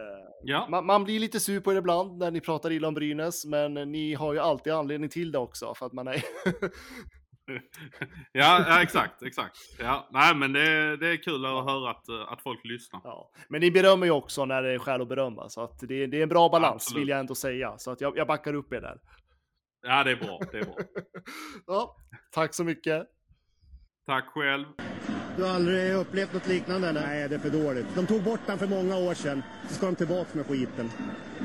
Eh, 0.01 0.29
Ja, 0.43 0.67
Man, 0.71 0.87
man 0.87 1.05
blir 1.05 1.21
lite 1.21 1.41
sur 1.41 1.61
på 1.61 1.73
er 1.73 1.77
ibland 1.77 2.19
när 2.19 2.31
ni 2.31 2.41
pratar 2.41 2.73
illa 2.73 2.89
om 2.89 2.95
Brynäs, 2.95 3.45
men 3.45 3.75
ni 3.75 4.15
har 4.15 4.33
ju 4.33 4.39
alltid 4.39 4.73
anledning 4.73 5.11
till 5.11 5.33
det 5.33 5.39
också 5.39 5.75
för 5.75 5.87
att 5.87 5.93
man 5.93 6.09
är 6.09 6.25
ja, 8.33 8.65
ja 8.69 8.83
exakt, 8.83 9.23
exakt. 9.23 9.57
Ja, 9.79 10.09
nej, 10.13 10.35
men 10.35 10.53
det, 10.53 10.97
det 10.97 11.09
är 11.09 11.17
kul 11.17 11.47
att 11.47 11.65
höra 11.65 11.91
att, 11.91 12.09
att 12.29 12.43
folk 12.43 12.61
lyssnar. 12.65 13.01
Ja, 13.05 13.31
men 13.49 13.61
ni 13.61 13.71
berömmer 13.71 14.07
ju 14.07 14.13
också 14.13 14.45
när 14.45 14.63
det 14.63 14.73
är 14.73 14.79
skäl 14.79 15.03
att 15.03 15.09
berömma, 15.09 15.49
så 15.49 15.61
att 15.65 15.79
det, 15.81 16.07
det 16.07 16.19
är 16.19 16.23
en 16.23 16.29
bra 16.29 16.49
balans 16.49 16.75
Absolut. 16.75 17.03
vill 17.03 17.09
jag 17.09 17.21
ändå 17.21 17.35
säga. 17.35 17.79
Så 17.79 17.91
att 17.91 18.01
jag, 18.01 18.17
jag 18.17 18.27
backar 18.27 18.55
upp 18.55 18.73
er 18.73 18.81
där. 18.81 19.01
Ja, 19.87 20.05
det 20.05 20.11
är 20.11 20.17
bra. 20.17 20.41
Det 20.53 20.59
är 20.59 20.65
bra. 20.65 20.77
Ja, 21.67 21.97
tack 22.31 22.55
så 22.55 22.65
mycket. 22.65 23.07
Tack 24.07 24.27
själv. 24.27 24.65
Du 25.37 25.43
har 25.43 25.51
aldrig 25.51 25.95
upplevt 25.95 26.33
något 26.33 26.47
liknande 26.49 26.89
eller? 26.89 27.01
Nej, 27.01 27.29
det 27.29 27.35
är 27.35 27.39
för 27.39 27.51
dåligt. 27.51 27.87
De 27.95 28.07
tog 28.07 28.23
bort 28.23 28.41
den 28.47 28.59
för 28.59 28.67
många 28.67 28.97
år 28.97 29.15
sedan. 29.15 29.43
Så 29.69 29.75
ska 29.75 29.87
de 29.87 29.95
tillbaka 29.95 30.29
med 30.33 30.47
skiten. 30.47 30.91